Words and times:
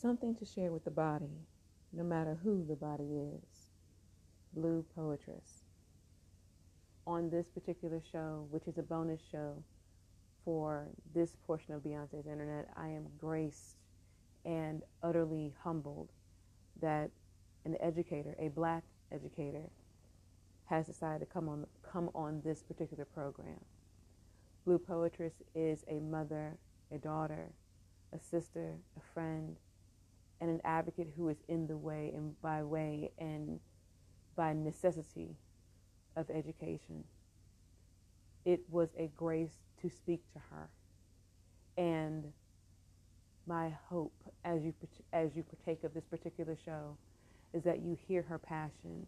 something 0.00 0.34
to 0.36 0.44
share 0.44 0.72
with 0.72 0.84
the 0.84 0.90
body, 0.90 1.46
no 1.92 2.02
matter 2.02 2.38
who 2.42 2.64
the 2.66 2.76
body 2.76 3.20
is. 3.34 3.66
Blue 4.54 4.84
Poetress. 4.96 5.64
On 7.06 7.28
this 7.30 7.48
particular 7.48 8.00
show, 8.10 8.46
which 8.50 8.66
is 8.66 8.78
a 8.78 8.82
bonus 8.82 9.20
show 9.30 9.62
for 10.44 10.86
this 11.14 11.36
portion 11.46 11.74
of 11.74 11.82
Beyonce's 11.82 12.26
internet, 12.26 12.68
I 12.76 12.88
am 12.88 13.06
graced 13.18 13.76
and 14.44 14.82
utterly 15.02 15.52
humbled 15.62 16.08
that 16.80 17.10
an 17.64 17.76
educator, 17.80 18.34
a 18.38 18.48
black 18.48 18.84
educator, 19.12 19.68
has 20.64 20.86
decided 20.86 21.20
to 21.20 21.26
come 21.26 21.48
on 21.48 21.66
come 21.92 22.10
on 22.14 22.40
this 22.44 22.62
particular 22.62 23.04
program. 23.04 23.60
Blupoetres 24.64 25.42
is 25.54 25.84
a 25.88 25.98
mother, 26.00 26.56
a 26.92 26.98
daughter, 26.98 27.50
a 28.12 28.18
sister, 28.20 28.76
a 28.96 29.00
friend, 29.12 29.56
and 30.40 30.50
an 30.50 30.60
advocate 30.64 31.08
who 31.16 31.28
is 31.28 31.36
in 31.48 31.66
the 31.66 31.76
way 31.76 32.12
and 32.14 32.40
by 32.40 32.62
way 32.62 33.10
and 33.18 33.60
by 34.36 34.52
necessity 34.52 35.36
of 36.16 36.30
education. 36.30 37.04
It 38.44 38.60
was 38.70 38.88
a 38.98 39.10
grace 39.16 39.52
to 39.82 39.90
speak 39.90 40.22
to 40.32 40.38
her. 40.50 40.68
And 41.76 42.32
my 43.46 43.70
hope 43.88 44.14
as 44.44 44.62
you 44.62 44.74
as 45.12 45.30
you 45.34 45.42
partake 45.42 45.84
of 45.84 45.94
this 45.94 46.04
particular 46.04 46.56
show 46.64 46.96
is 47.52 47.64
that 47.64 47.80
you 47.80 47.96
hear 48.06 48.22
her 48.22 48.38
passion 48.38 49.06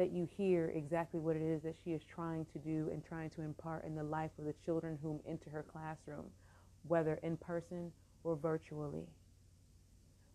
that 0.00 0.12
you 0.12 0.26
hear 0.34 0.72
exactly 0.74 1.20
what 1.20 1.36
it 1.36 1.42
is 1.42 1.62
that 1.62 1.74
she 1.84 1.90
is 1.90 2.00
trying 2.02 2.46
to 2.54 2.58
do 2.58 2.88
and 2.90 3.04
trying 3.04 3.28
to 3.28 3.42
impart 3.42 3.84
in 3.84 3.94
the 3.94 4.02
life 4.02 4.30
of 4.38 4.46
the 4.46 4.54
children 4.64 4.98
whom 5.02 5.20
enter 5.28 5.50
her 5.50 5.62
classroom, 5.62 6.24
whether 6.88 7.20
in 7.22 7.36
person 7.36 7.92
or 8.24 8.34
virtually. 8.34 9.04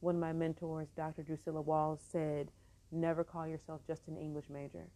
One 0.06 0.16
of 0.16 0.22
my 0.22 0.34
mentors, 0.34 0.90
Dr. 0.96 1.24
Drusilla 1.24 1.62
Walls, 1.62 2.00
said, 2.12 2.52
Never 2.92 3.24
call 3.24 3.48
yourself 3.48 3.82
just 3.88 4.08
an 4.08 4.18
English 4.18 4.46
major. 4.52 4.88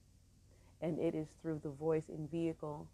And 0.82 1.00
it 1.00 1.16
is 1.16 1.28
through 1.42 1.62
the 1.64 1.72
voice 1.72 2.10
and 2.10 2.30
vehicle 2.30 2.88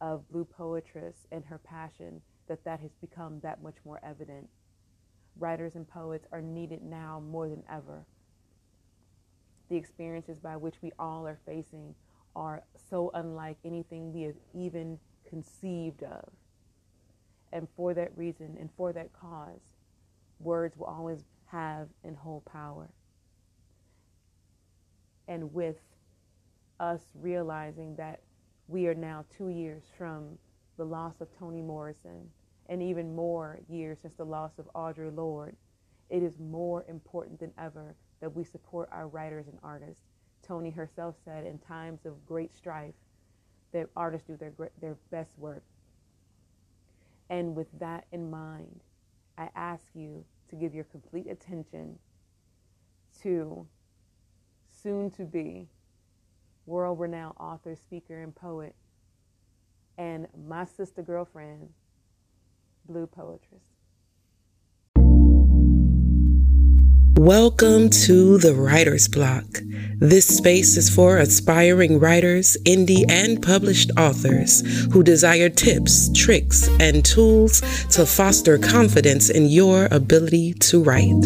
of 0.00 0.28
Blupoetres 0.28 1.28
and 1.30 1.44
her 1.44 1.58
passion 1.58 2.20
that 2.48 2.64
that 2.64 2.80
has 2.80 2.90
become 3.00 3.38
that 3.44 3.62
much 3.62 3.76
more 3.84 4.00
evident. 4.02 4.48
Writers 5.38 5.76
and 5.76 5.88
poets 5.88 6.26
are 6.32 6.42
needed 6.42 6.82
now 6.82 7.22
more 7.24 7.48
than 7.48 7.62
ever 7.70 8.04
the 9.68 9.76
experiences 9.76 10.38
by 10.38 10.56
which 10.56 10.74
we 10.82 10.92
all 10.98 11.26
are 11.26 11.38
facing 11.46 11.94
are 12.34 12.62
so 12.90 13.10
unlike 13.14 13.56
anything 13.64 14.12
we 14.12 14.22
have 14.22 14.34
even 14.54 14.98
conceived 15.28 16.02
of. 16.02 16.28
And 17.52 17.68
for 17.76 17.94
that 17.94 18.16
reason 18.16 18.56
and 18.60 18.68
for 18.76 18.92
that 18.92 19.12
cause, 19.12 19.60
words 20.38 20.76
will 20.76 20.86
always 20.86 21.24
have 21.56 21.88
and 22.04 22.16
hold 22.16 22.44
power. 22.44 22.90
And 25.26 25.52
with 25.54 25.80
us 26.78 27.00
realizing 27.14 27.96
that 27.96 28.20
we 28.68 28.86
are 28.86 28.94
now 28.94 29.24
two 29.36 29.48
years 29.48 29.84
from 29.96 30.38
the 30.76 30.84
loss 30.84 31.14
of 31.20 31.28
Toni 31.38 31.62
Morrison 31.62 32.28
and 32.68 32.82
even 32.82 33.14
more 33.14 33.58
years 33.68 33.98
since 34.02 34.14
the 34.14 34.24
loss 34.24 34.52
of 34.58 34.68
Audre 34.74 35.14
Lorde, 35.16 35.56
it 36.10 36.22
is 36.22 36.38
more 36.38 36.84
important 36.88 37.40
than 37.40 37.52
ever 37.58 37.94
that 38.20 38.34
we 38.34 38.44
support 38.44 38.88
our 38.92 39.08
writers 39.08 39.46
and 39.48 39.58
artists. 39.62 40.02
Toni 40.46 40.70
herself 40.70 41.14
said, 41.24 41.46
in 41.46 41.58
times 41.58 42.04
of 42.04 42.26
great 42.26 42.54
strife, 42.54 42.94
that 43.72 43.88
artists 43.96 44.26
do 44.26 44.36
their, 44.36 44.52
their 44.80 44.96
best 45.10 45.30
work. 45.38 45.62
And 47.30 47.56
with 47.56 47.66
that 47.78 48.04
in 48.12 48.30
mind, 48.30 48.80
I 49.38 49.48
ask 49.56 49.84
you 49.94 50.24
to 50.50 50.56
give 50.56 50.74
your 50.74 50.84
complete 50.84 51.26
attention 51.28 51.98
to 53.22 53.66
soon 54.70 55.10
to 55.12 55.24
be 55.24 55.68
world 56.66 56.98
renowned 56.98 57.34
author, 57.38 57.74
speaker, 57.76 58.22
and 58.22 58.34
poet, 58.34 58.74
and 59.98 60.26
my 60.46 60.64
sister 60.64 61.02
girlfriend, 61.02 61.68
Blupoetres. 62.88 63.75
Welcome 67.18 67.88
to 68.04 68.36
the 68.36 68.52
Writer's 68.54 69.08
Block. 69.08 69.46
This 69.98 70.26
space 70.26 70.76
is 70.76 70.94
for 70.94 71.16
aspiring 71.16 71.98
writers, 71.98 72.58
indie, 72.66 73.10
and 73.10 73.42
published 73.42 73.90
authors 73.96 74.60
who 74.92 75.02
desire 75.02 75.48
tips, 75.48 76.10
tricks, 76.12 76.68
and 76.78 77.02
tools 77.02 77.62
to 77.92 78.04
foster 78.04 78.58
confidence 78.58 79.30
in 79.30 79.46
your 79.46 79.88
ability 79.90 80.52
to 80.54 80.82
write. 80.82 81.24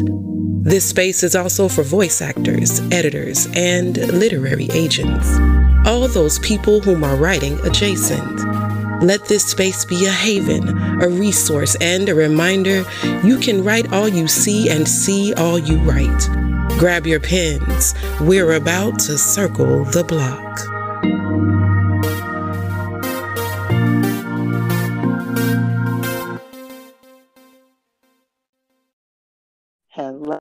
This 0.63 0.89
space 0.89 1.25
is 1.25 1.35
also 1.35 1.69
for 1.69 1.83
voice 1.83 2.23
actors, 2.23 2.79
editors, 2.93 3.49
and 3.57 3.97
literary 3.97 4.69
agents. 4.73 5.29
All 5.89 6.07
those 6.07 6.39
people 6.39 6.81
whom 6.81 7.03
are 7.03 7.17
writing 7.17 7.59
adjacent. 7.67 8.70
Let 9.03 9.25
this 9.25 9.47
space 9.47 9.87
be 9.87 10.05
a 10.05 10.11
haven, 10.11 10.69
a 11.03 11.09
resource, 11.09 11.75
and 11.81 12.07
a 12.11 12.15
reminder 12.15 12.85
you 13.25 13.39
can 13.39 13.65
write 13.65 13.91
all 13.95 14.07
you 14.07 14.29
see 14.29 14.69
and 14.69 14.87
see 14.87 15.33
all 15.33 15.59
you 15.59 15.79
write. 15.79 16.29
Grab 16.79 17.07
your 17.07 17.19
pens. 17.19 17.95
We're 18.21 18.53
about 18.53 18.99
to 19.01 19.17
circle 19.17 19.85
the 19.85 20.05
block. 20.05 20.59
Hello. 29.89 30.39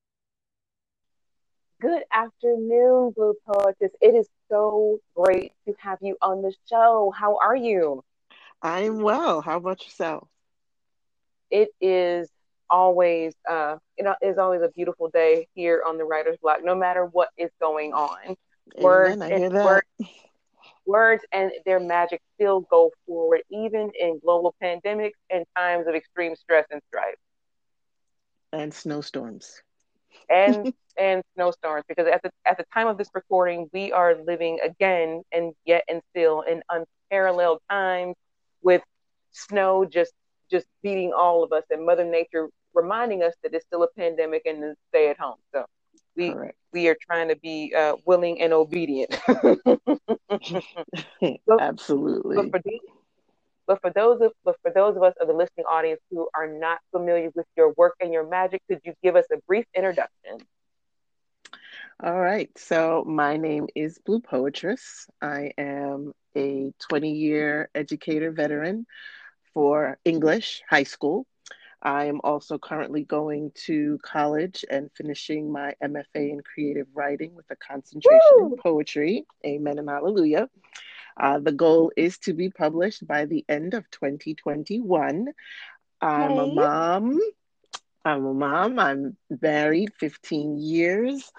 Good 1.79 2.03
afternoon, 2.11 3.13
Blue 3.15 3.35
Poetess. 3.47 3.91
It 4.01 4.15
is 4.15 4.27
so 4.49 4.99
great 5.15 5.53
to 5.65 5.73
have 5.79 5.99
you 6.01 6.17
on 6.21 6.41
the 6.41 6.53
show. 6.69 7.13
How 7.17 7.37
are 7.37 7.55
you? 7.55 8.03
I'm 8.61 9.01
well. 9.01 9.41
How 9.41 9.57
about 9.57 9.83
yourself? 9.83 10.27
It 11.49 11.69
is 11.81 12.29
always, 12.69 13.33
uh, 13.49 13.77
you 13.97 14.03
know, 14.03 14.15
it's 14.21 14.37
always 14.39 14.61
a 14.61 14.69
beautiful 14.69 15.09
day 15.09 15.47
here 15.53 15.83
on 15.87 15.97
the 15.97 16.05
Writer's 16.05 16.37
Block, 16.41 16.59
no 16.63 16.75
matter 16.75 17.05
what 17.05 17.29
is 17.37 17.49
going 17.59 17.93
on. 17.93 18.35
Words, 18.79 19.19
Amen, 19.21 19.21
and, 19.29 19.43
words, 19.61 19.87
words 20.85 21.23
and 21.31 21.51
their 21.65 21.79
magic 21.79 22.21
still 22.35 22.61
go 22.61 22.91
forward, 23.05 23.41
even 23.49 23.91
in 23.99 24.19
global 24.23 24.53
pandemics 24.61 25.17
and 25.29 25.45
times 25.55 25.87
of 25.87 25.95
extreme 25.95 26.35
stress 26.35 26.65
and 26.71 26.81
strife. 26.87 27.15
And 28.51 28.73
snowstorms. 28.73 29.61
And 30.29 30.67
and 30.97 31.23
snowstorms, 31.35 31.85
because 31.87 32.07
at 32.07 32.21
the 32.23 32.31
at 32.45 32.57
the 32.57 32.65
time 32.73 32.87
of 32.87 32.97
this 32.97 33.09
recording, 33.13 33.69
we 33.73 33.91
are 33.91 34.15
living 34.15 34.59
again 34.63 35.23
and 35.31 35.53
yet 35.65 35.83
and 35.87 36.01
still 36.11 36.41
in 36.41 36.61
unparalleled 36.69 37.59
times 37.69 38.15
with 38.63 38.81
snow 39.31 39.85
just 39.85 40.13
just 40.51 40.65
beating 40.81 41.13
all 41.13 41.43
of 41.43 41.51
us 41.53 41.63
and 41.69 41.85
mother 41.85 42.03
nature 42.03 42.49
reminding 42.73 43.23
us 43.23 43.33
that 43.43 43.53
it's 43.53 43.65
still 43.65 43.83
a 43.83 43.87
pandemic 43.97 44.43
and 44.45 44.61
to 44.61 44.75
stay 44.89 45.09
at 45.09 45.19
home. 45.19 45.37
So 45.53 45.65
we 46.15 46.31
Correct. 46.31 46.55
we 46.73 46.87
are 46.87 46.97
trying 47.09 47.29
to 47.29 47.35
be 47.35 47.73
uh, 47.75 47.95
willing 48.05 48.41
and 48.41 48.53
obedient. 48.53 49.17
Absolutely. 51.59 52.35
but 52.35 52.51
for, 52.51 52.61
these, 52.63 52.79
but 53.67 53.81
for 53.81 53.91
those 53.91 54.21
of 54.21 54.31
but 54.43 54.55
for 54.61 54.71
those 54.73 54.95
of 54.95 55.03
us 55.03 55.13
of 55.19 55.27
the 55.27 55.33
listening 55.33 55.65
audience 55.69 55.99
who 56.11 56.27
are 56.35 56.47
not 56.47 56.79
familiar 56.91 57.29
with 57.35 57.45
your 57.57 57.73
work 57.77 57.95
and 57.99 58.13
your 58.13 58.27
magic 58.27 58.61
could 58.69 58.79
you 58.83 58.93
give 59.03 59.15
us 59.15 59.25
a 59.31 59.37
brief 59.47 59.65
introduction 59.75 60.37
all 62.01 62.19
right. 62.19 62.49
So 62.57 63.03
my 63.05 63.35
name 63.35 63.67
is 63.75 63.99
Blupoetres. 64.05 65.07
I 65.21 65.51
am 65.57 66.13
a 66.35 66.71
20 66.87 67.11
year 67.11 67.69
educator 67.75 68.31
veteran 68.31 68.85
for 69.53 69.97
English 70.05 70.61
high 70.69 70.83
school. 70.83 71.25
I 71.81 72.05
am 72.05 72.21
also 72.23 72.57
currently 72.57 73.03
going 73.03 73.51
to 73.65 73.99
college 74.01 74.63
and 74.69 74.89
finishing 74.95 75.51
my 75.51 75.73
MFA 75.83 76.05
in 76.31 76.41
creative 76.41 76.87
writing 76.93 77.35
with 77.35 77.45
a 77.49 77.57
concentration 77.57 78.19
Woo! 78.37 78.45
in 78.53 78.57
poetry. 78.57 79.25
Amen 79.45 79.77
and 79.77 79.89
hallelujah. 79.89 80.49
Uh, 81.19 81.39
the 81.39 81.51
goal 81.51 81.91
is 81.97 82.17
to 82.19 82.33
be 82.33 82.49
published 82.49 83.05
by 83.07 83.25
the 83.25 83.43
end 83.49 83.73
of 83.73 83.89
2021. 83.91 85.27
I'm 86.01 86.31
hey. 86.31 86.37
a 86.37 86.47
mom. 86.47 87.19
I'm 88.05 88.25
a 88.25 88.33
mom. 88.33 88.79
I'm 88.79 89.17
married 89.41 89.91
15 89.99 90.57
years 90.57 91.29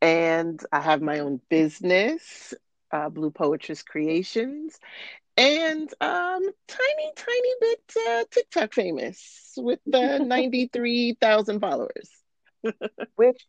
and 0.00 0.60
I 0.72 0.80
have 0.80 1.02
my 1.02 1.20
own 1.20 1.40
business 1.48 2.54
uh, 2.90 3.08
Blupoetres 3.08 3.82
Creations, 3.82 4.78
and 5.36 5.88
um, 6.00 6.42
tiny, 6.66 7.12
tiny 7.16 7.50
bit 7.60 7.92
uh, 8.08 8.24
TikTok 8.30 8.74
famous 8.74 9.52
with 9.56 9.80
the 9.86 10.18
93,000 10.24 11.60
followers. 11.60 12.10
which 13.16 13.40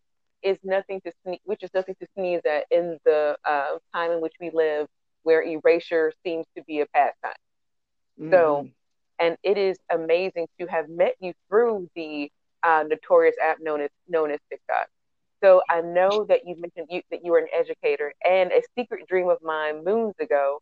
is 0.44 0.58
nothing 0.64 1.02
to 1.06 1.12
sneeze, 1.24 1.40
which 1.46 1.64
is 1.64 1.70
nothing 1.74 1.96
to 2.00 2.08
sneeze 2.16 2.42
at 2.46 2.66
in 2.72 3.00
the 3.06 3.36
uh, 3.44 3.78
time 3.94 4.12
in 4.12 4.22
which 4.22 4.36
we 4.40 4.52
live, 4.54 4.88
where 5.24 5.42
erasure 5.42 6.14
seems 6.24 6.46
to 6.56 6.64
be 6.64 6.82
a 6.82 6.86
pastime. 6.88 7.32
Mm-hmm. 8.20 8.32
So, 8.32 8.70
and 9.20 9.38
it 9.44 9.58
is 9.58 9.78
amazing 9.92 10.48
to 10.60 10.68
have 10.68 10.90
met 10.90 11.16
you 11.20 11.34
through 11.50 11.90
the 11.96 12.32
uh, 12.64 12.84
notorious 12.88 13.36
app 13.42 13.58
known 13.62 13.82
as 13.82 13.90
known 14.08 14.32
as 14.32 14.40
TikTok. 14.50 14.88
So 15.42 15.62
I 15.70 15.82
know 15.82 16.26
that 16.26 16.46
you 16.46 16.56
mentioned 16.60 16.88
you, 16.90 17.02
that 17.12 17.24
you 17.24 17.32
were 17.32 17.40
an 17.40 17.48
educator, 17.58 18.14
and 18.26 18.52
a 18.52 18.62
secret 18.78 19.08
dream 19.08 19.30
of 19.30 19.38
mine 19.42 19.84
moons 19.84 20.16
ago, 20.20 20.62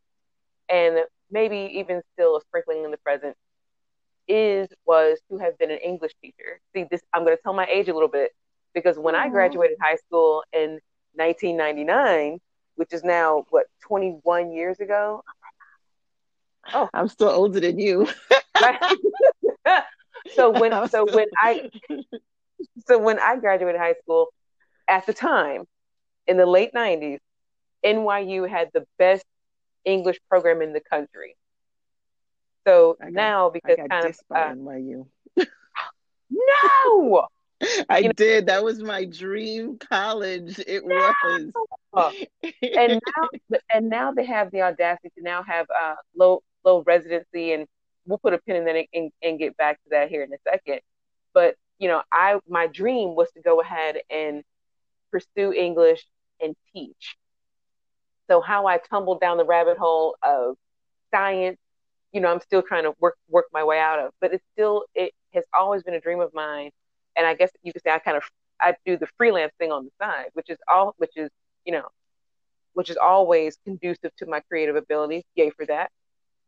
and 0.70 1.00
maybe 1.32 1.72
even 1.76 2.02
still 2.14 2.38
a 2.38 2.42
sprinkling 2.42 2.84
in 2.84 2.92
the 2.92 2.98
present, 2.98 3.36
is 4.28 4.68
was 4.86 5.20
to 5.30 5.38
have 5.38 5.58
been 5.58 5.72
an 5.72 5.80
English 5.80 6.14
teacher. 6.22 6.60
See, 6.74 6.86
this 6.90 7.02
I'm 7.14 7.24
going 7.24 7.36
to 7.36 7.42
tell 7.42 7.54
my 7.54 7.66
age 7.66 7.88
a 7.88 7.94
little 7.94 8.10
bit 8.10 8.32
because 8.74 8.98
when 8.98 9.16
I 9.16 9.26
mm-hmm. 9.26 9.34
graduated 9.34 9.78
high 9.82 9.96
school 9.96 10.44
in 10.54 10.80
1999, 11.14 12.40
which 12.76 12.94
is 12.94 13.04
now 13.04 13.46
what 13.50 13.66
21 13.82 14.52
years 14.52 14.80
ago. 14.80 15.24
Oh, 16.74 16.90
I'm 16.94 17.08
still 17.08 17.30
older 17.30 17.60
than 17.60 17.80
you. 17.80 18.08
so 20.36 20.50
when 20.60 20.88
so 20.90 21.06
when 21.12 21.28
I 21.38 21.70
so 22.88 22.98
when 22.98 23.20
I 23.20 23.38
graduated 23.38 23.80
high 23.82 23.96
school, 24.02 24.28
at 24.88 25.06
the 25.06 25.14
time, 25.14 25.66
in 26.28 26.38
the 26.38 26.46
late 26.46 26.74
90s, 26.74 27.20
NYU 27.86 28.50
had 28.50 28.70
the 28.74 28.86
best 28.98 29.26
English 29.86 30.20
program 30.30 30.62
in 30.62 30.74
the 30.74 30.82
country. 30.82 31.36
So 32.68 32.98
got, 33.00 33.14
now, 33.14 33.50
because 33.50 33.78
kind 33.90 34.06
of 34.06 34.20
uh, 34.36 34.54
NYU. 34.54 35.08
no, 36.30 37.28
I 37.90 38.00
you 38.00 38.14
did. 38.14 38.46
Know? 38.46 38.54
That 38.54 38.64
was 38.64 38.84
my 38.84 39.06
dream 39.06 39.78
college. 39.78 40.60
It 40.68 40.84
no! 40.86 41.52
was. 41.94 42.14
and 42.62 43.02
now, 43.18 43.60
and 43.74 43.90
now 43.90 44.12
they 44.12 44.26
have 44.26 44.52
the 44.52 44.64
audacity 44.64 45.12
to 45.18 45.24
now 45.24 45.44
have 45.44 45.68
uh, 45.82 45.96
low 46.16 46.44
low 46.66 46.84
residency, 46.86 47.54
and 47.54 47.66
we'll 48.06 48.20
put 48.20 48.34
a 48.34 48.38
pin 48.40 48.58
in 48.58 48.66
that 48.66 48.86
and, 48.94 49.12
and 49.24 49.40
get 49.40 49.56
back 49.56 49.82
to 49.84 49.90
that 49.92 50.10
here 50.10 50.24
in 50.24 50.34
a 50.34 50.38
second. 50.44 50.82
But 51.34 51.56
you 51.80 51.88
know, 51.88 52.02
I 52.12 52.40
my 52.50 52.68
dream 52.68 53.16
was 53.16 53.32
to 53.32 53.42
go 53.42 53.62
ahead 53.62 53.98
and 54.10 54.44
pursue 55.12 55.54
English 55.54 56.06
and 56.42 56.56
teach. 56.74 57.18
So 58.30 58.42
how 58.42 58.68
I 58.68 58.78
tumbled 58.78 59.22
down 59.22 59.38
the 59.38 59.46
rabbit 59.46 59.78
hole 59.78 60.18
of 60.22 60.56
science, 61.14 61.58
you 62.12 62.22
know, 62.22 62.32
I'm 62.32 62.42
still 62.42 62.62
trying 62.62 62.84
to 62.84 62.94
work 63.00 63.16
work 63.30 63.46
my 63.54 63.64
way 63.64 63.80
out 63.80 64.00
of. 64.00 64.12
But 64.20 64.34
it's 64.34 64.44
still 64.54 64.86
it 64.96 65.14
has 65.34 65.46
always 65.58 65.84
been 65.84 65.94
a 65.94 66.02
dream 66.02 66.20
of 66.20 66.34
mine. 66.34 66.72
And 67.16 67.26
I 67.26 67.34
guess 67.34 67.52
you 67.64 67.74
could 67.74 67.84
say 67.84 67.92
I 67.92 68.00
kind 68.00 68.18
of 68.18 68.24
I 68.62 68.76
do 68.86 68.98
the 68.98 69.08
freelance 69.18 69.54
thing 69.60 69.72
on 69.72 69.86
the 69.86 69.92
side, 70.02 70.30
which 70.34 70.50
is 70.50 70.58
all 70.72 70.94
which 70.98 71.16
is, 71.16 71.30
you 71.66 71.74
know, 71.74 71.88
which 72.74 72.90
is 72.90 72.98
always 72.98 73.58
conducive 73.66 74.16
to 74.18 74.26
my 74.26 74.42
creative 74.42 74.76
abilities. 74.76 75.24
Yay 75.36 75.52
for 75.52 75.66
that. 75.66 75.90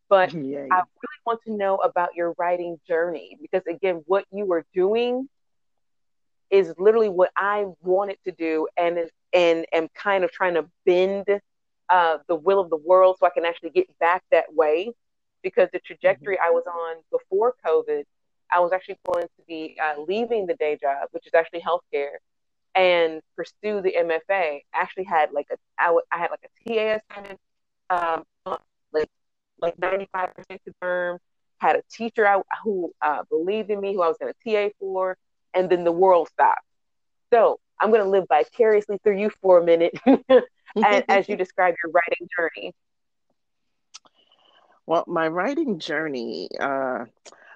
But 0.09 0.33
Yay. 0.33 0.67
I 0.71 0.75
really 0.75 1.21
want 1.25 1.39
to 1.45 1.53
know 1.53 1.77
about 1.77 2.15
your 2.15 2.35
writing 2.37 2.79
journey 2.87 3.37
because 3.41 3.65
again, 3.67 4.03
what 4.05 4.25
you 4.31 4.45
were 4.45 4.65
doing 4.73 5.29
is 6.49 6.73
literally 6.77 7.09
what 7.09 7.31
I 7.35 7.65
wanted 7.81 8.17
to 8.25 8.31
do 8.31 8.67
and 8.77 8.97
and 9.33 9.65
am 9.71 9.87
kind 9.93 10.23
of 10.23 10.31
trying 10.31 10.55
to 10.55 10.65
bend 10.85 11.27
uh, 11.89 12.17
the 12.27 12.35
will 12.35 12.59
of 12.59 12.69
the 12.69 12.77
world 12.77 13.17
so 13.19 13.27
I 13.27 13.29
can 13.29 13.45
actually 13.45 13.71
get 13.71 13.87
back 13.99 14.23
that 14.31 14.53
way 14.53 14.91
because 15.43 15.69
the 15.71 15.79
trajectory 15.79 16.35
mm-hmm. 16.35 16.47
I 16.47 16.51
was 16.51 16.63
on 16.67 16.97
before 17.11 17.55
COVID, 17.65 18.03
I 18.51 18.59
was 18.59 18.71
actually 18.71 18.97
going 19.05 19.25
to 19.25 19.43
be 19.47 19.77
uh, 19.81 20.01
leaving 20.01 20.45
the 20.45 20.55
day 20.55 20.77
job, 20.79 21.07
which 21.11 21.27
is 21.27 21.33
actually 21.33 21.61
healthcare, 21.61 22.17
and 22.75 23.21
pursue 23.35 23.81
the 23.81 23.95
MFA. 23.99 24.21
I 24.29 24.61
actually 24.73 25.05
had 25.05 25.31
like 25.31 25.47
a 25.51 25.55
I, 25.77 25.85
w- 25.85 26.05
I 26.11 26.17
had 26.17 26.31
like 26.31 26.43
a 26.43 26.69
TA 26.69 26.99
assignment, 27.11 27.39
um, 27.89 28.23
like 28.91 29.09
like 29.61 29.77
95% 29.77 30.33
confirmed. 30.63 31.19
Had 31.57 31.75
a 31.75 31.83
teacher 31.91 32.25
I, 32.25 32.41
who 32.63 32.93
uh, 33.01 33.23
believed 33.29 33.69
in 33.69 33.81
me, 33.81 33.93
who 33.93 34.01
I 34.01 34.07
was 34.07 34.17
going 34.17 34.33
to 34.33 34.69
TA 34.69 34.73
for, 34.79 35.17
and 35.53 35.69
then 35.69 35.83
the 35.83 35.91
world 35.91 36.29
stops. 36.29 36.65
So 37.33 37.59
I'm 37.79 37.89
going 37.89 38.03
to 38.03 38.09
live 38.09 38.25
vicariously 38.27 38.99
through 39.03 39.19
you 39.19 39.31
for 39.41 39.59
a 39.59 39.63
minute 39.63 39.93
as, 40.83 41.03
as 41.07 41.29
you 41.29 41.35
describe 41.37 41.75
your 41.83 41.91
writing 41.91 42.27
journey. 42.37 42.73
Well, 44.85 45.05
my 45.07 45.27
writing 45.27 45.79
journey, 45.79 46.49
uh, 46.59 47.05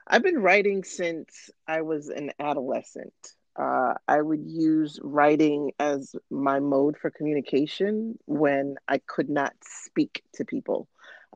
I've 0.07 0.23
been 0.23 0.39
writing 0.39 0.83
since 0.83 1.49
I 1.67 1.81
was 1.81 2.09
an 2.09 2.31
adolescent. 2.39 3.13
Uh, 3.55 3.95
I 4.07 4.21
would 4.21 4.43
use 4.45 4.99
writing 5.01 5.71
as 5.79 6.15
my 6.29 6.59
mode 6.59 6.97
for 6.97 7.09
communication 7.09 8.17
when 8.25 8.75
I 8.87 8.99
could 8.99 9.29
not 9.29 9.53
speak 9.63 10.23
to 10.35 10.45
people, 10.45 10.87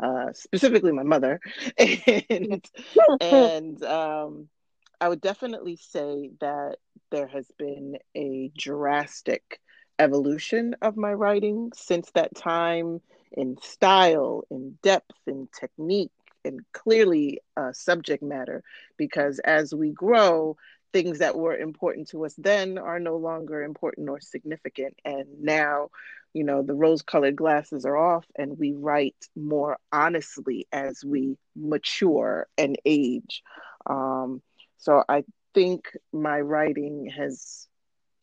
uh, 0.01 0.33
specifically 0.33 0.92
my 0.92 1.04
mother. 1.04 1.39
and 1.77 2.63
and 3.19 3.83
um, 3.83 4.50
I 4.99 5.09
would 5.09 5.21
definitely 5.21 5.75
say 5.75 6.31
that 6.39 6.77
there 7.11 7.27
has 7.27 7.49
been 7.57 7.97
a 8.15 8.51
drastic 8.57 9.59
evolution 9.99 10.75
of 10.81 10.97
my 10.97 11.13
writing 11.13 11.71
since 11.75 12.11
that 12.11 12.35
time 12.35 13.01
in 13.31 13.57
style, 13.61 14.44
in 14.49 14.77
depth, 14.81 15.15
in 15.27 15.47
technique, 15.59 16.11
and 16.44 16.61
clearly 16.73 17.39
uh, 17.55 17.73
subject 17.73 18.23
matter. 18.23 18.63
Because 18.97 19.39
as 19.39 19.73
we 19.73 19.91
grow, 19.91 20.57
things 20.94 21.19
that 21.19 21.35
were 21.38 21.55
important 21.55 22.09
to 22.09 22.25
us 22.25 22.33
then 22.38 22.77
are 22.77 22.99
no 22.99 23.17
longer 23.17 23.61
important 23.61 24.09
or 24.09 24.19
significant. 24.19 24.95
And 25.05 25.27
now, 25.41 25.89
you 26.33 26.44
know, 26.44 26.63
the 26.63 26.73
rose 26.73 27.01
colored 27.01 27.35
glasses 27.35 27.85
are 27.85 27.97
off 27.97 28.25
and 28.35 28.57
we 28.57 28.73
write 28.73 29.27
more 29.35 29.77
honestly 29.91 30.67
as 30.71 31.03
we 31.05 31.38
mature 31.55 32.47
and 32.57 32.77
age. 32.85 33.44
Um, 33.85 34.41
so 34.77 35.03
I 35.09 35.24
think 35.53 35.91
my 36.13 36.39
writing 36.39 37.12
has 37.15 37.68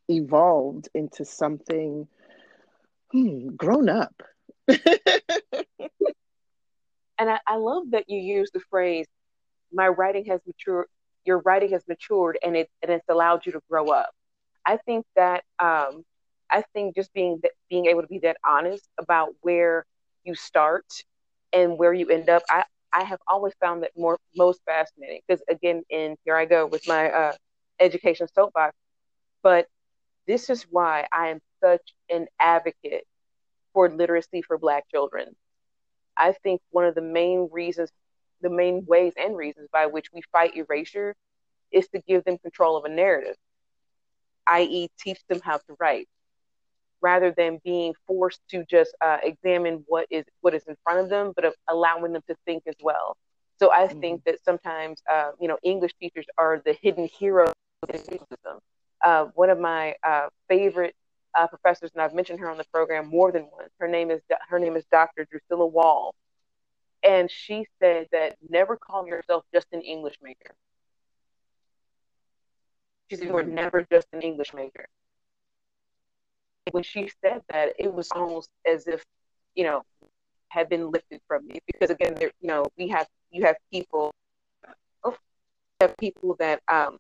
evolved 0.08 0.88
into 0.94 1.24
something 1.24 2.06
hmm, 3.12 3.48
grown 3.56 3.88
up. 3.88 4.14
and 4.68 4.78
I, 7.18 7.38
I 7.46 7.56
love 7.56 7.90
that 7.90 8.04
you 8.08 8.18
use 8.18 8.50
the 8.52 8.60
phrase, 8.70 9.06
my 9.72 9.88
writing 9.88 10.26
has 10.26 10.40
matured, 10.46 10.86
your 11.24 11.38
writing 11.40 11.70
has 11.70 11.82
matured 11.88 12.38
and 12.42 12.56
it 12.56 12.68
and 12.82 12.92
it's 12.92 13.08
allowed 13.08 13.46
you 13.46 13.52
to 13.52 13.60
grow 13.70 13.88
up. 13.88 14.10
I 14.66 14.78
think 14.78 15.04
that 15.16 15.44
um, 15.58 16.04
I 16.50 16.62
think 16.72 16.94
just 16.94 17.12
being 17.12 17.40
being 17.68 17.86
able 17.86 18.02
to 18.02 18.08
be 18.08 18.20
that 18.20 18.36
honest 18.46 18.88
about 18.98 19.30
where 19.40 19.84
you 20.24 20.34
start 20.34 20.86
and 21.52 21.78
where 21.78 21.92
you 21.92 22.08
end 22.08 22.28
up, 22.28 22.42
I, 22.48 22.64
I 22.94 23.02
have 23.02 23.19
always 23.26 23.55
found 23.61 23.82
that 23.82 23.91
more 23.96 24.19
most 24.37 24.61
fascinating 24.64 25.20
because 25.26 25.43
again, 25.50 25.82
in 25.91 26.17
here 26.25 26.37
I 26.37 26.44
go 26.46 26.67
with 26.67 26.87
my 26.88 27.11
uh, 27.11 27.32
education 27.81 28.29
soapbox, 28.32 28.75
but 29.43 29.67
this 30.29 30.48
is 30.48 30.65
why 30.70 31.06
I 31.13 31.29
am 31.29 31.41
such 31.63 31.82
an 32.08 32.29
advocate 32.39 33.05
for 33.72 33.91
literacy 33.91 34.43
for 34.43 34.58
Black 34.58 34.89
children. 34.91 35.34
I 36.17 36.32
think 36.44 36.60
one 36.70 36.84
of 36.84 36.94
the 36.94 37.03
main 37.03 37.48
reasons, 37.53 37.91
the 38.41 38.51
main 38.51 38.84
ways 38.86 39.15
and 39.19 39.36
reasons 39.36 39.69
by 39.72 39.86
which 39.86 40.06
we 40.13 40.22
fight 40.31 40.56
erasure 40.56 41.17
is 41.72 41.89
to 41.89 42.01
give 42.06 42.24
them 42.24 42.39
control 42.39 42.77
of 42.77 42.84
a 42.84 42.89
narrative, 42.89 43.36
i.e., 44.46 44.89
teach 45.01 45.20
them 45.29 45.41
how 45.43 45.56
to 45.56 45.77
write 45.81 46.08
rather 47.05 47.34
than 47.37 47.61
being 47.63 47.93
forced 48.06 48.41
to 48.49 48.65
just 48.65 48.94
uh, 49.03 49.19
examine 49.23 49.84
what 49.87 50.06
is 50.11 50.25
what 50.41 50.55
is 50.55 50.65
in 50.67 50.75
front 50.82 51.01
of 51.01 51.11
them, 51.11 51.34
but 51.37 51.55
allowing 51.69 52.15
them 52.15 52.23
to 52.27 52.34
think 52.46 52.63
as 52.67 52.77
well. 52.82 53.17
So 53.58 53.70
I 53.70 53.87
mm-hmm. 53.87 54.01
think 54.01 54.25
that 54.25 54.43
sometimes, 54.43 55.03
uh, 55.13 55.32
you 55.39 55.46
know, 55.46 55.58
English 55.63 55.93
teachers 56.01 56.25
are 56.39 56.63
the 56.65 56.75
hidden 56.81 57.06
heroes 57.06 57.53
of 57.82 57.89
the 57.93 57.99
system. 57.99 58.58
Uh, 59.05 59.27
one 59.34 59.51
of 59.51 59.61
my 59.61 59.94
uh, 60.03 60.29
favorite 60.49 60.94
uh, 61.39 61.46
professors, 61.46 61.91
and 61.93 62.01
I've 62.01 62.15
mentioned 62.15 62.41
her 62.41 62.51
on 62.51 62.56
the 62.56 62.65
program 62.73 63.06
more 63.08 63.31
than 63.31 63.43
once. 63.53 63.70
Her 63.79 63.87
name 63.87 64.11
is 64.11 64.23
her 64.49 64.58
name 64.58 64.75
is 64.75 64.84
Dr. 64.91 65.27
Drusilla 65.31 65.67
Wall, 65.67 66.15
and 67.03 67.31
she 67.31 67.67
said 67.81 68.06
that 68.13 68.37
never 68.49 68.79
call 68.79 69.06
yourself 69.06 69.44
just 69.53 69.67
an 69.73 69.82
English 69.82 70.17
major. 70.23 70.55
She 73.11 73.17
said 73.17 73.29
you 73.29 73.37
are 73.37 73.43
never 73.43 73.87
just 73.93 74.08
an 74.15 74.23
English 74.23 74.55
major 74.55 74.87
when 76.72 76.82
she 76.82 77.10
said 77.24 77.42
that, 77.50 77.74
it 77.78 77.92
was 77.92 78.08
almost 78.12 78.50
as 78.66 78.86
if, 78.86 79.04
you 79.54 79.64
know, 79.64 79.82
had 80.48 80.68
been 80.68 80.90
lifted 80.90 81.20
from 81.28 81.46
me. 81.46 81.58
Because 81.66 81.90
again, 81.90 82.14
there, 82.18 82.30
you 82.40 82.48
know, 82.48 82.66
we 82.78 82.88
have 82.88 83.06
you 83.30 83.44
have 83.44 83.56
people, 83.72 84.12
oh, 85.04 85.16
have 85.80 85.96
people 85.96 86.36
that 86.38 86.60
um, 86.68 86.98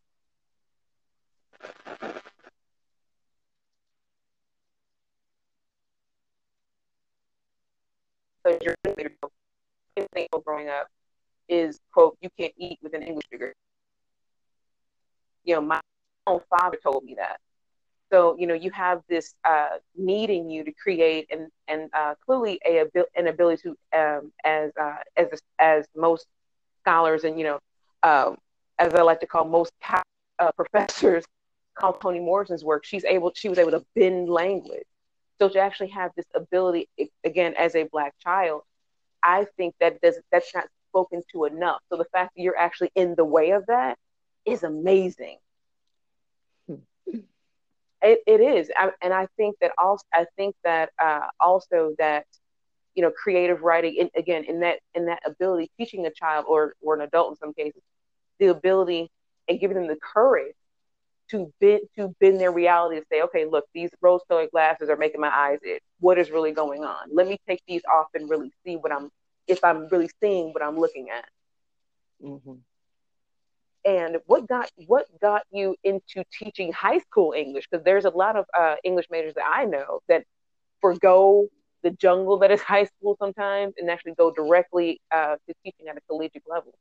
so 8.46 8.58
you're 8.62 8.74
growing 10.44 10.68
up 10.68 10.88
is 11.48 11.80
quote 11.92 12.16
you 12.20 12.28
can't 12.38 12.52
eat 12.56 12.78
with 12.82 12.94
an 12.94 13.02
English 13.02 13.26
degree. 13.30 13.52
You 15.44 15.56
know, 15.56 15.60
my 15.62 15.80
own 16.26 16.40
father 16.50 16.78
told 16.82 17.04
me 17.04 17.14
that. 17.16 17.38
So 18.14 18.36
you 18.38 18.46
know 18.46 18.54
you 18.54 18.70
have 18.70 19.02
this 19.08 19.34
uh, 19.44 19.78
needing 19.96 20.48
you 20.48 20.62
to 20.62 20.72
create 20.72 21.26
and 21.32 21.48
and 21.66 21.90
uh, 21.92 22.14
clearly 22.24 22.60
a 22.64 22.84
an 23.16 23.26
ability 23.26 23.62
to 23.64 23.70
um, 24.00 24.32
as 24.44 24.70
uh, 24.80 24.98
as 25.16 25.40
as 25.58 25.86
most 25.96 26.26
scholars 26.82 27.24
and 27.24 27.36
you 27.40 27.44
know 27.44 27.58
um, 28.04 28.36
as 28.78 28.94
I 28.94 29.02
like 29.02 29.20
to 29.20 29.26
call 29.26 29.44
most 29.46 29.72
uh, 30.38 30.52
professors 30.52 31.24
call 31.74 31.94
Toni 31.94 32.20
Morrison's 32.20 32.64
work, 32.64 32.84
she's 32.84 33.04
able 33.04 33.32
she 33.34 33.48
was 33.48 33.58
able 33.58 33.72
to 33.72 33.84
bend 33.96 34.28
language. 34.30 34.86
So 35.40 35.48
to 35.48 35.58
actually 35.58 35.88
have 35.88 36.12
this 36.16 36.26
ability 36.36 36.88
again 37.24 37.54
as 37.58 37.74
a 37.74 37.84
black 37.84 38.14
child, 38.22 38.62
I 39.24 39.46
think 39.56 39.74
that 39.80 40.00
does 40.00 40.20
that's 40.30 40.54
not 40.54 40.66
spoken 40.90 41.22
to 41.32 41.46
enough. 41.46 41.80
So 41.90 41.96
the 41.96 42.06
fact 42.12 42.32
that 42.36 42.42
you're 42.42 42.56
actually 42.58 42.92
in 42.94 43.16
the 43.16 43.24
way 43.24 43.50
of 43.50 43.66
that 43.66 43.98
is 44.46 44.62
amazing. 44.62 45.38
It, 48.04 48.20
it 48.26 48.40
is, 48.40 48.70
I, 48.76 48.90
and 49.02 49.12
I 49.14 49.26
think 49.36 49.56
that 49.60 49.72
also 49.78 50.04
I 50.12 50.26
think 50.36 50.54
that 50.62 50.90
uh, 51.02 51.26
also 51.40 51.94
that 51.98 52.26
you 52.94 53.02
know 53.02 53.10
creative 53.10 53.62
writing 53.62 53.96
in, 53.96 54.10
again 54.16 54.44
in 54.44 54.60
that 54.60 54.80
in 54.94 55.06
that 55.06 55.20
ability 55.26 55.70
teaching 55.78 56.06
a 56.06 56.10
child 56.10 56.44
or 56.48 56.74
or 56.82 56.94
an 56.94 57.00
adult 57.00 57.30
in 57.32 57.36
some 57.36 57.54
cases 57.54 57.82
the 58.38 58.46
ability 58.48 59.10
and 59.48 59.60
giving 59.60 59.76
them 59.76 59.86
the 59.86 59.96
courage 59.96 60.54
to 61.30 61.52
bend 61.60 61.80
to 61.96 62.14
bend 62.20 62.40
their 62.40 62.52
reality 62.52 63.00
to 63.00 63.06
say, 63.10 63.22
okay, 63.22 63.46
look, 63.46 63.64
these 63.74 63.90
rose-colored 64.00 64.50
glasses 64.50 64.88
are 64.88 64.96
making 64.96 65.20
my 65.20 65.30
eyes 65.30 65.58
itch. 65.66 65.82
What 66.00 66.18
is 66.18 66.30
really 66.30 66.52
going 66.52 66.84
on? 66.84 67.08
Let 67.12 67.26
me 67.26 67.38
take 67.48 67.62
these 67.66 67.82
off 67.92 68.08
and 68.14 68.28
really 68.28 68.52
see 68.64 68.76
what 68.76 68.92
I'm 68.92 69.10
if 69.46 69.62
I'm 69.64 69.88
really 69.88 70.10
seeing 70.22 70.52
what 70.52 70.62
I'm 70.62 70.78
looking 70.78 71.08
at. 71.10 71.24
Mm-hmm. 72.22 72.52
And 73.84 74.16
what 74.26 74.48
got 74.48 74.70
what 74.86 75.06
got 75.20 75.42
you 75.50 75.76
into 75.84 76.24
teaching 76.32 76.72
high 76.72 76.98
school 76.98 77.34
English? 77.36 77.66
Because 77.70 77.84
there's 77.84 78.06
a 78.06 78.10
lot 78.10 78.36
of 78.36 78.46
uh, 78.58 78.76
English 78.82 79.06
majors 79.10 79.34
that 79.34 79.44
I 79.46 79.66
know 79.66 80.00
that 80.08 80.24
forego 80.80 81.48
the 81.82 81.90
jungle 81.90 82.38
that 82.38 82.50
is 82.50 82.62
high 82.74 82.84
school 82.84 83.16
sometimes 83.20 83.74
and 83.78 83.90
actually 83.90 84.14
go 84.14 84.32
directly 84.32 85.00
uh, 85.10 85.36
to 85.46 85.54
teaching 85.64 85.88
at 85.88 85.96
a 85.96 86.00
collegiate 86.08 86.44
level. 86.48 86.74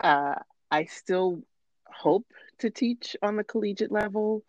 Uh, 0.00 0.34
I 0.70 0.84
still 0.86 1.42
hope 1.86 2.26
to 2.58 2.70
teach 2.70 3.16
on 3.22 3.36
the 3.36 3.44
collegiate 3.44 3.92
level. 3.92 4.42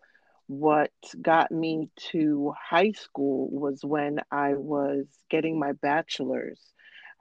What 0.46 0.92
got 1.20 1.50
me 1.50 1.88
to 2.10 2.52
high 2.58 2.92
school 2.92 3.48
was 3.50 3.84
when 3.84 4.20
I 4.30 4.54
was 4.54 5.06
getting 5.30 5.58
my 5.58 5.72
bachelor's. 5.72 6.60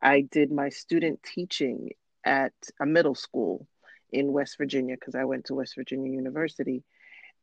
I 0.03 0.21
did 0.21 0.51
my 0.51 0.67
student 0.69 1.23
teaching 1.23 1.91
at 2.25 2.53
a 2.79 2.85
middle 2.85 3.15
school 3.15 3.65
in 4.11 4.33
West 4.33 4.57
Virginia 4.57 4.95
because 4.99 5.15
I 5.15 5.23
went 5.23 5.45
to 5.45 5.55
West 5.55 5.75
Virginia 5.75 6.11
University. 6.11 6.83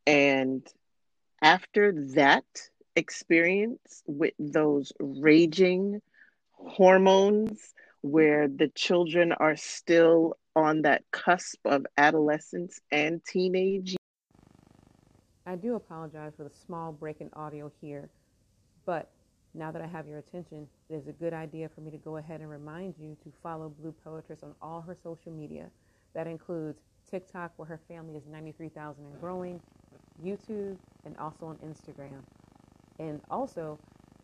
And 0.06 0.66
after 1.40 1.92
that 2.14 2.44
experience 2.94 4.02
with 4.06 4.34
those 4.38 4.92
raging 5.00 6.02
hormones 6.52 7.72
where 8.02 8.46
the 8.46 8.68
children 8.68 9.32
are 9.32 9.56
still 9.56 10.36
on 10.54 10.82
that 10.82 11.02
cusp 11.10 11.60
of 11.64 11.86
adolescence 11.96 12.78
and 12.92 13.24
teenage. 13.24 13.96
I 15.46 15.56
do 15.56 15.76
apologize 15.76 16.32
for 16.36 16.44
the 16.44 16.54
small 16.66 16.92
break 16.92 17.20
in 17.20 17.30
audio 17.32 17.72
here, 17.80 18.10
but 18.84 19.10
now 19.54 19.71
that 19.73 19.83
I 19.83 19.87
have 19.87 20.07
your 20.07 20.19
attention, 20.19 20.69
it 20.88 20.95
is 20.95 21.09
a 21.09 21.12
good 21.12 21.33
idea 21.33 21.69
for 21.69 21.80
me 21.80 21.90
to 21.90 21.99
go 21.99 22.16
ahead 22.19 22.40
and 22.40 22.50
remind 22.50 22.95
you 22.99 23.16
to 23.25 23.33
follow 23.42 23.69
Blue 23.69 23.95
Poetress 24.04 24.42
on 24.42 24.54
all 24.62 24.80
her 24.83 24.97
social 25.02 25.33
media. 25.33 25.66
That 26.14 26.26
includes 26.26 26.80
TikTok, 27.11 27.52
where 27.57 27.66
her 27.66 27.80
family 27.88 28.16
is 28.16 28.26
93,000 28.26 29.04
and 29.04 29.21
growing, 29.21 29.61
YouTube, 30.25 30.76
and 31.04 31.16
also 31.19 31.47
on 31.47 31.57
Instagram. 31.57 32.23
And 32.99 33.21
also, 33.30 33.78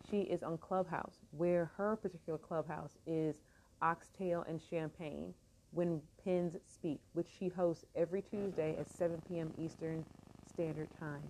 she 0.09 0.21
is 0.21 0.43
on 0.43 0.57
Clubhouse, 0.57 1.15
where 1.31 1.71
her 1.77 1.97
particular 1.97 2.39
clubhouse 2.39 2.97
is 3.05 3.37
Oxtail 3.81 4.45
and 4.47 4.61
Champagne 4.69 5.33
when 5.71 6.01
Pens 6.23 6.55
Speak, 6.65 6.99
which 7.13 7.27
she 7.37 7.49
hosts 7.49 7.85
every 7.95 8.21
Tuesday 8.21 8.75
at 8.79 8.87
7 8.87 9.21
p.m. 9.27 9.51
Eastern 9.57 10.05
Standard 10.47 10.87
Time. 10.99 11.21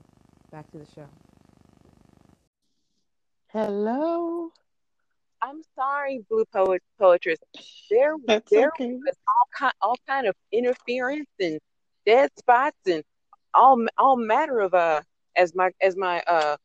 Back 0.52 0.72
to 0.72 0.78
the 0.78 0.86
show. 0.86 1.08
Hello. 3.52 4.50
I'm 5.42 5.62
sorry, 5.76 6.26
Blue 6.30 6.46
Poet 6.52 6.82
Poetress. 7.00 7.40
There, 7.90 8.16
That's 8.26 8.50
there 8.52 8.70
okay. 8.70 8.94
was 8.94 9.16
all 9.28 9.48
kind, 9.58 9.74
all 9.82 9.98
kind 10.08 10.28
of 10.28 10.36
interference 10.52 11.30
and 11.40 11.60
dead 12.06 12.30
spots 12.38 12.78
and 12.86 13.04
all, 13.54 13.86
all 13.98 14.18
matter 14.18 14.60
of 14.60 14.74
uh, 14.74 15.02
as 15.36 15.56
my 15.56 15.72
as 15.82 15.96
my 15.96 16.22
uh 16.28 16.58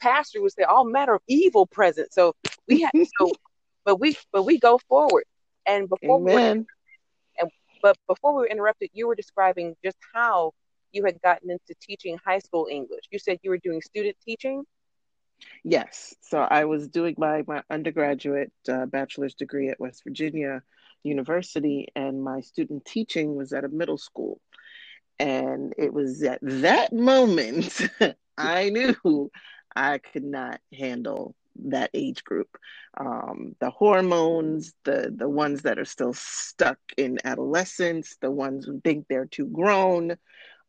pastor 0.00 0.42
would 0.42 0.52
say, 0.52 0.62
all 0.64 0.84
matter 0.84 1.14
of 1.14 1.22
evil 1.26 1.66
present. 1.66 2.12
So 2.12 2.34
we 2.68 2.82
had 2.82 2.92
so, 3.18 3.32
but 3.84 3.98
we 3.98 4.16
but 4.32 4.44
we 4.44 4.58
go 4.58 4.78
forward. 4.88 5.24
And 5.66 5.88
before 5.88 6.20
Amen. 6.20 6.58
we 6.58 6.64
but 7.82 7.96
before 8.08 8.34
we 8.34 8.42
were 8.42 8.46
interrupted, 8.46 8.90
you 8.92 9.08
were 9.08 9.16
describing 9.16 9.74
just 9.84 9.96
how 10.14 10.52
you 10.92 11.04
had 11.04 11.20
gotten 11.20 11.50
into 11.50 11.74
teaching 11.80 12.16
high 12.24 12.38
school 12.38 12.68
English. 12.70 13.04
You 13.10 13.18
said 13.18 13.38
you 13.42 13.50
were 13.50 13.58
doing 13.58 13.82
student 13.82 14.16
teaching. 14.24 14.64
Yes. 15.64 16.14
So 16.20 16.38
I 16.38 16.64
was 16.64 16.88
doing 16.88 17.14
my, 17.18 17.44
my 17.46 17.62
undergraduate 17.70 18.52
uh, 18.68 18.86
bachelor's 18.86 19.34
degree 19.34 19.68
at 19.68 19.80
West 19.80 20.02
Virginia 20.04 20.62
University, 21.02 21.88
and 21.94 22.22
my 22.22 22.40
student 22.40 22.84
teaching 22.84 23.34
was 23.34 23.52
at 23.52 23.64
a 23.64 23.68
middle 23.68 23.98
school. 23.98 24.40
And 25.18 25.74
it 25.78 25.92
was 25.92 26.22
at 26.22 26.40
that 26.42 26.92
moment 26.92 27.80
I 28.38 28.70
knew 28.70 29.30
I 29.74 29.98
could 29.98 30.24
not 30.24 30.60
handle 30.76 31.34
that 31.64 31.90
age 31.94 32.24
group. 32.24 32.56
Um, 32.98 33.54
the 33.60 33.70
hormones, 33.70 34.72
the 34.84 35.12
the 35.14 35.28
ones 35.28 35.62
that 35.62 35.78
are 35.78 35.84
still 35.84 36.14
stuck 36.14 36.78
in 36.96 37.18
adolescence, 37.24 38.16
the 38.20 38.30
ones 38.30 38.64
who 38.64 38.80
think 38.80 39.06
they're 39.08 39.26
too 39.26 39.46
grown. 39.46 40.16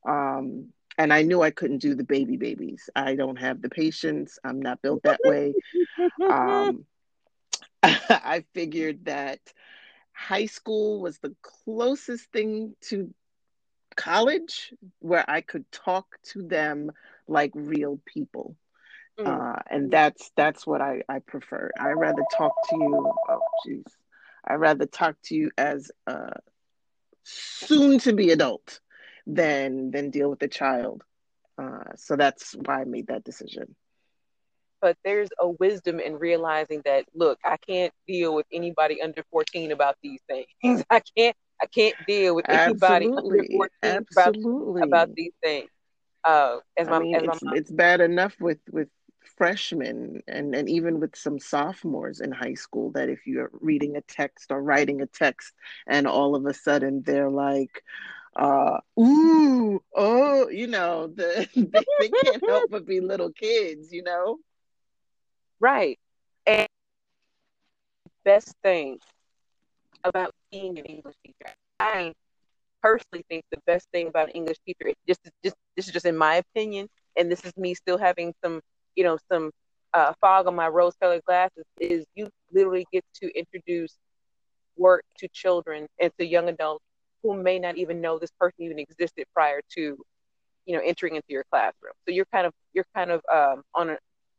Um, 0.08 0.70
and 0.98 1.14
I 1.14 1.24
knew 1.24 1.42
I 1.42 1.52
couldn't 1.52 1.80
do 1.80 1.96
the 1.96 2.04
baby 2.04 2.38
babies. 2.38 2.90
I 2.96 3.16
don't 3.16 3.38
have 3.38 3.62
the 3.62 3.70
patience. 3.70 4.38
I'm 4.44 4.62
not 4.62 4.82
built 4.82 5.04
that 5.04 5.20
way. 5.24 5.54
Um, 6.22 6.86
I 7.84 8.46
figured 8.54 9.06
that 9.06 9.40
high 10.14 10.46
school 10.46 11.02
was 11.02 11.20
the 11.20 11.36
closest 11.42 12.32
thing 12.32 12.76
to 12.90 13.14
college 13.96 14.74
where 15.00 15.30
I 15.30 15.42
could 15.42 15.70
talk 15.72 16.06
to 16.32 16.44
them 16.44 16.92
like 17.28 17.52
real 17.54 18.00
people. 18.06 18.56
Mm. 19.20 19.28
Uh, 19.28 19.60
and 19.70 19.92
that's 19.92 20.32
that's 20.36 20.66
what 20.66 20.82
I, 20.82 21.04
I 21.10 21.20
prefer. 21.20 21.72
I 21.80 21.90
rather 21.92 22.24
talk 22.36 22.54
to 22.70 22.76
you. 22.76 23.14
Oh, 23.30 23.40
jeez. 23.68 23.86
I 24.46 24.56
rather 24.56 24.86
talk 24.86 25.16
to 25.26 25.36
you 25.36 25.52
as 25.58 25.92
a 26.08 26.40
soon 27.24 28.00
to 28.00 28.14
be 28.14 28.32
adult 28.32 28.80
than 29.26 29.92
than 29.92 30.10
deal 30.10 30.30
with 30.30 30.40
the 30.40 30.48
child. 30.48 31.04
Uh, 31.58 31.96
so 31.96 32.16
that's 32.16 32.54
why 32.66 32.82
I 32.82 32.84
made 32.86 33.08
that 33.08 33.24
decision. 33.24 33.76
But 34.82 34.98
there's 35.06 35.30
a 35.40 35.48
wisdom 35.48 36.00
in 36.00 36.18
realizing 36.18 36.82
that 36.86 37.06
look, 37.14 37.40
I 37.46 37.58
can't 37.58 37.94
deal 38.08 38.36
with 38.36 38.46
anybody 38.52 39.02
under 39.02 39.24
14 39.32 39.72
about 39.72 39.96
these 40.04 40.20
things. 40.28 40.84
I 40.90 41.02
can't 41.18 41.36
I 41.62 41.68
can't 41.68 41.96
deal 42.06 42.36
with 42.36 42.50
anybody 42.50 43.06
Absolutely. 43.08 43.40
under 43.40 43.48
14 43.82 44.06
Absolutely. 44.18 44.82
About, 44.82 44.88
about 44.88 45.16
these 45.16 45.34
things. 45.42 45.70
Uh, 46.26 46.58
as 46.78 46.88
my, 46.88 46.96
I 46.96 47.00
mean, 47.00 47.16
as 47.16 47.24
it's, 47.24 47.44
my, 47.44 47.52
it's 47.56 47.72
bad 47.72 48.02
enough 48.02 48.36
with 48.40 48.60
with 48.72 48.90
freshmen 49.38 50.22
and, 50.28 50.54
and 50.54 50.70
even 50.70 51.00
with 51.00 51.16
some 51.16 51.40
sophomores 51.40 52.20
in 52.20 52.32
high 52.32 52.54
school 52.54 52.92
that 52.92 53.10
if 53.10 53.26
you're 53.26 53.52
reading 53.54 53.96
a 53.96 54.02
text 54.02 54.52
or 54.52 54.62
writing 54.62 55.02
a 55.02 55.06
text 55.06 55.54
and 55.88 56.08
all 56.08 56.36
of 56.36 56.46
a 56.46 56.54
sudden 56.54 57.02
they're 57.06 57.30
like 57.30 57.84
uh 58.36 58.80
ooh 59.00 59.82
oh 59.96 60.50
you 60.50 60.68
know 60.68 61.08
the 61.16 61.48
they, 61.56 61.86
they 62.00 62.10
can't 62.10 62.44
help 62.48 62.70
but 62.70 62.86
be 62.86 63.00
little 63.00 63.32
kids 63.32 63.92
you 63.92 64.04
know? 64.04 64.38
Right. 65.60 65.98
And 66.46 66.68
best 68.26 68.54
thing 68.64 69.00
about 70.04 70.32
being 70.52 70.78
an 70.80 70.86
english 70.86 71.16
teacher 71.26 71.54
i 71.80 72.14
personally 72.82 73.24
think 73.30 73.44
the 73.52 73.60
best 73.66 73.88
thing 73.92 74.08
about 74.08 74.28
an 74.28 74.34
english 74.34 74.58
teacher 74.66 74.88
is 74.88 74.96
just, 75.08 75.20
just 75.44 75.56
this 75.76 75.88
is 75.88 75.94
just 75.94 76.06
in 76.06 76.18
my 76.18 76.36
opinion 76.36 76.88
and 77.18 77.32
this 77.32 77.44
is 77.46 77.56
me 77.58 77.74
still 77.74 77.98
having 77.98 78.34
some 78.44 78.62
you 78.96 79.04
know, 79.04 79.18
some 79.32 79.52
uh, 79.94 80.14
fog 80.22 80.48
on 80.48 80.56
my 80.56 80.68
rose 80.68 80.94
colored 81.02 81.24
glasses 81.26 81.64
is 81.80 82.06
you 82.16 82.30
literally 82.52 82.86
get 82.92 83.04
to 83.16 83.32
introduce 83.38 83.96
work 84.78 85.04
to 85.18 85.28
children 85.30 85.88
and 86.02 86.12
to 86.18 86.26
young 86.26 86.50
adults 86.50 86.84
who 87.24 87.42
may 87.42 87.60
not 87.60 87.78
even 87.78 88.02
know 88.02 88.20
this 88.20 88.32
person 88.40 88.64
even 88.66 88.80
existed 88.80 89.26
prior 89.34 89.62
to, 89.76 89.98
you 90.66 90.76
know, 90.76 90.82
entering 90.84 91.16
into 91.16 91.28
your 91.30 91.46
classroom. 91.52 91.94
So 92.08 92.14
you're 92.14 92.28
kind 92.34 92.48
of 92.48 92.54
you're 92.74 92.86
kind 92.96 93.12
of 93.12 93.22
um, 93.34 93.64
on 93.76 93.90
a 93.92 93.98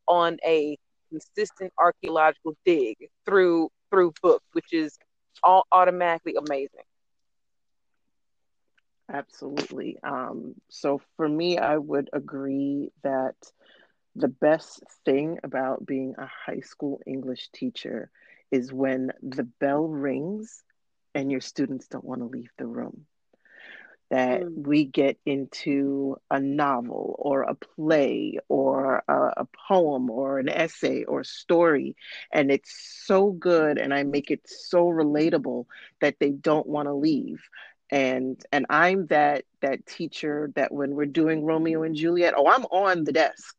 on 0.08 0.38
a 0.46 0.78
consistent 1.10 1.72
archaeological 1.78 2.54
dig 2.64 2.96
through 3.26 3.70
through 3.90 4.12
books, 4.22 4.46
which 4.52 4.72
is 4.72 4.98
all 5.42 5.64
automatically 5.72 6.34
amazing. 6.36 6.84
Absolutely. 9.12 9.98
Um, 10.02 10.54
so 10.70 11.00
for 11.16 11.28
me, 11.28 11.58
I 11.58 11.76
would 11.78 12.10
agree 12.12 12.90
that 13.02 13.36
the 14.16 14.28
best 14.28 14.82
thing 15.04 15.38
about 15.44 15.86
being 15.86 16.14
a 16.18 16.26
high 16.26 16.60
school 16.60 17.00
English 17.06 17.50
teacher 17.52 18.10
is 18.50 18.72
when 18.72 19.12
the 19.22 19.44
bell 19.60 19.86
rings 19.88 20.63
and 21.14 21.30
your 21.30 21.40
students 21.40 21.86
don't 21.88 22.04
want 22.04 22.20
to 22.20 22.26
leave 22.26 22.50
the 22.58 22.66
room. 22.66 23.06
That 24.10 24.42
mm. 24.42 24.66
we 24.66 24.84
get 24.84 25.18
into 25.24 26.16
a 26.30 26.38
novel 26.38 27.16
or 27.18 27.42
a 27.42 27.54
play 27.54 28.38
or 28.48 29.02
a, 29.08 29.32
a, 29.38 29.48
poem 29.68 30.10
or 30.10 30.38
an 30.38 30.48
essay 30.48 31.04
or 31.04 31.24
story 31.24 31.96
and 32.30 32.50
it's 32.50 33.02
so 33.06 33.30
good 33.30 33.78
and 33.78 33.94
i 33.94 34.02
make 34.02 34.30
it 34.30 34.42
so 34.44 34.86
relatable 34.86 35.64
that 36.00 36.16
they 36.20 36.30
don't 36.30 36.66
want 36.66 36.86
to 36.86 36.94
leave. 36.94 37.42
And 37.90 38.40
and 38.52 38.66
i'm 38.68 39.06
that 39.06 39.44
that 39.60 39.86
teacher 39.86 40.50
that 40.54 40.72
when 40.72 40.94
we're 40.94 41.06
doing 41.06 41.44
romeo 41.44 41.82
and 41.82 41.96
juliet 41.96 42.34
oh 42.36 42.46
i'm 42.46 42.64
on 42.66 43.04
the 43.04 43.12
desk. 43.12 43.56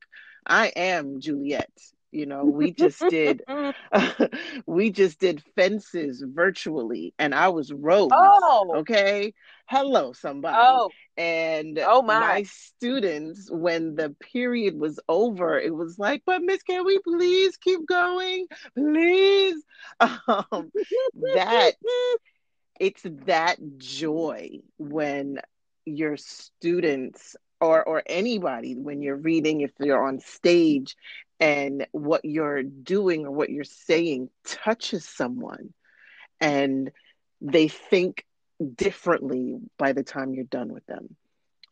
I 0.47 0.67
am 0.75 1.21
juliet 1.21 1.71
you 2.15 2.25
know 2.25 2.45
we 2.45 2.71
just 2.71 3.03
did 3.09 3.43
we 4.65 4.89
just 4.89 5.19
did 5.19 5.43
fences 5.55 6.23
virtually 6.25 7.13
and 7.19 7.35
i 7.35 7.49
was 7.49 7.71
rose 7.73 8.09
oh. 8.13 8.75
okay 8.77 9.33
hello 9.67 10.13
somebody 10.13 10.55
oh. 10.57 10.89
and 11.17 11.77
oh 11.79 12.01
my. 12.01 12.19
my 12.19 12.43
students 12.43 13.49
when 13.51 13.95
the 13.95 14.15
period 14.31 14.79
was 14.79 14.99
over 15.09 15.59
it 15.59 15.75
was 15.75 15.99
like 15.99 16.23
but 16.25 16.41
miss 16.41 16.63
can 16.63 16.85
we 16.85 16.99
please 16.99 17.57
keep 17.57 17.85
going 17.85 18.47
please 18.75 19.61
um, 19.99 20.71
that 21.35 21.73
it's 22.79 23.01
that 23.25 23.57
joy 23.77 24.49
when 24.77 25.39
your 25.85 26.15
students 26.17 27.35
or 27.61 27.83
or 27.83 28.03
anybody 28.05 28.75
when 28.75 29.01
you're 29.01 29.15
reading 29.15 29.61
if 29.61 29.71
you're 29.79 30.05
on 30.05 30.19
stage 30.19 30.95
and 31.39 31.85
what 31.91 32.23
you're 32.23 32.63
doing 32.63 33.25
or 33.25 33.31
what 33.31 33.49
you're 33.49 33.63
saying 33.63 34.29
touches 34.45 35.05
someone 35.05 35.73
and 36.39 36.91
they 37.41 37.67
think 37.67 38.25
differently 38.75 39.57
by 39.77 39.91
the 39.93 40.03
time 40.03 40.33
you're 40.33 40.45
done 40.45 40.71
with 40.71 40.85
them 40.85 41.15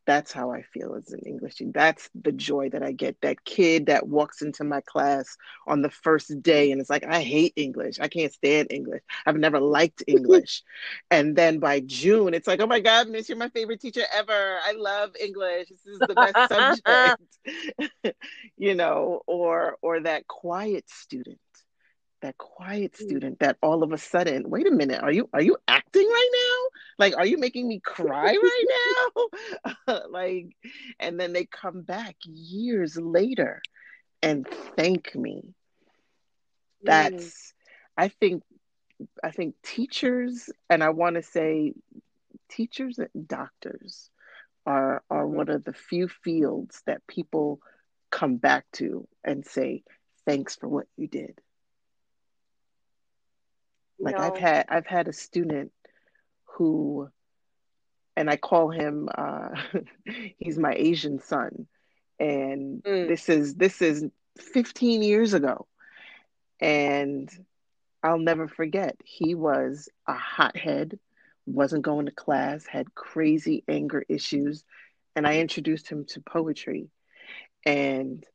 that's 0.05 0.31
how 0.31 0.51
I 0.51 0.63
feel 0.63 0.95
as 0.95 1.12
an 1.13 1.19
English 1.25 1.55
teacher. 1.55 1.72
That's 1.74 2.10
the 2.15 2.31
joy 2.31 2.69
that 2.69 2.83
I 2.83 2.91
get. 2.91 3.19
That 3.22 3.43
kid 3.45 3.88
that 3.88 4.07
walks 4.07 4.41
into 4.41 4.63
my 4.63 4.81
class 4.81 5.38
on 5.67 5.81
the 5.81 5.89
first 5.89 6.41
day 6.41 6.72
and 6.72 6.81
it's 6.81 6.89
like, 6.89 7.05
I 7.05 7.22
hate 7.22 7.53
English. 7.55 8.00
I 8.00 8.07
can't 8.07 8.33
stand 8.33 8.67
English. 8.72 9.01
I've 9.25 9.38
never 9.38 9.60
liked 9.60 10.03
English. 10.07 10.63
and 11.12 11.36
then 11.36 11.60
by 11.60 11.81
June, 11.81 12.33
it's 12.33 12.48
like, 12.48 12.62
oh 12.62 12.67
my 12.67 12.79
God, 12.79 13.07
Miss, 13.10 13.29
you're 13.29 13.38
my 13.38 13.50
favorite 13.50 13.81
teacher 13.81 14.03
ever. 14.13 14.57
I 14.65 14.74
love 14.74 15.12
English. 15.19 15.69
This 15.69 15.86
is 15.86 16.00
the 16.00 16.15
best 16.15 16.50
subject. 16.86 18.15
you 18.57 18.75
know, 18.75 19.22
or 19.27 19.77
or 19.81 20.01
that 20.01 20.27
quiet 20.27 20.89
student 20.89 21.39
that 22.24 22.38
quiet 22.38 22.94
mm. 22.94 23.06
student 23.06 23.39
that 23.39 23.58
all 23.62 23.84
of 23.84 23.94
a 23.94 23.98
sudden 23.98 24.50
wait 24.50 24.68
a 24.68 24.72
minute 24.72 25.01
are 25.01 25.12
you 25.12 25.30
are 25.34 25.42
you 25.42 25.58
acting 25.68 26.08
right 26.08 26.30
now? 26.34 26.80
Like 27.06 27.15
are 27.15 27.25
you 27.25 27.38
making 27.38 27.68
me 27.68 27.80
cry 27.80 28.36
right 28.44 28.65
now? 29.15 29.94
Like 30.10 30.56
and 31.00 31.20
then 31.20 31.34
they 31.34 31.46
come 31.46 31.82
back 31.82 32.15
years 32.24 32.98
later 32.98 33.62
and 34.22 34.48
thank 34.75 35.15
me. 35.15 35.44
That's 36.84 37.53
i 37.98 38.08
think 38.08 38.44
i 39.24 39.32
think 39.32 39.56
teachers 39.63 40.50
and 40.70 40.84
i 40.84 40.89
want 40.89 41.15
to 41.15 41.24
say 41.24 41.74
teachers 42.50 43.00
and 43.00 43.27
doctors 43.27 44.10
are 44.65 45.03
are 45.10 45.25
mm-hmm. 45.25 45.36
one 45.36 45.50
of 45.50 45.63
the 45.63 45.74
few 45.74 46.08
fields 46.08 46.82
that 46.86 47.06
people 47.08 47.60
come 48.12 48.38
back 48.38 48.65
to 48.74 49.08
and 49.24 49.46
say 49.46 49.84
thanks 50.25 50.56
for 50.56 50.68
what 50.68 50.86
you 50.98 51.08
did 51.08 51.39
like 54.00 54.17
no. 54.17 54.23
I've 54.23 54.38
had 54.38 54.65
I've 54.69 54.88
had 54.88 55.07
a 55.07 55.13
student 55.13 55.71
who 56.45 57.09
and 58.15 58.29
I 58.29 58.38
call 58.38 58.69
him 58.69 59.09
uh 59.15 59.50
he's 60.38 60.57
my 60.57 60.73
Asian 60.75 61.19
son. 61.19 61.67
And 62.19 62.84
mm. 62.84 63.08
this 63.08 63.29
is 63.29 63.56
this 63.56 63.82
is 63.82 64.06
15 64.38 65.03
years 65.03 65.34
ago. 65.34 65.67
And 66.60 67.29
I'll 68.01 68.19
never 68.19 68.47
forget. 68.47 68.97
He 69.03 69.36
was 69.36 69.89
a 70.08 70.13
hothead, 70.13 70.99
wasn't 71.45 71.84
going 71.84 72.06
to 72.06 72.12
class, 72.12 72.65
had 72.65 72.93
crazy 72.95 73.63
anger 73.67 74.03
issues, 74.08 74.63
and 75.15 75.25
I 75.25 75.39
introduced 75.39 75.88
him 75.88 76.06
to 76.10 76.21
poetry. 76.21 76.89
And 77.65 78.25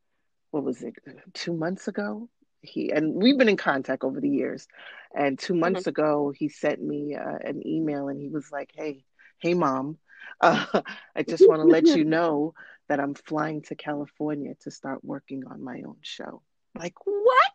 what 0.51 0.65
was 0.65 0.83
it? 0.83 0.95
2 1.35 1.53
months 1.53 1.89
ago, 1.89 2.29
he 2.61 2.91
and 2.91 3.15
we've 3.15 3.39
been 3.39 3.49
in 3.49 3.57
contact 3.57 4.05
over 4.05 4.21
the 4.21 4.29
years 4.29 4.67
and 5.15 5.39
2 5.39 5.53
mm-hmm. 5.53 5.61
months 5.61 5.81
mm-hmm. 5.81 5.91
ago 5.91 6.33
he 6.37 6.49
sent 6.49 6.83
me 6.83 7.15
uh, 7.15 7.39
an 7.45 7.67
email 7.67 8.09
and 8.09 8.21
he 8.21 8.29
was 8.29 8.51
like 8.51 8.71
hey 8.75 9.05
hey 9.39 9.55
mom 9.55 9.99
uh, 10.41 10.83
i 11.17 11.23
just 11.23 11.49
want 11.49 11.61
to 11.61 11.67
let 11.67 11.87
you 11.87 12.05
know 12.17 12.55
that 12.89 13.01
i'm 13.01 13.15
flying 13.15 13.63
to 13.63 13.75
california 13.75 14.55
to 14.61 14.71
start 14.71 15.05
working 15.05 15.45
on 15.47 15.63
my 15.63 15.83
own 15.87 15.97
show 16.03 16.43
like 16.75 16.95
what 17.05 17.53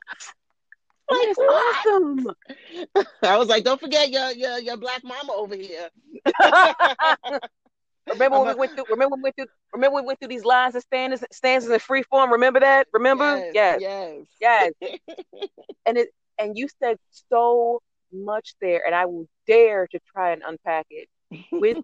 like 1.09 1.27
That's 1.27 1.39
awesome. 1.39 2.27
I 3.23 3.37
was 3.37 3.49
like, 3.49 3.65
don't 3.65 3.79
forget 3.79 4.09
your 4.09 4.31
your, 4.31 4.57
your 4.59 4.77
black 4.77 5.03
mama 5.03 5.33
over 5.33 5.55
here. 5.55 5.89
Remember 8.09 8.39
when 8.39 8.49
we 8.49 8.55
went 8.55 8.71
through? 8.75 8.85
Remember 8.89 9.13
when 9.13 9.19
we 9.19 9.23
went 9.23 9.35
through? 9.35 9.45
Remember 9.73 9.95
we 9.95 10.01
went 10.05 10.19
through 10.19 10.27
these 10.27 10.45
lines 10.45 10.75
and 10.75 10.83
stanzas, 10.83 11.23
stanzas 11.31 11.71
in 11.71 11.79
free 11.79 12.03
form. 12.03 12.31
Remember 12.31 12.59
that? 12.59 12.87
Remember? 12.93 13.49
Yes, 13.53 13.79
yes, 13.81 14.25
yes. 14.41 14.71
yes. 14.81 14.99
and 15.85 15.97
it 15.97 16.09
and 16.37 16.57
you 16.57 16.67
said 16.79 16.97
so 17.29 17.81
much 18.11 18.55
there, 18.61 18.85
and 18.85 18.93
I 18.93 19.05
will 19.05 19.27
dare 19.47 19.87
to 19.87 19.99
try 20.13 20.31
and 20.31 20.41
unpack 20.45 20.87
it 20.89 21.07
with 21.51 21.77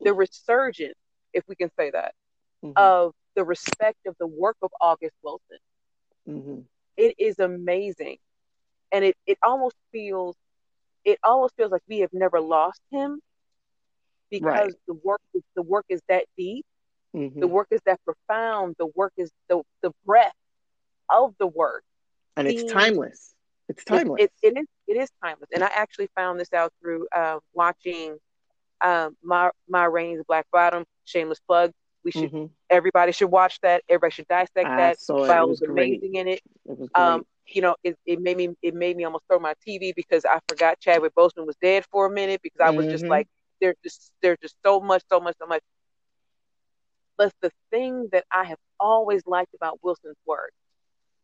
the 0.00 0.12
resurgence, 0.14 0.98
if 1.32 1.44
we 1.48 1.54
can 1.54 1.70
say 1.78 1.90
that, 1.90 2.14
mm-hmm. 2.62 2.72
of 2.76 3.12
the 3.34 3.44
respect 3.44 4.06
of 4.06 4.14
the 4.18 4.26
work 4.26 4.56
of 4.62 4.70
August 4.80 5.14
Wilson. 5.22 5.58
Mm-hmm. 6.28 6.60
It 6.96 7.14
is 7.18 7.38
amazing, 7.38 8.18
and 8.92 9.04
it 9.04 9.16
it 9.26 9.38
almost 9.42 9.76
feels, 9.92 10.36
it 11.04 11.18
almost 11.24 11.54
feels 11.56 11.72
like 11.72 11.82
we 11.88 12.00
have 12.00 12.12
never 12.12 12.40
lost 12.40 12.80
him 12.90 13.20
because 14.40 14.66
right. 14.66 14.72
the 14.86 14.94
work 14.94 15.20
is, 15.34 15.42
the 15.54 15.62
work 15.62 15.86
is 15.88 16.00
that 16.08 16.24
deep, 16.36 16.64
mm-hmm. 17.14 17.38
the 17.38 17.46
work 17.46 17.68
is 17.70 17.80
that 17.86 18.00
profound, 18.04 18.76
the 18.78 18.86
work 18.94 19.12
is 19.16 19.30
the 19.48 19.62
the 19.82 19.90
breath 20.04 20.32
of 21.10 21.34
the 21.38 21.46
work, 21.46 21.84
and 22.36 22.48
it's 22.48 22.70
timeless. 22.72 23.34
It's 23.68 23.84
timeless. 23.84 24.20
It, 24.20 24.32
it, 24.42 24.56
it 24.56 24.60
is 24.60 24.66
it 24.86 24.96
is 24.96 25.10
timeless, 25.22 25.48
and 25.54 25.62
I 25.62 25.68
actually 25.68 26.08
found 26.14 26.38
this 26.38 26.52
out 26.52 26.72
through 26.80 27.06
uh, 27.14 27.38
watching 27.52 28.18
um, 28.80 29.16
Ma 29.22 29.50
Ma 29.68 29.84
Rainey's 29.84 30.22
Black 30.26 30.46
Bottom. 30.52 30.84
Shameless 31.04 31.40
plug. 31.40 31.70
We 32.04 32.10
should 32.10 32.32
mm-hmm. 32.32 32.46
everybody 32.68 33.12
should 33.12 33.30
watch 33.30 33.60
that. 33.62 33.82
Everybody 33.88 34.12
should 34.12 34.28
dissect 34.28 34.68
I 34.68 34.76
that. 34.76 35.00
Saw 35.00 35.24
it. 35.24 35.30
it 35.30 35.48
was, 35.48 35.60
was 35.60 35.62
amazing 35.62 36.16
in 36.16 36.28
it. 36.28 36.40
It 36.66 36.78
was. 36.78 36.88
Um, 36.94 37.24
you 37.46 37.62
know, 37.62 37.76
it, 37.84 37.96
it 38.06 38.20
made 38.20 38.36
me 38.36 38.50
it 38.62 38.74
made 38.74 38.96
me 38.96 39.04
almost 39.04 39.24
throw 39.28 39.38
my 39.38 39.54
TV 39.66 39.94
because 39.94 40.24
I 40.24 40.38
forgot 40.48 40.80
Chadwick 40.80 41.14
Boseman 41.14 41.46
was 41.46 41.56
dead 41.60 41.84
for 41.90 42.06
a 42.06 42.10
minute 42.10 42.40
because 42.42 42.60
I 42.60 42.70
was 42.70 42.86
mm-hmm. 42.86 42.92
just 42.92 43.04
like 43.04 43.28
there's 43.60 43.76
just 43.84 44.12
there's 44.22 44.38
just 44.42 44.56
so 44.64 44.80
much, 44.80 45.02
so 45.10 45.20
much, 45.20 45.36
so 45.40 45.46
much. 45.46 45.62
But 47.16 47.32
the 47.42 47.50
thing 47.70 48.08
that 48.12 48.24
I 48.30 48.44
have 48.44 48.58
always 48.80 49.22
liked 49.26 49.54
about 49.54 49.78
Wilson's 49.82 50.16
work 50.26 50.52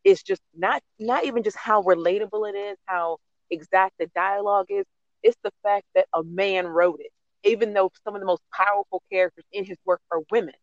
is 0.04 0.22
just 0.22 0.42
not 0.56 0.82
not 0.98 1.24
even 1.24 1.42
just 1.42 1.56
how 1.56 1.82
relatable 1.82 2.48
it 2.48 2.56
is, 2.56 2.78
how 2.86 3.18
exact 3.50 3.94
the 3.98 4.06
dialogue 4.14 4.66
is. 4.70 4.84
It's 5.22 5.36
the 5.42 5.52
fact 5.62 5.84
that 5.94 6.06
a 6.14 6.22
man 6.22 6.66
wrote 6.66 7.00
it, 7.00 7.12
even 7.44 7.74
though 7.74 7.90
some 8.04 8.14
of 8.14 8.20
the 8.20 8.26
most 8.26 8.42
powerful 8.54 9.02
characters 9.12 9.44
in 9.52 9.64
his 9.64 9.76
work 9.84 10.00
are 10.10 10.20
women. 10.30 10.54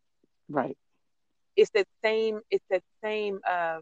Right. 0.49 0.77
It's 1.55 1.71
that 1.73 1.87
same. 2.03 2.41
It's 2.49 2.63
that 2.69 2.83
same 3.03 3.39
uh, 3.47 3.79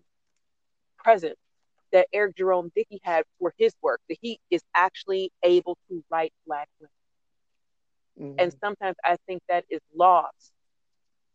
presence 0.98 1.38
that 1.92 2.08
Eric 2.14 2.36
Jerome 2.38 2.72
Dickey 2.76 3.00
had 3.04 3.24
for 3.40 3.54
his 3.58 3.74
work. 3.82 4.02
That 4.10 4.18
he 4.22 4.40
is 4.50 4.62
actually 4.76 5.32
able 5.44 5.78
to 5.90 6.04
write 6.10 6.34
black 6.46 6.68
women. 6.80 6.92
Mm-hmm. 8.20 8.36
And 8.40 8.54
sometimes 8.64 8.96
I 9.04 9.18
think 9.28 9.42
that 9.50 9.66
is 9.70 9.82
lost 9.96 10.52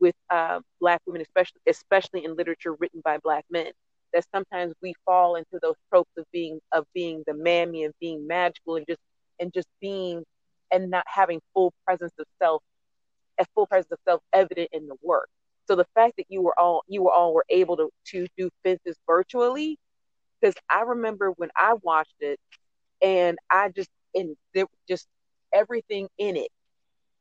with 0.01 0.15
uh, 0.31 0.61
Black 0.81 1.01
women, 1.07 1.23
especially 1.23 1.61
especially 1.69 2.25
in 2.25 2.37
literature 2.37 2.75
written 2.75 3.01
by 3.05 3.19
Black 3.19 3.45
men. 3.51 3.71
That 4.13 4.25
sometimes 4.35 4.75
we 4.83 4.95
fall 5.05 5.37
into 5.37 5.59
those 5.63 5.77
tropes 5.89 6.11
of 6.19 6.25
being 6.33 6.61
of 6.73 6.85
being 6.95 7.23
the 7.27 7.35
mammy 7.35 7.85
and 7.85 7.95
being 8.01 8.27
magical 8.27 8.77
and 8.77 8.87
just 8.89 9.01
and 9.39 9.53
just 9.53 9.69
being 9.81 10.25
and 10.73 10.91
not 10.91 11.05
having 11.07 11.41
full 11.55 11.73
presence 11.85 12.13
of 12.19 12.27
self, 12.41 12.63
a 13.41 13.45
full 13.55 13.67
presence 13.67 13.93
of 13.93 13.99
self 14.07 14.21
evident 14.33 14.69
in 14.73 14.87
the 14.87 14.97
work. 15.03 15.29
So 15.69 15.77
the 15.77 15.87
fact 15.95 16.15
that 16.19 16.27
you 16.29 16.43
were 16.43 16.59
all 16.59 16.83
you 16.89 17.03
were 17.03 17.13
all 17.13 17.35
were 17.35 17.45
able 17.49 17.77
to 17.77 17.91
to 18.07 18.27
do 18.37 18.51
fences 18.65 18.97
virtually, 19.07 19.79
because 20.41 20.55
I 20.69 20.83
remember 20.83 21.31
when 21.33 21.51
I 21.57 21.75
watched 21.83 22.17
it, 22.21 22.41
and 23.03 23.39
I 23.51 23.69
just 23.69 23.91
and 24.15 24.37
there 24.55 24.67
just 24.89 25.07
everything 25.53 26.09
in 26.19 26.37
it 26.37 26.49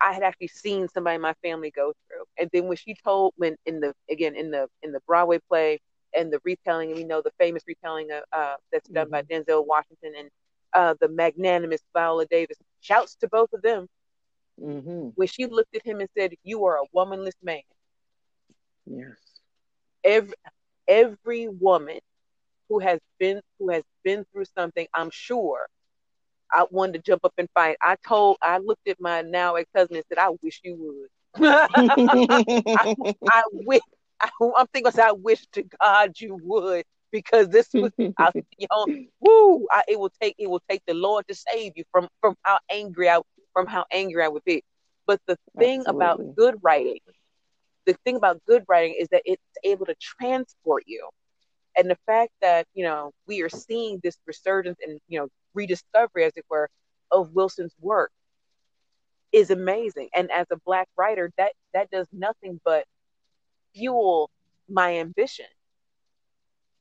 I 0.02 0.14
had 0.14 0.24
actually 0.24 0.48
seen 0.48 0.88
somebody 0.90 1.16
in 1.16 1.22
my 1.22 1.34
family 1.44 1.72
go 1.72 1.94
through. 2.08 2.26
And 2.40 2.50
then 2.54 2.68
when 2.68 2.78
she 2.78 2.96
told 3.04 3.34
when 3.38 3.58
in 3.66 3.80
the 3.80 3.94
again 4.10 4.36
in 4.36 4.52
the 4.52 4.68
in 4.84 4.92
the 4.92 5.02
Broadway 5.08 5.40
play 5.50 5.80
and 6.16 6.32
the 6.32 6.40
retelling, 6.44 6.90
and 6.90 6.98
we 6.98 7.04
know 7.06 7.22
the 7.22 7.32
famous 7.40 7.64
retelling 7.68 8.12
of, 8.12 8.24
uh, 8.34 8.56
that's 8.72 8.90
done 8.90 9.08
mm-hmm. 9.08 9.12
by 9.12 9.24
Denzel 9.24 9.66
Washington 9.66 10.14
and 10.18 10.30
uh, 10.74 10.96
the 11.02 11.10
magnanimous 11.10 11.82
Viola 11.94 12.26
Davis 12.26 12.58
shouts 12.82 13.16
to 13.18 13.28
both 13.30 13.52
of 13.54 13.62
them 13.62 13.88
Mm-hmm. 14.62 15.10
when 15.16 15.28
she 15.28 15.46
looked 15.46 15.76
at 15.76 15.86
him 15.86 16.00
and 16.02 16.10
said, 16.18 16.34
"You 16.44 16.66
are 16.66 16.78
a 16.78 16.86
womanless 16.94 17.36
man." 17.42 17.62
Yes. 18.86 19.18
Every 20.04 20.36
every 20.88 21.48
woman 21.48 22.00
who 22.70 22.80
has 22.80 23.00
been 23.20 23.42
who 23.60 23.70
has 23.70 23.84
been 24.04 24.26
through 24.32 24.46
something, 24.46 24.88
I'm 24.94 25.10
sure, 25.12 25.68
I 26.52 26.66
wanted 26.72 26.94
to 26.94 27.00
jump 27.00 27.26
up 27.26 27.34
and 27.38 27.48
fight. 27.54 27.78
I 27.82 27.96
told, 28.08 28.38
I 28.42 28.58
looked 28.60 28.88
at 28.88 29.00
my 29.00 29.22
now 29.22 29.56
ex 29.56 29.70
husband 29.76 29.98
and 29.98 30.06
said, 30.10 30.18
"I 30.18 30.30
wish 30.42 30.62
you 30.64 30.76
would." 30.78 31.10
I, 32.76 32.86
I 33.28 33.44
wish. 33.52 33.82
I, 34.22 34.30
I'm 34.42 34.68
thinking, 34.68 34.88
I 34.88 34.92
said, 34.92 35.08
I 35.08 35.14
wish 35.14 35.46
to 35.54 35.64
God 35.82 36.12
you 36.20 36.40
would, 36.44 36.84
because 37.12 37.50
this 37.50 37.70
was, 37.80 37.92
I, 38.18 38.32
you 38.58 38.68
know, 38.72 38.88
woo. 39.22 39.68
I, 39.72 39.84
it 39.88 40.00
will 40.00 40.12
take, 40.22 40.36
it 40.38 40.50
will 40.50 40.62
take 40.70 40.82
the 40.88 40.94
Lord 40.94 41.26
to 41.28 41.36
save 41.36 41.74
you 41.76 41.84
from 41.92 42.08
from 42.22 42.36
how 42.44 42.60
angry 42.70 43.10
I, 43.10 43.22
from 43.54 43.68
how 43.68 43.86
angry 43.92 44.24
I 44.24 44.28
would 44.28 44.44
be. 44.44 44.64
But 45.08 45.20
the 45.28 45.38
thing 45.58 45.82
Absolutely. 45.82 45.96
about 45.96 46.36
good 46.36 46.56
writing, 46.62 47.00
the 47.86 47.96
thing 48.06 48.16
about 48.16 48.42
good 48.46 48.64
writing 48.68 48.96
is 49.00 49.08
that 49.10 49.22
it's 49.26 49.42
able 49.64 49.86
to 49.86 49.96
transport 50.00 50.84
you. 50.86 51.10
And 51.78 51.90
the 51.90 51.98
fact 52.06 52.32
that, 52.42 52.68
you 52.74 52.84
know, 52.84 53.12
we 53.28 53.42
are 53.42 53.50
seeing 53.50 54.00
this 54.04 54.18
resurgence 54.28 54.78
and, 54.86 55.00
you 55.08 55.20
know, 55.20 55.28
rediscovery, 55.54 56.26
as 56.26 56.34
it 56.36 56.46
were, 56.50 56.70
of 57.12 57.34
Wilson's 57.34 57.74
work 57.80 58.12
is 59.32 59.52
amazing. 59.52 60.10
And 60.16 60.32
as 60.32 60.48
a 60.52 60.58
black 60.66 60.88
writer, 60.98 61.32
that 61.38 61.54
that 61.74 61.90
does 61.92 62.08
nothing 62.12 62.60
but 62.64 62.86
fuel 63.74 64.30
my 64.68 64.98
ambition. 64.98 65.46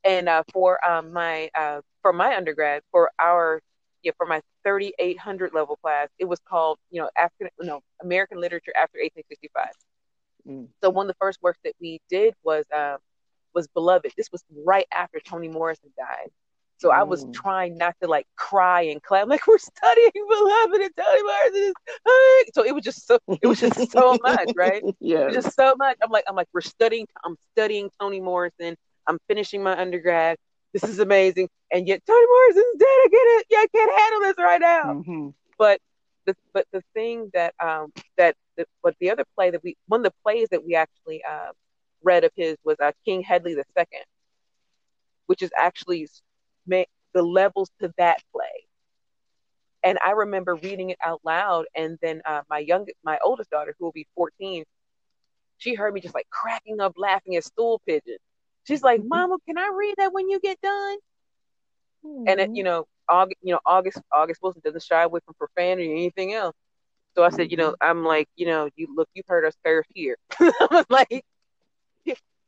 And 0.05 0.29
uh, 0.29 0.45
for 0.53 0.85
um, 0.89 1.13
my 1.13 1.51
uh, 1.55 1.81
for 2.03 2.13
my 2.13 2.37
undergrad, 2.37 2.83
for 2.91 3.11
our 3.19 3.61
yeah, 4.03 4.13
for 4.17 4.27
my 4.27 4.41
3800 4.65 5.53
level 5.53 5.77
class, 5.77 6.09
it 6.19 6.25
was 6.25 6.39
called, 6.49 6.79
you 6.91 7.01
know, 7.01 7.11
African 7.17 7.49
no 7.61 7.81
American 8.03 8.41
literature 8.41 8.73
after 8.77 8.99
1865. 8.99 9.67
Mm. 10.47 10.69
So 10.83 10.91
one 10.91 11.07
of 11.07 11.09
the 11.09 11.19
first 11.19 11.43
works 11.43 11.59
that 11.65 11.75
we 11.81 12.01
did 12.09 12.35
was 12.45 12.65
um, 12.75 12.99
was 13.55 13.67
Beloved. 13.69 14.13
This 14.17 14.31
was 14.31 14.45
right 14.65 14.87
after 14.93 15.21
Toni 15.21 15.49
Morrison 15.49 15.91
died. 15.97 16.31
So 16.79 16.91
I 16.93 17.05
was 17.05 17.25
Mm. 17.25 17.35
trying 17.35 17.77
not 17.79 17.97
to 18.03 18.09
like 18.09 18.27
cry 18.37 18.83
and 18.83 19.03
clap, 19.03 19.29
like 19.29 19.47
we're 19.49 19.59
studying 19.59 20.13
Beloved 20.15 20.81
and 20.81 20.97
Toni 20.97 21.23
Morrison. 21.23 21.63
Is, 21.71 21.75
ah." 22.09 22.43
so 22.55 22.65
it 22.65 22.75
was 22.75 22.85
just 22.85 23.07
so 23.07 23.19
it 23.43 23.47
was 23.49 23.61
just 23.61 23.91
so 23.93 24.19
much, 24.23 24.51
right? 24.57 24.85
Yeah, 25.01 25.31
just 25.31 25.55
so 25.55 25.75
much. 25.77 25.97
I'm 26.03 26.11
like 26.11 26.25
I'm 26.29 26.37
like 26.37 26.49
we're 26.55 26.61
studying. 26.63 27.07
I'm 27.25 27.37
studying 27.53 27.91
Toni 28.01 28.21
Morrison. 28.21 28.77
I'm 29.09 29.19
finishing 29.29 29.63
my 29.63 29.79
undergrad. 29.79 30.37
This 30.73 30.85
is 30.85 30.99
amazing, 31.01 31.49
and 31.73 31.89
yet 31.89 32.03
Toni 32.07 32.27
Morrison's 32.27 32.77
dead. 32.79 32.87
I 32.87 33.09
can't. 33.11 33.47
Yeah, 33.51 33.59
I 33.59 33.67
can't 33.75 34.01
handle 34.01 34.21
this 34.21 34.39
right 34.39 34.61
now 34.61 34.95
Mhm. 34.95 35.35
but 35.59 35.81
the 36.27 36.35
but 36.55 36.67
the 36.73 36.83
thing 36.95 37.31
that 37.35 37.55
um 37.61 37.93
that 38.19 38.35
the, 38.57 38.67
but 38.83 38.95
the 39.01 39.11
other 39.11 39.25
play 39.37 39.51
that 39.51 39.63
we 39.63 39.77
one 39.87 40.01
of 40.01 40.05
the 40.05 40.15
plays 40.25 40.49
that 40.51 40.65
we 40.65 40.75
actually 40.75 41.23
uh, 41.25 41.53
read 42.03 42.25
of 42.25 42.33
his 42.37 42.57
was 42.65 42.77
uh, 42.83 42.93
King 43.05 43.23
Hedley 43.23 43.55
the 43.55 43.65
Second, 43.77 44.05
which 45.27 45.43
is 45.43 45.51
actually 45.57 46.09
the 47.15 47.23
levels 47.23 47.71
to 47.81 47.93
that 47.99 48.23
play. 48.33 48.67
And 49.85 49.99
I 50.05 50.13
remember 50.13 50.57
reading 50.57 50.91
it 50.91 50.99
out 51.05 51.21
loud, 51.25 51.67
and 51.75 51.99
then 52.03 52.23
uh, 52.27 52.43
my 52.51 52.59
young 52.59 52.87
my 53.05 53.19
oldest 53.23 53.51
daughter, 53.51 53.75
who 53.79 53.87
will 53.87 53.93
be 53.93 54.09
fourteen, 54.15 54.65
she 55.59 55.75
heard 55.75 55.95
me 55.95 56.01
just 56.01 56.15
like 56.15 56.29
cracking 56.31 56.81
up 56.81 56.95
laughing 56.97 57.37
at 57.37 57.45
stool 57.45 57.81
pigeon. 57.87 58.19
She's 58.65 58.83
like, 58.83 59.01
mm-hmm. 59.01 59.09
"Mama, 59.09 59.37
can 59.47 59.57
I 59.57 59.71
read 59.75 59.95
that 59.99 60.13
when 60.13 60.29
you 60.29 60.41
get 60.41 60.61
done?" 60.61 60.99
and 62.05 62.29
it, 62.29 62.39
mm-hmm. 62.39 62.55
you 62.55 62.65
know, 62.65 62.87
August, 63.09 63.39
you 63.43 63.53
know, 63.53 63.61
August, 63.65 64.01
August 64.13 64.43
Wilson 64.43 64.63
doesn't 64.65 64.83
shy 64.83 65.03
away 65.03 65.21
from 65.25 65.35
profanity 65.35 65.89
or 65.89 65.97
anything 65.97 66.35
else. 66.35 66.55
So 67.15 67.25
I 67.25 67.31
said, 67.31 67.51
you 67.51 67.57
know, 67.57 67.71
mm-hmm. 67.71 67.91
I'm 67.91 68.05
like, 68.05 68.29
you 68.37 68.47
know, 68.47 68.69
you 68.77 68.89
look, 68.95 69.09
you've 69.15 69.27
heard 69.29 69.45
us 69.45 69.55
first 69.65 69.89
here. 69.93 70.17
I 70.41 70.53
was 70.71 70.87
like, 70.89 71.25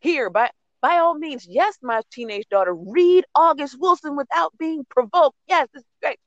here, 0.01 0.31
by 0.31 0.51
by 0.81 0.99
all 0.99 1.15
means, 1.15 1.47
yes, 1.49 1.79
my 1.83 2.03
teenage 2.11 2.47
daughter, 2.51 2.75
read 2.75 3.25
August 3.35 3.77
Wilson 3.81 4.17
without 4.17 4.57
being 4.59 4.85
provoked. 4.91 5.37
Yes, 5.49 5.69
this 5.73 5.83
is 5.83 5.89
great. 6.03 6.19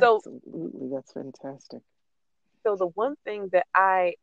so- 0.00 0.22
Absolutely, 0.26 0.88
that's 0.92 1.12
fantastic. 1.12 1.82
So 2.64 2.76
the 2.76 2.86
one 2.88 3.16
thing 3.24 3.48
that 3.52 3.66
I 3.74 4.14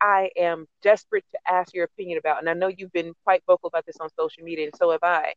I 0.00 0.30
am 0.36 0.66
desperate 0.82 1.24
to 1.32 1.38
ask 1.52 1.74
your 1.74 1.84
opinion 1.84 2.18
about, 2.18 2.38
and 2.38 2.48
I 2.48 2.54
know 2.54 2.68
you've 2.68 2.92
been 2.92 3.14
quite 3.24 3.42
vocal 3.46 3.68
about 3.68 3.86
this 3.86 3.96
on 4.00 4.08
social 4.18 4.44
media, 4.44 4.66
and 4.66 4.74
so 4.76 4.90
have 4.90 5.02
I. 5.02 5.34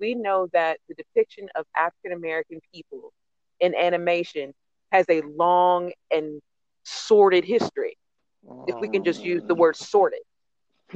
We 0.00 0.14
know 0.14 0.48
that 0.52 0.78
the 0.88 0.94
depiction 0.94 1.48
of 1.54 1.66
African 1.76 2.12
American 2.12 2.60
people 2.72 3.12
in 3.60 3.74
animation 3.74 4.52
has 4.92 5.06
a 5.08 5.22
long 5.22 5.92
and 6.10 6.40
sordid 6.84 7.44
history. 7.44 7.96
If 8.66 8.76
we 8.80 8.88
can 8.88 9.02
just 9.04 9.24
use 9.24 9.42
the 9.46 9.54
word 9.54 9.76
sordid. 9.76 10.20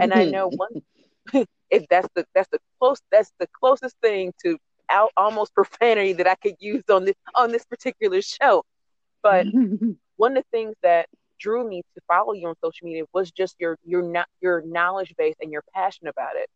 And 0.01 0.13
I 0.13 0.25
know 0.25 0.49
one 0.57 1.47
if 1.71 1.87
that's 1.89 2.09
the 2.15 2.25
that's 2.35 2.49
the 2.51 2.59
close 2.79 3.01
that's 3.11 3.33
the 3.39 3.47
closest 3.59 3.97
thing 4.03 4.33
to 4.45 4.57
out 4.91 5.11
almost 5.17 5.55
profanity 5.55 6.13
that 6.15 6.27
I 6.27 6.35
could 6.37 6.57
use 6.61 6.83
on 6.91 7.05
this 7.05 7.15
on 7.35 7.53
this 7.53 7.65
particular 7.65 8.21
show. 8.23 8.65
But 9.23 9.47
one 10.17 10.37
of 10.37 10.45
the 10.45 10.57
things 10.57 10.75
that 10.83 11.07
drew 11.39 11.67
me 11.69 11.83
to 11.95 12.01
follow 12.07 12.33
you 12.33 12.49
on 12.49 12.55
social 12.63 12.87
media 12.87 13.05
was 13.13 13.31
just 13.31 13.57
your 13.59 13.77
your 13.85 14.03
not 14.03 14.27
your 14.41 14.63
knowledge 14.63 15.15
base 15.17 15.37
and 15.41 15.51
your 15.53 15.63
passion 15.75 16.09
about 16.09 16.37
it. 16.37 16.49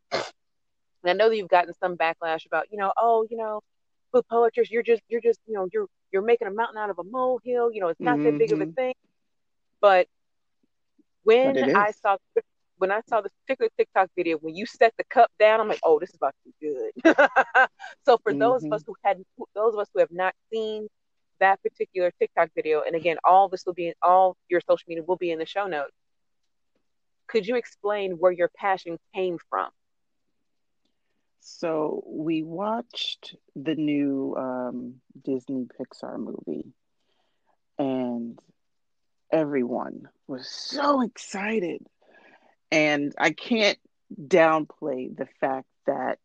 And 1.03 1.11
I 1.11 1.15
know 1.15 1.29
that 1.29 1.37
you've 1.37 1.49
gotten 1.49 1.73
some 1.75 1.97
backlash 1.97 2.47
about, 2.47 2.67
you 2.71 2.79
know, 2.79 2.93
oh, 2.97 3.27
you 3.31 3.37
know, 3.37 3.61
with 4.13 4.27
poetry, 4.29 4.65
you're 4.71 4.83
just 4.83 5.03
you're 5.09 5.21
just, 5.21 5.41
you 5.47 5.55
know, 5.55 5.69
you're 5.73 5.87
you're 6.13 6.23
making 6.23 6.49
a 6.49 6.51
mountain 6.53 6.79
out 6.79 6.91
of 6.91 6.99
a 6.99 7.05
molehill, 7.05 7.71
you 7.73 7.81
know, 7.81 7.89
it's 7.89 8.03
not 8.03 8.21
that 8.25 8.37
big 8.39 8.53
of 8.53 8.61
a 8.61 8.67
Mhm. 8.67 8.77
thing. 8.77 8.95
But 9.81 10.07
when 11.25 11.65
I 11.75 11.91
saw 11.93 12.17
when 12.83 12.93
I 12.93 13.03
saw 13.09 13.23
this 13.23 13.33
particular 13.47 13.71
TikTok 13.79 14.11
video, 14.17 14.39
when 14.39 14.57
you 14.57 14.67
set 14.67 14.93
the 14.99 15.05
cup 15.11 15.31
down, 15.39 15.61
I'm 15.61 15.69
like, 15.69 15.81
oh, 15.85 16.01
this 16.01 16.11
is 16.11 16.17
about 16.17 16.35
to 16.45 16.53
be 16.61 16.69
good. 16.69 17.15
so 18.05 18.19
for 18.23 18.35
those 18.35 18.65
of 18.71 18.73
Mhm. 18.73 18.77
us 18.77 18.83
who 18.87 18.97
hadn't, 19.05 19.27
those 19.55 19.75
of 19.75 19.81
us 19.81 19.89
who 19.95 20.01
have 20.01 20.13
not 20.13 20.35
seen 20.53 20.89
that 21.41 21.63
particular 21.63 22.13
TikTok 22.21 22.51
video, 22.57 22.83
and 22.87 22.97
again, 22.97 23.19
all 23.25 23.49
this 23.49 23.65
will 23.67 23.75
be 23.75 23.89
in 23.89 23.95
all 24.03 24.37
your 24.49 24.61
social 24.69 24.85
media 24.89 25.05
will 25.07 25.17
be 25.17 25.31
in 25.31 25.39
the 25.39 25.47
show 25.47 25.67
notes. 25.67 25.93
Could 27.29 27.47
you 27.47 27.57
explain 27.57 28.19
where 28.19 28.33
your 28.33 28.51
passion 28.57 28.99
came 29.15 29.39
from? 29.49 29.71
So 31.41 32.03
we 32.07 32.43
watched 32.43 33.37
the 33.55 33.75
new 33.77 34.35
um, 34.37 35.01
Disney 35.23 35.67
Pixar 35.67 36.19
movie, 36.19 36.73
and 37.79 38.41
everyone 39.33 40.09
was 40.27 40.49
so 40.49 41.03
excited. 41.03 41.87
And 42.73 43.15
I 43.19 43.33
can't 43.33 43.79
downplay 44.19 45.15
the 45.15 45.29
fact 45.41 45.69
that, 45.87 46.19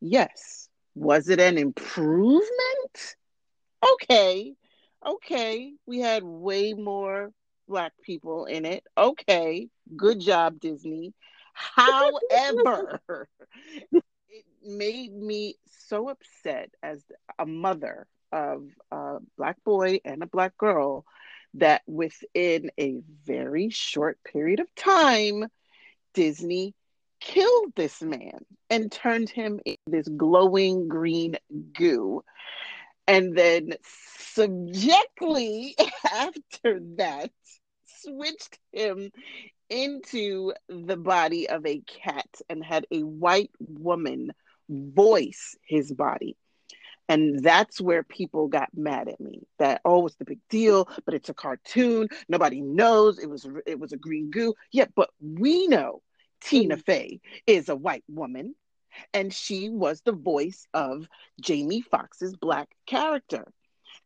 yes, 0.00 0.70
was 0.94 1.28
it 1.28 1.38
an 1.38 1.58
improvement? 1.58 3.16
Okay, 3.92 4.54
okay, 5.06 5.74
we 5.86 6.00
had 6.00 6.24
way 6.24 6.72
more 6.72 7.30
Black 7.68 7.92
people 8.02 8.46
in 8.46 8.64
it. 8.64 8.84
Okay, 8.96 9.68
good 9.94 10.18
job, 10.20 10.60
Disney. 10.60 11.12
However, 11.52 13.00
it 13.92 14.44
made 14.64 15.12
me 15.12 15.56
so 15.88 16.08
upset 16.08 16.70
as 16.82 17.04
a 17.38 17.44
mother 17.44 18.06
of 18.32 18.66
a 18.90 19.18
black 19.36 19.62
boy 19.62 20.00
and 20.04 20.22
a 20.22 20.26
black 20.26 20.56
girl 20.56 21.04
that 21.54 21.82
within 21.86 22.70
a 22.80 23.00
very 23.24 23.68
short 23.68 24.18
period 24.24 24.60
of 24.60 24.74
time, 24.74 25.44
Disney 26.14 26.74
killed 27.20 27.72
this 27.76 28.02
man 28.02 28.44
and 28.68 28.90
turned 28.90 29.30
him 29.30 29.60
into 29.64 29.78
this 29.86 30.08
glowing 30.08 30.88
green 30.88 31.36
goo. 31.72 32.24
And 33.06 33.36
then 33.36 33.74
subjectly 33.84 35.76
after 36.12 36.80
that, 36.96 37.30
switched 37.86 38.58
him 38.72 39.10
into 39.70 40.52
the 40.68 40.96
body 40.96 41.48
of 41.48 41.64
a 41.66 41.80
cat 41.80 42.28
and 42.48 42.64
had 42.64 42.86
a 42.90 43.02
white 43.02 43.50
woman 43.58 44.32
voice 44.68 45.56
his 45.66 45.92
body. 45.92 46.36
And 47.08 47.42
that's 47.42 47.80
where 47.80 48.02
people 48.02 48.48
got 48.48 48.70
mad 48.74 49.08
at 49.08 49.20
me. 49.20 49.42
That 49.58 49.80
oh, 49.84 50.00
what's 50.00 50.16
the 50.16 50.24
big 50.24 50.40
deal? 50.48 50.88
But 51.04 51.14
it's 51.14 51.28
a 51.28 51.34
cartoon. 51.34 52.08
Nobody 52.28 52.60
knows 52.60 53.18
it 53.18 53.28
was 53.28 53.46
it 53.66 53.78
was 53.78 53.92
a 53.92 53.96
green 53.98 54.30
goo. 54.30 54.54
Yeah, 54.70 54.86
but 54.94 55.10
we 55.20 55.66
know 55.66 56.02
Tina 56.42 56.76
mm-hmm. 56.76 56.82
Fey 56.82 57.20
is 57.46 57.68
a 57.68 57.76
white 57.76 58.04
woman, 58.08 58.54
and 59.12 59.32
she 59.32 59.68
was 59.68 60.00
the 60.00 60.12
voice 60.12 60.66
of 60.72 61.08
Jamie 61.40 61.82
Foxx's 61.82 62.36
black 62.36 62.68
character, 62.86 63.52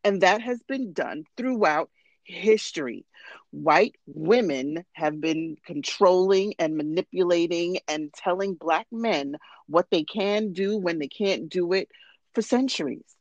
and 0.03 0.21
that 0.21 0.41
has 0.41 0.61
been 0.63 0.93
done 0.93 1.23
throughout 1.37 1.89
history. 2.23 3.05
White 3.51 3.95
women 4.05 4.83
have 4.93 5.19
been 5.21 5.57
controlling 5.65 6.55
and 6.59 6.75
manipulating 6.75 7.79
and 7.87 8.13
telling 8.13 8.55
black 8.55 8.87
men 8.91 9.37
what 9.67 9.87
they 9.89 10.03
can 10.03 10.53
do 10.53 10.77
when 10.77 10.99
they 10.99 11.07
can't 11.07 11.49
do 11.49 11.73
it 11.73 11.89
for 12.37 12.43
centuries. 12.43 13.15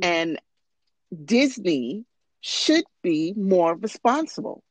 And 0.00 0.40
Disney 1.12 2.06
should 2.40 2.84
be 3.02 3.34
more 3.36 3.76
responsible 3.76 4.62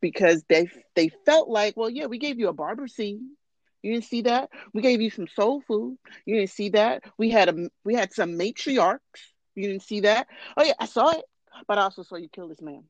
because 0.00 0.42
they 0.48 0.68
they 0.96 1.10
felt 1.24 1.48
like, 1.48 1.76
well, 1.76 1.88
yeah, 1.88 2.06
we 2.06 2.18
gave 2.18 2.40
you 2.40 2.48
a 2.48 2.52
barber 2.52 2.88
scene. 2.88 3.36
You 3.82 3.92
didn't 3.92 4.06
see 4.06 4.22
that. 4.22 4.50
We 4.74 4.82
gave 4.82 5.00
you 5.00 5.10
some 5.10 5.28
soul 5.28 5.60
food. 5.60 5.98
You 6.24 6.34
didn't 6.34 6.50
see 6.50 6.70
that. 6.70 7.04
We 7.16 7.30
had 7.30 7.48
a 7.48 7.68
we 7.84 7.94
had 7.94 8.12
some 8.12 8.32
matriarchs. 8.32 9.22
You 9.54 9.68
didn't 9.68 9.84
see 9.84 10.00
that. 10.00 10.26
Oh 10.56 10.64
yeah, 10.64 10.74
I 10.80 10.86
saw 10.86 11.10
it, 11.10 11.24
but 11.68 11.78
I 11.78 11.82
also 11.82 12.02
saw 12.02 12.16
you 12.16 12.28
kill 12.28 12.48
this 12.48 12.60
man. 12.60 12.82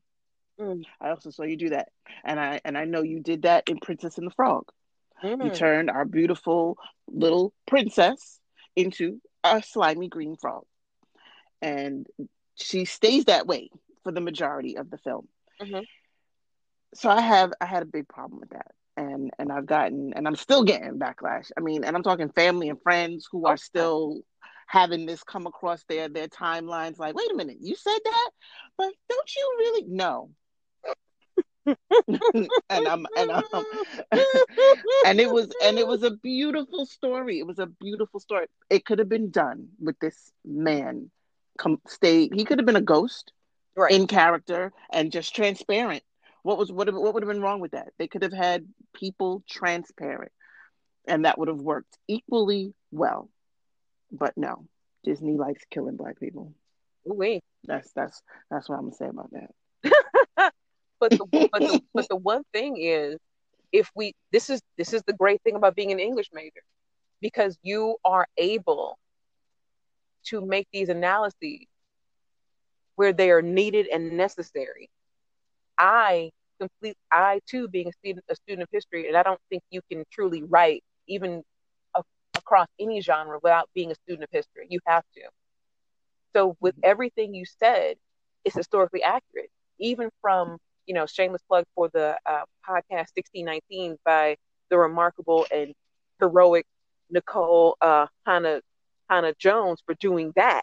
Mm. 0.58 0.84
I 0.98 1.10
also 1.10 1.28
saw 1.28 1.42
you 1.42 1.58
do 1.58 1.68
that, 1.70 1.88
and 2.24 2.40
I 2.40 2.62
and 2.64 2.78
I 2.78 2.86
know 2.86 3.02
you 3.02 3.20
did 3.20 3.42
that 3.42 3.68
in 3.68 3.80
Princess 3.80 4.16
and 4.16 4.26
the 4.26 4.34
Frog. 4.34 4.64
Mm. 5.22 5.44
You 5.44 5.50
turned 5.50 5.90
our 5.90 6.06
beautiful 6.06 6.78
little 7.06 7.52
princess 7.66 8.40
into 8.74 9.20
a 9.54 9.62
slimy 9.62 10.08
green 10.08 10.36
frog, 10.36 10.64
and 11.62 12.06
she 12.54 12.84
stays 12.84 13.26
that 13.26 13.46
way 13.46 13.70
for 14.02 14.12
the 14.12 14.20
majority 14.20 14.76
of 14.76 14.90
the 14.90 14.98
film. 14.98 15.28
Mm-hmm. 15.60 15.80
So 16.94 17.10
I 17.10 17.20
have 17.20 17.52
I 17.60 17.66
had 17.66 17.82
a 17.82 17.86
big 17.86 18.08
problem 18.08 18.40
with 18.40 18.50
that, 18.50 18.72
and 18.96 19.30
and 19.38 19.52
I've 19.52 19.66
gotten 19.66 20.12
and 20.14 20.26
I'm 20.26 20.36
still 20.36 20.64
getting 20.64 20.98
backlash. 20.98 21.50
I 21.56 21.60
mean, 21.60 21.84
and 21.84 21.96
I'm 21.96 22.02
talking 22.02 22.30
family 22.30 22.68
and 22.68 22.80
friends 22.82 23.28
who 23.30 23.46
are 23.46 23.56
still 23.56 24.22
having 24.66 25.06
this 25.06 25.22
come 25.22 25.46
across 25.46 25.84
their 25.84 26.08
their 26.08 26.28
timelines 26.28 26.98
like 26.98 27.14
wait 27.14 27.30
a 27.30 27.36
minute 27.36 27.58
you 27.60 27.76
said 27.76 27.98
that 28.04 28.30
but 28.76 28.92
don't 29.08 29.36
you 29.36 29.54
really 29.58 29.84
know 29.86 30.30
and 32.06 32.88
I'm 32.88 33.06
and 33.16 33.30
I'm 33.30 33.42
and 35.04 35.20
it 35.20 35.30
was 35.30 35.48
and 35.62 35.78
it 35.78 35.86
was 35.86 36.02
a 36.02 36.10
beautiful 36.10 36.86
story. 36.86 37.38
It 37.38 37.46
was 37.46 37.58
a 37.58 37.66
beautiful 37.66 38.20
story. 38.20 38.46
It 38.70 38.84
could 38.84 38.98
have 38.98 39.08
been 39.08 39.30
done 39.30 39.68
with 39.80 39.98
this 39.98 40.32
man 40.44 41.10
come 41.56 41.80
stay. 41.86 42.28
He 42.32 42.44
could 42.44 42.58
have 42.58 42.66
been 42.66 42.76
a 42.76 42.80
ghost 42.80 43.32
right. 43.76 43.90
in 43.92 44.06
character 44.06 44.72
and 44.90 45.12
just 45.12 45.34
transparent. 45.34 46.02
What 46.42 46.58
was 46.58 46.70
what 46.70 46.92
what 46.92 47.14
would 47.14 47.22
have 47.22 47.32
been 47.32 47.42
wrong 47.42 47.60
with 47.60 47.72
that? 47.72 47.88
They 47.98 48.06
could 48.06 48.22
have 48.22 48.32
had 48.32 48.66
people 48.94 49.42
transparent, 49.48 50.32
and 51.08 51.24
that 51.24 51.38
would 51.38 51.48
have 51.48 51.58
worked 51.58 51.98
equally 52.06 52.72
well. 52.92 53.28
But 54.12 54.34
no, 54.36 54.66
Disney 55.02 55.36
likes 55.36 55.64
killing 55.70 55.96
black 55.96 56.20
people. 56.20 56.54
Wait, 57.04 57.42
that's 57.64 57.90
that's 57.92 58.22
that's 58.48 58.68
what 58.68 58.76
I'm 58.76 58.84
gonna 58.84 58.94
say 58.94 59.08
about 59.08 59.32
that. 59.32 59.50
But 61.00 61.10
the, 61.10 61.26
but, 61.52 61.60
the, 61.60 61.82
but 61.94 62.08
the 62.08 62.16
one 62.16 62.42
thing 62.52 62.76
is, 62.78 63.18
if 63.72 63.90
we 63.94 64.14
this 64.32 64.48
is 64.48 64.60
this 64.78 64.92
is 64.92 65.02
the 65.06 65.12
great 65.12 65.42
thing 65.42 65.56
about 65.56 65.74
being 65.74 65.92
an 65.92 66.00
English 66.00 66.30
major, 66.32 66.62
because 67.20 67.58
you 67.62 67.96
are 68.04 68.26
able 68.36 68.98
to 70.26 70.44
make 70.44 70.68
these 70.72 70.88
analyses 70.88 71.66
where 72.96 73.12
they 73.12 73.30
are 73.30 73.42
needed 73.42 73.86
and 73.86 74.16
necessary. 74.16 74.90
I 75.78 76.30
complete 76.58 76.96
I 77.12 77.40
too 77.46 77.68
being 77.68 77.88
a 77.88 77.92
student 77.92 78.24
a 78.28 78.36
student 78.36 78.62
of 78.62 78.68
history, 78.72 79.08
and 79.08 79.16
I 79.16 79.22
don't 79.22 79.40
think 79.50 79.62
you 79.70 79.80
can 79.90 80.04
truly 80.10 80.42
write 80.42 80.82
even 81.06 81.42
a, 81.94 82.02
across 82.36 82.68
any 82.80 83.00
genre 83.00 83.38
without 83.42 83.68
being 83.74 83.90
a 83.90 83.94
student 83.94 84.24
of 84.24 84.30
history. 84.32 84.66
You 84.70 84.80
have 84.86 85.04
to. 85.14 85.22
So 86.34 86.56
with 86.60 86.74
mm-hmm. 86.76 86.90
everything 86.90 87.34
you 87.34 87.44
said, 87.44 87.96
it's 88.44 88.56
historically 88.56 89.02
accurate, 89.02 89.50
even 89.78 90.10
from 90.20 90.58
you 90.86 90.94
know, 90.94 91.06
shameless 91.06 91.42
plug 91.48 91.64
for 91.74 91.88
the 91.92 92.16
uh, 92.26 92.44
podcast 92.68 93.12
1619 93.14 93.96
by 94.04 94.36
the 94.70 94.78
remarkable 94.78 95.46
and 95.52 95.74
heroic 96.20 96.66
Nikole 97.14 97.74
uh, 97.80 98.06
Hannah 98.24 98.60
Hannah 99.08 99.34
Jones 99.38 99.82
for 99.84 99.94
doing 99.94 100.32
that. 100.36 100.62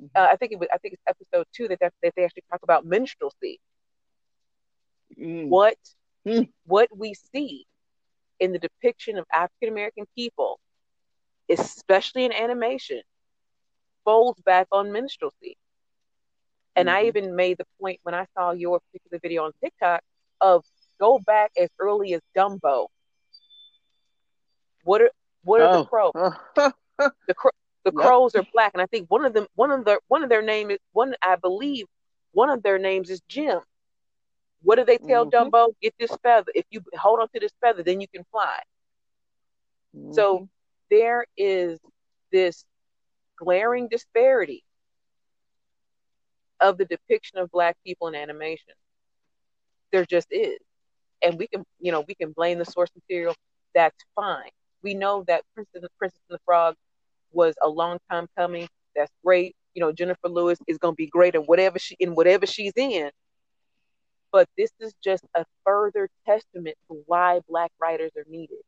Mm-hmm. 0.00 0.06
Uh, 0.14 0.28
I 0.30 0.36
think 0.36 0.52
it 0.52 0.58
was 0.58 0.68
I 0.72 0.78
think 0.78 0.94
it's 0.94 1.02
episode 1.06 1.46
two 1.54 1.68
that 1.68 1.78
that, 1.80 1.92
that 2.02 2.12
they 2.16 2.24
actually 2.24 2.44
talk 2.50 2.60
about 2.62 2.84
minstrelsy. 2.84 3.58
Mm. 5.18 5.48
What 5.48 5.76
mm. 6.26 6.48
what 6.66 6.88
we 6.96 7.14
see 7.32 7.66
in 8.40 8.52
the 8.52 8.58
depiction 8.58 9.18
of 9.18 9.24
African 9.32 9.68
American 9.68 10.04
people, 10.14 10.58
especially 11.48 12.24
in 12.24 12.32
animation, 12.32 13.02
folds 14.04 14.40
back 14.42 14.66
on 14.72 14.92
minstrelsy. 14.92 15.56
And 16.76 16.88
mm-hmm. 16.88 16.96
I 16.96 17.08
even 17.08 17.36
made 17.36 17.58
the 17.58 17.66
point 17.80 18.00
when 18.02 18.14
I 18.14 18.26
saw 18.36 18.52
your 18.52 18.80
particular 18.80 19.20
video 19.22 19.44
on 19.44 19.52
TikTok 19.62 20.02
of 20.40 20.64
go 21.00 21.18
back 21.18 21.52
as 21.60 21.68
early 21.78 22.14
as 22.14 22.20
Dumbo. 22.36 22.86
What 24.84 25.02
are 25.02 25.10
what 25.44 25.60
are 25.60 25.68
oh. 25.68 25.78
the 25.78 25.84
crows? 25.84 26.12
the 27.28 27.34
cro- 27.34 27.50
the 27.84 27.92
yep. 27.94 28.04
crows 28.06 28.34
are 28.34 28.44
black, 28.52 28.72
and 28.74 28.82
I 28.82 28.86
think 28.86 29.10
one 29.10 29.24
of 29.24 29.32
them 29.32 29.46
one 29.54 29.70
of 29.70 29.84
their 29.84 29.98
one 30.08 30.22
of 30.22 30.28
their 30.28 30.42
name 30.42 30.70
is 30.70 30.78
one 30.92 31.14
I 31.22 31.36
believe 31.36 31.86
one 32.32 32.50
of 32.50 32.62
their 32.62 32.78
names 32.78 33.10
is 33.10 33.20
Jim. 33.28 33.60
What 34.62 34.76
do 34.76 34.84
they 34.84 34.98
tell 34.98 35.26
mm-hmm. 35.26 35.48
Dumbo? 35.48 35.74
Get 35.80 35.94
this 35.98 36.14
feather. 36.22 36.50
If 36.54 36.64
you 36.70 36.82
hold 36.94 37.20
on 37.20 37.28
to 37.34 37.40
this 37.40 37.52
feather, 37.60 37.82
then 37.82 38.00
you 38.00 38.08
can 38.08 38.24
fly. 38.30 38.58
Mm-hmm. 39.96 40.12
So 40.12 40.48
there 40.90 41.26
is 41.36 41.78
this 42.32 42.64
glaring 43.38 43.88
disparity 43.88 44.64
of 46.60 46.78
the 46.78 46.84
depiction 46.84 47.38
of 47.38 47.50
black 47.50 47.76
people 47.84 48.08
in 48.08 48.14
animation. 48.14 48.74
There 49.92 50.04
just 50.04 50.28
is. 50.30 50.58
And 51.22 51.38
we 51.38 51.46
can, 51.46 51.64
you 51.80 51.92
know, 51.92 52.04
we 52.06 52.14
can 52.14 52.32
blame 52.32 52.58
the 52.58 52.64
source 52.64 52.90
material. 52.94 53.34
That's 53.74 53.96
fine. 54.14 54.50
We 54.82 54.94
know 54.94 55.24
that 55.28 55.42
Princess, 55.54 55.82
Princess 55.98 56.20
and 56.28 56.36
the 56.36 56.40
Frog 56.44 56.74
was 57.32 57.54
a 57.62 57.68
long 57.68 57.98
time 58.10 58.26
coming. 58.36 58.68
That's 58.94 59.12
great. 59.24 59.54
You 59.74 59.80
know, 59.80 59.92
Jennifer 59.92 60.28
Lewis 60.28 60.58
is 60.66 60.78
going 60.78 60.92
to 60.92 60.96
be 60.96 61.06
great 61.06 61.34
in 61.34 61.42
whatever 61.42 61.78
she 61.78 61.96
in 61.98 62.14
whatever 62.14 62.46
she's 62.46 62.72
in. 62.76 63.10
But 64.30 64.48
this 64.58 64.70
is 64.80 64.94
just 65.02 65.24
a 65.34 65.44
further 65.64 66.08
testament 66.26 66.76
to 66.88 67.02
why 67.06 67.40
black 67.48 67.70
writers 67.80 68.10
are 68.16 68.24
needed, 68.28 68.58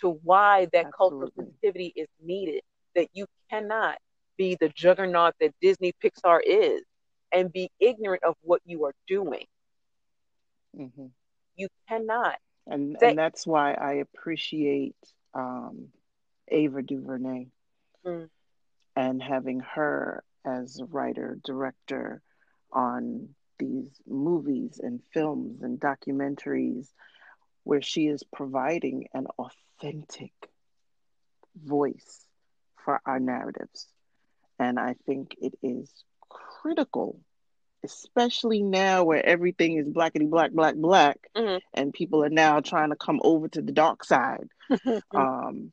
to 0.00 0.20
why 0.22 0.68
that 0.72 0.86
Absolutely. 0.86 0.92
cultural 0.96 1.32
sensitivity 1.36 1.92
is 1.96 2.08
needed. 2.22 2.62
That 2.94 3.08
you 3.12 3.26
cannot 3.50 3.98
be 4.40 4.56
the 4.58 4.70
juggernaut 4.70 5.34
that 5.38 5.52
Disney 5.60 5.92
Pixar 6.02 6.40
is 6.42 6.80
and 7.30 7.52
be 7.52 7.70
ignorant 7.78 8.24
of 8.24 8.36
what 8.40 8.62
you 8.64 8.86
are 8.86 8.94
doing. 9.06 9.44
Mm-hmm. 10.74 11.08
You 11.56 11.68
cannot. 11.86 12.38
And, 12.66 12.96
and 13.02 13.18
that's 13.18 13.46
why 13.46 13.74
I 13.74 13.96
appreciate 13.96 14.96
um, 15.34 15.88
Ava 16.48 16.80
DuVernay 16.80 17.48
mm. 18.06 18.30
and 18.96 19.22
having 19.22 19.60
her 19.60 20.24
as 20.46 20.80
a 20.80 20.86
writer, 20.86 21.38
director 21.44 22.22
on 22.72 23.28
these 23.58 23.90
movies 24.08 24.80
and 24.82 25.02
films 25.12 25.60
and 25.60 25.78
documentaries 25.78 26.88
where 27.64 27.82
she 27.82 28.06
is 28.06 28.22
providing 28.32 29.06
an 29.12 29.26
authentic 29.38 30.32
voice 31.62 32.24
for 32.82 33.02
our 33.04 33.20
narratives. 33.20 33.86
And 34.60 34.78
I 34.78 34.94
think 35.06 35.34
it 35.40 35.54
is 35.62 35.90
critical, 36.28 37.18
especially 37.82 38.62
now 38.62 39.04
where 39.04 39.24
everything 39.24 39.78
is 39.78 39.88
blackety 39.88 40.28
black, 40.28 40.52
black, 40.52 40.74
black, 40.74 41.18
mm-hmm. 41.34 41.56
and 41.72 41.94
people 41.94 42.22
are 42.22 42.28
now 42.28 42.60
trying 42.60 42.90
to 42.90 42.96
come 42.96 43.20
over 43.24 43.48
to 43.48 43.62
the 43.62 43.72
dark 43.72 44.04
side, 44.04 44.48
um, 45.14 45.72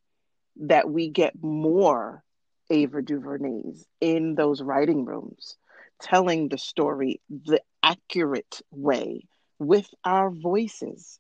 that 0.62 0.90
we 0.90 1.10
get 1.10 1.34
more 1.44 2.24
Ava 2.70 3.02
DuVernays 3.02 3.84
in 4.00 4.36
those 4.36 4.62
writing 4.62 5.04
rooms, 5.04 5.58
telling 6.02 6.48
the 6.48 6.58
story 6.58 7.20
the 7.30 7.62
accurate 7.84 8.62
way 8.72 9.28
with 9.60 9.90
our 10.06 10.30
voices. 10.32 11.20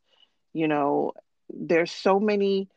You 0.53 0.69
know, 0.69 1.11
there's 1.49 1.91
so 1.91 2.17
many 2.17 2.69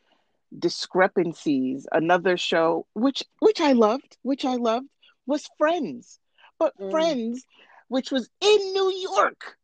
discrepancies. 0.57 1.87
Another 1.91 2.37
show, 2.37 2.85
which 2.93 3.23
which 3.39 3.61
I 3.61 3.73
loved, 3.73 4.17
which 4.21 4.45
I 4.45 4.55
loved, 4.55 4.87
was 5.25 5.47
Friends, 5.57 6.19
but 6.59 6.77
mm. 6.77 6.91
Friends, 6.91 7.43
which 7.87 8.11
was 8.11 8.29
in 8.41 8.73
New 8.73 8.91
York, 8.93 9.57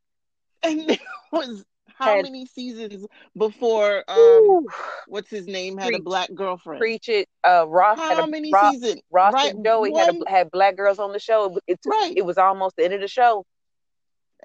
and 0.64 0.80
it 0.92 1.02
was 1.32 1.66
how 1.98 2.16
had, 2.16 2.24
many 2.24 2.46
seasons 2.46 3.06
before 3.36 4.04
um 4.08 4.66
what's 5.08 5.30
his 5.30 5.48
name 5.48 5.78
had 5.78 5.88
preach, 5.88 6.00
a 6.00 6.04
black 6.04 6.34
girlfriend? 6.34 6.80
Preach 6.80 7.10
it. 7.10 7.28
Uh, 7.44 7.66
Ross. 7.68 7.98
How 7.98 8.24
a, 8.24 8.28
many 8.28 8.52
Ross, 8.54 8.74
seasons? 8.74 9.02
Ross 9.12 9.34
right, 9.34 9.54
and 9.54 9.66
Joey 9.66 9.92
one, 9.92 10.06
had 10.06 10.16
a, 10.16 10.30
had 10.30 10.52
black 10.52 10.78
girls 10.78 11.00
on 11.00 11.12
the 11.12 11.20
show. 11.20 11.58
It's 11.68 11.86
right. 11.86 12.14
It 12.16 12.26
was 12.26 12.38
almost 12.38 12.76
the 12.76 12.86
end 12.86 12.94
of 12.94 13.02
the 13.02 13.08
show. 13.08 13.46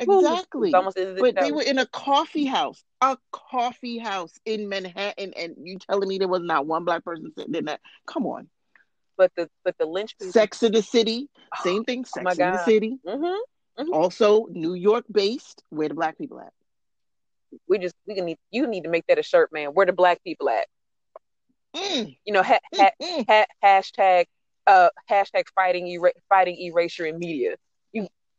Exactly. 0.03 0.75
Almost 0.75 0.99
but 1.19 1.37
they 1.37 1.53
were 1.53 1.63
in 1.63 1.79
a 1.79 1.87
coffee 1.87 2.47
house, 2.47 2.83
a 3.01 3.17
coffee 3.31 3.99
house 3.99 4.33
in 4.45 4.69
Manhattan, 4.69 5.33
and 5.35 5.55
you 5.63 5.79
telling 5.79 6.09
me 6.09 6.19
there 6.19 6.29
was 6.29 6.43
not 6.43 6.67
one 6.67 6.85
black 6.85 7.05
person 7.05 7.33
sitting 7.37 7.55
in 7.55 7.67
that? 7.67 7.81
Come 8.07 8.27
on. 8.27 8.49
But 9.17 9.33
the 9.37 9.49
but 9.65 9.77
the 9.79 9.87
lynch. 9.87 10.15
Sex 10.21 10.63
in 10.63 10.73
the 10.73 10.83
City, 10.83 11.29
same 11.63 11.85
thing. 11.85 12.05
Oh 12.07 12.21
Sex 12.23 12.39
oh 12.39 12.43
in 12.45 12.53
the 12.53 12.65
City. 12.65 12.99
Mm-hmm. 13.07 13.83
Mm-hmm. 13.83 13.93
Also 13.93 14.47
New 14.51 14.75
York 14.75 15.05
based. 15.11 15.63
Where 15.71 15.89
the 15.89 15.95
black 15.95 16.19
people 16.19 16.41
at? 16.41 16.53
We 17.69 17.79
just 17.79 17.95
we 18.07 18.15
can 18.15 18.25
need 18.25 18.39
you 18.51 18.67
need 18.67 18.85
to 18.85 18.91
make 18.91 19.07
that 19.09 19.19
a 19.19 19.23
shirt, 19.23 19.53
man. 19.53 19.69
Where 19.69 19.87
the 19.87 19.93
black 19.93 20.23
people 20.25 20.49
at? 20.49 20.67
Mm. 21.75 22.17
You 22.25 22.33
know, 22.35 22.43
ha, 22.43 22.59
ha, 22.75 22.91
ha, 23.01 23.45
hashtag 23.65 24.27
uh 24.67 24.91
hashtag 25.11 25.45
fighting 25.55 25.87
era- 25.89 26.13
fighting 26.29 26.57
erasure 26.59 27.07
in 27.07 27.19
media 27.19 27.57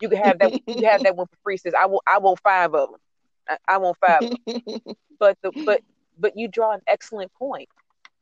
You 0.03 0.09
can 0.09 0.17
have 0.17 0.39
that. 0.39 0.51
you 0.51 0.75
can 0.75 0.83
have 0.83 1.03
that 1.03 1.15
one 1.15 1.27
for 1.27 1.37
free. 1.43 1.55
Says 1.55 1.73
I 1.79 1.85
will. 1.85 2.03
I 2.05 2.17
want 2.17 2.37
five 2.43 2.75
of 2.75 2.89
them. 2.89 2.99
I, 3.47 3.75
I 3.75 3.77
want 3.77 3.97
five. 4.05 4.23
Of 4.23 4.37
them. 4.45 4.95
but 5.19 5.37
the 5.41 5.53
but 5.65 5.79
but 6.19 6.33
you 6.35 6.49
draw 6.49 6.73
an 6.73 6.81
excellent 6.87 7.33
point. 7.35 7.69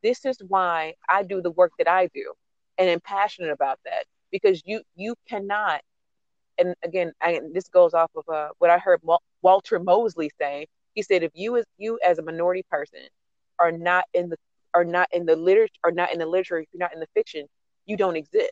This 0.03 0.23
is 0.23 0.37
why 0.47 0.93
I 1.09 1.23
do 1.23 1.41
the 1.41 1.49
work 1.49 1.71
that 1.79 1.89
I 1.89 2.07
do, 2.13 2.33
and 2.77 2.87
I'm 2.87 2.99
passionate 2.99 3.49
about 3.51 3.79
that 3.85 4.05
because 4.31 4.61
you 4.63 4.83
you 4.95 5.15
cannot. 5.27 5.81
And 6.59 6.75
again, 6.83 7.13
I, 7.19 7.41
this 7.51 7.67
goes 7.67 7.95
off 7.95 8.11
of 8.15 8.29
uh, 8.31 8.49
what 8.59 8.69
I 8.69 8.77
heard 8.77 9.01
Walter 9.41 9.79
Mosley 9.79 10.29
say. 10.39 10.67
He 10.93 11.01
said, 11.01 11.23
if 11.23 11.31
you 11.33 11.57
as 11.57 11.65
you 11.79 11.97
as 12.05 12.19
a 12.19 12.21
minority 12.21 12.63
person 12.69 12.99
are 13.57 13.71
not 13.71 14.05
in 14.13 14.29
the 14.29 14.37
are 14.75 14.85
not 14.85 15.07
in 15.11 15.25
the 15.25 15.35
literature 15.35 15.73
are 15.83 15.91
not 15.91 16.13
in 16.13 16.19
the 16.19 16.27
literature, 16.27 16.59
if 16.59 16.67
you're 16.73 16.79
not 16.79 16.93
in 16.93 16.99
the 16.99 17.07
fiction, 17.15 17.47
you 17.87 17.97
don't 17.97 18.17
exist. 18.17 18.51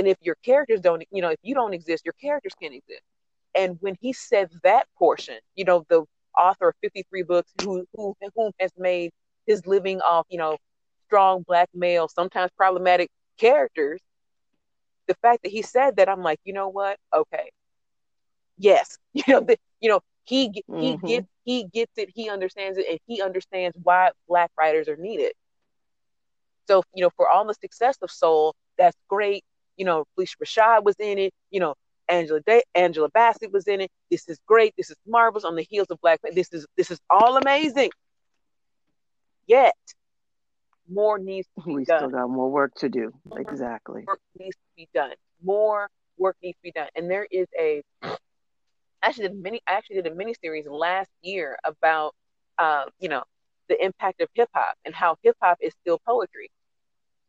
And 0.00 0.08
if 0.08 0.16
your 0.22 0.36
characters 0.36 0.80
don't, 0.80 1.04
you 1.10 1.20
know, 1.20 1.28
if 1.28 1.38
you 1.42 1.54
don't 1.54 1.74
exist, 1.74 2.06
your 2.06 2.14
characters 2.14 2.54
can't 2.58 2.72
exist. 2.72 3.02
And 3.54 3.76
when 3.80 3.98
he 4.00 4.14
said 4.14 4.48
that 4.62 4.86
portion, 4.98 5.34
you 5.56 5.66
know, 5.66 5.84
the 5.90 6.06
author 6.38 6.70
of 6.70 6.74
53 6.80 7.22
books 7.24 7.52
who 7.62 7.84
who 7.94 8.16
has 8.58 8.72
made 8.78 9.10
his 9.46 9.66
living 9.66 10.00
off, 10.00 10.24
you 10.30 10.38
know, 10.38 10.56
strong 11.04 11.44
black 11.46 11.68
male, 11.74 12.08
sometimes 12.08 12.50
problematic 12.56 13.10
characters. 13.36 14.00
The 15.06 15.16
fact 15.16 15.42
that 15.42 15.52
he 15.52 15.60
said 15.60 15.96
that, 15.96 16.08
I'm 16.08 16.22
like, 16.22 16.40
you 16.44 16.54
know 16.54 16.68
what? 16.68 16.96
Okay, 17.14 17.50
yes, 18.56 18.96
you 19.12 19.24
know, 19.28 19.40
the, 19.40 19.58
you 19.82 19.90
know, 19.90 20.00
he 20.24 20.50
he 20.54 20.62
mm-hmm. 20.66 21.06
gets 21.06 21.26
he 21.44 21.64
gets 21.64 21.92
it, 21.98 22.08
he 22.14 22.30
understands 22.30 22.78
it, 22.78 22.86
and 22.88 22.98
he 23.06 23.20
understands 23.20 23.76
why 23.82 24.12
black 24.26 24.50
writers 24.56 24.88
are 24.88 24.96
needed. 24.96 25.32
So, 26.68 26.84
you 26.94 27.02
know, 27.02 27.10
for 27.18 27.28
all 27.28 27.44
the 27.44 27.52
success 27.52 27.98
of 28.00 28.10
Soul, 28.10 28.54
that's 28.78 28.96
great. 29.10 29.44
You 29.76 29.84
know, 29.84 30.04
Phylicia 30.18 30.36
Rashad 30.42 30.84
was 30.84 30.96
in 30.98 31.18
it. 31.18 31.32
You 31.50 31.60
know, 31.60 31.74
Angela 32.08 32.40
Day, 32.40 32.62
Angela 32.74 33.08
Bassett 33.08 33.52
was 33.52 33.66
in 33.68 33.80
it. 33.80 33.90
This 34.10 34.28
is 34.28 34.38
great. 34.46 34.74
This 34.76 34.90
is 34.90 34.96
marvelous. 35.06 35.44
On 35.44 35.56
the 35.56 35.66
heels 35.68 35.86
of 35.90 36.00
Black, 36.00 36.20
this 36.34 36.52
is 36.52 36.66
this 36.76 36.90
is 36.90 36.98
all 37.08 37.36
amazing. 37.36 37.90
Yet, 39.46 39.74
more 40.88 41.18
needs 41.18 41.48
to 41.58 41.64
be 41.64 41.74
we 41.74 41.84
done. 41.84 41.98
still 41.98 42.10
got 42.10 42.28
more 42.28 42.50
work 42.50 42.74
to 42.76 42.88
do. 42.88 43.12
More 43.24 43.40
exactly. 43.40 44.04
Work 44.06 44.20
needs 44.38 44.56
to 44.56 44.76
be 44.76 44.88
done. 44.92 45.12
More 45.42 45.88
work 46.18 46.36
needs 46.42 46.56
to 46.58 46.62
be 46.62 46.72
done. 46.72 46.88
And 46.94 47.10
there 47.10 47.26
is 47.30 47.46
a 47.58 47.82
actually 49.02 49.28
did 49.28 49.42
many 49.42 49.60
I 49.66 49.72
actually 49.72 49.96
did 49.96 50.06
a 50.06 50.14
mini 50.14 50.34
series 50.42 50.66
last 50.66 51.10
year 51.22 51.58
about 51.64 52.14
uh, 52.58 52.84
you 52.98 53.08
know 53.08 53.22
the 53.68 53.82
impact 53.82 54.20
of 54.20 54.28
hip 54.34 54.48
hop 54.54 54.76
and 54.84 54.94
how 54.94 55.16
hip 55.22 55.36
hop 55.42 55.58
is 55.60 55.72
still 55.80 56.00
poetry. 56.06 56.50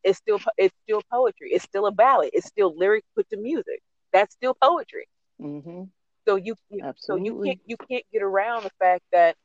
It's 0.03 0.17
still 0.17 0.39
it's 0.57 0.75
still 0.83 1.01
poetry. 1.11 1.51
It's 1.51 1.63
still 1.63 1.85
a 1.85 1.91
ballad. 1.91 2.31
It's 2.33 2.47
still 2.47 2.75
lyrics 2.77 3.07
put 3.15 3.29
to 3.29 3.37
music. 3.37 3.81
That's 4.13 4.33
still 4.33 4.55
poetry. 4.61 5.07
Mm-hmm. 5.39 5.83
So 6.27 6.35
you, 6.35 6.55
you 6.69 6.93
so 6.97 7.15
you 7.15 7.41
can't 7.43 7.59
you 7.65 7.77
can't 7.77 8.03
get 8.13 8.21
around 8.21 8.63
the 8.63 8.71
fact 8.79 9.03
that 9.11 9.35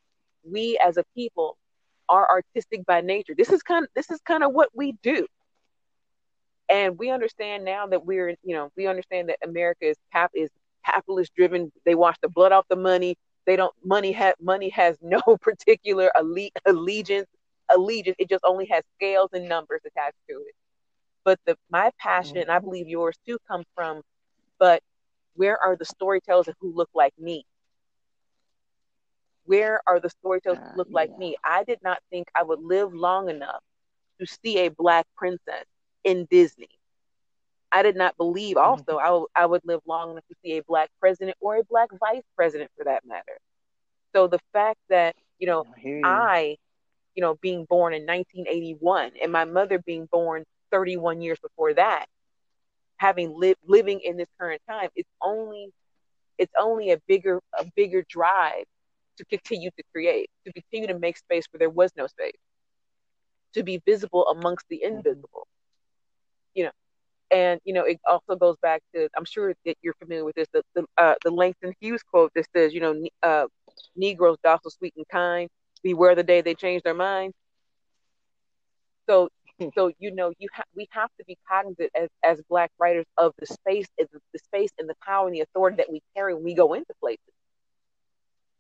we 0.45 0.79
as 0.85 0.97
a 0.97 1.05
people 1.15 1.57
are 2.09 2.29
artistic 2.29 2.85
by 2.87 3.01
nature. 3.01 3.35
This 3.37 3.51
is 3.51 3.63
kind 3.63 3.85
of 3.85 3.91
this 3.95 4.11
is 4.11 4.21
kind 4.21 4.45
of 4.45 4.53
what 4.53 4.69
we 4.75 4.93
do. 5.03 5.27
And 6.69 6.99
we 6.99 7.11
understand 7.11 7.65
now 7.65 7.87
that 7.87 8.05
we're 8.05 8.31
you 8.43 8.55
know 8.55 8.71
we 8.77 8.87
understand 8.87 9.29
that 9.29 9.39
America 9.43 9.87
is 9.87 9.97
cap 10.13 10.31
is 10.35 10.51
capitalist 10.85 11.35
driven. 11.35 11.73
They 11.85 11.95
wash 11.95 12.17
the 12.23 12.29
blood 12.29 12.53
off 12.53 12.67
the 12.69 12.77
money. 12.77 13.17
They 13.47 13.57
don't 13.57 13.75
money 13.85 14.13
has 14.13 14.35
money 14.41 14.69
has 14.71 14.99
no 15.01 15.21
particular 15.41 16.11
elite 16.19 16.57
allegiance 16.67 17.29
allegiance. 17.69 18.17
It 18.19 18.29
just 18.29 18.45
only 18.45 18.67
has 18.67 18.83
scales 18.97 19.31
and 19.33 19.49
numbers 19.49 19.81
attached 19.87 20.19
to 20.29 20.37
it. 20.37 20.55
But 21.25 21.41
the 21.45 21.57
my 21.71 21.91
passion, 21.99 22.37
and 22.39 22.51
I 22.51 22.59
believe 22.61 22.89
yours 22.89 23.17
too, 23.27 23.39
comes 23.49 23.67
from, 23.75 24.03
but 24.59 24.83
where 25.35 25.59
are 25.61 25.77
the 25.77 25.85
storytellers 25.85 26.49
who 26.61 26.73
look 26.73 26.91
like 26.95 27.13
me? 27.19 27.45
Where 29.45 29.81
are 29.87 30.01
the 30.01 30.11
storytellers 30.11 30.59
uh, 30.59 30.71
who 30.71 30.77
look 30.77 30.89
yeah. 30.91 30.95
like 30.95 31.19
me? 31.19 31.37
I 31.45 31.65
did 31.65 31.79
not 31.83 31.99
think 32.11 32.29
I 32.35 32.43
would 32.43 32.63
live 32.63 32.95
long 32.95 33.29
enough 33.29 33.63
to 34.21 34.27
see 34.27 34.59
a 34.61 34.69
black 34.69 35.07
princess 35.17 35.65
in 36.05 36.27
Disney. 36.31 36.69
I 37.73 37.83
did 37.83 37.97
not 37.97 38.17
believe 38.17 38.57
mm-hmm. 38.57 38.67
also. 38.67 38.99
I, 38.99 39.07
w- 39.07 39.27
I 39.35 39.47
would 39.47 39.63
live 39.65 39.81
long 39.87 40.13
enough 40.13 40.25
to 40.29 40.37
see 40.43 40.59
a 40.59 40.63
black 40.63 40.91
president 41.01 41.37
or 41.41 41.57
a 41.57 41.65
black 41.65 41.91
vice 42.01 42.23
president 42.37 42.71
for 42.77 42.85
that 42.85 43.05
matter. 43.05 43.39
So 44.15 44.29
the 44.29 44.39
fact 44.53 44.79
that, 44.89 45.17
you 45.39 45.47
know, 45.47 45.65
I. 46.05 46.05
I 46.05 46.57
you 47.17 47.23
know, 47.23 47.35
being 47.41 47.65
born 47.65 47.95
in 47.95 48.03
1981 48.03 49.13
and 49.23 49.33
my 49.33 49.45
mother 49.45 49.79
being 49.79 50.07
born 50.13 50.45
31 50.71 51.23
years 51.23 51.39
before 51.41 51.73
that, 51.75 52.05
having 52.99 53.35
lived 53.35 53.59
living 53.67 54.01
in 54.01 54.17
this 54.19 54.29
current 54.39 54.61
time, 54.69 54.91
it's 54.95 55.11
only 55.23 55.73
it's 56.39 56.53
only 56.59 56.93
a 56.93 56.99
bigger 57.09 57.41
a 57.59 57.65
bigger 57.75 58.05
drive 58.09 58.65
to 59.17 59.25
continue 59.25 59.71
to 59.71 59.83
create, 59.93 60.29
to 60.45 60.53
continue 60.53 60.87
to 60.87 60.99
make 60.99 61.17
space 61.17 61.47
where 61.51 61.59
there 61.59 61.71
was 61.71 61.91
no 61.97 62.07
space, 62.07 62.37
to 63.55 63.63
be 63.63 63.81
visible 63.87 64.27
amongst 64.29 64.67
the 64.69 64.83
mm-hmm. 64.85 64.99
invisible. 64.99 65.49
You 66.55 66.65
know, 66.65 66.71
and 67.31 67.61
you 67.65 67.73
know 67.73 67.85
it 67.85 67.99
also 68.07 68.37
goes 68.37 68.57
back 68.61 68.83
to 68.95 69.09
I'm 69.17 69.25
sure 69.25 69.55
that 69.65 69.77
you're 69.81 69.95
familiar 69.95 70.25
with 70.25 70.37
this 70.37 70.49
the 70.53 70.63
the, 70.75 70.85
uh, 70.99 71.15
the 71.25 71.31
Langston 71.31 71.73
Hughes 71.81 72.03
quote 72.03 72.33
that 72.35 72.47
says 72.55 72.75
you 72.75 72.81
know 72.81 73.07
uh, 73.23 73.47
Negroes 73.97 74.37
docile, 74.45 74.71
sweet, 74.71 74.93
and 74.99 75.09
kind 75.09 75.49
beware 75.83 76.15
the 76.15 76.23
day 76.23 76.41
they 76.41 76.55
change 76.55 76.83
their 76.83 76.95
mind. 76.95 77.33
So, 79.09 79.29
hmm. 79.61 79.69
so 79.75 79.93
you 79.99 80.11
know, 80.15 80.33
you 80.39 80.49
ha- 80.53 80.65
we 80.75 80.89
have 80.91 81.11
to 81.19 81.25
be 81.25 81.39
cognizant 81.49 81.91
as, 81.95 82.09
as 82.23 82.41
Black 82.49 82.71
writers 82.79 83.07
of 83.17 83.33
the 83.39 83.47
space, 83.47 83.87
the, 83.99 84.07
the 84.33 84.39
space 84.39 84.71
and 84.79 84.89
the 84.89 84.97
power 85.05 85.27
and 85.27 85.37
the 85.37 85.41
authority 85.41 85.77
that 85.77 85.91
we 85.91 86.01
carry 86.17 86.35
when 86.35 86.45
we 86.45 86.55
go 86.55 86.75
into 86.75 86.93
places. 87.01 87.21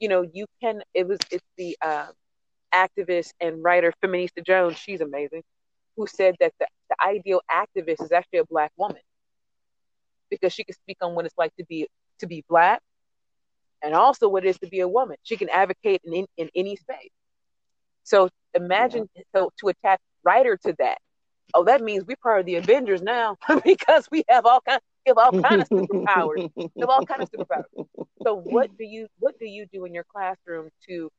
You 0.00 0.08
know, 0.08 0.26
you 0.32 0.46
can. 0.62 0.82
It 0.94 1.08
was 1.08 1.18
it's 1.30 1.44
the 1.56 1.76
uh, 1.82 2.06
activist 2.74 3.32
and 3.40 3.62
writer 3.62 3.92
Feminista 4.04 4.44
Jones. 4.44 4.76
She's 4.76 5.00
amazing. 5.00 5.42
Who 5.96 6.06
said 6.06 6.36
that 6.40 6.52
the, 6.60 6.66
the 6.90 6.96
ideal 7.02 7.40
activist 7.50 8.02
is 8.04 8.12
actually 8.12 8.40
a 8.40 8.44
black 8.44 8.70
woman 8.76 9.00
because 10.30 10.52
she 10.52 10.64
can 10.64 10.74
speak 10.74 10.98
on 11.00 11.14
what 11.14 11.24
it's 11.24 11.38
like 11.38 11.54
to 11.56 11.64
be 11.64 11.88
to 12.20 12.26
be 12.26 12.44
black 12.48 12.82
and 13.82 13.94
also 13.94 14.28
what 14.28 14.44
it 14.44 14.48
is 14.48 14.58
to 14.58 14.68
be 14.68 14.80
a 14.80 14.88
woman. 14.88 15.16
She 15.22 15.36
can 15.36 15.48
advocate 15.48 16.02
in, 16.04 16.14
in, 16.14 16.26
in 16.36 16.50
any 16.54 16.76
space. 16.76 17.10
So 18.02 18.28
imagine 18.54 19.08
yeah. 19.14 19.22
so 19.34 19.50
to 19.60 19.68
attach 19.68 20.00
writer 20.24 20.56
to 20.64 20.74
that. 20.78 20.98
Oh, 21.54 21.64
that 21.64 21.82
means 21.82 22.04
we're 22.06 22.16
part 22.16 22.40
of 22.40 22.46
the 22.46 22.56
Avengers 22.56 23.02
now 23.02 23.36
because 23.64 24.08
we 24.10 24.24
have 24.28 24.46
all 24.46 24.60
kind 24.60 24.80
of 25.06 25.18
all 25.18 25.40
kind 25.40 25.62
of 25.62 25.68
superpowers. 25.68 26.50
we 26.56 26.70
have 26.80 26.88
all 26.88 27.06
kind 27.06 27.22
of 27.22 27.30
superpowers. 27.30 27.86
So 28.22 28.36
what 28.36 28.76
do 28.76 28.84
you 28.84 29.06
what 29.18 29.38
do 29.38 29.46
you 29.46 29.66
do 29.72 29.84
in 29.84 29.94
your 29.94 30.04
classroom 30.12 30.68
to 30.88 31.10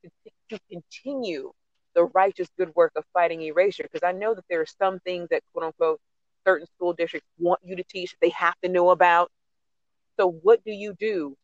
to 0.50 0.58
continue 0.70 1.52
the 1.94 2.04
righteous 2.04 2.48
good 2.58 2.74
work 2.74 2.92
of 2.96 3.04
fighting 3.12 3.42
erasure? 3.42 3.84
Because 3.84 4.06
I 4.06 4.12
know 4.12 4.34
that 4.34 4.44
there 4.50 4.60
are 4.60 4.66
some 4.66 5.00
things 5.00 5.28
that 5.30 5.42
quote 5.52 5.66
unquote 5.66 6.00
certain 6.46 6.66
school 6.66 6.92
districts 6.92 7.28
want 7.38 7.60
you 7.62 7.76
to 7.76 7.84
teach, 7.84 8.14
they 8.20 8.30
have 8.30 8.54
to 8.62 8.68
know 8.68 8.90
about. 8.90 9.30
So 10.18 10.30
what 10.42 10.64
do 10.64 10.72
you 10.72 10.94
do 10.98 11.36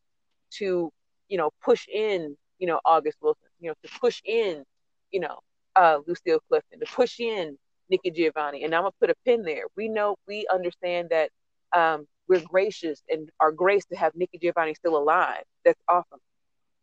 to 0.59 0.91
you 1.35 1.39
know, 1.39 1.51
push 1.65 1.89
in, 1.93 2.37
you 2.61 2.69
know, 2.69 2.79
August 2.85 3.19
Wilson, 3.21 3.49
you 3.59 3.69
know, 3.69 3.75
to 3.83 3.99
push 3.99 4.23
in, 4.25 4.63
you 5.11 5.19
know, 5.19 5.41
uh, 5.75 5.99
Lucille 6.07 6.39
Clifton, 6.49 6.79
to 6.79 6.87
push 6.87 7.19
in 7.19 7.59
Nikki 7.91 8.13
Giovanni. 8.13 8.63
And 8.63 8.73
I'm 8.73 8.83
gonna 8.83 8.93
put 9.01 9.11
a 9.11 9.17
pin 9.25 9.43
there. 9.43 9.65
We 9.77 9.89
know, 9.89 10.15
we 10.29 10.47
understand 10.55 11.09
that 11.11 11.31
um, 11.73 12.07
we're 12.29 12.45
gracious 12.45 13.03
and 13.09 13.29
our 13.41 13.51
grace 13.51 13.85
to 13.87 13.97
have 13.97 14.13
Nikki 14.15 14.39
Giovanni 14.39 14.75
still 14.75 14.97
alive. 14.97 15.43
That's 15.65 15.81
awesome. 15.89 16.21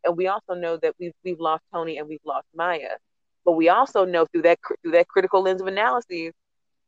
And 0.04 0.18
we 0.18 0.26
also 0.26 0.52
know 0.52 0.76
that 0.82 0.96
we've 1.00 1.14
we've 1.24 1.40
lost 1.40 1.62
Toni 1.72 1.96
and 1.96 2.06
we've 2.06 2.26
lost 2.26 2.46
Maya. 2.54 2.96
But 3.46 3.52
we 3.52 3.70
also 3.70 4.04
know 4.04 4.26
through 4.26 4.42
that 4.42 4.58
through 4.82 4.92
that 4.92 5.08
critical 5.08 5.40
lens 5.40 5.62
of 5.62 5.66
analysis, 5.66 6.34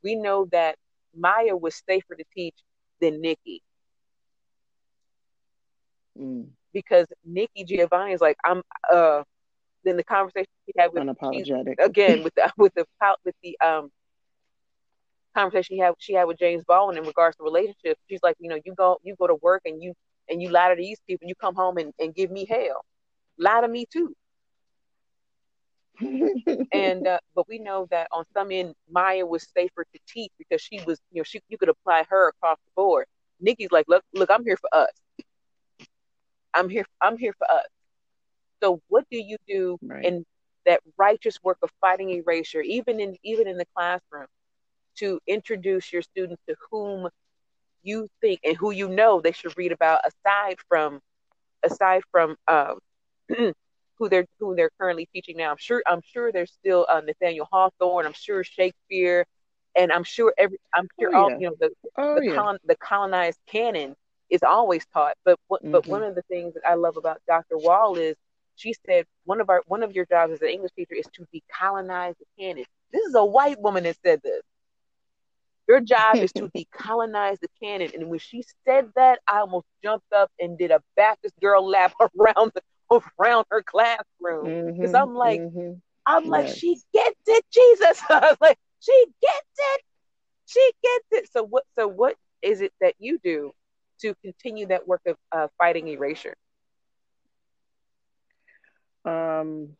we 0.03 0.16
know 0.16 0.48
that 0.53 0.77
Maya 1.16 1.57
was 1.57 1.83
safer 1.88 2.15
to 2.15 2.25
teach 2.35 2.56
than 3.00 3.23
Nikki. 3.23 3.62
Mm 6.21 6.48
because 6.75 7.06
Nikki 7.25 7.64
Giovanni 7.64 8.12
is 8.12 8.20
like, 8.22 8.37
I'm 8.44 8.62
uh 8.92 9.22
then 9.85 9.96
the 9.96 10.04
conversation 10.04 10.50
she 10.66 10.72
had 10.79 10.92
with 10.92 11.04
unapologetic 11.04 11.77
again 11.83 12.25
with 12.25 12.35
the 12.37 12.52
with 12.58 12.75
the 12.75 12.87
with 13.25 13.35
the 13.42 13.58
um 13.64 13.90
conversation 15.37 15.77
she 15.77 15.79
had 15.79 15.94
she 15.98 16.14
had 16.14 16.25
with 16.25 16.38
James 16.38 16.64
Baldwin 16.66 16.98
in 16.98 17.04
regards 17.04 17.37
to 17.38 17.44
relationships. 17.44 18.00
She's 18.10 18.20
like, 18.22 18.37
you 18.40 18.50
know, 18.50 18.58
you 18.64 18.75
go 18.77 18.98
you 19.02 19.16
go 19.18 19.27
to 19.29 19.37
work 19.42 19.62
and 19.66 19.83
you 19.83 19.94
and 20.31 20.42
you 20.42 20.50
lie 20.50 20.70
to 20.70 20.77
these 20.77 20.98
people, 21.08 21.29
you 21.29 21.35
come 21.37 21.54
home 21.54 21.79
and, 21.79 21.92
and 22.00 22.14
give 22.14 22.31
me 22.31 22.46
hell. 22.48 22.85
Lie 23.38 23.62
to 23.62 23.68
me 23.68 23.87
too. 23.92 24.14
and 26.72 27.06
uh, 27.06 27.18
but 27.35 27.48
we 27.48 27.58
know 27.58 27.87
that 27.90 28.08
on 28.12 28.25
some 28.35 28.50
end 28.52 28.75
Maya 28.90 29.27
was 29.27 29.48
safer 29.56 29.85
to 29.92 30.00
teach 30.08 30.33
because 30.38 30.60
she 30.60 30.81
was, 30.87 31.00
you 31.12 31.20
know, 31.20 31.25
she 31.25 31.40
you 31.48 31.58
could 31.58 31.68
apply 31.68 32.04
her 32.08 32.29
across 32.29 32.58
the 32.64 32.70
board. 32.77 33.06
Nikki's 33.40 33.72
like, 33.72 33.87
look, 33.88 34.02
look, 34.14 34.31
I'm 34.31 34.44
here 34.44 34.56
for 34.56 34.70
us. 34.72 34.90
I'm 36.55 36.69
here. 36.69 36.85
I'm 37.00 37.19
here 37.19 37.35
for 37.38 37.50
us. 37.50 37.67
So 38.63 38.81
what 38.88 39.05
do 39.11 39.19
you 39.19 39.37
do 39.46 39.79
right. 39.83 40.05
in 40.05 40.25
that 40.67 40.81
righteous 40.96 41.38
work 41.42 41.59
of 41.63 41.71
fighting 41.81 42.11
erasure, 42.11 42.63
even 42.63 43.00
in 43.00 43.17
even 43.23 43.46
in 43.46 43.59
the 43.59 43.67
classroom, 43.77 44.27
to 44.96 45.21
introduce 45.27 45.92
your 45.92 46.02
students 46.02 46.42
to 46.48 46.55
whom 46.71 47.09
you 47.83 48.09
think 48.21 48.40
and 48.44 48.57
who 48.57 48.71
you 48.71 48.88
know 48.88 49.21
they 49.21 49.33
should 49.33 49.57
read 49.59 49.73
about 49.73 50.00
aside 50.07 50.57
from 50.69 51.00
aside 51.63 52.02
from 52.11 52.37
um, 52.48 52.79
who 53.29 54.09
they're 54.09 54.27
who 54.38 54.55
they're 54.57 54.71
currently 54.81 55.09
teaching 55.13 55.37
now. 55.37 55.50
I'm 55.50 55.59
sure 55.59 55.83
I'm 55.87 56.00
sure 56.02 56.33
there's 56.33 56.52
still 56.52 56.87
uh, 56.88 57.00
Nathaniel 57.00 57.48
Hawthorne. 57.50 58.07
I'm 58.07 58.15
sure 58.15 58.42
Shakespeare, 58.44 59.27
and 59.77 59.92
I'm 59.92 60.05
sure 60.05 60.33
every 60.38 60.59
I'm 60.75 60.88
sure 60.98 61.11
Oh, 61.15 61.23
all 61.23 61.31
yeah. 61.31 61.38
you 61.38 61.46
know 61.48 61.57
the 61.61 61.71
Oh 61.98 62.17
the, 62.17 62.27
yeah. 62.27 62.35
colon, 62.35 62.59
the 62.65 62.77
colonized 62.77 63.38
canon 63.46 63.94
is 64.31 64.42
always 64.42 64.87
taught. 64.92 65.14
But 65.25 65.38
what, 65.48 65.62
but 65.72 65.87
one 65.87 66.02
of 66.02 66.14
the 66.14 66.22
things 66.22 66.54
that 66.54 66.66
I 66.66 66.75
love 66.75 66.96
about 66.96 67.20
Dr. 67.27 67.58
Wall 67.58 67.96
is 67.96 68.16
she 68.56 68.75
said 68.87 69.06
one 69.25 69.40
of 69.40 69.48
our 69.50 69.62
one 69.66 69.83
of 69.83 69.94
your 69.94 70.06
jobs 70.06 70.33
as 70.33 70.42
an 70.42 70.48
English 70.48 70.72
teacher 70.77 70.94
is 70.94 71.06
to 71.14 71.27
decolonize 71.35 72.14
the 72.18 72.27
canon. 72.38 72.64
This 72.92 73.04
is 73.06 73.14
a 73.14 73.25
white 73.25 73.60
woman 73.60 73.85
that 73.85 73.96
said 74.04 74.20
this. 74.22 74.42
Your 75.68 75.81
job 75.81 76.22
is 76.22 76.33
to 76.35 76.48
decolonize 76.56 77.38
the 77.40 77.48
canon. 77.62 77.90
And 77.94 78.08
when 78.10 78.18
she 78.18 78.42
said 78.66 78.90
that, 78.96 79.20
I 79.27 79.40
almost 79.40 79.66
jumped 79.83 80.12
up 80.12 80.31
and 80.38 80.58
did 80.58 80.70
a 80.70 80.81
Baptist 80.96 81.35
girl 81.40 81.66
lap 81.68 81.92
around 82.00 82.52
the 82.54 82.62
around 83.18 83.46
her 83.50 83.62
classroom. 83.62 84.54
Because 84.81 84.94
Mhm, 84.94 84.94
I'm 84.94 85.14
like, 85.14 85.42
mhm. 85.54 85.81
I'm 86.06 86.27
like, 86.27 86.48
she 86.48 86.81
gets 86.92 87.20
it, 87.27 87.44
Jesus. 87.52 88.00
I 88.10 88.20
was 88.31 88.37
like, 88.40 88.58
she 88.81 89.06
gets 89.22 89.50
it. 89.58 89.83
She 90.46 90.72
gets 90.83 91.06
it. 91.25 91.33
So 91.33 91.44
what 91.44 91.64
so 91.77 91.87
what 91.88 92.16
is 92.42 92.60
it 92.60 92.72
that 92.81 92.94
you 92.98 93.18
do 93.22 93.52
to 94.01 94.15
continue 94.23 94.67
that 94.67 94.87
work 94.87 95.03
of 95.07 95.17
uh, 95.33 95.49
fighting 95.59 95.88
erasure? 95.88 96.35
Um, 99.05 99.77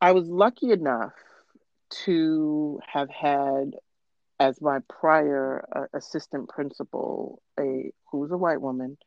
I 0.00 0.12
was 0.12 0.28
lucky 0.28 0.72
enough 0.72 1.12
to 2.04 2.80
have 2.86 3.08
had 3.10 3.74
as 4.40 4.60
my 4.60 4.80
prior 4.88 5.64
uh, 5.74 5.96
assistant 5.96 6.48
principal 6.48 7.40
a 7.60 7.92
who's 8.10 8.32
a 8.32 8.36
white 8.36 8.60
woman 8.60 8.98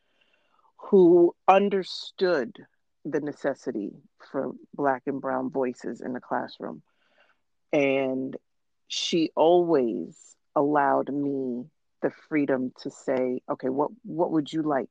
who 0.77 1.35
understood 1.47 2.55
the 3.03 3.19
necessity 3.19 3.91
for 4.31 4.51
black 4.73 5.03
and 5.07 5.19
brown 5.19 5.49
voices 5.49 6.01
in 6.01 6.13
the 6.13 6.19
classroom 6.21 6.81
and 7.73 8.37
she 8.87 9.31
always 9.35 10.35
allowed 10.55 11.11
me 11.11 11.65
the 12.01 12.11
freedom 12.29 12.71
to 12.81 12.89
say 12.91 13.41
okay 13.49 13.69
what 13.69 13.91
what 14.03 14.31
would 14.31 14.51
you 14.51 14.61
like 14.61 14.89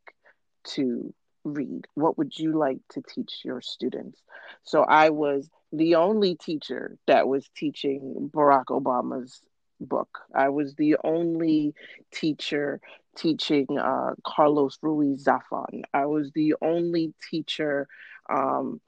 to 0.64 1.12
read? 1.44 1.86
What 1.94 2.16
would 2.16 2.38
you 2.38 2.58
like 2.58 2.78
to 2.92 3.02
teach 3.02 3.42
your 3.44 3.60
students? 3.60 4.22
So 4.62 4.82
i 4.82 5.10
was 5.10 5.48
the 5.72 5.96
only 5.96 6.36
teacher 6.36 6.96
that 7.06 7.28
was 7.28 7.48
teaching 7.56 8.30
barack 8.32 8.66
obama's 8.66 9.42
book. 9.80 10.20
I 10.34 10.48
was 10.50 10.74
the 10.76 10.96
only 11.04 11.74
teacher 12.12 12.80
teaching 13.16 13.66
uh, 13.78 14.12
carlos 14.24 14.78
ruiz 14.82 15.24
zafon 15.24 15.82
i 15.92 16.06
was 16.06 16.32
the 16.34 16.54
only 16.60 17.14
teacher 17.30 17.86
um, 18.28 18.80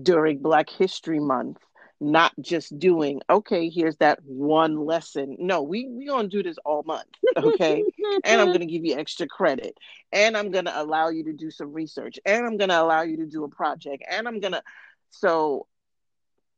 during 0.00 0.38
black 0.38 0.70
history 0.70 1.20
month 1.20 1.58
not 2.00 2.32
just 2.40 2.78
doing 2.78 3.20
okay 3.30 3.68
here's 3.70 3.96
that 3.98 4.18
one 4.24 4.84
lesson. 4.84 5.36
No 5.38 5.62
we 5.62 5.88
we 5.88 6.06
gonna 6.06 6.28
do 6.28 6.42
this 6.42 6.58
all 6.64 6.82
month 6.84 7.08
okay? 7.36 7.84
And 8.24 8.40
i'm 8.40 8.52
gonna 8.52 8.66
give 8.66 8.84
you 8.84 8.96
extra 8.96 9.26
credit. 9.26 9.76
And 10.12 10.36
i'm 10.36 10.50
gonna 10.50 10.72
allow 10.74 11.08
you 11.08 11.24
to 11.24 11.32
do 11.32 11.50
some 11.50 11.72
research. 11.72 12.18
And 12.24 12.46
i'm 12.46 12.56
gonna 12.56 12.80
allow 12.80 13.02
you 13.02 13.18
to 13.18 13.26
do 13.26 13.44
a 13.44 13.48
project. 13.48 14.04
And 14.10 14.26
i'm 14.28 14.40
gonna 14.40 14.62
so 15.10 15.66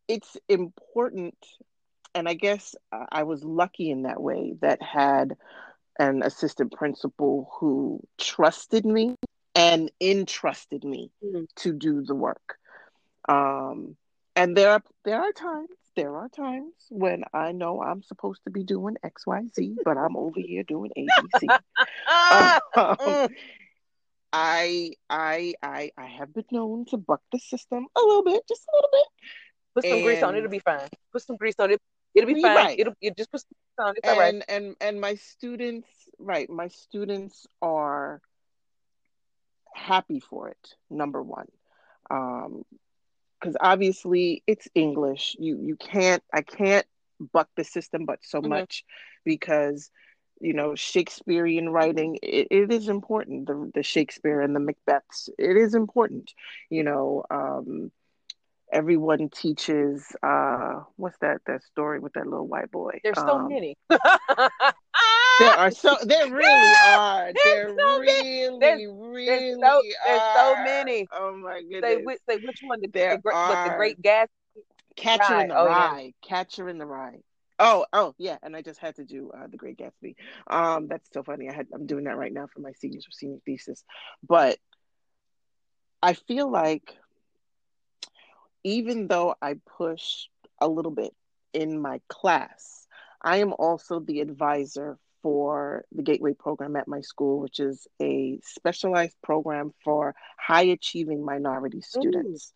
it's 0.09 0.37
important 0.49 1.35
and 2.15 2.29
i 2.29 2.35
guess 2.35 2.75
i 3.11 3.23
was 3.23 3.45
lucky 3.45 3.91
in 3.91 4.03
that 4.03 4.21
way 4.23 4.55
that 4.61 4.81
had 4.83 5.37
an 5.99 6.23
assistant 6.23 6.73
principal 6.73 7.51
who 7.59 8.01
trusted 8.19 8.85
me 8.85 9.15
and 9.55 9.91
entrusted 10.01 10.85
me 10.85 11.11
Mhm. 11.25 11.47
to 11.57 11.73
do 11.73 12.03
the 12.03 12.15
work. 12.15 12.59
Um, 13.29 13.97
and 14.37 14.57
there 14.57 14.71
are 14.71 14.83
there 15.05 15.21
are 15.21 15.33
times 15.33 15.71
there 15.97 16.15
are 16.15 16.29
times 16.29 16.75
when 16.91 17.25
I 17.33 17.53
know 17.53 17.83
I'm 17.83 18.03
supposed 18.03 18.43
to 18.45 18.51
be 18.51 18.63
doing 18.63 18.97
X 19.03 19.27
Y 19.27 19.43
Z, 19.55 19.79
but 19.85 19.97
I'm 19.97 20.17
over 20.17 20.39
here 20.39 20.63
doing 20.63 20.91
A 20.97 21.07
B 21.07 21.11
C. 21.41 21.49
Um, 22.31 22.61
mm. 22.77 23.29
I 24.33 24.93
I 25.09 25.55
I 25.63 25.91
I 25.97 26.07
have 26.07 26.35
been 26.35 26.45
known 26.53 26.85
to 26.87 26.99
buck 26.99 27.23
the 27.33 27.39
system 27.39 27.87
a 27.97 28.01
little 28.01 28.23
bit, 28.23 28.43
just 28.47 28.65
a 28.73 28.77
little 28.77 28.91
bit. 28.93 29.07
Put 29.75 29.85
some 29.89 30.03
grease 30.03 30.23
on 30.23 30.35
it, 30.35 30.39
it'll 30.39 30.51
be 30.51 30.59
fine. 30.59 30.89
Put 31.13 31.23
some 31.23 31.37
grease 31.37 31.55
on 31.59 31.71
it, 31.71 31.81
it'll 32.15 32.33
be 32.33 32.43
fine. 32.43 32.57
right. 32.57 32.79
It'll 32.79 32.95
you 33.01 33.13
just 33.17 33.31
put 33.33 33.41
some 33.41 33.49
grease 33.53 33.87
on 33.87 33.95
it. 33.97 33.99
It's 33.99 34.09
all 34.09 34.19
right. 34.19 34.35
and 34.35 34.45
and 34.49 34.77
and 34.81 35.01
my 35.01 35.15
students 35.15 35.89
right 36.19 36.49
my 36.51 36.69
students 36.69 37.47
are 37.63 38.21
happy 39.75 40.21
for 40.21 40.49
it 40.49 40.75
number 40.91 41.23
one 41.23 41.47
um 42.11 42.65
because 43.47 43.57
obviously 43.61 44.43
it's 44.47 44.69
english 44.75 45.37
you 45.39 45.59
you 45.63 45.77
can't 45.77 46.23
i 46.35 46.43
can't 46.43 46.87
buck 47.33 47.49
the 47.57 47.65
system 47.65 48.07
but 48.07 48.19
so 48.23 48.43
Mhm. 48.43 48.67
much 48.67 48.85
because 49.25 49.91
you 50.41 50.55
know 50.55 50.75
shakespearean 50.75 51.69
writing 51.71 52.19
it, 52.23 52.49
it 52.51 52.73
is 52.73 52.89
important 52.89 53.47
the 53.47 53.71
the 53.75 53.83
shakespeare 53.83 54.41
and 54.41 54.55
the 54.57 54.61
macbeths 54.61 55.29
it 55.39 55.57
is 55.57 55.75
important 55.75 56.33
you 56.71 56.83
know 56.85 57.25
um 57.31 57.91
everyone 58.73 59.29
teaches 59.31 60.17
uh 60.23 60.81
what's 60.97 61.19
that 61.19 61.41
that 61.47 61.63
story 61.63 62.01
with 62.01 62.13
that 62.15 62.27
little 62.27 62.47
white 62.49 62.71
boy 62.71 63.01
There's 63.03 63.23
so 63.23 63.39
Um, 63.39 63.59
many. 63.59 63.77
there 65.39 65.55
are 65.57 65.71
so 65.85 65.97
there 66.03 66.29
really 66.31 66.73
are. 66.85 67.33
There's 67.45 67.45
There 67.45 67.69
so 67.69 67.99
really, 68.01 68.59
There's- 68.61 68.81
really 68.87 69.53
so- 69.55 69.83
there's 70.07 70.23
so 70.35 70.55
many. 70.65 71.07
Oh 71.13 71.37
my 71.37 71.63
goodness. 71.63 71.99
which, 72.05 72.19
say 72.29 72.37
which 72.39 72.61
one? 72.63 72.81
The, 72.81 72.89
There 72.89 73.17
the, 73.17 73.23
great, 73.23 73.35
the. 73.35 73.75
Great 73.77 74.03
Gas? 74.03 74.29
Catcher 74.97 75.41
in 75.41 75.49
the 75.49 75.59
Oh, 75.59 75.67
yeah. 75.67 75.89
Rye. 75.93 76.13
Catcher 76.23 76.69
in 76.69 76.79
the 76.79 76.87
Rye. 76.87 77.21
Oh, 77.59 77.87
oh 77.93 78.15
yeah, 78.19 78.37
and 78.43 78.55
I 78.55 78.61
just 78.63 78.81
had 78.81 78.97
to 78.97 79.05
do 79.05 79.31
uh, 79.31 79.47
the 79.47 79.57
Great 79.57 79.79
Gatsby. 79.79 80.15
Um, 80.47 80.89
that's 80.89 81.09
so 81.13 81.23
funny. 81.23 81.49
I 81.49 81.55
had 81.55 81.67
I'm 81.75 81.87
doing 81.87 82.05
that 82.05 82.17
right 82.19 82.33
now 82.33 82.47
for 82.53 82.61
my 82.61 82.73
seniors 82.73 83.07
senior 83.11 83.39
thesis, 83.47 83.83
but 84.27 84.59
I 86.03 86.13
feel 86.13 86.51
like 86.51 86.95
even 88.65 89.07
though 89.09 89.35
I 89.41 89.57
push 89.79 90.27
a 90.61 90.69
little 90.69 90.91
bit 90.91 91.15
in 91.53 91.81
my 91.81 92.01
class, 92.09 92.87
I 93.23 93.39
am 93.39 93.53
also 93.53 94.01
the 94.01 94.21
advisor 94.21 94.99
for 95.27 95.85
the 95.91 96.05
Gateway 96.05 96.35
program 96.35 96.77
at 96.77 96.87
my 96.87 97.01
school, 97.01 97.41
which 97.41 97.59
is 97.59 97.89
a 98.01 98.39
specialized 98.45 99.17
program 99.25 99.75
for 99.83 100.15
high 100.39 100.67
achieving 100.67 101.25
minority 101.25 101.81
students. 101.81 102.53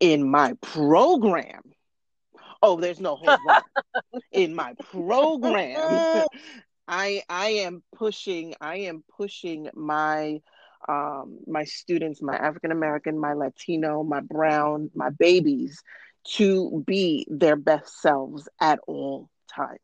In 0.00 0.28
my 0.28 0.54
program, 0.60 1.62
oh, 2.60 2.80
there's 2.80 2.98
no 2.98 3.14
hold 3.14 3.38
on. 3.48 4.20
In 4.32 4.56
my 4.56 4.74
program, 4.90 6.26
I 6.88 7.22
I 7.28 7.48
am 7.62 7.84
pushing 7.94 8.56
I 8.60 8.78
am 8.78 9.04
pushing 9.16 9.70
my 9.72 10.40
um 10.88 11.38
my 11.46 11.62
students, 11.62 12.20
my 12.20 12.34
African 12.34 12.72
American, 12.72 13.20
my 13.20 13.34
Latino, 13.34 14.02
my 14.02 14.18
brown, 14.18 14.90
my 14.96 15.10
babies 15.10 15.80
to 16.38 16.82
be 16.84 17.24
their 17.30 17.54
best 17.54 18.00
selves 18.00 18.48
at 18.60 18.80
all 18.88 19.30
times. 19.54 19.78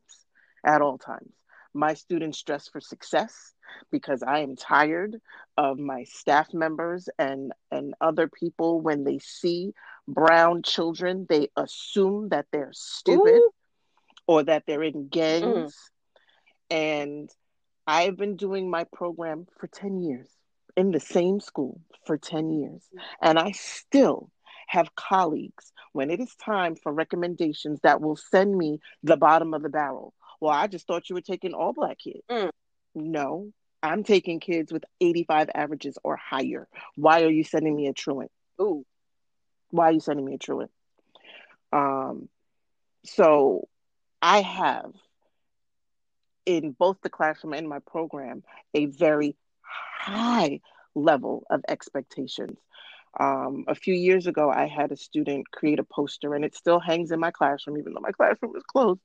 At 0.66 0.82
all 0.82 0.98
times. 0.98 1.30
My 1.74 1.94
students 1.94 2.42
dress 2.42 2.68
for 2.68 2.80
success 2.80 3.52
because 3.90 4.22
I 4.22 4.40
am 4.40 4.56
tired 4.56 5.16
of 5.56 5.78
my 5.78 6.04
staff 6.04 6.52
members 6.52 7.08
and 7.18 7.52
and 7.70 7.94
other 8.00 8.28
people 8.28 8.80
when 8.80 9.04
they 9.04 9.18
see 9.18 9.72
brown 10.06 10.62
children, 10.62 11.26
they 11.28 11.48
assume 11.56 12.30
that 12.30 12.46
they're 12.52 12.72
stupid 12.72 13.36
Ooh. 13.36 13.50
or 14.26 14.42
that 14.44 14.64
they're 14.66 14.82
in 14.82 15.04
mm. 15.04 15.10
gangs. 15.10 15.76
And 16.70 17.30
I've 17.86 18.16
been 18.16 18.36
doing 18.36 18.70
my 18.70 18.84
program 18.84 19.46
for 19.58 19.66
10 19.66 20.00
years 20.00 20.28
in 20.76 20.90
the 20.92 21.00
same 21.00 21.40
school 21.40 21.80
for 22.06 22.16
10 22.16 22.50
years. 22.50 22.82
And 23.20 23.38
I 23.38 23.52
still 23.52 24.30
have 24.68 24.94
colleagues 24.94 25.72
when 25.92 26.10
it 26.10 26.20
is 26.20 26.32
time 26.36 26.76
for 26.76 26.92
recommendations 26.92 27.80
that 27.82 28.00
will 28.00 28.16
send 28.16 28.56
me 28.56 28.78
the 29.02 29.16
bottom 29.16 29.52
of 29.52 29.62
the 29.62 29.68
barrel. 29.68 30.14
Well, 30.40 30.52
I 30.52 30.66
just 30.66 30.86
thought 30.86 31.08
you 31.08 31.14
were 31.14 31.20
taking 31.20 31.52
all 31.52 31.72
black 31.72 31.98
kids. 31.98 32.22
Mm. 32.30 32.50
No, 32.94 33.52
I'm 33.82 34.04
taking 34.04 34.40
kids 34.40 34.72
with 34.72 34.84
85 35.00 35.50
averages 35.54 35.98
or 36.02 36.16
higher. 36.16 36.68
Why 36.96 37.22
are 37.22 37.30
you 37.30 37.44
sending 37.44 37.76
me 37.76 37.86
a 37.86 37.92
truant? 37.92 38.30
Ooh. 38.60 38.84
why 39.70 39.88
are 39.88 39.92
you 39.92 40.00
sending 40.00 40.26
me 40.26 40.34
a 40.34 40.38
truant? 40.38 40.70
Um, 41.72 42.28
so 43.04 43.68
I 44.20 44.42
have 44.42 44.92
in 46.44 46.72
both 46.72 46.98
the 47.02 47.08
classroom 47.08 47.54
and 47.54 47.68
my 47.68 47.78
program 47.78 48.42
a 48.74 48.86
very 48.86 49.36
high 49.62 50.60
level 50.94 51.44
of 51.48 51.62
expectations. 51.68 52.58
Um, 53.18 53.64
a 53.66 53.74
few 53.74 53.94
years 53.94 54.26
ago, 54.26 54.50
I 54.50 54.66
had 54.66 54.92
a 54.92 54.96
student 54.96 55.50
create 55.50 55.78
a 55.78 55.84
poster, 55.84 56.34
and 56.34 56.44
it 56.44 56.54
still 56.54 56.78
hangs 56.78 57.10
in 57.10 57.20
my 57.20 57.30
classroom, 57.30 57.78
even 57.78 57.92
though 57.92 58.00
my 58.00 58.12
classroom 58.12 58.54
is 58.56 58.62
closed. 58.64 59.00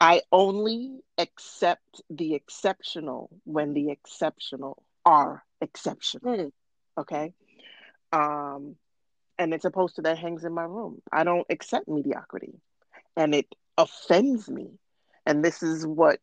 I 0.00 0.22
only 0.30 1.00
accept 1.16 2.02
the 2.08 2.34
exceptional 2.34 3.30
when 3.44 3.74
the 3.74 3.90
exceptional 3.90 4.82
are 5.04 5.42
exceptional. 5.60 6.36
Mm. 6.36 6.52
Okay. 6.98 7.32
Um, 8.12 8.76
and 9.38 9.54
it's 9.54 9.64
a 9.64 9.70
poster 9.70 10.02
that 10.02 10.18
hangs 10.18 10.44
in 10.44 10.52
my 10.52 10.64
room. 10.64 11.00
I 11.12 11.24
don't 11.24 11.46
accept 11.50 11.88
mediocrity, 11.88 12.54
and 13.16 13.34
it 13.34 13.46
offends 13.76 14.48
me. 14.48 14.78
And 15.26 15.44
this 15.44 15.62
is 15.62 15.86
what 15.86 16.20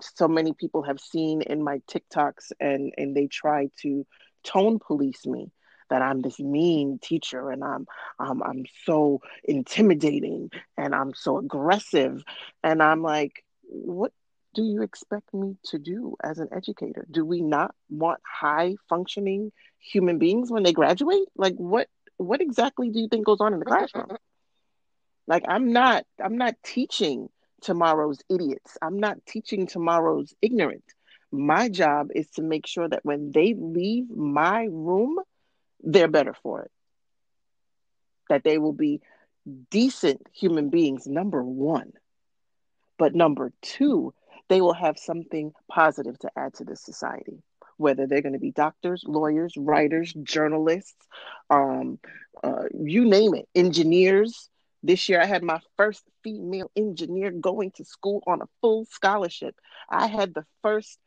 so 0.00 0.28
many 0.28 0.52
people 0.52 0.82
have 0.82 1.00
seen 1.00 1.42
in 1.42 1.62
my 1.62 1.80
TikToks, 1.90 2.52
and 2.60 2.92
and 2.98 3.16
they 3.16 3.26
try 3.26 3.70
to 3.82 4.06
tone 4.44 4.78
police 4.78 5.26
me 5.26 5.50
that 5.90 6.02
I'm 6.02 6.20
this 6.20 6.38
mean 6.38 6.98
teacher 7.02 7.50
and 7.50 7.64
I'm 7.64 7.86
um, 8.18 8.42
I'm 8.42 8.64
so 8.84 9.20
intimidating 9.44 10.50
and 10.76 10.94
I'm 10.94 11.14
so 11.14 11.38
aggressive, 11.38 12.24
and 12.62 12.82
I'm 12.82 13.02
like, 13.02 13.44
what 13.62 14.12
do 14.54 14.62
you 14.62 14.82
expect 14.82 15.32
me 15.34 15.56
to 15.66 15.78
do 15.78 16.16
as 16.22 16.38
an 16.38 16.48
educator? 16.52 17.06
Do 17.10 17.24
we 17.24 17.42
not 17.42 17.74
want 17.90 18.20
high 18.24 18.74
functioning 18.88 19.52
human 19.78 20.18
beings 20.18 20.50
when 20.50 20.62
they 20.62 20.72
graduate? 20.72 21.28
Like 21.36 21.54
what 21.56 21.88
what 22.16 22.40
exactly 22.40 22.90
do 22.90 23.00
you 23.00 23.08
think 23.08 23.26
goes 23.26 23.40
on 23.40 23.52
in 23.52 23.60
the 23.60 23.66
classroom? 23.66 24.08
Like 25.26 25.44
I'm 25.46 25.72
not 25.72 26.04
I'm 26.22 26.38
not 26.38 26.54
teaching 26.64 27.28
tomorrow's 27.62 28.20
idiots. 28.28 28.76
I'm 28.82 28.98
not 28.98 29.24
teaching 29.26 29.66
tomorrow's 29.66 30.34
ignorant. 30.42 30.84
My 31.30 31.68
job 31.68 32.08
is 32.14 32.28
to 32.30 32.42
make 32.42 32.66
sure 32.66 32.88
that 32.88 33.04
when 33.04 33.32
they 33.32 33.54
leave 33.54 34.10
my 34.10 34.66
room, 34.70 35.18
they're 35.80 36.08
better 36.08 36.34
for 36.42 36.62
it. 36.62 36.70
That 38.28 38.44
they 38.44 38.58
will 38.58 38.72
be 38.72 39.00
decent 39.70 40.26
human 40.32 40.70
beings, 40.70 41.06
number 41.06 41.42
one. 41.42 41.92
But 42.98 43.14
number 43.14 43.52
two, 43.62 44.12
they 44.48 44.60
will 44.60 44.74
have 44.74 44.98
something 44.98 45.52
positive 45.70 46.18
to 46.20 46.30
add 46.36 46.54
to 46.54 46.64
the 46.64 46.76
society 46.76 47.42
whether 47.78 48.06
they're 48.06 48.22
going 48.22 48.34
to 48.34 48.38
be 48.38 48.50
doctors, 48.50 49.04
lawyers, 49.06 49.54
writers, 49.56 50.12
journalists, 50.12 50.96
um, 51.48 51.98
uh, 52.44 52.64
you 52.78 53.04
name 53.04 53.34
it, 53.34 53.48
engineers. 53.54 54.50
This 54.82 55.08
year, 55.08 55.20
I 55.20 55.26
had 55.26 55.42
my 55.42 55.60
first 55.76 56.02
female 56.22 56.70
engineer 56.76 57.30
going 57.30 57.70
to 57.76 57.84
school 57.84 58.22
on 58.26 58.42
a 58.42 58.48
full 58.60 58.84
scholarship. 58.84 59.54
I 59.88 60.08
had 60.08 60.34
the 60.34 60.44
first 60.62 60.98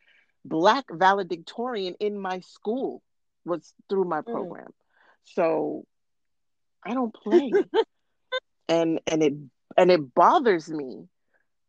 Black 0.44 0.86
valedictorian 0.92 1.96
in 2.00 2.18
my 2.18 2.40
school 2.40 3.02
was 3.46 3.74
through 3.90 4.06
my 4.06 4.22
Mm. 4.28 4.32
program. 4.32 4.74
So 5.24 5.86
I 6.86 6.94
don't 6.94 7.14
play, 7.14 7.66
and 8.68 9.00
and 9.08 9.24
it 9.24 9.34
and 9.78 9.92
it 9.92 10.14
bothers 10.14 10.70
me 10.70 11.08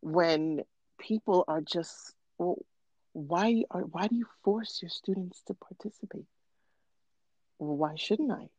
when 0.01 0.61
people 0.99 1.43
are 1.47 1.61
just 1.61 2.13
well, 2.37 2.57
why 3.13 3.63
are 3.71 3.81
why 3.81 4.07
do 4.07 4.15
you 4.15 4.25
force 4.43 4.81
your 4.81 4.89
students 4.89 5.41
to 5.43 5.53
participate? 5.53 6.25
Well, 7.59 7.77
why 7.77 7.95
shouldn't 7.95 8.31
I? 8.31 8.49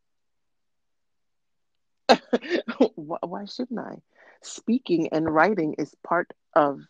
why, 2.95 3.19
why 3.23 3.45
shouldn't 3.45 3.81
I? 3.81 4.03
Speaking 4.43 5.09
and 5.13 5.33
writing 5.33 5.75
is 5.79 5.95
part 6.07 6.33
of 6.55 6.81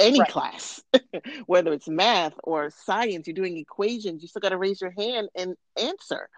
any 0.00 0.22
Right. 0.22 0.26
class, 0.26 0.82
whether 1.46 1.72
it's 1.72 1.88
math 1.88 2.34
or 2.44 2.70
science, 2.70 3.26
you're 3.26 3.34
doing 3.34 3.56
equations, 3.58 4.22
you 4.22 4.28
still 4.28 4.40
got 4.40 4.50
to 4.50 4.58
raise 4.58 4.80
your 4.80 4.92
hand 4.92 5.28
and 5.34 5.56
answer. 5.80 6.28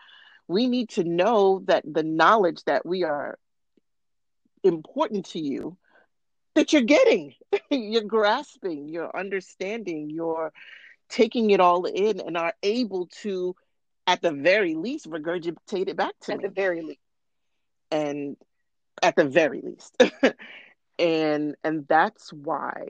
We 0.48 0.66
need 0.66 0.90
to 0.90 1.04
know 1.04 1.62
that 1.66 1.84
the 1.90 2.02
knowledge 2.02 2.64
that 2.64 2.84
we 2.86 3.04
are 3.04 3.38
important 4.62 5.26
to 5.26 5.40
you 5.40 5.76
that 6.54 6.72
you're 6.72 6.82
getting, 6.82 7.34
you're 7.70 8.02
grasping, 8.02 8.88
you're 8.88 9.14
understanding, 9.16 10.10
you're 10.10 10.52
taking 11.08 11.50
it 11.50 11.60
all 11.60 11.84
in 11.84 12.20
and 12.20 12.36
are 12.36 12.54
able 12.62 13.06
to, 13.22 13.54
at 14.06 14.20
the 14.22 14.32
very 14.32 14.74
least, 14.74 15.08
regurgitate 15.08 15.88
it 15.88 15.96
back 15.96 16.14
to 16.22 16.32
At 16.32 16.40
me. 16.40 16.42
the 16.42 16.48
very 16.48 16.82
least. 16.82 17.00
and 17.90 18.36
at 19.02 19.16
the 19.16 19.24
very 19.24 19.60
least 19.62 19.96
and 20.98 21.54
and 21.64 21.86
that's 21.88 22.32
why 22.32 22.86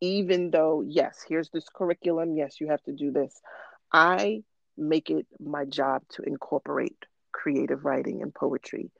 even 0.00 0.50
though 0.50 0.82
yes 0.86 1.24
here's 1.28 1.50
this 1.50 1.66
curriculum 1.74 2.34
yes 2.36 2.60
you 2.60 2.68
have 2.68 2.82
to 2.82 2.92
do 2.92 3.10
this 3.10 3.40
i 3.92 4.42
make 4.76 5.10
it 5.10 5.26
my 5.40 5.64
job 5.64 6.02
to 6.08 6.22
incorporate 6.22 7.04
creative 7.32 7.84
writing 7.84 8.22
and 8.22 8.34
poetry 8.34 8.90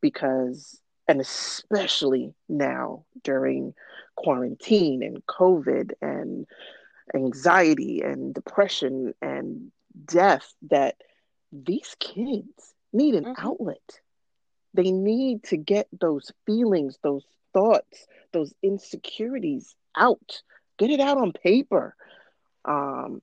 because 0.00 0.80
and 1.08 1.20
especially 1.20 2.34
now 2.48 3.04
during 3.24 3.74
quarantine 4.16 5.02
and 5.02 5.24
covid 5.26 5.92
and 6.00 6.46
anxiety 7.14 8.00
and 8.02 8.34
depression 8.34 9.12
and 9.22 9.70
death 10.06 10.54
that 10.70 10.96
these 11.52 11.96
kids 11.98 12.74
need 12.92 13.14
an 13.14 13.26
Mhm. 13.26 13.34
outlet 13.38 14.00
they 14.74 14.90
need 14.90 15.42
to 15.44 15.56
get 15.56 15.88
those 16.00 16.32
feelings, 16.46 16.98
those 17.02 17.24
thoughts, 17.52 18.06
those 18.32 18.52
insecurities 18.62 19.76
out. 19.96 20.42
Get 20.78 20.90
it 20.90 21.00
out 21.00 21.18
on 21.18 21.32
paper. 21.32 21.94
Um, 22.64 23.20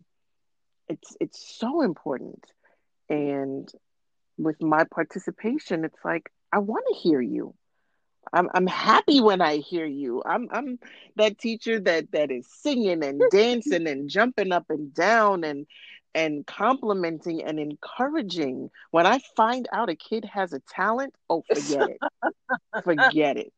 it's 0.87 1.15
it's 1.19 1.57
so 1.57 1.81
important. 1.81 2.45
And 3.09 3.71
with 4.37 4.61
my 4.61 4.83
participation, 4.85 5.85
it's 5.85 6.03
like 6.03 6.31
I 6.51 6.59
want 6.59 6.85
to 6.89 6.99
hear 6.99 7.21
you. 7.21 7.53
I'm 8.33 8.49
I'm 8.53 8.67
happy 8.67 9.21
when 9.21 9.41
I 9.41 9.57
hear 9.57 9.85
you. 9.85 10.21
I'm 10.25 10.47
I'm 10.51 10.79
that 11.15 11.37
teacher 11.37 11.79
that 11.81 12.11
that 12.11 12.31
is 12.31 12.47
singing 12.47 13.03
and 13.03 13.21
dancing 13.31 13.87
and 13.87 14.09
jumping 14.09 14.51
up 14.51 14.65
and 14.69 14.93
down 14.93 15.43
and 15.43 15.65
and 16.15 16.45
complimenting 16.45 17.43
and 17.43 17.59
encouraging. 17.59 18.69
When 18.91 19.05
I 19.05 19.19
find 19.35 19.67
out 19.71 19.89
a 19.89 19.95
kid 19.95 20.25
has 20.25 20.53
a 20.53 20.61
talent, 20.69 21.13
oh 21.29 21.43
forget 21.47 21.89
it. 21.89 21.99
forget 22.83 23.37
it. 23.37 23.53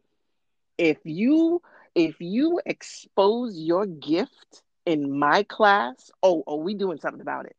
If 0.78 0.98
you 1.04 1.62
if 1.96 2.16
you 2.20 2.62
expose 2.66 3.58
your 3.58 3.86
gift 3.86 4.64
in 4.86 5.18
my 5.18 5.44
class, 5.44 6.12
oh 6.24 6.44
oh 6.48 6.58
we 6.58 6.74
doing 6.74 7.00
something 7.00 7.22
about 7.22 7.46
it. 7.46 7.56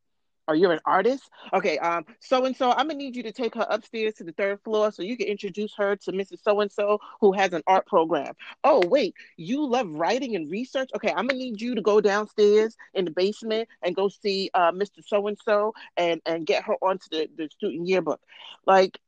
Or 0.48 0.56
you're 0.56 0.72
an 0.72 0.80
artist? 0.84 1.22
Okay, 1.52 1.78
um, 1.78 2.04
so 2.18 2.44
and 2.44 2.56
so, 2.56 2.72
I'm 2.72 2.88
gonna 2.88 2.94
need 2.94 3.14
you 3.14 3.22
to 3.22 3.32
take 3.32 3.54
her 3.54 3.66
upstairs 3.70 4.14
to 4.14 4.24
the 4.24 4.32
third 4.32 4.60
floor 4.64 4.90
so 4.90 5.02
you 5.02 5.16
can 5.16 5.28
introduce 5.28 5.72
her 5.76 5.94
to 5.96 6.12
Mrs. 6.12 6.42
So 6.42 6.60
and 6.60 6.70
so 6.70 6.98
who 7.20 7.32
has 7.32 7.52
an 7.52 7.62
art 7.66 7.86
program. 7.86 8.34
Oh, 8.64 8.84
wait, 8.88 9.14
you 9.36 9.64
love 9.64 9.88
writing 9.88 10.34
and 10.34 10.50
research? 10.50 10.90
Okay, 10.96 11.10
I'm 11.10 11.28
gonna 11.28 11.38
need 11.38 11.60
you 11.60 11.76
to 11.76 11.80
go 11.80 12.00
downstairs 12.00 12.76
in 12.92 13.04
the 13.04 13.12
basement 13.12 13.68
and 13.82 13.94
go 13.94 14.08
see 14.08 14.50
uh, 14.52 14.72
Mr. 14.72 15.06
So 15.06 15.28
and 15.28 15.38
so 15.44 15.74
and 15.96 16.20
and 16.26 16.44
get 16.44 16.64
her 16.64 16.74
onto 16.82 17.08
the, 17.10 17.28
the 17.36 17.48
student 17.48 17.86
yearbook. 17.86 18.20
Like 18.66 18.98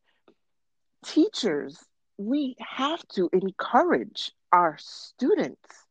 teachers, 1.04 1.78
we 2.18 2.56
have 2.60 3.06
to 3.08 3.28
encourage 3.32 4.32
our 4.52 4.76
students 4.78 5.86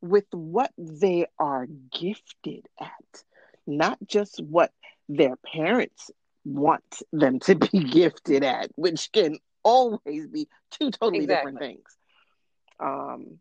with 0.00 0.26
what 0.32 0.72
they 0.76 1.26
are 1.38 1.66
gifted 1.92 2.66
at, 2.80 3.24
not 3.66 3.98
just 4.06 4.42
what 4.42 4.72
their 5.08 5.36
parents 5.36 6.10
want 6.44 7.02
them 7.12 7.38
to 7.40 7.54
be 7.54 7.84
gifted 7.90 8.42
at, 8.44 8.70
which 8.74 9.10
can 9.12 9.38
always 9.62 10.26
be 10.26 10.48
two 10.70 10.90
totally 10.90 11.26
different 11.26 11.58
things. 11.58 11.84
Um, 12.80 13.38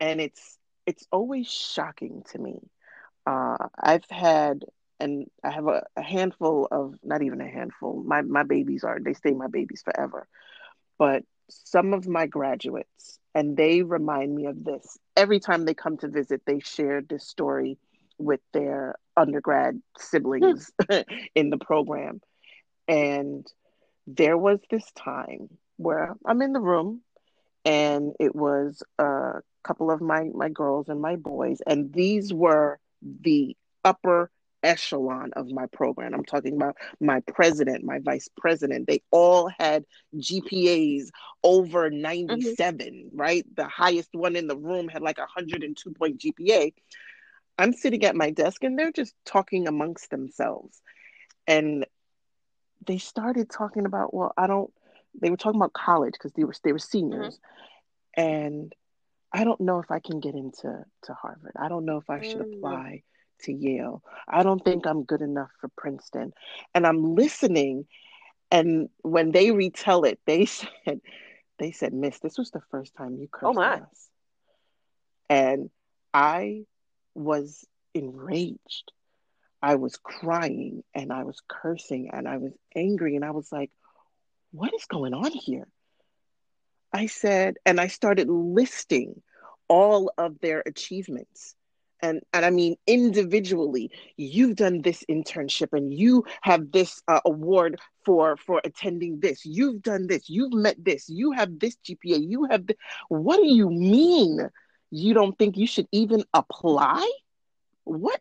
and 0.00 0.20
it's 0.20 0.58
it's 0.86 1.06
always 1.10 1.48
shocking 1.50 2.22
to 2.32 2.38
me. 2.38 2.60
Uh, 3.26 3.56
I've 3.78 4.08
had 4.08 4.64
and 5.00 5.26
I 5.42 5.50
have 5.50 5.66
a, 5.66 5.84
a 5.96 6.02
handful 6.02 6.68
of 6.70 6.94
not 7.02 7.22
even 7.22 7.40
a 7.40 7.48
handful. 7.48 8.02
My 8.02 8.22
my 8.22 8.44
babies 8.44 8.84
are 8.84 8.98
they 9.00 9.14
stay 9.14 9.32
my 9.32 9.48
babies 9.48 9.82
forever. 9.84 10.28
But 10.98 11.24
some 11.48 11.92
of 11.92 12.06
my 12.06 12.26
graduates, 12.26 13.18
and 13.34 13.56
they 13.56 13.82
remind 13.82 14.34
me 14.34 14.46
of 14.46 14.64
this 14.64 14.98
every 15.16 15.40
time 15.40 15.64
they 15.64 15.74
come 15.74 15.96
to 15.98 16.08
visit. 16.08 16.42
They 16.46 16.60
share 16.60 17.02
this 17.02 17.26
story 17.26 17.78
with 18.18 18.40
their 18.52 18.96
undergrad 19.16 19.80
siblings 19.98 20.70
hmm. 20.90 21.00
in 21.34 21.50
the 21.50 21.58
program, 21.58 22.20
and 22.88 23.46
there 24.06 24.38
was 24.38 24.60
this 24.70 24.90
time 24.92 25.50
where 25.76 26.14
I'm 26.24 26.42
in 26.42 26.52
the 26.52 26.60
room, 26.60 27.02
and 27.64 28.12
it 28.18 28.34
was 28.34 28.82
a 28.98 29.42
couple 29.62 29.90
of 29.90 30.00
my 30.00 30.24
my 30.34 30.48
girls 30.48 30.88
and 30.88 31.00
my 31.00 31.16
boys, 31.16 31.60
and 31.66 31.92
these 31.92 32.32
were 32.32 32.78
the 33.02 33.56
upper 33.84 34.30
echelon 34.66 35.32
of 35.34 35.50
my 35.50 35.66
program. 35.66 36.14
I'm 36.14 36.24
talking 36.24 36.54
about 36.56 36.76
my 37.00 37.20
president, 37.20 37.84
my 37.84 38.00
vice 38.00 38.28
president. 38.36 38.86
They 38.86 39.02
all 39.12 39.48
had 39.58 39.84
GPAs 40.16 41.08
over 41.44 41.90
97, 41.90 43.10
right? 43.14 43.44
The 43.56 43.68
highest 43.68 44.10
one 44.14 44.36
in 44.36 44.48
the 44.48 44.56
room 44.56 44.88
had 44.88 45.02
like 45.02 45.18
a 45.18 45.22
102 45.22 45.92
point 45.92 46.18
GPA. 46.18 46.72
I'm 47.58 47.72
sitting 47.72 48.04
at 48.04 48.16
my 48.16 48.30
desk 48.30 48.64
and 48.64 48.78
they're 48.78 48.92
just 48.92 49.14
talking 49.24 49.68
amongst 49.68 50.10
themselves. 50.10 50.80
And 51.46 51.86
they 52.86 52.98
started 52.98 53.50
talking 53.50 53.86
about, 53.86 54.12
well, 54.14 54.32
I 54.36 54.46
don't, 54.46 54.72
they 55.20 55.30
were 55.30 55.36
talking 55.36 55.60
about 55.60 55.72
college 55.72 56.14
because 56.14 56.32
they 56.32 56.44
were, 56.44 56.54
they 56.64 56.72
were 56.72 56.78
seniors. 56.78 57.38
And 58.16 58.72
I 59.32 59.44
don't 59.44 59.60
know 59.60 59.80
if 59.80 59.90
I 59.90 60.00
can 60.00 60.20
get 60.20 60.34
into 60.34 60.84
to 61.04 61.14
Harvard. 61.14 61.52
I 61.58 61.68
don't 61.68 61.84
know 61.84 61.98
if 61.98 62.10
I 62.10 62.20
should 62.22 62.42
Mm. 62.42 62.54
apply 62.54 63.02
to 63.42 63.52
Yale. 63.52 64.02
I 64.28 64.42
don't 64.42 64.64
think 64.64 64.86
I'm 64.86 65.04
good 65.04 65.22
enough 65.22 65.50
for 65.60 65.68
Princeton. 65.76 66.32
And 66.74 66.86
I'm 66.86 67.14
listening 67.14 67.86
and 68.50 68.88
when 69.02 69.32
they 69.32 69.50
retell 69.50 70.04
it, 70.04 70.20
they 70.24 70.46
said 70.46 71.00
they 71.58 71.72
said, 71.72 71.92
"Miss, 71.92 72.18
this 72.20 72.38
was 72.38 72.50
the 72.50 72.62
first 72.70 72.94
time 72.94 73.16
you 73.16 73.28
cursed 73.30 73.58
Oh, 73.58 73.60
us." 73.60 74.08
And 75.28 75.70
I 76.14 76.64
was 77.14 77.66
enraged. 77.94 78.92
I 79.62 79.76
was 79.76 79.96
crying 79.96 80.84
and 80.94 81.12
I 81.12 81.24
was 81.24 81.40
cursing 81.48 82.10
and 82.12 82.28
I 82.28 82.36
was 82.36 82.52
angry 82.76 83.16
and 83.16 83.24
I 83.24 83.32
was 83.32 83.50
like, 83.50 83.72
what 84.52 84.72
is 84.74 84.84
going 84.86 85.12
on 85.14 85.32
here? 85.32 85.66
I 86.92 87.06
said, 87.06 87.56
and 87.66 87.80
I 87.80 87.88
started 87.88 88.28
listing 88.28 89.22
all 89.68 90.12
of 90.16 90.38
their 90.40 90.62
achievements. 90.64 91.55
And, 92.02 92.20
and 92.32 92.44
I 92.44 92.50
mean, 92.50 92.76
individually, 92.86 93.90
you've 94.16 94.56
done 94.56 94.82
this 94.82 95.04
internship 95.10 95.68
and 95.72 95.92
you 95.92 96.24
have 96.42 96.72
this 96.72 97.02
uh, 97.08 97.20
award 97.24 97.78
for, 98.04 98.36
for 98.36 98.60
attending 98.64 99.20
this. 99.20 99.44
You've 99.44 99.82
done 99.82 100.06
this. 100.06 100.28
You've 100.28 100.52
met 100.52 100.76
this. 100.82 101.08
You 101.08 101.32
have 101.32 101.58
this 101.58 101.76
GPA. 101.84 102.18
You 102.18 102.44
have, 102.50 102.66
th- 102.66 102.78
what 103.08 103.36
do 103.36 103.46
you 103.46 103.70
mean? 103.70 104.48
You 104.90 105.14
don't 105.14 105.36
think 105.38 105.56
you 105.56 105.66
should 105.66 105.88
even 105.92 106.24
apply? 106.34 107.10
What? 107.84 108.20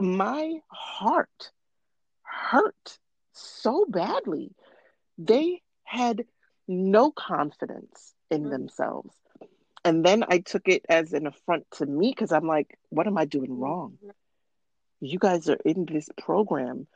My 0.00 0.60
heart 0.68 1.52
hurt 2.22 2.98
so 3.32 3.84
badly. 3.88 4.54
They 5.18 5.62
had 5.84 6.26
no 6.66 7.10
confidence 7.12 8.14
in 8.30 8.44
Mhm. 8.44 8.50
themselves. 8.50 9.23
And 9.84 10.04
then 10.04 10.24
I 10.26 10.38
took 10.38 10.68
it 10.68 10.86
as 10.88 11.12
an 11.12 11.26
affront 11.26 11.70
to 11.72 11.86
me 11.86 12.10
because 12.10 12.32
I'm 12.32 12.46
like, 12.46 12.78
what 12.88 13.06
am 13.06 13.18
I 13.18 13.26
doing 13.26 13.50
mm-hmm. 13.50 13.62
wrong? 13.62 13.98
You 15.00 15.18
guys 15.18 15.48
are 15.50 15.58
in 15.64 15.84
this 15.84 16.08
program 16.16 16.86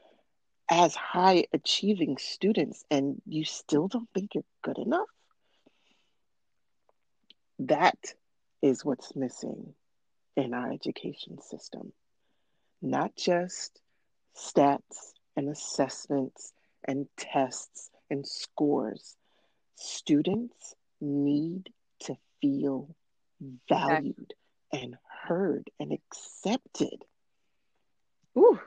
as 0.71 0.95
high 0.95 1.45
achieving 1.53 2.17
students 2.19 2.85
and 2.91 3.21
you 3.27 3.45
still 3.45 3.89
don't 3.89 4.09
think 4.15 4.35
you're 4.35 4.45
good 4.63 4.79
enough? 4.79 5.09
That 7.61 7.99
is 8.63 8.85
what's 8.85 9.15
missing 9.15 9.75
in 10.37 10.55
our 10.55 10.73
education 10.73 11.43
system. 11.43 11.93
Not 12.81 13.17
just 13.17 13.81
stats 14.37 15.13
and 15.37 15.49
assessments 15.49 16.53
and 16.85 17.07
tests 17.17 17.91
and 18.09 18.27
scores. 18.27 19.17
Students 19.75 20.75
need 21.01 21.71
to 22.01 22.17
feel 22.41 22.95
valued 23.69 24.35
and 24.73 24.97
heard 25.27 25.71
and 25.81 25.93
accepted. 25.93 27.05
Ooh. 28.37 28.61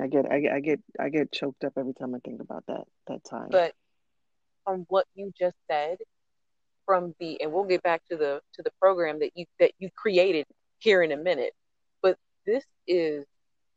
I 0.00 0.06
get 0.06 0.30
I 0.30 0.40
get 0.40 0.52
I 0.52 0.60
get 0.60 0.80
I 0.98 1.08
get 1.10 1.32
choked 1.32 1.64
up 1.64 1.74
every 1.76 1.92
time 1.92 2.14
I 2.14 2.18
think 2.24 2.40
about 2.40 2.64
that 2.68 2.84
that 3.08 3.24
time. 3.24 3.48
But 3.50 3.74
from 4.64 4.86
what 4.88 5.06
you 5.14 5.32
just 5.38 5.56
said, 5.70 5.98
from 6.86 7.14
the 7.20 7.40
and 7.40 7.52
we'll 7.52 7.64
get 7.64 7.82
back 7.82 8.02
to 8.10 8.16
the 8.16 8.40
to 8.54 8.62
the 8.62 8.70
program 8.80 9.20
that 9.20 9.32
you 9.34 9.44
that 9.60 9.72
you 9.78 9.90
created 9.94 10.46
here 10.78 11.02
in 11.02 11.12
a 11.12 11.16
minute. 11.16 11.52
But 12.00 12.16
this 12.46 12.64
is 12.86 13.26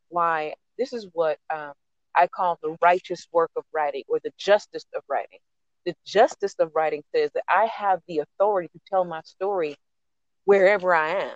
why 0.09 0.53
this 0.77 0.93
is 0.93 1.07
what 1.11 1.37
um, 1.53 1.73
I 2.15 2.27
call 2.27 2.59
the 2.61 2.77
righteous 2.81 3.27
work 3.31 3.51
of 3.55 3.63
writing 3.73 4.03
or 4.07 4.19
the 4.23 4.31
justice 4.37 4.85
of 4.95 5.03
writing. 5.09 5.39
The 5.85 5.95
justice 6.05 6.55
of 6.59 6.71
writing 6.75 7.03
says 7.13 7.31
that 7.33 7.43
I 7.49 7.65
have 7.65 8.01
the 8.07 8.19
authority 8.19 8.69
to 8.69 8.79
tell 8.87 9.05
my 9.05 9.21
story 9.23 9.75
wherever 10.45 10.93
I 10.93 11.09
am, 11.23 11.35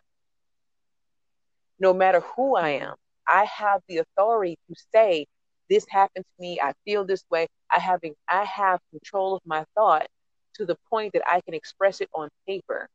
no 1.80 1.94
matter 1.94 2.22
who 2.22 2.56
I 2.56 2.70
am. 2.70 2.96
I 3.28 3.46
have 3.46 3.82
the 3.88 4.00
authority 4.00 4.58
to 4.70 4.76
say, 4.92 5.28
"This 5.70 5.86
happened 5.90 6.26
to 6.26 6.42
me. 6.42 6.60
I 6.62 6.74
feel 6.86 7.06
this 7.06 7.24
way." 7.30 7.48
I 7.70 7.80
have 7.80 8.02
I 8.28 8.44
have 8.46 8.82
control 8.92 9.36
of 9.36 9.42
my 9.46 9.66
thought 9.76 10.08
to 10.56 10.66
the 10.66 10.78
point 10.90 11.14
that 11.14 11.24
I 11.28 11.42
can 11.42 11.54
express 11.54 12.02
it 12.02 12.10
on 12.14 12.30
paper. 12.48 12.90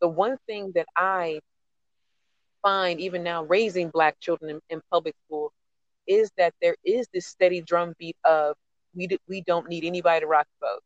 The 0.00 0.08
one 0.08 0.38
thing 0.46 0.72
that 0.74 0.86
I 0.96 1.40
find 2.62 3.00
even 3.00 3.22
now 3.22 3.44
raising 3.44 3.90
black 3.90 4.18
children 4.20 4.50
in, 4.50 4.60
in 4.76 4.82
public 4.90 5.14
school 5.26 5.52
is 6.06 6.30
that 6.36 6.54
there 6.60 6.76
is 6.84 7.06
this 7.12 7.26
steady 7.26 7.60
drumbeat 7.60 8.16
of 8.24 8.56
we 8.94 9.06
d- 9.06 9.20
we 9.28 9.42
don't 9.42 9.68
need 9.68 9.84
anybody 9.84 10.20
to 10.20 10.26
rock 10.26 10.46
the 10.60 10.66
boat. 10.66 10.82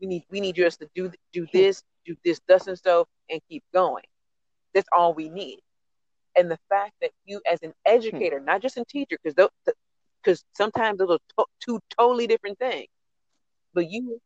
We 0.00 0.06
need 0.06 0.24
we 0.30 0.40
need 0.40 0.56
just 0.56 0.80
to 0.80 0.88
do 0.94 1.10
do 1.32 1.46
this, 1.52 1.82
do 2.04 2.16
this, 2.24 2.40
thus 2.48 2.66
and 2.66 2.78
so, 2.78 3.06
and 3.30 3.40
keep 3.48 3.62
going. 3.72 4.04
That's 4.74 4.88
all 4.92 5.14
we 5.14 5.28
need. 5.28 5.60
And 6.36 6.50
the 6.50 6.58
fact 6.68 6.92
that 7.02 7.10
you, 7.24 7.40
as 7.50 7.62
an 7.62 7.74
hmm. 7.86 7.94
educator, 7.94 8.40
not 8.40 8.62
just 8.62 8.76
a 8.76 8.84
teacher, 8.84 9.18
because 9.22 9.50
because 10.22 10.44
sometimes 10.54 10.98
those 10.98 11.10
are 11.10 11.18
to- 11.38 11.50
two 11.60 11.80
totally 11.98 12.26
different 12.26 12.58
things, 12.58 12.88
but 13.74 13.90
you 13.90 14.20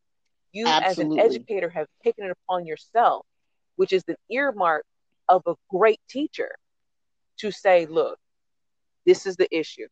you 0.53 0.67
as 0.67 0.99
an 0.99 1.19
educator 1.19 1.69
have 1.69 1.87
taken 2.03 2.25
it 2.25 2.31
upon 2.31 2.67
yourself, 2.67 3.27
which 3.77 3.93
is 3.93 4.03
the 4.05 4.17
earmark 4.31 4.85
of 5.29 5.43
a 5.47 5.55
great 5.69 6.01
teacher, 6.09 6.55
to 7.39 7.51
say, 7.51 7.87
look, 7.87 8.19
this 9.05 9.27
is 9.27 9.37
the 9.37 9.49
issue. 9.55 9.87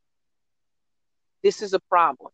This 1.43 1.61
is 1.61 1.75
a 1.75 1.81
problem. 1.81 2.33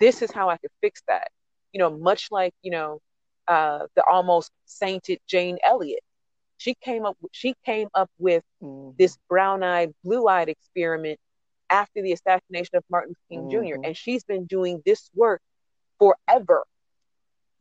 This 0.00 0.22
is 0.22 0.30
how 0.30 0.48
I 0.48 0.56
could 0.58 0.70
fix 0.80 1.02
that. 1.08 1.30
You 1.72 1.78
know, 1.80 1.90
much 1.96 2.28
like, 2.30 2.54
you 2.62 2.70
know, 2.70 3.00
uh, 3.46 3.86
the 3.94 4.04
almost 4.04 4.50
sainted 4.66 5.18
Jane 5.26 5.58
Elliott. 5.64 6.02
She 6.58 6.74
came 6.74 7.06
up 7.06 7.16
she 7.32 7.54
came 7.64 7.88
up 7.94 8.10
with 8.18 8.42
Mhm. 8.62 8.96
this 8.98 9.16
brown-eyed, 9.28 9.94
blue-eyed 10.04 10.48
experiment 10.48 11.18
after 11.70 12.02
the 12.02 12.12
assassination 12.12 12.76
of 12.76 12.84
Martin 12.90 13.14
King 13.28 13.48
Jr. 13.48 13.76
Mhm. 13.76 13.86
And 13.86 13.96
she's 13.96 14.24
been 14.24 14.46
doing 14.46 14.82
this 14.84 15.10
work 15.14 15.40
forever. 15.98 16.64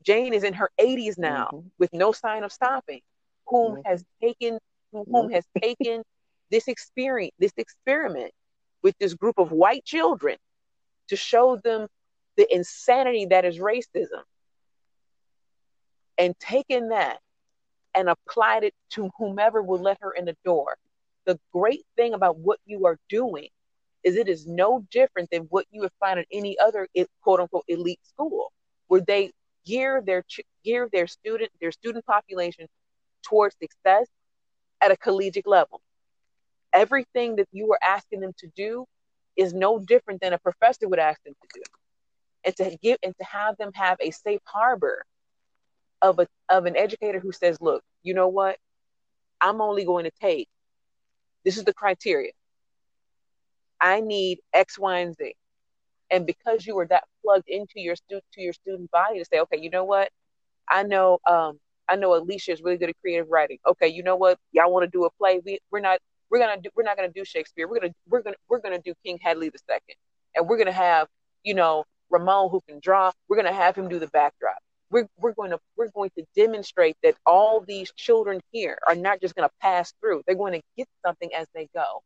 Jane 0.03 0.33
is 0.33 0.43
in 0.43 0.53
her 0.53 0.69
80s 0.77 1.17
now 1.17 1.49
Mhm. 1.53 1.71
with 1.77 1.93
no 1.93 2.11
sign 2.11 2.43
of 2.43 2.51
stopping, 2.51 3.01
whom 3.47 3.75
Mhm. 3.75 3.85
has 3.85 4.03
taken 4.21 4.59
whom 4.91 5.05
Nope. 5.27 5.31
has 5.33 5.45
taken 5.61 6.03
this 6.49 6.67
experience, 6.67 7.35
this 7.37 7.51
experiment 7.57 8.31
with 8.81 8.97
this 8.99 9.13
group 9.13 9.37
of 9.37 9.51
white 9.51 9.83
children 9.83 10.37
to 11.09 11.15
show 11.17 11.57
them 11.57 11.87
the 12.37 12.47
insanity 12.53 13.25
that 13.25 13.45
is 13.45 13.57
racism 13.57 14.23
and 16.17 16.37
taken 16.39 16.89
that 16.89 17.19
and 17.95 18.09
applied 18.09 18.63
it 18.63 18.73
to 18.91 19.09
whomever 19.17 19.61
will 19.61 19.79
let 19.81 19.97
her 20.01 20.11
in 20.11 20.25
the 20.25 20.35
door. 20.45 20.77
The 21.25 21.39
great 21.51 21.83
thing 21.95 22.13
about 22.13 22.37
what 22.37 22.59
you 22.65 22.85
are 22.85 22.97
doing 23.09 23.49
is 24.03 24.15
it 24.15 24.29
is 24.29 24.45
no 24.45 24.85
different 24.91 25.29
than 25.31 25.43
what 25.49 25.65
you 25.71 25.81
would 25.81 25.91
find 25.99 26.19
at 26.19 26.27
any 26.31 26.57
other 26.59 26.87
quote 27.21 27.39
unquote 27.39 27.65
elite 27.67 27.99
school, 28.05 28.51
where 28.87 29.01
they 29.01 29.31
gear 29.65 30.01
their 30.05 30.23
gear 30.63 30.87
their 30.93 31.07
student 31.07 31.51
their 31.59 31.71
student 31.71 32.05
population 32.05 32.67
towards 33.23 33.55
success 33.61 34.07
at 34.81 34.91
a 34.91 34.97
collegiate 34.97 35.47
level. 35.47 35.81
Everything 36.71 37.35
that 37.37 37.47
you 37.51 37.71
are 37.71 37.79
asking 37.83 38.19
them 38.21 38.31
to 38.37 38.47
do 38.55 38.85
is 39.35 39.53
no 39.53 39.79
different 39.79 40.21
than 40.21 40.33
a 40.33 40.39
professor 40.39 40.87
would 40.87 40.99
ask 40.99 41.21
them 41.23 41.33
to 41.41 41.59
do. 41.59 41.61
And 42.47 42.55
to 42.55 42.77
give 42.81 42.97
and 43.03 43.13
to 43.17 43.25
have 43.25 43.57
them 43.57 43.71
have 43.75 43.97
a 43.99 44.11
safe 44.11 44.39
harbor 44.45 45.03
of 46.01 46.19
a 46.19 46.27
of 46.49 46.65
an 46.65 46.77
educator 46.77 47.19
who 47.19 47.33
says, 47.33 47.59
look, 47.61 47.83
you 48.03 48.13
know 48.13 48.29
what? 48.29 48.57
I'm 49.41 49.61
only 49.61 49.83
going 49.85 50.05
to 50.05 50.11
take 50.21 50.47
this 51.43 51.57
is 51.57 51.65
the 51.65 51.73
criteria. 51.73 52.31
I 53.79 54.01
need 54.01 54.39
X, 54.53 54.79
Y, 54.79 54.99
and 54.99 55.15
Z. 55.15 55.35
And 56.09 56.25
because 56.25 56.65
you 56.65 56.75
were 56.75 56.87
that 56.87 57.03
plugged 57.23 57.49
into 57.49 57.79
your 57.81 57.95
student 57.95 58.23
to 58.33 58.41
your 58.41 58.53
student 58.53 58.89
body 58.91 59.19
to 59.19 59.25
say, 59.25 59.39
okay, 59.41 59.59
you 59.59 59.69
know 59.69 59.83
what? 59.83 60.09
I 60.69 60.83
know 60.83 61.19
um 61.27 61.59
I 61.89 61.95
know 61.95 62.15
Alicia 62.15 62.51
is 62.53 62.61
really 62.61 62.77
good 62.77 62.89
at 62.89 62.99
creative 63.01 63.27
writing. 63.29 63.59
Okay, 63.67 63.87
you 63.87 64.03
know 64.03 64.15
what? 64.15 64.39
Y'all 64.53 64.71
want 64.71 64.83
to 64.85 64.89
do 64.89 65.05
a 65.05 65.11
play? 65.11 65.41
We 65.45 65.59
we're 65.71 65.81
not 65.81 65.99
we're 66.29 66.39
gonna 66.39 66.61
do 66.61 66.69
we're 66.75 66.83
not 66.83 66.97
gonna 66.97 67.11
do 67.13 67.25
Shakespeare. 67.25 67.67
We're 67.67 67.79
gonna 67.79 67.93
we're 68.09 68.21
gonna 68.21 68.37
we're 68.49 68.61
gonna 68.61 68.81
do 68.81 68.93
King 69.05 69.19
Hedley 69.21 69.49
the 69.49 69.59
second. 69.59 69.95
And 70.35 70.47
we're 70.47 70.57
gonna 70.57 70.71
have, 70.71 71.07
you 71.43 71.53
know, 71.53 71.85
Ramon 72.09 72.49
who 72.49 72.61
can 72.67 72.79
draw, 72.79 73.11
we're 73.27 73.37
gonna 73.37 73.53
have 73.53 73.75
him 73.75 73.89
do 73.89 73.99
the 73.99 74.07
backdrop. 74.07 74.57
We're 74.89 75.07
we're 75.17 75.33
going 75.33 75.51
to 75.51 75.59
we're 75.75 75.89
going 75.89 76.11
to 76.17 76.25
demonstrate 76.35 76.95
that 77.03 77.15
all 77.25 77.59
these 77.59 77.91
children 77.95 78.39
here 78.51 78.77
are 78.87 78.95
not 78.95 79.19
just 79.21 79.35
gonna 79.35 79.49
pass 79.61 79.93
through. 79.99 80.23
They're 80.25 80.35
going 80.35 80.53
to 80.53 80.61
get 80.77 80.87
something 81.05 81.29
as 81.33 81.47
they 81.53 81.67
go. 81.73 82.03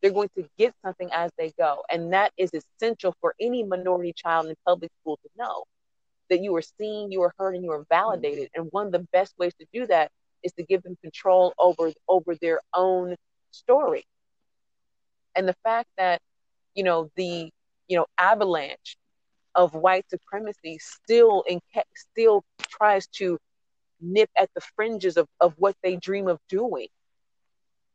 They're 0.00 0.12
going 0.12 0.30
to 0.36 0.48
get 0.58 0.74
something 0.84 1.10
as 1.12 1.30
they 1.38 1.52
go. 1.58 1.82
And 1.90 2.12
that 2.12 2.32
is 2.36 2.50
essential 2.52 3.14
for 3.20 3.34
any 3.40 3.64
minority 3.64 4.12
child 4.16 4.46
in 4.46 4.54
public 4.64 4.90
school 5.00 5.18
to 5.22 5.30
know 5.36 5.64
that 6.30 6.40
you 6.40 6.54
are 6.56 6.62
seen, 6.62 7.10
you 7.10 7.22
are 7.22 7.32
heard, 7.38 7.54
and 7.54 7.64
you 7.64 7.72
are 7.72 7.84
validated. 7.88 8.48
And 8.54 8.68
one 8.70 8.86
of 8.86 8.92
the 8.92 9.06
best 9.12 9.34
ways 9.38 9.52
to 9.60 9.66
do 9.72 9.86
that 9.86 10.10
is 10.42 10.52
to 10.52 10.62
give 10.62 10.82
them 10.82 10.96
control 11.02 11.52
over 11.58 11.92
over 12.08 12.34
their 12.36 12.60
own 12.74 13.16
story. 13.50 14.04
And 15.34 15.48
the 15.48 15.56
fact 15.64 15.88
that, 15.96 16.20
you 16.74 16.84
know, 16.84 17.10
the 17.16 17.50
you 17.88 17.96
know 17.96 18.06
avalanche 18.18 18.96
of 19.54 19.74
white 19.74 20.04
supremacy 20.10 20.78
still 20.78 21.42
in 21.48 21.60
still 21.96 22.44
tries 22.60 23.06
to 23.08 23.38
nip 24.00 24.30
at 24.38 24.50
the 24.54 24.60
fringes 24.76 25.16
of, 25.16 25.26
of 25.40 25.54
what 25.58 25.74
they 25.82 25.96
dream 25.96 26.28
of 26.28 26.38
doing 26.48 26.86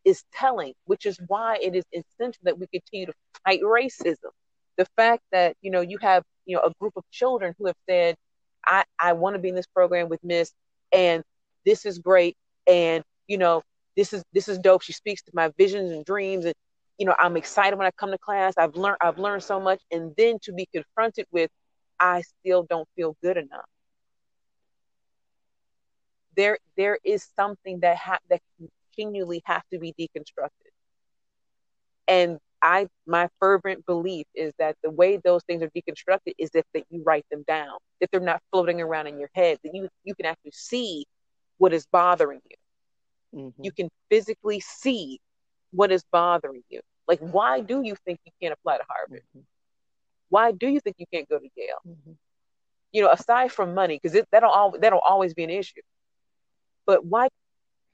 is 0.04 0.24
telling, 0.34 0.74
which 0.86 1.06
is 1.06 1.18
why 1.28 1.58
it 1.62 1.76
is 1.76 1.86
essential 1.94 2.42
that 2.44 2.60
we 2.60 2.68
continue 2.68 3.06
to 3.06 3.14
fight 3.46 3.62
racism. 3.62 4.32
The 4.78 4.86
fact 4.98 5.24
that, 5.32 5.56
you 5.62 5.72
know, 5.72 5.80
you 5.80 5.98
have, 6.00 6.24
you 6.46 6.58
know, 6.58 6.62
a 6.64 6.74
group 6.80 6.94
of 6.98 7.04
children 7.12 7.56
who 7.58 7.68
have 7.68 7.78
said, 7.88 8.16
I, 8.66 8.84
I 9.00 9.14
want 9.14 9.36
to 9.36 9.40
be 9.40 9.50
in 9.50 9.56
this 9.56 9.68
program 9.68 10.10
with 10.10 10.22
Miss 10.24 10.52
and 10.94 11.24
this 11.66 11.86
is 11.86 11.98
great 11.98 12.38
and 12.68 13.04
you 13.28 13.38
know 13.38 13.64
this 13.98 14.14
is 14.14 14.24
this 14.34 14.48
is 14.48 14.58
dope 14.60 14.82
she 14.82 14.94
speaks 14.94 15.22
to 15.24 15.32
my 15.34 15.52
visions 15.58 15.92
and 15.92 16.06
dreams 16.06 16.46
and 16.46 16.54
you 16.98 17.06
know 17.06 17.16
i'm 17.20 17.38
excited 17.38 17.78
when 17.78 17.88
i 17.88 17.92
come 17.92 18.12
to 18.12 18.18
class. 18.18 18.54
I've 18.58 18.76
learned 18.76 18.98
i've 19.02 19.18
learned 19.20 19.44
so 19.44 19.60
much. 19.60 19.82
And 19.92 20.14
then 20.18 20.38
to 20.44 20.54
be 20.54 20.68
confronted 20.74 21.26
with 21.32 21.50
i 22.00 22.22
still 22.22 22.64
don't 22.70 22.88
feel 22.96 23.16
good 23.24 23.38
enough. 23.38 23.66
There 26.36 26.58
there 26.78 27.00
is 27.04 27.28
something 27.36 27.80
that 27.82 27.98
ha- 27.98 28.20
that 28.30 28.42
continually 28.98 29.42
have 29.46 29.64
to 29.72 29.80
be 29.80 29.94
deconstructed. 30.00 30.72
And 32.08 32.40
i 32.62 32.88
my 33.06 33.28
fervent 33.40 33.86
belief 33.86 34.26
is 34.34 34.54
that 34.58 34.76
the 34.84 34.90
way 34.90 35.18
those 35.18 35.44
things 35.44 35.62
are 35.62 35.70
deconstructed 35.76 36.34
is 36.40 36.50
if 36.54 36.66
that 36.74 36.84
you 36.90 37.04
write 37.06 37.26
them 37.30 37.44
down 37.48 37.78
that 38.00 38.10
they're 38.12 38.22
not 38.22 38.42
floating 38.52 38.82
around 38.82 39.08
in 39.08 39.20
your 39.20 39.30
head 39.34 39.58
that 39.64 39.72
you 39.74 39.90
you 40.04 40.16
can 40.16 40.26
actually 40.26 40.52
see 40.54 41.06
what 41.58 41.74
is 41.74 41.86
bothering 41.92 42.40
you. 42.50 42.58
Mm-hmm. 43.40 43.64
you 43.64 43.72
can 43.72 43.90
physically 44.10 44.60
see 44.60 45.20
what 45.74 45.92
is 45.92 46.04
bothering 46.12 46.64
you 46.70 46.82
like 47.08 47.20
why 47.20 47.60
do 47.60 47.82
you 47.82 47.96
think 48.06 48.20
you 48.26 48.32
can't 48.42 48.54
apply 48.54 48.78
to 48.78 48.84
harvard 48.88 49.24
mm-hmm. 49.36 49.44
why 50.30 50.52
do 50.52 50.68
you 50.68 50.80
think 50.80 50.96
you 51.00 51.06
can't 51.14 51.28
go 51.28 51.38
to 51.38 51.48
yale 51.56 51.76
mm-hmm. 51.88 52.12
you 52.92 53.02
know 53.02 53.10
aside 53.10 53.52
from 53.52 53.74
money 53.74 54.00
because 54.02 54.20
that'll 54.32 54.50
always 54.50 54.82
that'll 54.82 55.00
always 55.00 55.34
be 55.34 55.44
an 55.44 55.50
issue 55.50 55.82
but 56.86 57.06
why 57.06 57.28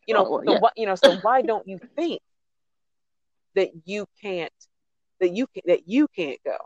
you 0.09 0.15
know, 0.15 0.25
oh, 0.25 0.43
so 0.43 0.53
yeah. 0.53 0.59
why, 0.59 0.69
you 0.75 0.87
know, 0.87 0.95
so 0.95 1.17
why 1.17 1.43
don't 1.43 1.67
you 1.67 1.79
think 1.95 2.19
that 3.53 3.69
you 3.85 4.07
can't 4.23 4.51
that 5.19 5.35
you 5.35 5.45
can 5.53 5.61
that 5.67 5.87
you 5.87 6.07
can't 6.15 6.39
go? 6.43 6.57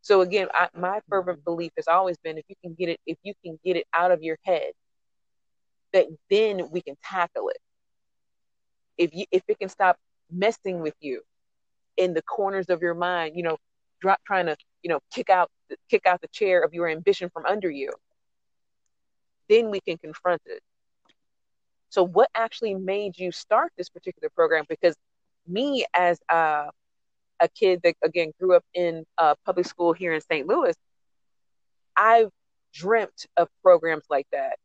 So 0.00 0.22
again, 0.22 0.48
I, 0.54 0.68
my 0.74 1.00
fervent 1.10 1.44
belief 1.44 1.72
has 1.76 1.88
always 1.88 2.16
been 2.16 2.38
if 2.38 2.46
you 2.48 2.56
can 2.64 2.72
get 2.72 2.88
it, 2.88 3.00
if 3.04 3.18
you 3.22 3.34
can 3.44 3.58
get 3.62 3.76
it 3.76 3.86
out 3.92 4.12
of 4.12 4.22
your 4.22 4.38
head, 4.44 4.72
that 5.92 6.06
then 6.30 6.70
we 6.70 6.80
can 6.80 6.96
tackle 7.04 7.50
it. 7.50 7.58
If 8.98 9.14
you 9.14 9.26
if 9.30 9.42
it 9.48 9.58
can 9.58 9.68
stop 9.68 9.96
messing 10.30 10.80
with 10.80 10.94
you 11.00 11.22
in 11.96 12.14
the 12.14 12.22
corners 12.22 12.68
of 12.68 12.82
your 12.82 12.94
mind, 12.94 13.36
you 13.36 13.42
know, 13.42 13.58
drop, 14.00 14.18
trying 14.26 14.46
to 14.46 14.56
you 14.82 14.90
know 14.90 15.00
kick 15.12 15.30
out 15.30 15.50
kick 15.90 16.06
out 16.06 16.20
the 16.20 16.28
chair 16.28 16.62
of 16.62 16.74
your 16.74 16.88
ambition 16.88 17.30
from 17.30 17.46
under 17.46 17.70
you, 17.70 17.90
then 19.48 19.70
we 19.70 19.80
can 19.80 19.98
confront 19.98 20.42
it. 20.46 20.60
So, 21.90 22.02
what 22.04 22.28
actually 22.34 22.74
made 22.74 23.18
you 23.18 23.32
start 23.32 23.72
this 23.76 23.88
particular 23.88 24.28
program? 24.34 24.64
Because 24.68 24.96
me, 25.46 25.86
as 25.94 26.18
a, 26.30 26.70
a 27.40 27.48
kid 27.48 27.80
that 27.84 27.94
again 28.02 28.32
grew 28.40 28.54
up 28.54 28.64
in 28.74 29.04
a 29.18 29.36
public 29.44 29.66
school 29.66 29.92
here 29.92 30.12
in 30.12 30.20
St. 30.20 30.46
Louis, 30.46 30.74
I've 31.96 32.30
dreamt 32.74 33.26
of 33.36 33.48
programs 33.62 34.04
like 34.10 34.26
that. 34.32 34.58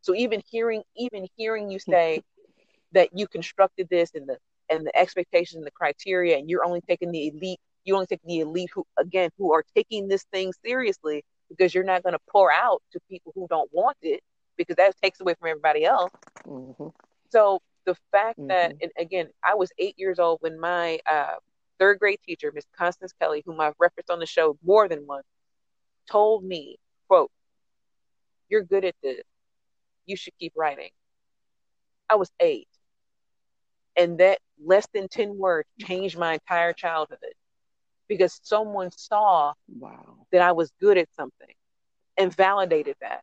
So 0.00 0.14
even 0.14 0.42
hearing, 0.50 0.82
even 0.96 1.28
hearing 1.36 1.70
you 1.70 1.78
say 1.88 2.22
that 2.94 3.10
you 3.12 3.26
constructed 3.28 3.88
this 3.90 4.12
and 4.14 4.28
the 4.28 4.38
and 4.70 4.86
the 4.86 4.96
expectations 4.96 5.56
and 5.56 5.66
the 5.66 5.70
criteria, 5.70 6.38
and 6.38 6.48
you're 6.48 6.64
only 6.64 6.80
taking 6.88 7.12
the 7.12 7.28
elite, 7.28 7.60
you 7.84 7.94
only 7.94 8.06
take 8.06 8.22
the 8.24 8.40
elite 8.40 8.70
who 8.74 8.84
again 8.98 9.30
who 9.36 9.52
are 9.52 9.64
taking 9.74 10.08
this 10.08 10.24
thing 10.32 10.52
seriously 10.64 11.22
because 11.50 11.74
you're 11.74 11.84
not 11.84 12.02
going 12.02 12.14
to 12.14 12.20
pour 12.30 12.50
out 12.52 12.82
to 12.92 13.00
people 13.10 13.32
who 13.34 13.46
don't 13.48 13.70
want 13.72 13.96
it 14.02 14.20
because 14.56 14.76
that 14.76 14.94
takes 15.02 15.20
away 15.20 15.34
from 15.38 15.50
everybody 15.50 15.84
else. 15.84 16.10
Mm-hmm. 16.46 16.88
So 17.30 17.60
the 17.84 17.96
fact 18.10 18.38
mm-hmm. 18.38 18.48
that, 18.48 18.74
and 18.80 18.90
again, 18.98 19.28
I 19.42 19.54
was 19.54 19.70
eight 19.78 19.98
years 19.98 20.18
old 20.18 20.38
when 20.40 20.58
my 20.58 20.98
uh, 21.10 21.34
third 21.78 21.98
grade 21.98 22.20
teacher, 22.26 22.50
Miss 22.54 22.64
Constance 22.76 23.12
Kelly, 23.20 23.42
whom 23.44 23.60
I've 23.60 23.74
referenced 23.78 24.10
on 24.10 24.18
the 24.18 24.26
show 24.26 24.56
more 24.64 24.88
than 24.88 25.06
once, 25.06 25.26
told 26.10 26.44
me, 26.44 26.78
"quote 27.08 27.30
You're 28.48 28.62
good 28.62 28.84
at 28.84 28.94
this. 29.02 29.22
You 30.06 30.16
should 30.16 30.36
keep 30.38 30.52
writing." 30.56 30.90
I 32.08 32.16
was 32.16 32.30
eight, 32.40 32.68
and 33.96 34.18
that 34.18 34.38
less 34.64 34.86
than 34.92 35.08
ten 35.08 35.36
words 35.38 35.68
changed 35.80 36.18
my 36.18 36.34
entire 36.34 36.72
childhood 36.72 37.18
because 38.08 38.40
someone 38.42 38.90
saw 38.90 39.52
wow. 39.68 40.26
that 40.32 40.42
I 40.42 40.52
was 40.52 40.70
good 40.80 40.98
at 40.98 41.08
something 41.14 41.54
and 42.16 42.34
validated 42.34 42.96
that. 43.00 43.22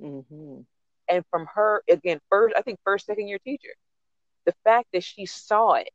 Mm-hmm. 0.00 0.60
And 1.08 1.24
from 1.30 1.46
her, 1.54 1.82
again, 1.88 2.20
first, 2.30 2.54
I 2.56 2.62
think 2.62 2.78
first, 2.84 3.06
second 3.06 3.28
year 3.28 3.38
teacher, 3.38 3.74
the 4.44 4.54
fact 4.64 4.88
that 4.92 5.04
she 5.04 5.26
saw 5.26 5.74
it, 5.74 5.90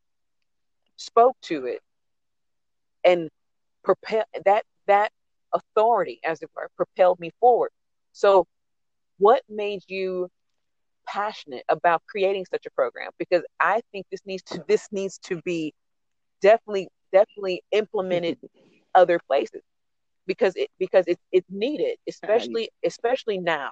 spoke 0.96 1.36
to 1.44 1.66
it, 1.66 1.82
and 3.04 3.30
propel 3.84 4.24
that 4.46 4.64
that 4.88 5.12
authority, 5.54 6.20
as 6.24 6.42
it 6.42 6.50
were, 6.56 6.70
propelled 6.78 7.20
me 7.20 7.32
forward. 7.40 7.72
So, 8.14 8.48
what 9.18 9.42
made 9.50 9.82
you 9.88 10.30
passionate 11.12 11.64
about 11.70 12.02
creating 12.08 12.46
such 12.52 12.66
a 12.66 12.72
program? 12.72 13.10
Because 13.18 13.44
I 13.60 13.82
think 13.92 14.06
this 14.12 14.22
needs 14.26 14.44
to 14.44 14.64
this 14.68 14.88
needs 14.92 15.18
to 15.26 15.42
be 15.42 15.74
definitely 16.42 16.90
definitely 17.12 17.64
implemented 17.72 18.38
other 18.96 19.20
places 19.28 19.62
because 20.28 20.56
it 20.56 20.70
because 20.80 21.06
it's 21.08 21.22
it's 21.32 21.48
needed, 21.50 21.98
especially 22.08 22.70
especially 22.84 23.38
now 23.38 23.72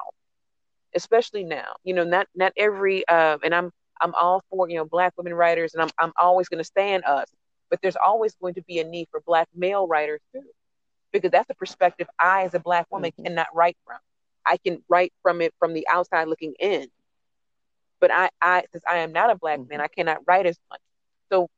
especially 0.96 1.44
now. 1.44 1.76
You 1.84 1.94
know, 1.94 2.04
not 2.04 2.28
not 2.36 2.54
every 2.58 3.08
uh, 3.08 3.38
and 3.44 3.54
I'm 3.54 3.72
I'm 4.02 4.14
all 4.16 4.44
for 4.50 4.70
you 4.70 4.78
know 4.78 4.86
black 4.86 5.14
women 5.18 5.34
writers, 5.34 5.74
and 5.74 5.84
I'm 5.84 5.90
I'm 6.00 6.14
always 6.18 6.50
going 6.50 6.60
to 6.60 6.64
stand 6.64 7.04
us. 7.06 7.28
But 7.70 7.80
there's 7.82 7.98
always 8.04 8.36
going 8.42 8.56
to 8.56 8.64
be 8.64 8.80
a 8.80 8.84
need 8.84 9.08
for 9.12 9.22
black 9.26 9.48
male 9.56 9.88
writers 9.88 10.22
too, 10.34 10.44
because 11.14 11.32
that's 11.32 11.50
a 11.50 11.56
perspective 11.56 12.08
I, 12.20 12.44
as 12.44 12.54
a 12.54 12.60
black 12.60 12.88
woman, 12.92 13.12
mm-hmm. 13.12 13.26
cannot 13.26 13.48
write 13.54 13.78
from. 13.86 13.98
I 14.46 14.58
can 14.58 14.84
write 14.90 15.14
from 15.22 15.42
it 15.42 15.54
from 15.60 15.74
the 15.74 15.88
outside 15.88 16.28
looking 16.28 16.54
in, 16.60 16.88
but 18.00 18.12
I, 18.12 18.30
I 18.42 18.64
since 18.72 18.84
I 18.90 19.00
am 19.00 19.12
not 19.12 19.30
a 19.30 19.36
black 19.36 19.60
mm-hmm. 19.60 19.70
man, 19.70 19.82
I 19.82 19.88
cannot 19.88 20.20
write 20.28 20.46
as 20.46 20.58
much. 20.70 20.82
So, 21.32 21.50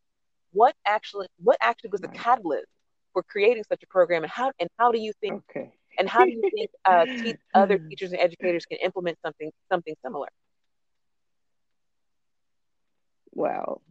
what 0.52 0.76
actually, 0.86 1.28
what 1.42 1.58
actually 1.62 1.92
was 1.92 2.02
the 2.02 2.10
catalyst 2.10 2.68
for 3.14 3.24
creating 3.24 3.64
such 3.68 3.84
a 3.84 3.88
program, 3.88 4.24
and 4.24 4.32
how 4.32 4.52
and 4.60 4.70
how 4.78 4.92
do 4.92 5.00
you 5.00 5.14
think 5.22 5.44
okay. 5.50 5.72
And 5.98 6.10
how 6.10 6.24
do 6.24 6.32
you 6.32 6.42
think 6.42 6.72
uh, 6.86 7.06
te- 7.06 7.36
other 7.54 7.78
teachers 7.90 8.12
and 8.12 8.22
educators 8.22 8.66
can 8.66 8.78
implement 8.84 9.18
something 9.24 9.52
something 9.70 9.94
similar? 10.04 10.28
Well, 13.34 13.82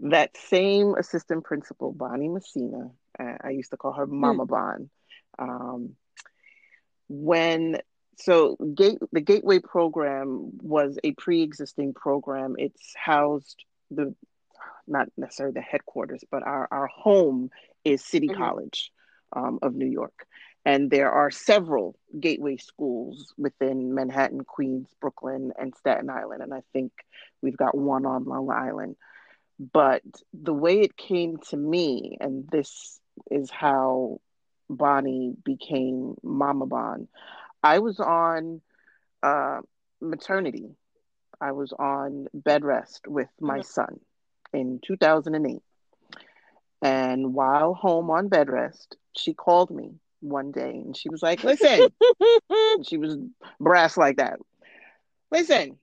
that 0.00 0.36
same 0.36 0.94
assistant 0.94 1.44
principal, 1.44 1.92
Bonnie 1.92 2.28
Messina, 2.28 2.90
uh, 3.18 3.34
I 3.42 3.50
used 3.50 3.70
to 3.70 3.76
call 3.76 3.92
her 3.92 4.06
Mama 4.06 4.46
mm. 4.46 4.48
Bon. 4.48 4.90
Um, 5.38 5.96
when 7.08 7.80
so 8.18 8.56
gate 8.56 8.98
the 9.12 9.20
Gateway 9.20 9.58
program 9.58 10.50
was 10.62 10.98
a 11.04 11.12
pre-existing 11.12 11.94
program. 11.94 12.56
It's 12.58 12.94
housed 12.96 13.64
the 13.90 14.14
not 14.86 15.08
necessarily 15.16 15.54
the 15.54 15.60
headquarters, 15.60 16.22
but 16.30 16.42
our 16.42 16.68
our 16.70 16.86
home 16.86 17.50
is 17.84 18.04
City 18.04 18.28
mm-hmm. 18.28 18.42
College 18.42 18.90
um, 19.32 19.58
of 19.62 19.74
New 19.74 19.88
York. 19.88 20.26
And 20.66 20.90
there 20.90 21.12
are 21.12 21.30
several 21.30 21.94
gateway 22.18 22.56
schools 22.56 23.34
within 23.36 23.94
Manhattan, 23.94 24.44
Queens, 24.44 24.88
Brooklyn, 24.98 25.52
and 25.58 25.74
Staten 25.76 26.08
Island. 26.08 26.42
And 26.42 26.54
I 26.54 26.62
think 26.72 26.92
we've 27.42 27.56
got 27.56 27.76
one 27.76 28.06
on 28.06 28.24
Long 28.24 28.50
Island. 28.50 28.96
But 29.60 30.02
the 30.32 30.54
way 30.54 30.80
it 30.80 30.96
came 30.96 31.36
to 31.50 31.56
me, 31.56 32.16
and 32.18 32.48
this 32.50 32.98
is 33.30 33.50
how 33.50 34.20
Bonnie 34.70 35.34
became 35.44 36.16
Mama 36.22 36.66
Bon, 36.66 37.08
I 37.64 37.78
was 37.78 37.98
on 37.98 38.60
uh, 39.22 39.60
maternity. 40.00 40.76
I 41.40 41.52
was 41.52 41.72
on 41.72 42.28
bed 42.34 42.62
rest 42.62 43.08
with 43.08 43.28
my 43.40 43.62
son 43.62 44.00
in 44.52 44.80
2008. 44.86 45.62
And 46.82 47.32
while 47.32 47.72
home 47.72 48.10
on 48.10 48.28
bed 48.28 48.50
rest, 48.50 48.96
she 49.16 49.32
called 49.32 49.70
me 49.70 49.94
one 50.20 50.52
day 50.52 50.70
and 50.70 50.94
she 50.94 51.08
was 51.08 51.22
like, 51.22 51.42
Listen, 51.42 51.88
she 52.86 52.98
was 52.98 53.16
brass 53.58 53.96
like 53.96 54.18
that. 54.18 54.38
Listen, 55.30 55.78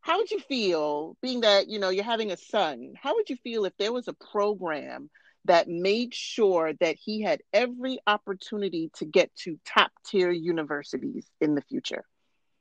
how 0.00 0.18
would 0.18 0.32
you 0.32 0.40
feel 0.40 1.16
being 1.22 1.42
that, 1.42 1.68
you 1.68 1.78
know, 1.78 1.90
you're 1.90 2.02
having 2.02 2.32
a 2.32 2.36
son? 2.36 2.94
How 3.00 3.14
would 3.14 3.30
you 3.30 3.36
feel 3.36 3.64
if 3.64 3.76
there 3.78 3.92
was 3.92 4.08
a 4.08 4.12
program 4.12 5.10
that 5.46 5.68
made 5.68 6.14
sure 6.14 6.72
that 6.80 6.96
he 6.96 7.22
had 7.22 7.40
every 7.52 7.98
opportunity 8.06 8.90
to 8.96 9.04
get 9.04 9.34
to 9.36 9.58
top 9.66 9.92
tier 10.06 10.30
universities 10.30 11.26
in 11.40 11.54
the 11.54 11.62
future? 11.62 12.04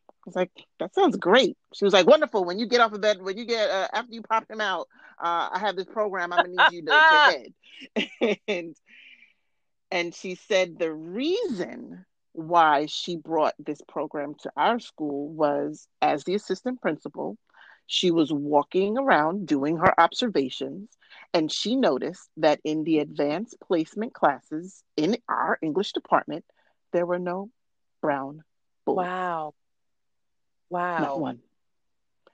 I 0.10 0.30
was 0.30 0.36
like, 0.36 0.52
that 0.80 0.96
sounds 0.96 1.18
great. 1.18 1.58
She 1.74 1.84
was 1.84 1.94
like, 1.94 2.08
wonderful. 2.08 2.46
When 2.46 2.58
you 2.58 2.66
get 2.66 2.80
off 2.80 2.94
of 2.94 3.02
bed, 3.02 3.22
when 3.22 3.38
you 3.38 3.46
get 3.46 3.70
uh, 3.70 3.90
after 3.94 4.14
you 4.14 4.22
pop 4.22 4.50
him 4.50 4.62
out, 4.62 4.88
uh, 5.22 5.50
I 5.52 5.60
have 5.60 5.76
this 5.76 5.86
program. 5.86 6.32
I'm 6.32 6.46
gonna 6.46 6.70
need 6.70 6.78
you 6.78 6.86
to, 6.86 6.92
to 6.92 8.10
head. 8.16 8.38
and 8.48 8.76
and 9.92 10.16
she 10.16 10.36
said 10.36 10.80
the 10.80 10.94
reason 10.94 12.06
why 12.32 12.88
she 12.88 13.16
brought 13.16 13.54
this 13.60 13.82
program 13.88 14.36
to 14.42 14.52
our 14.58 14.80
school 14.80 15.30
was 15.30 15.88
as 16.02 16.24
the 16.24 16.36
assistant 16.36 16.82
principal, 16.82 17.38
she 17.86 18.10
was 18.10 18.32
walking 18.32 18.98
around 18.98 19.48
doing 19.48 19.78
her 19.78 20.00
observations, 20.00 20.90
and 21.34 21.52
she 21.52 21.76
noticed 21.76 22.30
that 22.38 22.60
in 22.64 22.84
the 22.84 23.00
advanced 23.00 23.58
placement 23.60 24.14
classes 24.14 24.84
in 24.96 25.18
our 25.28 25.58
English 25.62 25.94
department, 25.94 26.46
there 26.92 27.06
were 27.06 27.20
no 27.20 27.50
brown 28.02 28.44
boys. 28.86 28.98
Wow. 28.98 29.54
Wow. 30.70 31.00
Not 31.00 31.20
one. 31.20 31.40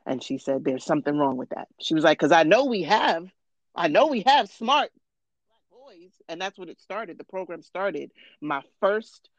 And 0.05 0.21
she 0.23 0.37
said, 0.37 0.63
There's 0.63 0.83
something 0.83 1.17
wrong 1.17 1.37
with 1.37 1.49
that. 1.49 1.67
She 1.79 1.93
was 1.93 2.03
like, 2.03 2.17
Because 2.17 2.31
I 2.31 2.43
know 2.43 2.65
we 2.65 2.83
have, 2.83 3.31
I 3.75 3.87
know 3.87 4.07
we 4.07 4.23
have 4.25 4.49
smart 4.49 4.91
black 5.47 5.61
boys. 5.71 6.11
And 6.27 6.41
that's 6.41 6.57
what 6.57 6.69
it 6.69 6.81
started. 6.81 7.17
The 7.17 7.23
program 7.23 7.61
started. 7.61 8.11
My 8.41 8.61
first 8.81 9.29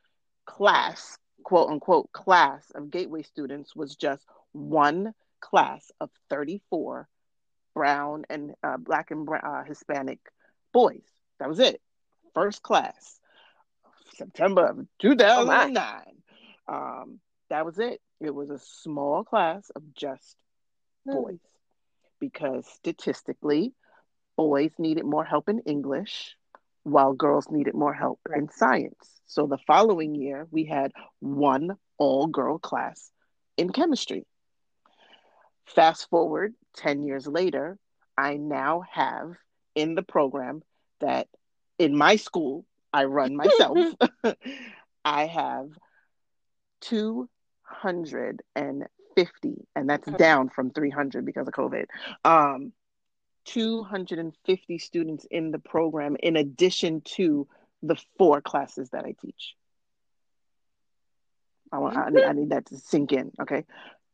class, 0.46 1.18
quote 1.42 1.70
unquote, 1.70 2.12
class 2.12 2.64
of 2.74 2.90
Gateway 2.90 3.22
students 3.22 3.76
was 3.76 3.94
just 3.96 4.24
one 4.52 5.12
class 5.40 5.90
of 6.00 6.10
34 6.30 7.08
brown 7.74 8.24
and 8.28 8.54
uh, 8.62 8.76
black 8.76 9.10
and 9.10 9.26
brown, 9.26 9.42
uh, 9.44 9.64
Hispanic 9.64 10.18
boys. 10.72 11.02
That 11.38 11.48
was 11.48 11.58
it. 11.58 11.80
First 12.34 12.62
class, 12.62 13.18
September 14.14 14.66
of 14.66 14.86
2009. 15.00 16.04
Oh 16.68 16.74
um, 16.74 17.20
that 17.48 17.64
was 17.64 17.78
it. 17.78 18.00
It 18.20 18.34
was 18.34 18.50
a 18.50 18.58
small 18.58 19.24
class 19.24 19.70
of 19.74 19.82
just 19.94 20.36
hmm. 21.06 21.14
boys 21.14 21.40
because 22.20 22.66
statistically, 22.66 23.72
boys 24.36 24.72
needed 24.78 25.04
more 25.04 25.24
help 25.24 25.48
in 25.48 25.60
English 25.60 26.36
while 26.82 27.12
girls 27.12 27.48
needed 27.50 27.74
more 27.74 27.92
help 27.92 28.20
right. 28.28 28.38
in 28.38 28.48
science. 28.48 29.20
So 29.26 29.46
the 29.46 29.58
following 29.66 30.14
year, 30.14 30.46
we 30.50 30.64
had 30.64 30.92
one 31.20 31.76
all 31.98 32.26
girl 32.26 32.58
class 32.58 33.10
in 33.56 33.70
chemistry. 33.70 34.26
Fast 35.74 36.10
forward 36.10 36.54
10 36.76 37.02
years 37.04 37.26
later, 37.26 37.78
I 38.16 38.36
now 38.36 38.82
have 38.90 39.34
in 39.74 39.94
the 39.94 40.02
program 40.02 40.62
that 41.00 41.28
in 41.78 41.96
my 41.96 42.16
school 42.16 42.66
I 42.92 43.04
run 43.04 43.36
myself, 43.36 43.78
I 45.04 45.26
have 45.26 45.68
250, 46.82 49.68
and 49.76 49.88
that's 49.88 50.10
down 50.12 50.48
from 50.48 50.70
300 50.70 51.24
because 51.24 51.46
of 51.46 51.54
COVID. 51.54 51.84
Um, 52.24 52.72
250 53.46 54.78
students 54.78 55.26
in 55.30 55.50
the 55.50 55.58
program 55.58 56.16
in 56.20 56.36
addition 56.36 57.00
to 57.02 57.48
the 57.82 57.96
four 58.18 58.42
classes 58.42 58.90
that 58.90 59.04
I 59.04 59.14
teach. 59.20 59.54
I, 61.72 61.78
want, 61.78 61.96
I, 61.96 62.10
need, 62.10 62.24
I 62.24 62.32
need 62.32 62.50
that 62.50 62.66
to 62.66 62.76
sink 62.76 63.12
in. 63.12 63.30
Okay. 63.40 63.64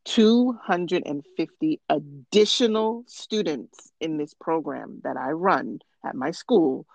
250 0.07 1.80
additional 1.88 3.04
students 3.07 3.92
in 4.00 4.16
this 4.16 4.34
program 4.34 5.00
that 5.02 5.16
I 5.16 5.32
run 5.32 5.80
at 6.04 6.14
my 6.14 6.30
school, 6.30 6.86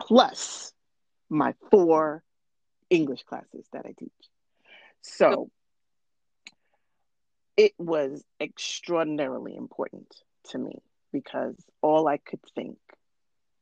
plus 0.00 0.72
my 1.28 1.54
four 1.70 2.22
English 2.88 3.22
classes 3.24 3.66
that 3.72 3.84
I 3.86 3.92
teach. 3.98 4.10
So 5.02 5.50
it 7.56 7.72
was 7.78 8.24
extraordinarily 8.40 9.54
important 9.54 10.12
to 10.44 10.58
me 10.58 10.82
because 11.12 11.54
all 11.82 12.08
I 12.08 12.16
could 12.16 12.40
think, 12.54 12.78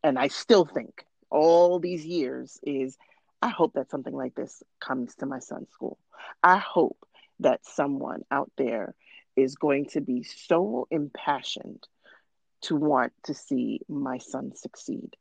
and 0.02 0.18
I 0.18 0.28
still 0.28 0.64
think 0.64 1.04
all 1.28 1.80
these 1.80 2.06
years, 2.06 2.58
is 2.62 2.96
I 3.42 3.48
hope 3.48 3.74
that 3.74 3.90
something 3.90 4.14
like 4.14 4.36
this 4.36 4.62
comes 4.80 5.16
to 5.16 5.26
my 5.26 5.40
son's 5.40 5.70
school. 5.70 5.98
I 6.42 6.58
hope 6.58 6.96
that 7.40 7.64
someone 7.64 8.22
out 8.30 8.50
there 8.56 8.94
is 9.36 9.54
going 9.56 9.86
to 9.86 10.00
be 10.00 10.22
so 10.22 10.86
impassioned 10.90 11.86
to 12.62 12.76
want 12.76 13.12
to 13.24 13.34
see 13.34 13.80
my 13.88 14.18
son 14.18 14.54
succeed. 14.54 15.16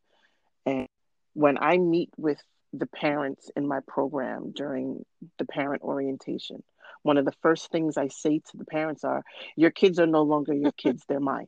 And 0.65 0.87
when 1.33 1.57
I 1.57 1.77
meet 1.77 2.09
with 2.17 2.41
the 2.73 2.87
parents 2.87 3.49
in 3.55 3.67
my 3.67 3.79
program 3.87 4.51
during 4.55 5.05
the 5.37 5.45
parent 5.45 5.81
orientation, 5.81 6.63
one 7.03 7.17
of 7.17 7.25
the 7.25 7.33
first 7.41 7.71
things 7.71 7.97
I 7.97 8.07
say 8.09 8.39
to 8.39 8.57
the 8.57 8.65
parents 8.65 9.03
are, 9.03 9.23
Your 9.55 9.71
kids 9.71 9.99
are 9.99 10.07
no 10.07 10.21
longer 10.21 10.53
your 10.53 10.71
kids, 10.77 11.03
they're 11.07 11.19
mine. 11.19 11.45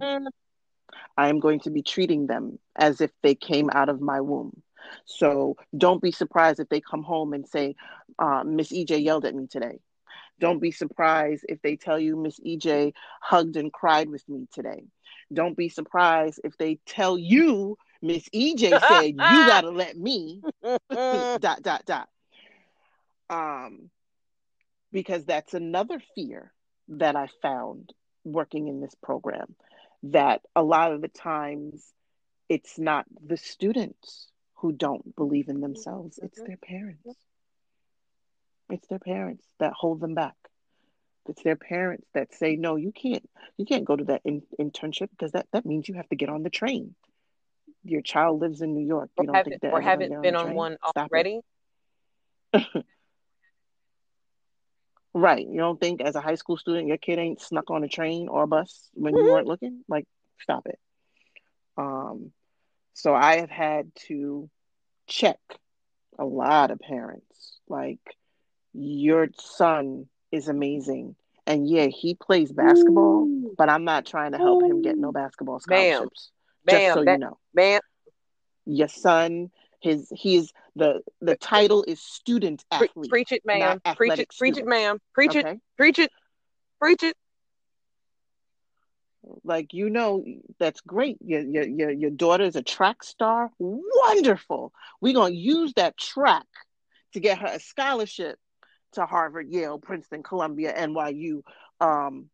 I 1.17 1.29
am 1.29 1.39
going 1.39 1.59
to 1.61 1.69
be 1.69 1.83
treating 1.83 2.27
them 2.27 2.59
as 2.75 3.01
if 3.01 3.11
they 3.21 3.35
came 3.35 3.69
out 3.71 3.89
of 3.89 4.01
my 4.01 4.21
womb. 4.21 4.61
So 5.05 5.57
don't 5.77 6.01
be 6.01 6.11
surprised 6.11 6.59
if 6.59 6.69
they 6.69 6.81
come 6.81 7.03
home 7.03 7.33
and 7.33 7.47
say, 7.47 7.75
uh, 8.19 8.43
Miss 8.43 8.71
EJ 8.71 9.03
yelled 9.03 9.25
at 9.25 9.35
me 9.35 9.47
today. 9.47 9.79
Don't 10.39 10.59
be 10.59 10.71
surprised 10.71 11.45
if 11.47 11.61
they 11.61 11.75
tell 11.75 11.99
you 11.99 12.15
Miss 12.15 12.39
EJ 12.39 12.93
hugged 13.21 13.55
and 13.55 13.71
cried 13.71 14.09
with 14.09 14.27
me 14.27 14.47
today. 14.53 14.83
Don't 15.31 15.55
be 15.55 15.69
surprised 15.69 16.41
if 16.43 16.57
they 16.57 16.79
tell 16.85 17.17
you 17.17 17.77
Miss 18.01 18.27
EJ 18.29 18.79
said 18.87 19.15
you 19.17 19.45
gotta 19.45 19.69
let 19.69 19.97
me 19.97 20.41
dot 20.91 21.61
dot 21.61 21.85
dot. 21.85 22.09
Um, 23.29 23.89
because 24.91 25.25
that's 25.25 25.53
another 25.53 26.01
fear 26.13 26.51
that 26.89 27.15
I 27.15 27.27
found 27.41 27.93
working 28.23 28.67
in 28.67 28.81
this 28.81 28.95
program. 29.01 29.55
That 30.03 30.41
a 30.55 30.61
lot 30.61 30.91
of 30.91 31.01
the 31.01 31.07
times 31.07 31.85
it's 32.49 32.77
not 32.77 33.05
the 33.25 33.37
students 33.37 34.27
who 34.55 34.73
don't 34.73 35.15
believe 35.15 35.47
in 35.47 35.61
themselves; 35.61 36.19
it's 36.21 36.41
their 36.41 36.57
parents. 36.57 37.15
It's 38.73 38.87
their 38.87 38.99
parents 38.99 39.45
that 39.59 39.73
hold 39.73 40.01
them 40.01 40.15
back. 40.15 40.35
It's 41.27 41.43
their 41.43 41.55
parents 41.55 42.07
that 42.13 42.33
say, 42.33 42.57
"No, 42.57 42.75
you 42.75 42.91
can't. 42.91 43.29
You 43.57 43.65
can't 43.65 43.85
go 43.85 43.95
to 43.95 44.03
that 44.05 44.21
in- 44.25 44.43
internship 44.59 45.09
because 45.11 45.31
that 45.31 45.47
that 45.53 45.65
means 45.65 45.87
you 45.87 45.95
have 45.95 46.09
to 46.09 46.17
get 46.17 46.29
on 46.29 46.43
the 46.43 46.49
train." 46.49 46.95
your 47.83 48.01
child 48.01 48.39
lives 48.41 48.61
in 48.61 48.73
New 48.73 48.85
York. 48.85 49.09
You 49.19 49.29
or 49.29 49.35
haven't, 49.35 49.63
or 49.63 49.81
haven't 49.81 50.21
been 50.21 50.35
on, 50.35 50.49
on 50.49 50.55
one 50.55 50.77
Stop 50.89 51.09
already. 51.11 51.41
right. 55.13 55.47
You 55.47 55.57
don't 55.57 55.79
think 55.79 56.01
as 56.01 56.15
a 56.15 56.21
high 56.21 56.35
school 56.35 56.57
student 56.57 56.87
your 56.87 56.97
kid 56.97 57.19
ain't 57.19 57.41
snuck 57.41 57.69
on 57.69 57.83
a 57.83 57.87
train 57.87 58.27
or 58.27 58.43
a 58.43 58.47
bus 58.47 58.89
when 58.93 59.13
mm-hmm. 59.13 59.25
you 59.25 59.31
weren't 59.31 59.47
looking? 59.47 59.83
Like, 59.87 60.05
stop 60.39 60.65
it. 60.67 60.79
Um, 61.77 62.31
so 62.93 63.13
I 63.13 63.37
have 63.37 63.49
had 63.49 63.91
to 64.07 64.49
check 65.07 65.39
a 66.17 66.25
lot 66.25 66.71
of 66.71 66.79
parents. 66.79 67.59
Like, 67.67 67.99
your 68.73 69.27
son 69.39 70.07
is 70.31 70.47
amazing. 70.47 71.15
And 71.45 71.67
yeah, 71.69 71.87
he 71.87 72.15
plays 72.15 72.51
basketball, 72.51 73.23
Ooh. 73.23 73.53
but 73.57 73.69
I'm 73.69 73.83
not 73.83 74.05
trying 74.05 74.31
to 74.31 74.37
help 74.37 74.63
Ooh. 74.63 74.69
him 74.69 74.81
get 74.81 74.97
no 74.97 75.11
basketball 75.11 75.59
scholarships. 75.59 76.31
Just 76.67 76.93
so 76.93 77.03
that, 77.03 77.13
you 77.13 77.17
know. 77.19 77.37
Man. 77.53 77.81
Your 78.65 78.87
son, 78.87 79.51
his 79.81 80.07
he's 80.15 80.53
the 80.77 81.01
the 81.19 81.35
title 81.35 81.83
is 81.85 82.01
student 82.01 82.63
athlete. 82.71 83.09
Preach 83.09 83.33
it, 83.33 83.41
ma'am. 83.45 83.81
Preach 83.97 84.19
it, 84.19 84.29
preach 84.37 84.57
it, 84.57 84.65
ma'am. 84.65 84.99
Preach 85.13 85.35
okay? 85.35 85.51
it, 85.51 85.59
preach 85.75 85.99
it, 85.99 86.09
preach 86.79 87.03
it. 87.03 87.17
Like 89.43 89.73
you 89.73 89.89
know, 89.89 90.23
that's 90.59 90.79
great. 90.79 91.17
Your 91.25 91.41
your 91.41 91.63
your 91.63 91.91
your 91.91 92.09
daughter 92.09 92.45
is 92.45 92.55
a 92.55 92.63
track 92.63 93.03
star. 93.03 93.51
Wonderful. 93.59 94.71
We're 95.01 95.13
gonna 95.13 95.33
use 95.33 95.73
that 95.75 95.97
track 95.97 96.47
to 97.13 97.19
get 97.19 97.39
her 97.39 97.47
a 97.47 97.59
scholarship 97.59 98.39
to 98.93 99.05
Harvard, 99.05 99.49
Yale, 99.49 99.79
Princeton, 99.79 100.23
Columbia, 100.23 100.73
NYU. 100.73 101.41
Um, 101.79 102.29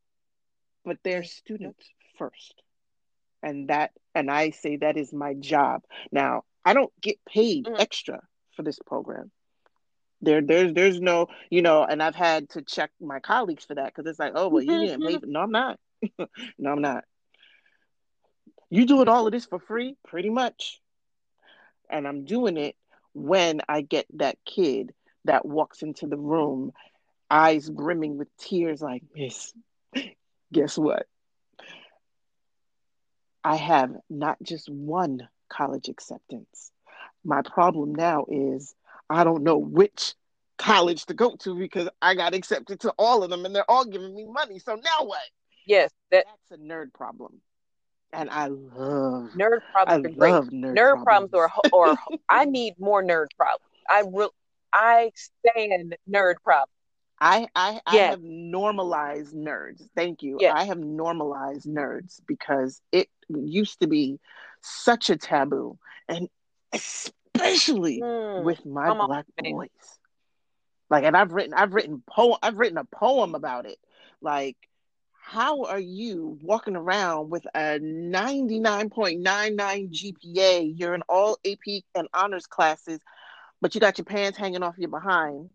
but 0.86 0.98
they're 1.04 1.24
students 1.24 1.86
first. 2.18 2.62
And 3.42 3.70
that 3.70 3.92
and 4.14 4.30
i 4.30 4.50
say 4.50 4.78
that 4.78 4.98
is 4.98 5.14
my 5.14 5.34
job. 5.34 5.84
Now 6.12 6.44
i 6.66 6.74
don't 6.74 6.92
get 7.02 7.18
paid 7.26 7.66
mm-hmm. 7.66 7.80
extra 7.80 8.22
for 8.56 8.64
this 8.64 8.80
program. 8.86 9.32
There 10.22 10.42
there's 10.42 10.74
there's 10.74 11.00
no 11.00 11.28
you 11.50 11.62
know 11.62 11.86
and 11.86 12.04
i've 12.04 12.16
had 12.16 12.50
to 12.52 12.62
check 12.62 12.92
my 13.00 13.22
colleagues 13.22 13.64
for 13.64 13.76
that 13.76 13.94
because 13.94 14.10
it's 14.10 14.20
like 14.20 14.34
oh 14.36 14.50
well 14.50 14.64
you 14.64 14.78
didn't 14.80 15.06
pay 15.06 15.18
for, 15.18 15.26
no 15.26 15.42
i'm 15.42 15.52
not. 15.52 15.80
No 16.58 16.72
i'm 16.72 16.82
not. 16.82 17.06
You 18.70 18.86
doing 18.86 19.08
all 19.08 19.26
of 19.26 19.32
this 19.32 19.46
for 19.46 19.60
free 19.60 19.96
pretty 20.06 20.30
much. 20.30 20.82
And 21.90 22.06
i'm 22.06 22.26
doing 22.26 22.58
it 22.58 22.76
when 23.14 23.62
i 23.70 23.82
get 23.82 24.06
that 24.16 24.38
kid 24.46 24.94
that 25.30 25.46
walks 25.46 25.82
into 25.84 26.08
the 26.08 26.18
room 26.18 26.72
eyes 27.30 27.70
brimming 27.70 28.18
with 28.18 28.28
tears 28.38 28.82
like 28.82 29.04
miss 29.16 29.54
guess 30.52 30.78
what 30.78 31.06
I 33.44 33.56
have 33.56 33.96
not 34.10 34.38
just 34.42 34.70
one 34.70 35.28
college 35.50 35.90
acceptance. 35.90 36.72
My 37.24 37.42
problem 37.42 37.96
now 37.96 38.26
is 38.30 38.76
I 39.10 39.24
don't 39.24 39.44
know 39.44 39.58
which 39.58 40.14
college 40.58 41.06
to 41.06 41.14
go 41.14 41.36
to 41.38 41.58
because 41.58 41.90
I 42.02 42.16
got 42.16 42.34
accepted 42.34 42.82
to 42.82 42.94
all 42.98 43.24
of 43.24 43.30
them 43.30 43.46
and 43.46 43.56
they're 43.56 43.70
all 43.70 43.86
giving 43.86 44.14
me 44.16 44.26
money. 44.26 44.60
So 44.60 44.76
now 44.76 45.06
what? 45.06 45.22
Yes, 45.66 45.92
that, 46.12 46.26
that's 46.28 46.60
a 46.60 46.64
nerd 46.64 46.94
problem. 46.94 47.42
And 48.12 48.30
I 48.30 48.48
love 48.48 49.32
nerd 49.36 49.60
problems. 49.72 50.18
I 50.20 50.28
love 50.28 50.50
nerd, 50.50 50.76
nerd 50.76 51.04
problems. 51.04 51.32
problems 51.32 51.34
or 51.34 51.50
or 51.72 51.96
I 52.30 52.46
need 52.46 52.74
more 52.80 53.04
nerd 53.04 53.28
problems. 53.38 53.72
I 53.90 54.04
really 54.12 54.30
I 54.74 55.12
stand 55.16 55.96
nerd 56.10 56.36
problem. 56.44 56.70
I 57.20 57.48
I, 57.56 57.82
I 57.86 57.98
Yes. 57.98 58.02
have 58.02 58.22
normalized 58.22 59.36
nerds. 59.36 59.82
Thank 59.96 60.24
you. 60.24 60.38
Yes. 60.40 60.48
I 60.48 60.66
have 60.66 60.80
normalized 60.80 61.68
nerds 61.68 62.22
because 62.28 62.82
it 62.92 63.10
used 63.30 63.80
to 63.82 63.88
be 63.88 64.20
such 64.62 65.10
a 65.10 65.18
taboo, 65.18 65.78
and 66.08 66.30
especially 66.74 68.02
Mm, 68.02 68.36
with 68.36 68.66
my 68.66 68.88
come 68.88 69.02
on, 69.02 69.02
black 69.02 69.26
boys. 69.38 69.70
Like, 70.90 71.04
and 71.04 71.16
I've 71.16 71.34
written 71.34 71.54
I've 71.54 71.74
written 71.74 72.04
poem 72.10 72.38
I've 72.42 72.58
written 72.58 72.78
a 72.78 72.86
poem 72.86 73.36
about 73.36 73.66
it. 73.66 73.78
Like, 74.22 74.58
how 75.14 75.66
are 75.66 75.80
you 75.80 76.38
walking 76.42 76.76
around 76.76 77.30
with 77.30 77.46
a 77.56 77.80
99.99 77.80 79.90
GPA? 79.92 80.74
You're 80.76 80.96
in 80.96 81.04
all 81.10 81.38
AP 81.46 81.84
and 81.96 82.08
honors 82.14 82.48
classes, 82.48 83.00
but 83.62 83.74
you 83.76 83.82
got 83.82 83.98
your 83.98 84.06
pants 84.06 84.38
hanging 84.38 84.64
off 84.64 84.78
your 84.78 84.90
behind. 84.90 85.50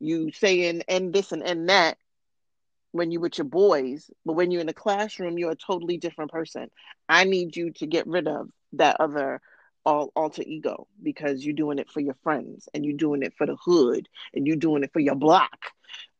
You 0.00 0.30
saying 0.32 0.82
and 0.88 1.12
this 1.12 1.32
and 1.32 1.42
and 1.42 1.68
that 1.68 1.96
when 2.92 3.10
you 3.10 3.20
with 3.20 3.38
your 3.38 3.44
boys, 3.46 4.10
but 4.24 4.34
when 4.34 4.50
you're 4.50 4.60
in 4.60 4.66
the 4.66 4.72
classroom, 4.74 5.38
you're 5.38 5.50
a 5.52 5.56
totally 5.56 5.96
different 5.98 6.30
person. 6.30 6.70
I 7.08 7.24
need 7.24 7.56
you 7.56 7.72
to 7.72 7.86
get 7.86 8.06
rid 8.06 8.28
of 8.28 8.48
that 8.74 8.96
other 9.00 9.40
all 9.84 10.12
alter 10.16 10.42
ego 10.46 10.86
because 11.02 11.44
you're 11.44 11.54
doing 11.54 11.78
it 11.78 11.90
for 11.90 12.00
your 12.00 12.14
friends 12.22 12.68
and 12.74 12.84
you're 12.84 12.96
doing 12.96 13.22
it 13.22 13.34
for 13.36 13.46
the 13.46 13.56
hood 13.64 14.08
and 14.34 14.46
you're 14.46 14.56
doing 14.56 14.82
it 14.84 14.92
for 14.92 15.00
your 15.00 15.14
block. 15.16 15.58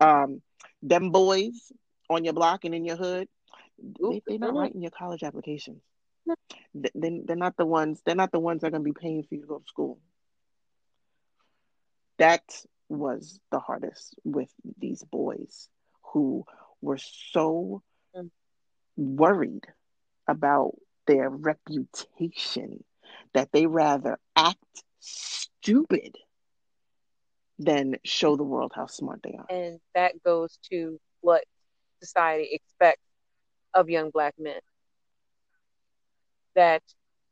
Um, 0.01 0.43
them 0.83 1.11
boys 1.11 1.73
on 2.11 2.25
your 2.25 2.35
block 2.35 2.65
and 2.65 2.75
in 2.75 2.85
your 2.85 2.97
hood, 2.97 3.29
they, 4.09 4.23
they're 4.29 4.39
not 4.39 4.55
writing 4.55 4.83
your 4.83 4.91
college 4.91 5.23
applications. 5.23 5.83
They, 6.75 6.91
they- 6.95 7.23
they're 7.25 7.37
not 7.37 7.57
the 7.57 7.67
ones. 7.67 8.03
They're 8.05 8.15
not 8.15 8.33
the 8.33 8.41
ones 8.41 8.61
that 8.61 8.69
are 8.69 8.71
going 8.71 8.85
to 8.85 8.93
be 8.93 8.99
paying 8.99 9.23
for 9.25 9.35
you 9.35 9.43
to 9.43 9.47
go 9.47 9.59
to 9.59 9.67
school. 9.67 9.99
That 12.19 12.65
was 12.89 13.41
the 13.51 13.61
hardest 13.61 14.15
with 14.25 14.53
these 14.79 15.05
boys 15.05 15.69
who 16.13 16.45
were 16.81 16.99
so 16.99 17.83
Mm. 18.15 18.31
worried 18.97 19.67
about 20.29 20.75
their 21.07 21.29
reputation 21.31 22.85
that 23.33 23.53
they 23.53 23.67
rather 23.67 24.19
act 24.37 24.85
stupid 25.01 26.17
than 27.59 27.97
show 28.05 28.37
the 28.37 28.45
world 28.45 28.73
how 28.75 28.87
smart 28.87 29.21
they 29.23 29.35
are. 29.39 29.49
And 29.49 29.81
that 29.95 30.23
goes 30.23 30.59
to 30.71 30.99
what 31.21 31.45
society 32.03 32.49
expects 32.53 33.03
of 33.75 33.89
young 33.91 34.11
black 34.11 34.35
men. 34.39 34.61
That 36.55 36.83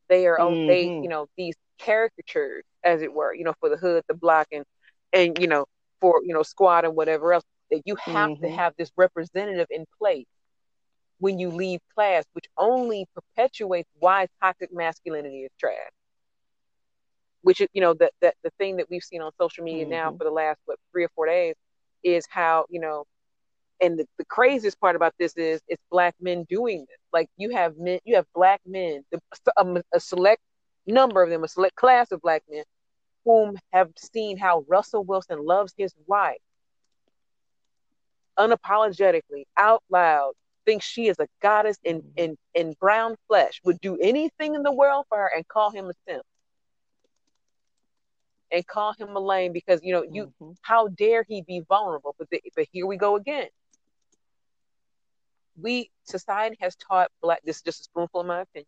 they 0.09 0.27
are, 0.27 0.41
oh, 0.41 0.61
they, 0.67 0.93
you 1.01 1.09
know, 1.09 1.27
these 1.37 1.57
caricatures, 1.81 2.65
as 2.85 3.03
it 3.03 3.13
were, 3.13 3.35
you 3.35 3.45
know, 3.45 3.55
for 3.61 3.69
the 3.69 3.77
hood, 3.77 4.03
the 4.09 4.15
block, 4.15 4.47
and, 4.53 4.65
and, 5.13 5.39
you 5.41 5.47
know, 5.47 5.67
for, 6.01 6.21
you 6.25 6.35
know, 6.35 6.43
squad 6.43 6.85
and 6.85 6.95
whatever 6.97 7.33
else, 7.33 7.45
that 7.71 7.83
you 7.85 7.97
have 7.97 8.31
to 8.41 8.49
Mhm. 8.49 8.57
have 8.57 8.75
this 8.77 8.91
representative 8.97 9.67
in 9.71 9.87
place 9.99 10.27
when 11.19 11.39
you 11.39 11.51
leave 11.51 11.81
class, 11.95 12.25
which 12.33 12.47
only 12.59 13.07
perpetuates 13.15 13.89
why 13.99 14.27
toxic 14.43 14.73
masculinity 14.73 15.45
is 15.45 15.51
trash. 15.59 15.77
Which 17.43 17.61
is, 17.61 17.69
you 17.73 17.81
know, 17.81 17.95
the, 17.95 18.11
the, 18.21 18.33
the 18.43 18.51
thing 18.59 18.77
that 18.77 18.89
we've 18.91 19.03
seen 19.03 19.23
on 19.23 19.33
social 19.41 19.65
media 19.65 19.87
now 19.87 20.11
Mhm. 20.11 20.19
for 20.19 20.25
the 20.25 20.31
last, 20.31 20.61
what, 20.65 20.79
three 20.93 21.05
or 21.05 21.09
four 21.15 21.27
days 21.27 21.55
is 22.03 22.27
how, 22.29 22.67
you 22.69 22.81
know, 22.81 23.05
and 23.81 23.99
the, 23.99 24.07
the 24.19 24.25
craziest 24.27 24.79
part 24.81 24.95
about 24.97 25.13
this 25.19 25.37
is 25.37 25.61
it's 25.69 25.83
black 25.91 26.15
men 26.21 26.45
doing 26.49 26.81
this. 26.81 26.99
Like 27.13 27.29
you 27.37 27.51
have 27.51 27.77
men, 27.79 27.99
you 28.05 28.17
have 28.17 28.27
black 28.35 28.61
men, 28.67 29.05
the, 29.11 29.21
a, 29.57 29.83
a 29.95 30.01
select 30.01 30.41
number 30.87 31.23
of 31.23 31.31
them, 31.31 31.45
a 31.45 31.49
select 31.49 31.77
class 31.77 32.13
of 32.13 32.21
black 32.21 32.43
men, 32.51 32.65
whom 33.25 33.57
have 33.73 33.91
seen 33.97 34.37
how 34.39 34.65
Russell 34.69 35.05
Wilson 35.05 35.45
loves 35.45 35.75
his 35.77 35.95
wife 36.07 36.39
unapologetically, 38.39 39.45
out 39.57 39.83
loud, 39.91 40.33
thinks 40.65 40.85
she 40.85 41.09
is 41.09 41.19
a 41.19 41.27
goddess 41.41 41.79
in, 41.85 42.03
in, 42.17 42.37
in 42.55 42.75
brown 42.81 43.17
flesh, 43.29 43.61
would 43.65 43.81
do 43.81 43.97
anything 44.01 44.55
in 44.55 44.63
the 44.63 44.73
world 44.73 45.05
for 45.09 45.19
her 45.19 45.31
and 45.35 45.47
call 45.49 45.71
him 45.71 45.87
a 45.87 45.93
simp. 46.09 46.23
And 48.53 48.67
call 48.67 48.95
him 48.99 49.17
a 49.17 49.21
lame 49.21 49.53
because 49.53 49.81
you 49.83 49.93
know 49.95 50.03
you 50.03 50.33
Mhm. 50.41 50.57
how 50.61 50.89
dare 50.89 51.25
he 51.27 51.43
be 51.43 51.61
vulnerable? 51.61 52.15
But 52.19 52.29
the, 52.31 52.43
but 52.55 52.67
here 52.71 52.87
we 52.87 52.97
go 52.99 53.17
again. 53.17 53.49
We 55.57 55.91
society 56.05 56.57
has 56.61 56.77
taught 56.77 57.11
black. 57.23 57.41
This 57.45 57.57
is 57.57 57.63
just 57.63 57.81
a 57.81 57.85
spoonful 57.85 58.21
of 58.21 58.27
my 58.27 58.43
opinion. 58.43 58.67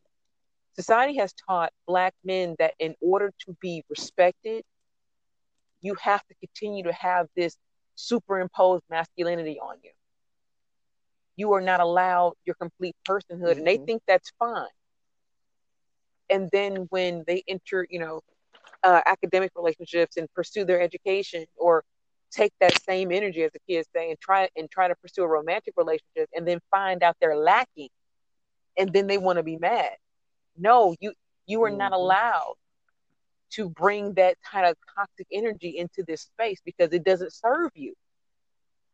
Society 0.75 1.17
has 1.19 1.33
taught 1.35 1.73
black 1.87 2.15
men 2.25 2.57
that 2.59 2.75
in 2.79 2.95
order 3.01 3.33
to 3.41 3.57
be 3.61 3.85
respected, 3.89 4.65
you 5.81 5.95
have 5.97 6.23
to 6.27 6.35
continue 6.37 6.85
to 6.85 6.93
have 6.93 7.29
this 7.37 7.57
superimposed 7.95 8.85
masculinity 8.91 9.59
on 9.61 9.77
you. 9.83 9.91
You 11.37 11.53
are 11.55 11.61
not 11.61 11.81
allowed 11.81 12.35
your 12.45 12.55
complete 12.55 12.97
personhood, 13.09 13.57
and 13.59 13.67
they 13.67 13.79
Mhm. 13.79 13.87
think 13.87 14.03
that's 14.07 14.31
fine. 14.39 14.69
And 16.31 16.49
then 16.53 16.87
when 16.91 17.25
they 17.27 17.43
enter, 17.47 17.87
you 17.91 17.99
know, 18.01 18.23
uh, 18.83 19.03
academic 19.07 19.53
relationships 19.55 20.17
and 20.17 20.33
pursue 20.35 20.65
their 20.65 20.81
education, 20.81 21.47
or 21.57 21.85
take 22.31 22.53
that 22.61 22.77
same 22.83 23.13
energy, 23.13 23.43
as 23.45 23.53
the 23.53 23.61
kids 23.69 23.89
say, 23.95 24.11
and 24.11 24.21
try 24.21 24.49
and 24.57 24.71
try 24.71 24.89
to 24.89 24.95
pursue 24.97 25.23
a 25.23 25.29
romantic 25.29 25.75
relationship, 25.77 26.29
and 26.35 26.47
then 26.47 26.61
find 26.71 27.03
out 27.03 27.17
they're 27.21 27.37
lacking, 27.37 27.91
and 28.77 28.93
then 28.93 29.07
they 29.07 29.19
want 29.19 29.37
to 29.37 29.43
be 29.43 29.57
mad. 29.57 29.97
No, 30.57 30.95
you 31.01 31.13
you 31.47 31.63
are 31.65 31.71
not 31.71 31.93
Mhm. 31.93 31.95
allowed 31.95 32.55
to 33.53 33.69
bring 33.69 34.15
that 34.15 34.37
kind 34.43 34.67
of 34.67 34.77
toxic 34.97 35.27
energy 35.33 35.77
into 35.79 36.03
this 36.07 36.23
space 36.23 36.61
because 36.65 36.93
it 36.93 37.05
doesn't 37.05 37.33
serve 37.33 37.71
you. 37.75 37.95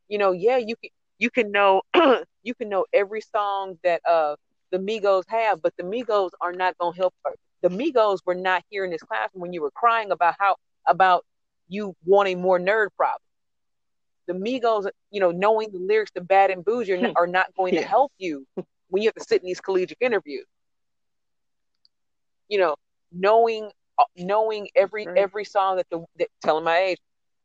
You 0.09 0.19
know, 0.19 0.33
yeah, 0.33 0.57
you 0.57 0.77
can 0.77 0.91
you 1.19 1.31
can 1.31 1.51
know 1.53 1.83
you 2.43 2.55
can 2.55 2.69
know 2.69 2.87
every 2.93 3.21
song 3.21 3.79
that 3.83 4.01
uh 4.09 4.37
the 4.71 4.79
Migos 4.79 5.25
have, 5.29 5.63
but 5.63 5.75
the 5.77 5.85
Migos 5.85 6.31
are 6.41 6.53
not 6.53 6.77
gonna 6.79 6.97
help. 6.97 7.15
The 7.63 7.69
Migos 7.69 8.19
were 8.27 8.35
not 8.35 8.63
here 8.71 8.85
in 8.85 8.91
this 8.91 9.03
classroom 9.03 9.43
when 9.43 9.53
you 9.53 9.63
were 9.63 9.71
crying 9.73 10.11
about 10.11 10.35
how 10.39 10.57
about 10.87 11.25
you 11.69 11.95
wanting 12.05 12.41
more 12.41 12.59
nerd 12.59 12.89
problems. 12.97 13.25
The 14.27 14.35
Migos, 14.35 14.89
you 15.11 15.21
know, 15.21 15.31
knowing 15.31 15.71
the 15.73 15.79
lyrics 15.79 16.11
to 16.13 16.21
Bad 16.21 16.51
and 16.51 16.65
Boujee 16.65 16.95
are 16.95 16.99
not, 16.99 17.13
are 17.17 17.27
not 17.27 17.55
going 17.57 17.75
to 17.75 17.83
help 17.83 18.13
you 18.19 18.47
when 18.89 19.03
you 19.03 19.09
have 19.09 19.15
to 19.15 19.25
sit 19.25 19.43
in 19.43 19.47
these 19.47 19.61
collegiate 19.61 19.99
interviews. 20.01 20.47
You 22.51 22.59
know, 22.61 22.77
knowing 23.13 23.71
uh, 23.99 24.05
knowing 24.19 24.69
every 24.77 25.09
Right. 25.09 25.17
every 25.17 25.45
song 25.45 25.79
that 25.79 25.87
the 25.91 26.05
that, 26.19 26.29
telling 26.45 26.65
my 26.65 26.79
age, 26.79 26.99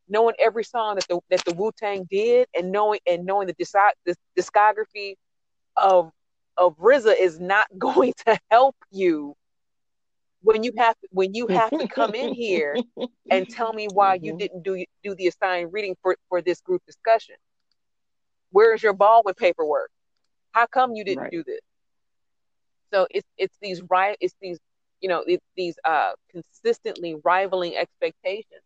knowing 0.08 0.34
every 0.40 0.64
song 0.64 0.96
that 0.96 1.08
the 1.08 1.20
that 1.30 1.44
the 1.46 1.54
Wu 1.54 1.72
Tang 1.78 2.06
did, 2.10 2.48
and 2.56 2.72
knowing 2.72 3.00
and 3.06 3.26
knowing 3.26 3.48
the, 3.48 3.54
the 4.06 4.16
discography 4.38 5.14
of 5.76 6.12
of 6.58 6.76
RZA 6.78 7.14
is 7.20 7.40
not 7.40 7.66
going 7.78 8.14
to 8.26 8.38
help 8.50 8.76
you 8.90 9.34
when 10.42 10.62
you 10.64 10.72
have 10.78 10.96
when 11.10 11.34
you 11.34 11.48
have 11.48 11.72
to 11.78 11.86
come 11.86 12.14
in 12.14 12.32
here 12.32 12.80
and 13.30 13.48
tell 13.48 13.72
me 13.72 13.88
why 13.88 14.18
you 14.22 14.32
Mhm. 14.32 14.38
didn't 14.38 14.62
do 14.62 14.84
do 15.02 15.14
the 15.14 15.28
assigned 15.28 15.72
reading 15.72 15.96
for 16.02 16.16
for 16.28 16.42
this 16.42 16.60
group 16.62 16.82
discussion. 16.86 17.36
Where 18.50 18.74
is 18.74 18.82
your 18.82 18.92
Baldwin 18.94 19.34
paperwork? 19.34 19.90
How 20.52 20.66
come 20.66 20.94
you 20.94 21.04
didn't 21.04 21.28
Right. 21.28 21.30
do 21.30 21.42
this? 21.44 21.60
So 22.92 23.06
it's 23.10 23.28
it's 23.38 23.56
these 23.60 23.82
right 23.90 24.16
it's 24.20 24.34
these 24.40 24.58
you 25.00 25.08
know 25.08 25.22
it's 25.26 25.44
these 25.56 25.76
uh 25.84 26.12
consistently 26.30 27.16
rivaling 27.24 27.76
expectations. 27.76 28.62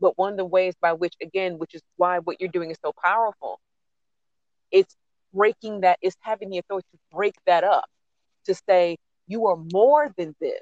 But 0.00 0.16
one 0.18 0.32
of 0.32 0.36
the 0.38 0.44
ways 0.44 0.74
by 0.80 0.92
which 0.92 1.14
again, 1.22 1.58
which 1.58 1.74
is 1.74 1.82
why 1.96 2.18
what 2.18 2.40
you're 2.40 2.50
doing 2.50 2.70
is 2.70 2.78
so 2.84 2.92
powerful, 3.02 3.60
it's 4.70 4.96
breaking 5.32 5.80
that 5.80 5.98
it's 6.02 6.16
having 6.20 6.50
the 6.50 6.58
authority 6.58 6.86
to 6.92 6.98
break 7.12 7.34
that 7.46 7.64
up 7.64 7.84
to 8.46 8.54
say 8.54 8.96
you 9.26 9.46
are 9.46 9.56
more 9.72 10.10
than 10.16 10.34
this. 10.40 10.60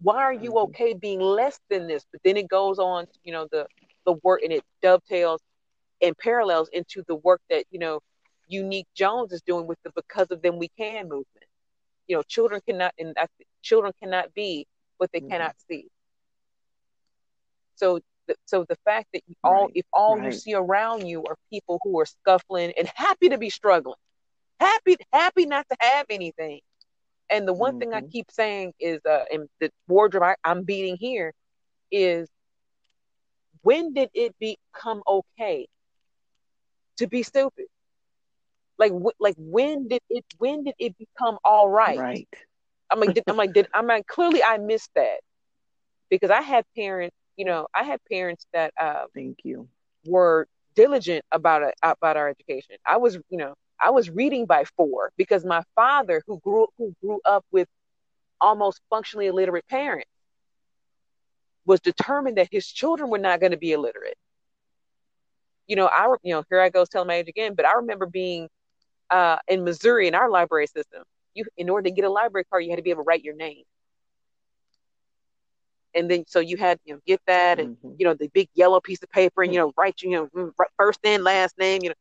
Why 0.00 0.16
are 0.22 0.32
you 0.34 0.58
Mhm. 0.58 0.60
okay 0.60 0.94
being 0.94 1.20
less 1.20 1.58
than 1.70 1.86
this? 1.88 2.04
But 2.12 2.20
then 2.24 2.36
it 2.36 2.48
goes 2.48 2.78
on, 2.78 3.06
you 3.24 3.32
know, 3.32 3.46
the 3.50 3.66
the 4.06 4.14
work 4.22 4.42
and 4.42 4.52
it 4.52 4.62
dovetails 4.82 5.40
and 6.02 6.16
parallels 6.18 6.68
into 6.72 7.02
the 7.08 7.16
work 7.16 7.40
that 7.50 7.64
you 7.70 7.78
know 7.78 8.00
Eunique 8.52 8.86
Jones 8.94 9.32
is 9.32 9.42
doing 9.42 9.66
with 9.66 9.78
the 9.84 9.90
Because 9.94 10.28
of 10.30 10.42
Them 10.42 10.58
We 10.58 10.68
Can 10.78 11.04
movement. 11.08 11.47
You 12.08 12.16
know, 12.16 12.22
children 12.24 12.60
cannot 12.66 12.94
and 12.98 13.14
that's, 13.14 13.32
children 13.62 13.92
cannot 14.02 14.34
be 14.34 14.66
what 14.98 15.10
they 15.12 15.20
Mhm. 15.20 15.30
cannot 15.30 15.54
see. 15.68 15.88
So, 17.76 18.00
the, 18.28 18.36
so 18.46 18.64
the 18.68 18.76
fact 18.84 19.08
that 19.14 19.22
you 19.28 19.34
all, 19.44 19.68
Right, 19.68 19.74
if 19.74 19.86
all 19.92 20.18
you 20.18 20.32
see 20.32 20.54
around 20.54 21.06
you 21.06 21.24
are 21.24 21.36
people 21.50 21.80
who 21.82 21.98
are 22.00 22.06
scuffling 22.06 22.72
and 22.78 22.88
happy 22.94 23.28
to 23.30 23.38
be 23.38 23.50
struggling, 23.50 23.96
happy, 24.60 24.96
happy 25.12 25.46
not 25.46 25.66
to 25.70 25.76
have 25.80 26.06
anything. 26.10 26.60
And 27.30 27.46
the 27.48 27.54
one 27.54 27.74
thing 27.74 27.92
I 27.94 28.00
Mhm. 28.00 28.10
keep 28.10 28.30
saying 28.30 28.74
is, 28.80 29.00
uh, 29.04 29.24
in 29.30 29.48
the 29.60 29.70
wardrobe 29.88 30.24
I, 30.24 30.36
I'm 30.44 30.64
beating 30.64 30.96
here 30.96 31.32
is, 31.90 32.28
when 33.62 33.92
did 33.94 34.10
it 34.14 34.34
become 34.38 35.02
okay 35.06 35.68
to 36.98 37.06
be 37.06 37.22
stupid? 37.22 37.66
Like, 38.78 38.92
wh- 38.92 39.20
like 39.20 39.34
when 39.38 39.88
did 39.88 40.00
it, 40.10 40.24
when 40.38 40.64
did 40.64 40.74
it 40.78 40.96
become 40.98 41.38
all 41.44 41.68
right? 41.68 42.04
Right. 42.04 42.28
I'm 42.90 43.00
like, 43.00 43.14
did, 43.14 43.24
I'm 43.28 43.36
like, 43.36 43.52
did 43.52 43.68
I'm 43.74 43.86
like, 43.86 44.06
clearly 44.06 44.42
I 44.42 44.58
missed 44.58 44.90
that 44.94 45.20
because 46.10 46.30
I 46.30 46.42
had 46.42 46.64
parents 46.76 47.14
you 47.36 47.44
know, 47.44 47.66
I 47.74 47.84
had 47.84 48.00
parents 48.10 48.46
that 48.52 48.72
uh, 48.80 49.04
Thank 49.14 49.44
you. 49.44 49.68
were 50.06 50.46
diligent 50.74 51.24
about 51.32 51.62
it, 51.62 51.74
about 51.82 52.16
our 52.16 52.28
education. 52.28 52.76
I 52.84 52.96
was, 52.98 53.16
you 53.28 53.38
know, 53.38 53.54
I 53.80 53.90
was 53.90 54.10
reading 54.10 54.46
by 54.46 54.64
four 54.76 55.10
because 55.16 55.44
my 55.44 55.62
father, 55.74 56.22
who 56.26 56.38
grew 56.40 56.66
who 56.78 56.94
grew 57.02 57.20
up 57.24 57.44
with 57.52 57.68
almost 58.40 58.80
functionally 58.90 59.26
illiterate 59.26 59.66
parents, 59.68 60.10
was 61.66 61.80
determined 61.80 62.38
that 62.38 62.48
his 62.50 62.66
children 62.66 63.10
were 63.10 63.18
not 63.18 63.40
going 63.40 63.52
to 63.52 63.58
be 63.58 63.72
illiterate. 63.72 64.16
You 65.66 65.76
know, 65.76 65.86
I 65.86 66.14
you 66.22 66.34
know 66.34 66.44
here 66.50 66.60
I 66.60 66.68
go 66.70 66.84
telling 66.84 67.08
my 67.08 67.14
age 67.14 67.28
again, 67.28 67.54
but 67.54 67.66
I 67.66 67.74
remember 67.74 68.06
being 68.06 68.48
uh, 69.10 69.36
in 69.48 69.64
Missouri 69.64 70.08
in 70.08 70.14
our 70.14 70.30
library 70.30 70.66
system. 70.66 71.02
You, 71.34 71.44
in 71.56 71.68
order 71.68 71.84
to 71.88 71.90
get 71.94 72.04
a 72.04 72.10
library 72.10 72.44
card, 72.50 72.64
you 72.64 72.70
had 72.70 72.76
to 72.76 72.82
be 72.82 72.90
able 72.90 73.04
to 73.04 73.06
write 73.08 73.22
your 73.24 73.36
name 73.36 73.64
and 75.94 76.10
then 76.10 76.24
so 76.26 76.40
you 76.40 76.56
had 76.56 76.78
you 76.84 76.94
know 76.94 77.00
get 77.06 77.20
that 77.26 77.58
and 77.58 77.68
Mhm. 77.68 77.96
you 77.96 78.04
know 78.06 78.14
the 78.14 78.28
big 78.32 78.48
yellow 78.54 78.80
piece 78.80 79.02
of 79.02 79.10
paper 79.10 79.42
and 79.42 79.52
you 79.52 79.58
know 79.58 79.72
write 79.76 80.00
you 80.02 80.10
know 80.10 80.26
mm, 80.36 80.50
first 80.76 81.00
and 81.04 81.22
last 81.24 81.56
name 81.58 81.82
you 81.82 81.90
know 81.90 81.94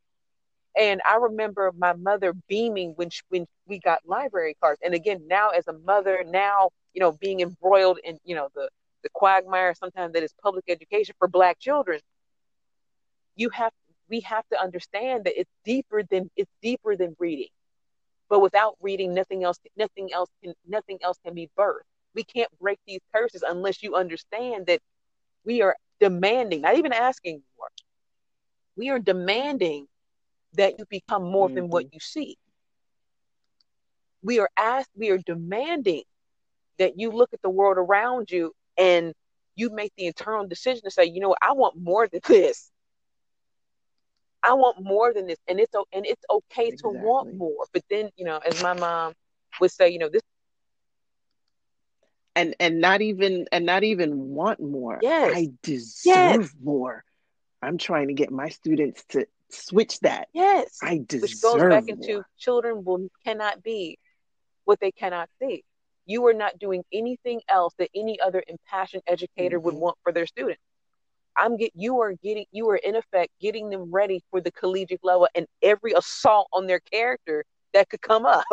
and 0.78 1.01
I 1.05 1.16
remember 1.16 1.72
my 1.78 1.93
mother 1.93 2.34
beaming 2.47 2.93
when 2.95 3.10
she, 3.10 3.22
when 3.30 3.45
we 3.68 3.80
got 3.80 3.99
library 4.05 4.55
cards 4.62 4.80
and 4.84 4.93
again 4.93 5.22
now 5.28 5.49
as 5.49 5.68
a 5.68 5.74
mother 5.74 6.24
now 6.26 6.70
you 6.93 7.01
know 7.01 7.14
being 7.14 7.41
embroiled 7.41 7.99
in 8.03 8.18
you 8.24 8.36
know 8.36 8.49
the 8.55 8.70
the 9.03 9.10
quagmire 9.14 9.74
sometimes 9.76 10.14
that 10.14 10.24
is 10.24 10.34
public 10.41 10.66
education 10.68 11.16
for 11.20 11.28
black 11.28 11.60
children 11.60 11.99
you 13.36 13.49
have 13.49 13.72
we 14.10 14.22
have 14.22 14.47
to 14.51 14.60
understand 14.60 15.26
that 15.26 15.39
it's 15.39 15.51
deeper 15.66 16.03
than 16.03 16.30
it's 16.36 16.51
deeper 16.62 16.95
than 16.95 17.16
reading. 17.20 17.49
But 18.30 18.39
without 18.39 18.76
reading 18.82 19.14
nothing 19.14 19.43
else 19.43 19.60
nothing 19.78 20.10
else 20.14 20.30
can 20.43 20.53
nothing 20.68 20.99
else 21.03 21.18
can 21.24 21.34
be 21.34 21.49
birthed. 21.58 21.88
We 22.14 22.24
can't 22.24 22.49
break 22.60 22.80
these 22.88 23.01
curses 23.14 23.43
unless 23.47 23.84
you 23.84 23.95
understand 23.95 24.68
that 24.68 24.82
we 25.45 25.62
are 25.62 25.76
demanding 25.99 26.62
not 26.62 26.78
even 26.78 26.93
asking 26.93 27.41
for 27.55 27.68
we 28.76 28.89
are 28.89 28.99
demanding 28.99 29.88
that 30.53 30.78
you 30.78 30.86
become 30.89 31.24
more 31.24 31.49
than 31.49 31.70
what 31.70 31.86
mm-hmm. 31.86 31.95
you 31.95 31.99
see. 31.99 32.38
We 34.24 34.39
are 34.39 34.49
asked 34.55 34.89
we 34.95 35.10
are 35.10 35.18
demanding 35.18 36.03
that 36.78 36.99
you 36.99 37.12
look 37.12 37.34
at 37.34 37.41
the 37.41 37.49
world 37.49 37.78
around 37.78 38.30
you 38.32 38.53
and 38.78 39.14
you 39.55 39.72
make 39.72 39.91
the 39.97 40.05
internal 40.05 40.47
decision 40.47 40.84
to 40.84 40.91
say 40.91 41.05
you 41.05 41.20
know 41.20 41.30
what 41.30 41.39
i 41.41 41.51
want 41.51 41.76
more 41.76 42.08
than 42.08 42.22
this 42.28 42.72
i 44.43 44.53
want 44.53 44.81
more 44.81 45.13
than 45.13 45.27
this 45.27 45.38
and 45.47 45.59
it's 45.59 45.73
and 45.93 46.05
it's 46.05 46.23
okay 46.29 46.71
to 46.71 46.89
want 46.89 47.33
more 47.38 47.65
but 47.73 47.83
then 47.89 48.09
you 48.15 48.25
know 48.25 48.38
as 48.39 48.61
my 48.63 48.73
mom 48.73 49.13
would 49.59 49.71
say 49.71 49.89
you 49.89 49.99
know 49.99 50.09
this 50.09 50.21
And 52.35 52.55
and 52.59 52.79
not 52.79 53.01
even 53.01 53.47
and 53.51 53.65
not 53.65 53.83
even 53.83 54.29
want 54.35 54.59
more. 54.59 54.99
Yes. 55.01 55.33
I 55.35 55.49
deserve 55.63 56.53
more. 56.63 57.03
I'm 57.63 57.79
trying 57.79 58.09
to 58.09 58.13
get 58.13 58.31
my 58.31 58.49
students 58.49 59.03
to 59.09 59.25
switch 59.49 59.99
that. 60.01 60.27
yes 60.33 60.77
I 60.83 61.01
deserve 61.07 61.21
which 61.21 61.41
goes 61.41 61.61
back 61.69 61.89
into 61.89 62.23
children 62.38 62.83
will 62.83 63.09
cannot 63.25 63.63
be 63.63 63.97
what 64.65 64.79
they 64.79 64.91
cannot 64.91 65.29
see. 65.41 65.63
You 66.05 66.27
are 66.27 66.33
not 66.33 66.59
doing 66.59 66.83
anything 66.93 67.41
else 67.49 67.73
that 67.79 67.89
any 67.95 68.19
other 68.19 68.43
impassioned 68.47 69.03
educator 69.07 69.59
would 69.59 69.73
Mhm. 69.73 69.79
want 69.79 69.97
for 70.03 70.11
their 70.11 70.27
students. 70.27 70.61
I'm 71.38 71.57
get 71.57 71.71
you 71.75 72.01
are 72.01 72.13
getting 72.13 72.45
you 72.51 72.69
are 72.69 72.77
in 72.77 72.95
effect 72.95 73.31
getting 73.39 73.69
them 73.69 73.91
ready 73.91 74.21
for 74.31 74.41
the 74.41 74.51
collegiate 74.51 75.03
level 75.03 75.27
and 75.35 75.47
every 75.61 75.93
assault 75.93 76.47
on 76.53 76.67
their 76.67 76.79
character 76.79 77.45
that 77.73 77.89
could 77.89 78.01
come 78.01 78.25
up. 78.25 78.45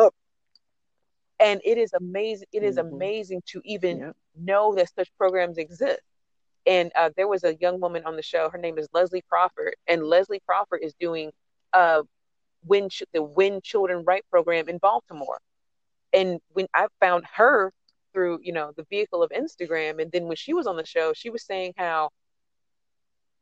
And 1.39 1.61
it 1.65 1.77
is 1.77 1.93
amazing. 1.93 2.47
It 2.53 2.63
is 2.63 2.77
Mhm. 2.77 2.91
amazing 2.91 3.41
to 3.47 3.61
even 3.65 3.99
Yep. 3.99 4.15
know 4.35 4.75
that 4.75 4.89
such 4.95 5.09
programs 5.17 5.57
exist. 5.57 6.01
And 6.65 6.91
uh, 6.95 7.11
there 7.15 7.27
was 7.27 7.43
a 7.43 7.55
young 7.55 7.79
woman 7.79 8.03
on 8.05 8.15
the 8.15 8.21
show. 8.23 8.49
Her 8.49 8.57
name 8.57 8.77
is 8.77 8.87
Leslie 8.93 9.23
Crawford, 9.29 9.75
and 9.87 10.03
Leslie 10.05 10.41
Crawford 10.47 10.81
is 10.83 10.93
doing 10.99 11.31
uh, 11.73 12.03
Win 12.65 12.89
Ch- 12.89 13.03
the 13.13 13.21
Win 13.23 13.61
Children 13.61 14.03
Right 14.05 14.25
program 14.31 14.69
in 14.69 14.77
Baltimore. 14.77 15.39
And 16.13 16.39
when 16.53 16.67
I 16.73 16.87
found 16.99 17.25
her 17.35 17.71
through, 18.13 18.39
you 18.41 18.53
know, 18.53 18.71
the 18.77 18.85
vehicle 18.89 19.21
of 19.23 19.31
Instagram, 19.31 20.01
and 20.01 20.11
then 20.11 20.27
when 20.27 20.37
she 20.37 20.53
was 20.53 20.67
on 20.67 20.77
the 20.77 20.85
show, 20.85 21.13
she 21.13 21.29
was 21.29 21.43
saying 21.43 21.73
how 21.77 22.09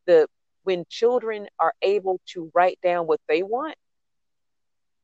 the 0.05 0.27
when 0.63 0.85
children 0.89 1.47
are 1.59 1.73
able 1.81 2.19
to 2.27 2.51
write 2.53 2.79
down 2.83 3.07
what 3.07 3.21
they 3.27 3.43
want 3.43 3.75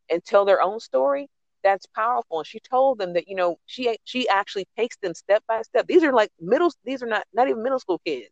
and 0.10 0.24
tell 0.24 0.46
their 0.46 0.62
own 0.62 0.80
story, 0.80 1.28
that's 1.64 1.86
powerful. 1.88 2.40
And 2.40 2.48
she 2.48 2.60
told 2.60 3.00
them 3.00 3.14
that, 3.14 3.28
you 3.28 3.36
know, 3.36 3.58
she 3.66 3.98
she 4.06 4.28
actually 4.30 4.66
takes 4.78 4.98
them 4.98 5.14
step 5.14 5.44
by 5.48 5.62
step. 5.64 5.88
These 5.88 6.04
are 6.04 6.14
like 6.14 6.32
middle 6.40 6.72
these 6.86 7.04
are 7.04 7.08
not 7.08 7.26
not 7.34 7.50
even 7.50 7.64
middle 7.64 7.80
school 7.80 8.00
kids. 8.06 8.30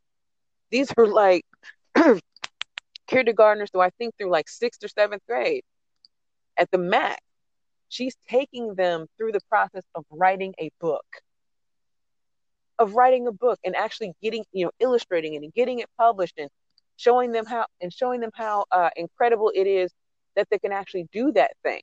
These 0.71 0.93
are 0.97 1.07
like 1.07 1.45
kindergartners, 3.07 3.69
so 3.71 3.81
I 3.81 3.89
think 3.97 4.15
through 4.17 4.31
like 4.31 4.49
sixth 4.49 4.83
or 4.83 4.87
seventh 4.89 5.23
grade 5.27 5.63
at 6.57 6.71
the 6.71 6.77
mac 6.77 7.19
She's 7.89 8.15
taking 8.29 8.75
them 8.75 9.07
through 9.17 9.31
the 9.33 9.41
process 9.49 9.83
of 9.95 10.05
writing 10.11 10.53
a 10.59 10.69
book. 10.79 11.05
Of 12.79 12.95
writing 12.95 13.27
a 13.27 13.31
book 13.31 13.59
and 13.63 13.75
actually 13.75 14.13
getting, 14.21 14.45
you 14.51 14.65
know, 14.65 14.71
illustrating 14.79 15.33
it 15.35 15.43
and 15.43 15.53
getting 15.53 15.79
it 15.79 15.89
published 15.97 16.35
and 16.37 16.49
showing 16.97 17.31
them 17.33 17.45
how 17.45 17.65
and 17.81 17.93
showing 17.93 18.21
them 18.21 18.31
how 18.35 18.65
uh, 18.71 18.91
incredible 18.97 19.51
it 19.55 19.67
is 19.67 19.93
that 20.35 20.47
they 20.51 20.59
can 20.59 20.73
actually 20.73 21.07
do 21.13 21.31
that 21.33 21.51
thing. 21.63 21.81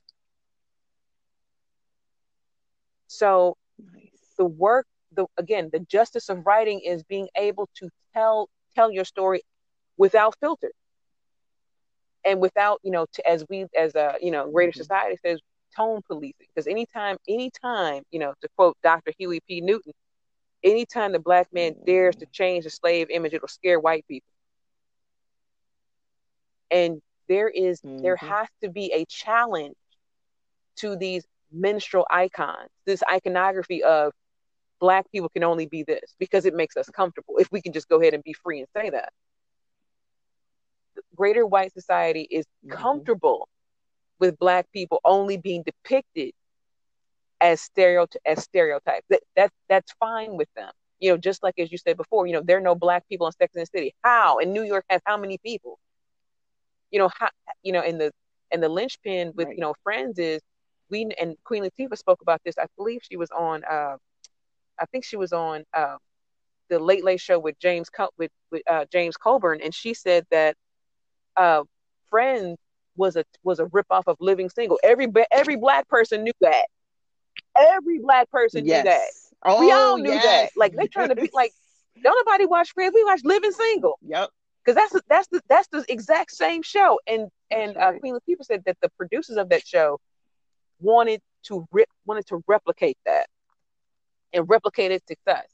So 3.09 3.57
Nice. 3.79 4.39
the 4.39 4.45
work 4.47 4.87
the 5.13 5.27
again 5.39 5.71
the 5.73 5.81
justice 5.81 6.29
of 6.31 6.47
writing 6.47 6.81
is 6.81 7.05
being 7.05 7.29
able 7.37 7.69
to 7.77 7.89
tell 8.15 8.49
tell 8.75 8.91
your 8.91 9.05
story 9.05 9.43
without 9.99 10.35
filter 10.41 10.73
and 12.25 12.41
without 12.41 12.81
you 12.83 12.91
know 12.91 13.07
to, 13.13 13.29
as 13.29 13.45
we 13.51 13.67
as 13.79 13.95
a 13.95 14.15
you 14.21 14.31
know 14.31 14.49
greater 14.53 14.73
Mhm. 14.73 14.75
society 14.75 15.17
says 15.25 15.41
tone 15.77 16.01
policing 16.09 16.47
because 16.55 16.67
anytime 16.69 17.17
anytime 17.29 18.03
you 18.11 18.21
know 18.21 18.35
to 18.43 18.49
quote 18.57 18.77
dr 18.83 19.13
huey 19.19 19.41
p 19.49 19.61
newton 19.61 19.93
anytime 20.65 21.13
the 21.13 21.21
black 21.21 21.49
man 21.53 21.75
dares 21.87 22.17
to 22.17 22.27
change 22.33 22.65
the 22.65 22.71
slave 22.71 23.09
image 23.11 23.35
it'll 23.35 23.49
scare 23.49 23.81
white 23.81 24.05
people 24.09 24.34
and 26.75 27.03
there 27.29 27.49
is 27.49 27.83
there 28.03 28.17
Mhm. 28.17 28.29
has 28.29 28.49
to 28.63 28.71
be 28.71 28.93
a 28.93 29.07
challenge 29.09 29.77
to 30.77 30.97
these 30.97 31.25
minstrel 31.53 32.07
icons 32.11 32.69
this 32.87 33.03
iconography 33.11 33.83
of 33.85 34.13
black 34.81 35.11
people 35.13 35.29
can 35.31 35.45
only 35.45 35.67
be 35.67 35.83
this 35.85 36.15
because 36.19 36.47
it 36.47 36.55
makes 36.55 36.77
us 36.77 36.89
comfortable 36.91 37.37
if 37.39 37.49
we 37.53 37.63
can 37.63 37.73
just 37.73 37.89
go 37.89 38.01
ahead 38.01 38.15
and 38.15 38.25
be 38.25 38.35
free 38.35 38.61
and 38.61 38.69
say 38.77 38.91
that. 38.91 39.11
Greater 41.17 41.47
white 41.47 41.73
society 41.73 42.27
is 42.31 42.47
Mhm. 42.65 42.75
comfortable 42.75 43.49
with 44.21 44.39
black 44.39 44.71
people 44.73 45.01
only 45.05 45.37
being 45.39 45.63
depicted 45.65 46.33
as 47.41 47.61
stereo 47.61 48.07
as 48.27 48.43
stereotypes. 48.43 49.07
That, 49.11 49.23
that 49.37 49.53
that's 49.69 49.93
fine 50.01 50.37
with 50.37 50.49
them. 50.57 50.73
You 51.01 51.13
know 51.13 51.19
just 51.19 51.43
like 51.43 51.59
as 51.59 51.73
you 51.73 51.79
said 51.79 51.97
before 51.97 52.27
you 52.27 52.35
know 52.35 52.43
there 52.43 52.59
are 52.59 52.63
no 52.63 52.75
black 52.75 53.09
people 53.09 53.27
in 53.27 53.33
sex 53.33 53.55
and 53.55 53.63
the 53.63 53.67
city. 53.67 53.95
How? 54.03 54.39
And 54.39 54.53
new 54.53 54.63
york 54.63 54.85
has 54.91 55.03
how 55.07 55.17
many 55.19 55.39
people 55.39 55.79
you 56.95 57.01
know 57.01 57.11
how 57.19 57.29
you 57.65 57.73
know 57.73 57.83
in 57.83 57.99
the 57.99 58.13
and 58.53 58.63
the 58.63 58.69
linchpin 58.69 59.33
with 59.35 59.49
Right. 59.49 59.57
you 59.57 59.61
know 59.63 59.75
friends 59.83 60.19
is 60.21 60.41
we 60.91 61.11
and 61.21 61.35
queen 61.45 61.65
latifah 61.65 61.99
spoke 61.99 62.23
about 62.23 62.41
this 62.45 62.55
i 62.57 62.67
believe 62.77 63.01
she 63.03 63.17
was 63.17 63.31
on 63.33 63.65
uh 63.65 63.97
i 64.81 64.87
think 64.93 65.05
she 65.05 65.17
was 65.17 65.33
on 65.33 65.65
uh, 65.75 65.97
the 66.71 66.79
late 66.79 67.05
late 67.05 67.21
show 67.21 67.39
with 67.41 67.59
james 67.59 67.89
with, 68.17 68.31
with 68.53 68.63
uh, 68.71 68.85
james 68.93 69.17
corden 69.17 69.61
and 69.65 69.75
she 69.75 69.93
said 69.93 70.25
that 70.31 70.55
uh 71.37 71.65
friends 72.09 72.57
was 72.97 73.17
a 73.17 73.25
was 73.43 73.59
a 73.59 73.65
ripoff 73.67 74.05
of 74.07 74.17
living 74.21 74.49
single 74.49 74.79
every 74.85 75.09
every 75.33 75.57
black 75.57 75.89
person 75.89 76.23
knew 76.23 76.33
that 76.41 76.67
every 77.59 77.99
black 77.99 78.31
person 78.31 78.65
yes. 78.65 78.85
knew 78.85 78.91
that 78.91 79.09
Oh, 79.47 79.61
We 79.61 79.71
all 79.73 79.99
knew 79.99 80.11
that. 80.11 80.51
Like, 80.57 80.75
they 80.75 80.87
trying 80.87 81.11
to 81.11 81.15
be 81.17 81.29
like- 81.35 81.53
don't 82.03 82.17
nobody 82.27 82.47
watch 82.47 82.73
friends 82.73 82.95
we 82.95 83.05
watch 83.05 83.21
living 83.25 83.53
single 83.53 83.99
Yep. 84.07 84.31
Because 84.65 84.77
that's 84.77 84.93
the, 84.93 85.03
that's 85.09 85.29
the 85.29 85.43
that's 85.49 85.69
the 85.69 85.85
exact 85.89 86.33
same 86.33 86.63
show. 86.63 87.01
And 87.07 87.29
and 87.51 87.77
uh. 87.77 87.93
Queen 87.99 88.15
Latifah 88.15 88.45
said 88.45 88.63
that 88.67 88.79
the 88.81 88.91
producers 88.97 89.37
of 89.37 89.51
that 89.51 89.67
show 89.67 90.01
wanted 90.81 91.21
to 91.45 91.67
rip 91.73 91.89
wanted 92.07 92.27
to 92.29 92.43
replicate 92.47 92.99
that 93.07 93.27
and 94.33 94.49
replicate 94.49 94.93
its 94.93 95.07
success. 95.07 95.47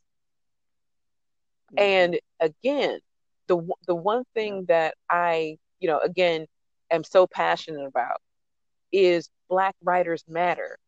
Mhm. 1.72 1.80
And 1.80 2.20
again, 2.40 3.00
the 3.48 3.66
the 3.86 3.94
one 3.94 4.24
thing 4.34 4.66
that 4.66 4.94
I 5.08 5.58
you 5.80 5.88
know 5.88 5.98
again 5.98 6.46
am 6.90 7.04
so 7.04 7.26
passionate 7.26 7.86
about 7.86 8.20
is 8.92 9.28
Black 9.48 9.74
writers 9.82 10.24
matter. 10.28 10.78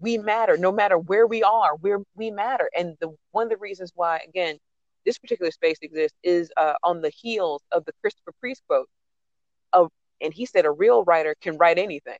We 0.00 0.18
matter 0.18 0.56
no 0.56 0.72
matter 0.72 0.98
where 0.98 1.26
we 1.26 1.42
are. 1.42 1.76
We're 1.76 2.02
we 2.14 2.30
matter, 2.30 2.70
and 2.76 2.96
the 3.00 3.14
one 3.32 3.44
of 3.44 3.50
the 3.50 3.58
reasons 3.58 3.92
why 3.94 4.20
again 4.26 4.58
this 5.04 5.18
particular 5.18 5.50
space 5.50 5.78
exists 5.82 6.18
is 6.22 6.50
uh, 6.56 6.74
on 6.82 7.00
the 7.02 7.10
heels 7.10 7.62
of 7.72 7.84
the 7.84 7.92
Christopher 8.00 8.32
Priest 8.40 8.62
quote 8.66 8.88
of, 9.72 9.90
and 10.20 10.32
he 10.32 10.46
said 10.46 10.64
a 10.66 10.70
real 10.70 11.04
writer 11.04 11.34
can 11.40 11.56
write 11.58 11.78
anything. 11.78 12.18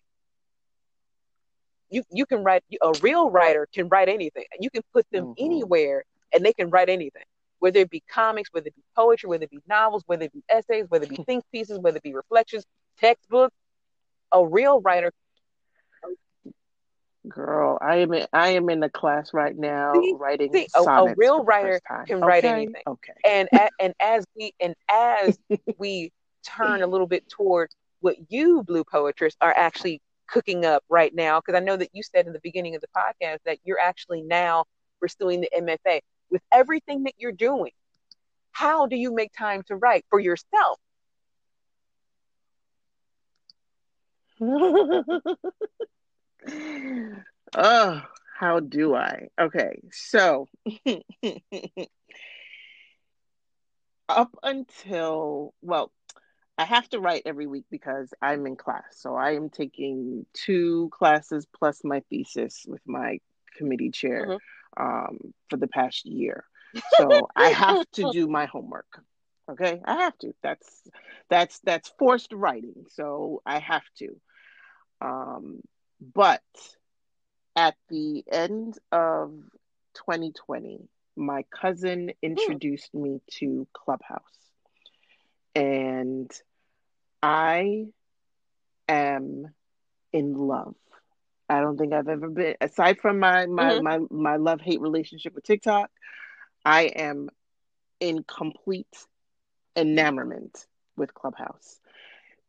You 1.90 2.02
you 2.10 2.26
can 2.26 2.44
write 2.44 2.62
a 2.82 2.92
real 3.02 3.30
writer 3.30 3.66
can 3.72 3.88
write 3.88 4.08
anything. 4.08 4.44
You 4.58 4.70
can 4.70 4.82
put 4.92 5.06
them 5.12 5.26
Mhm. 5.26 5.34
anywhere, 5.38 6.04
and 6.32 6.44
they 6.44 6.52
can 6.52 6.70
write 6.70 6.88
anything. 6.88 7.24
whether 7.60 7.80
it 7.80 7.90
be 7.90 8.02
comics, 8.08 8.50
whether 8.52 8.68
it 8.68 8.74
be 8.76 8.82
poetry, 8.96 9.28
whether 9.28 9.44
it 9.44 9.50
be 9.50 9.60
novels, 9.68 10.02
whether 10.06 10.24
it 10.24 10.32
be 10.32 10.42
essays, 10.48 10.86
whether 10.88 11.04
it 11.04 11.10
be 11.10 11.16
think 11.26 11.44
pieces, 11.52 11.78
whether 11.78 11.98
it 11.98 12.02
be 12.02 12.14
reflections, 12.14 12.64
textbooks. 12.98 13.54
A 14.32 14.46
real 14.46 14.80
writer 14.80 15.12
Girl, 17.28 17.76
I 17.82 17.96
am 17.96 18.14
in, 18.14 18.26
I 18.32 18.50
am 18.50 18.70
in 18.70 18.80
the 18.80 18.88
class 18.88 19.34
right 19.34 19.56
now 19.56 19.92
See, 19.94 20.14
writing 20.18 20.52
see, 20.52 20.68
a- 20.74 20.82
a 20.82 21.14
real 21.16 21.44
writer 21.44 21.80
can 22.06 22.20
write 22.20 22.44
anything. 22.44 22.82
Okay. 22.86 23.12
and 23.24 23.48
and 23.78 23.94
as 24.00 24.24
we 24.36 24.54
and 24.60 24.74
as 24.90 25.38
we 25.78 26.12
turn 26.44 26.82
a 26.82 26.86
little 26.86 27.06
bit 27.06 27.28
towards 27.28 27.76
what 28.00 28.16
you 28.30 28.62
Blupoetres 28.62 29.36
are 29.40 29.54
actually 29.54 30.00
cooking 30.28 30.64
up 30.64 30.82
right 30.88 31.14
now 31.14 31.40
because 31.40 31.56
i 31.60 31.62
know 31.62 31.76
that 31.76 31.90
you 31.92 32.02
said 32.02 32.26
in 32.26 32.32
the 32.32 32.40
beginning 32.42 32.74
of 32.76 32.80
the 32.80 32.88
podcast 32.96 33.38
that 33.44 33.58
you're 33.64 33.80
actually 33.80 34.22
now 34.22 34.64
pursuing 35.00 35.40
the 35.40 35.50
mfa 35.56 36.00
with 36.30 36.40
everything 36.52 37.02
that 37.02 37.14
you're 37.18 37.32
doing 37.32 37.72
how 38.52 38.86
do 38.86 38.96
you 38.96 39.12
make 39.12 39.32
time 39.36 39.62
to 39.66 39.74
write 39.76 40.04
for 40.08 40.20
yourself 40.20 40.78
oh, 47.56 48.02
how 48.38 48.60
do 48.60 48.94
I? 48.94 49.28
Okay, 49.38 49.80
so 49.92 50.48
up 54.08 54.36
until, 54.42 55.54
well, 55.62 55.92
I 56.58 56.64
have 56.64 56.88
to 56.90 57.00
write 57.00 57.22
every 57.24 57.46
week 57.46 57.64
because 57.70 58.12
I'm 58.20 58.46
in 58.46 58.56
class. 58.56 58.84
So 58.96 59.14
I 59.14 59.32
am 59.32 59.48
taking 59.48 60.26
two 60.34 60.90
classes 60.92 61.46
plus 61.58 61.82
my 61.84 62.00
thesis 62.10 62.64
with 62.66 62.82
my 62.86 63.20
committee 63.56 63.90
chair 63.90 64.26
Mhm. 64.26 64.38
um, 64.76 65.34
for 65.48 65.56
the 65.56 65.68
past 65.68 66.04
year. 66.04 66.44
So 66.96 67.28
I 67.34 67.48
have 67.48 67.90
to 67.92 68.10
do 68.12 68.28
my 68.28 68.46
homework. 68.46 69.02
Okay, 69.48 69.80
I 69.84 69.94
have 70.02 70.16
to. 70.18 70.32
That's 70.42 70.86
that's 71.28 71.58
that's 71.60 71.88
forced 71.98 72.32
writing. 72.32 72.86
So 72.90 73.42
I 73.44 73.58
have 73.58 73.84
to. 73.98 74.20
Um, 75.00 75.60
but 76.00 76.42
at 77.56 77.76
the 77.88 78.24
end 78.30 78.78
of 78.92 79.32
2020, 79.94 80.88
my 81.16 81.44
cousin 81.50 82.12
introduced 82.22 82.94
me 82.94 83.20
to 83.38 83.66
Clubhouse. 83.72 84.22
And 85.54 86.30
I 87.22 87.86
am 88.88 89.54
in 90.12 90.34
love. 90.34 90.74
I 91.48 91.60
don't 91.60 91.76
think 91.76 91.92
I've 91.92 92.08
ever 92.08 92.28
been 92.28 92.54
aside 92.60 93.00
from 93.00 93.18
my 93.18 93.46
my 93.46 93.72
Mhm. 93.72 93.82
my, 93.82 93.98
my 94.10 94.36
love 94.36 94.60
hate 94.60 94.80
relationship 94.80 95.34
with 95.34 95.44
TikTok, 95.44 95.90
I 96.64 96.82
am 96.84 97.28
in 97.98 98.22
complete 98.22 99.06
enamorment 99.76 100.66
with 100.96 101.12
Clubhouse 101.14 101.80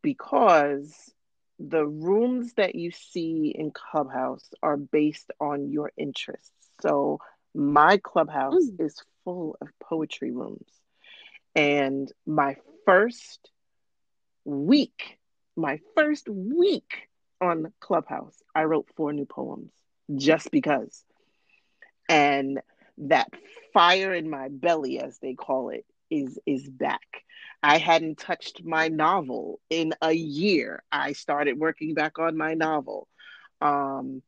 because 0.02 1.12
the 1.58 1.86
rooms 1.86 2.54
that 2.54 2.74
you 2.74 2.90
see 2.90 3.54
in 3.56 3.70
Clubhouse 3.70 4.48
are 4.62 4.76
based 4.76 5.30
on 5.40 5.70
your 5.70 5.92
interests. 5.96 6.50
So 6.80 7.20
my 7.54 7.98
Clubhouse 7.98 8.54
Mm. 8.70 8.80
is 8.80 9.02
full 9.24 9.56
of 9.60 9.68
poetry 9.78 10.30
rooms. 10.30 10.68
And 11.54 12.10
my 12.26 12.56
first 12.86 13.50
week, 14.44 15.18
my 15.56 15.80
first 15.94 16.28
week 16.28 17.08
on 17.40 17.72
Clubhouse, 17.80 18.42
I 18.54 18.64
wrote 18.64 18.88
four 18.96 19.12
new 19.12 19.26
poems 19.26 19.72
just 20.14 20.50
because. 20.50 21.04
And 22.08 22.60
that 22.98 23.30
fire 23.72 24.14
in 24.14 24.28
my 24.28 24.48
belly, 24.48 24.98
as 24.98 25.18
they 25.18 25.34
call 25.34 25.70
it, 25.70 25.84
is 26.12 26.38
is 26.46 26.68
back. 26.68 27.24
I 27.62 27.78
hadn't 27.78 28.18
touched 28.18 28.64
my 28.64 28.88
novel 28.88 29.60
in 29.70 29.94
a 30.02 30.12
year. 30.12 30.82
I 30.92 31.12
started 31.12 31.58
working 31.58 31.94
back 31.94 32.18
on 32.18 32.36
my 32.36 32.54
novel. 32.54 33.08
Um, 33.60 34.22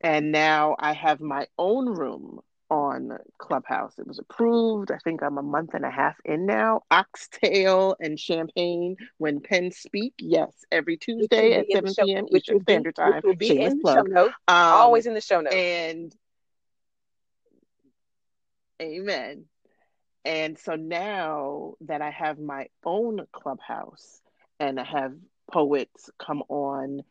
and 0.00 0.32
now 0.32 0.76
I 0.78 0.92
have 0.92 1.20
my 1.20 1.46
own 1.58 1.86
room 1.88 2.40
on 2.70 3.18
Clubhouse. 3.38 3.98
It 3.98 4.06
was 4.06 4.18
approved. 4.18 4.90
I 4.92 4.98
think 4.98 5.22
I'm 5.22 5.38
a 5.38 5.42
month 5.42 5.74
and 5.74 5.84
a 5.84 5.90
half 5.90 6.16
in 6.24 6.46
now. 6.46 6.82
Oxtail 6.90 7.96
and 8.00 8.18
champagne 8.18 8.96
when 9.18 9.40
pens 9.40 9.78
speak. 9.78 10.14
Yes, 10.18 10.52
every 10.70 10.96
Tuesday 10.96 11.54
at 11.54 11.66
be 11.66 11.72
in 11.72 11.80
the 11.82 11.88
7 11.88 11.94
show 11.94 12.04
p.m. 12.04 12.24
which 12.30 12.48
Eastern 12.48 12.58
be 12.58 12.62
Standard 12.62 12.94
which 12.96 12.96
Time. 12.96 13.22
will 13.24 13.34
be 13.34 13.48
Shameless 13.48 13.72
in 13.72 13.78
the 13.78 13.92
show 13.92 14.02
notes 14.02 14.34
Um, 14.48 14.56
always 14.56 15.06
in 15.06 15.14
the 15.14 15.20
show 15.20 15.40
notes 15.40 15.54
and 15.54 16.14
amen. 18.80 19.44
And 20.24 20.58
so 20.58 20.74
now 20.74 21.74
that 21.82 22.02
I 22.02 22.10
have 22.10 22.38
my 22.38 22.68
own 22.84 23.26
clubhouse 23.32 24.20
and 24.58 24.78
I 24.78 24.84
have 24.84 25.14
poets 25.50 26.10
come 26.18 26.42
on, 26.48 27.02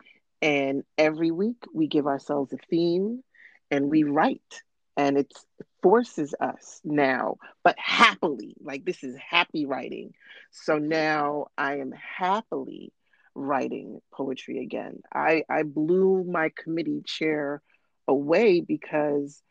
and 0.42 0.84
every 0.98 1.32
week 1.32 1.64
we 1.74 1.88
give 1.88 2.08
ourselves 2.08 2.54
a 2.54 2.58
theme 2.70 3.24
and 3.72 3.90
we 3.90 4.04
write. 4.04 4.62
And 4.96 5.18
it 5.18 5.34
forces 5.82 6.36
us 6.42 6.82
now, 6.84 7.38
but 7.64 7.76
happily, 7.80 8.56
like 8.62 8.84
this 8.84 9.04
is 9.04 9.16
happy 9.18 9.66
writing. 9.66 10.14
So 10.52 10.78
now 10.78 11.48
I 11.58 11.78
am 11.78 11.94
happily 11.94 12.92
writing 13.34 14.02
poetry 14.14 14.62
again. 14.62 15.02
I, 15.14 15.44
I 15.50 15.64
blew 15.64 16.26
my 16.26 16.52
committee 16.62 17.02
chair 17.06 17.62
away 18.08 18.60
because 18.60 19.42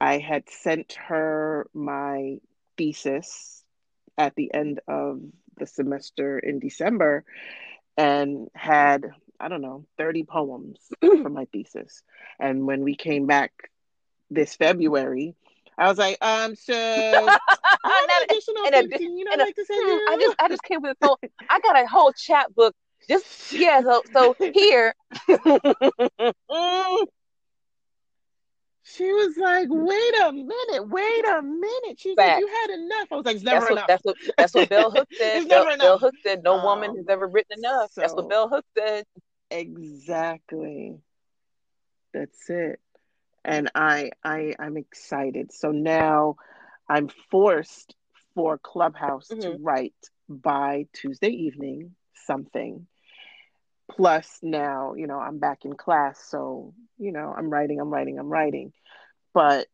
I 0.00 0.18
had 0.18 0.50
sent 0.50 0.94
her 1.08 1.68
my 1.72 2.38
thesis 2.76 3.64
at 4.18 4.34
the 4.36 4.52
end 4.52 4.80
of 4.88 5.20
the 5.58 5.66
semester 5.66 6.38
in 6.38 6.58
December 6.58 7.24
and 7.96 8.48
had, 8.54 9.04
I 9.40 9.48
don't 9.48 9.62
know, 9.62 9.84
30 9.98 10.24
poems 10.24 10.78
for 11.20 11.28
my 11.30 11.46
thesis. 11.52 12.02
And 12.38 12.66
when 12.66 12.82
we 12.82 12.94
came 12.96 13.26
back 13.26 13.52
this 14.30 14.54
February, 14.56 15.34
I 15.78 15.88
was 15.88 15.98
like, 15.98 16.18
um, 16.22 16.54
so 16.54 16.74
I 17.84 18.06
have 18.10 18.22
additional 18.24 18.66
and 18.66 18.74
a- 18.74 18.88
15 18.90 19.18
you'd 19.18 19.28
and 19.32 19.40
a- 19.42 19.46
like 19.46 19.54
to 19.56 19.64
send 19.64 19.82
Hmm. 19.84 19.98
I 20.08 20.16
just 20.18 20.34
I 20.38 20.48
just 20.48 20.62
came 20.62 20.80
with 20.82 20.92
a 20.92 21.04
whole 21.04 21.18
I 21.48 21.60
got 21.60 21.78
a 21.82 21.86
whole 21.86 22.12
chat 22.12 22.54
book 22.54 22.74
just 23.08 23.26
yeah 23.50 23.80
so 23.82 24.02
so 24.12 24.36
here 24.52 24.94
Mm, 26.50 27.06
She 28.88 29.12
was 29.12 29.36
like, 29.36 29.68
wait 29.70 30.14
a 30.22 30.32
minute, 30.32 30.88
wait 30.88 31.24
a 31.28 31.42
minute. 31.42 31.98
She's 31.98 32.16
like, 32.16 32.38
you 32.38 32.46
had 32.46 32.70
enough. 32.70 33.08
I 33.10 33.16
was 33.16 33.26
like, 33.26 33.36
it's 33.36 33.44
never 33.44 33.66
that's 33.66 33.70
what 33.70 33.78
enough. 33.78 33.88
that's 33.88 34.04
what 34.04 34.16
that's 34.38 34.54
what 34.54 34.68
Bell 34.68 34.90
Hook 34.90 35.08
said. 35.18 35.36
It's 35.38 35.46
Bell, 35.46 35.66
Bell. 35.78 35.98
Hook 35.98 36.14
said 36.22 36.42
no 36.44 36.62
woman 36.62 36.90
Um, 36.90 36.96
has 36.96 37.06
ever 37.08 37.26
written 37.26 37.58
enough. 37.58 37.92
that's 37.96 38.14
what 38.14 38.28
Bell 38.28 38.48
Hook 38.48 38.64
said. 38.78 39.04
Exactly. 39.50 40.96
That's 42.14 42.48
it. 42.50 42.80
And 43.44 43.70
I 43.74 44.10
I 44.24 44.54
I'm 44.58 44.76
excited. 44.76 45.52
So 45.52 45.72
now 45.72 46.36
I'm 46.88 47.08
forced 47.30 47.94
for 48.34 48.58
Clubhouse 48.58 49.28
to 49.28 49.36
Mhm. 49.36 49.58
write 49.60 49.94
by 50.28 50.86
Tuesday 50.92 51.30
evening 51.30 51.96
something. 52.26 52.86
Plus 53.90 54.38
now, 54.42 54.94
you 54.94 55.06
know, 55.06 55.18
I'm 55.18 55.38
back 55.38 55.64
in 55.64 55.74
class, 55.74 56.18
so 56.28 56.74
you 56.98 57.12
know, 57.12 57.34
I'm 57.36 57.50
writing, 57.50 57.80
I'm 57.80 57.90
writing, 57.90 58.18
I'm 58.18 58.28
writing. 58.28 58.72
But 59.32 59.68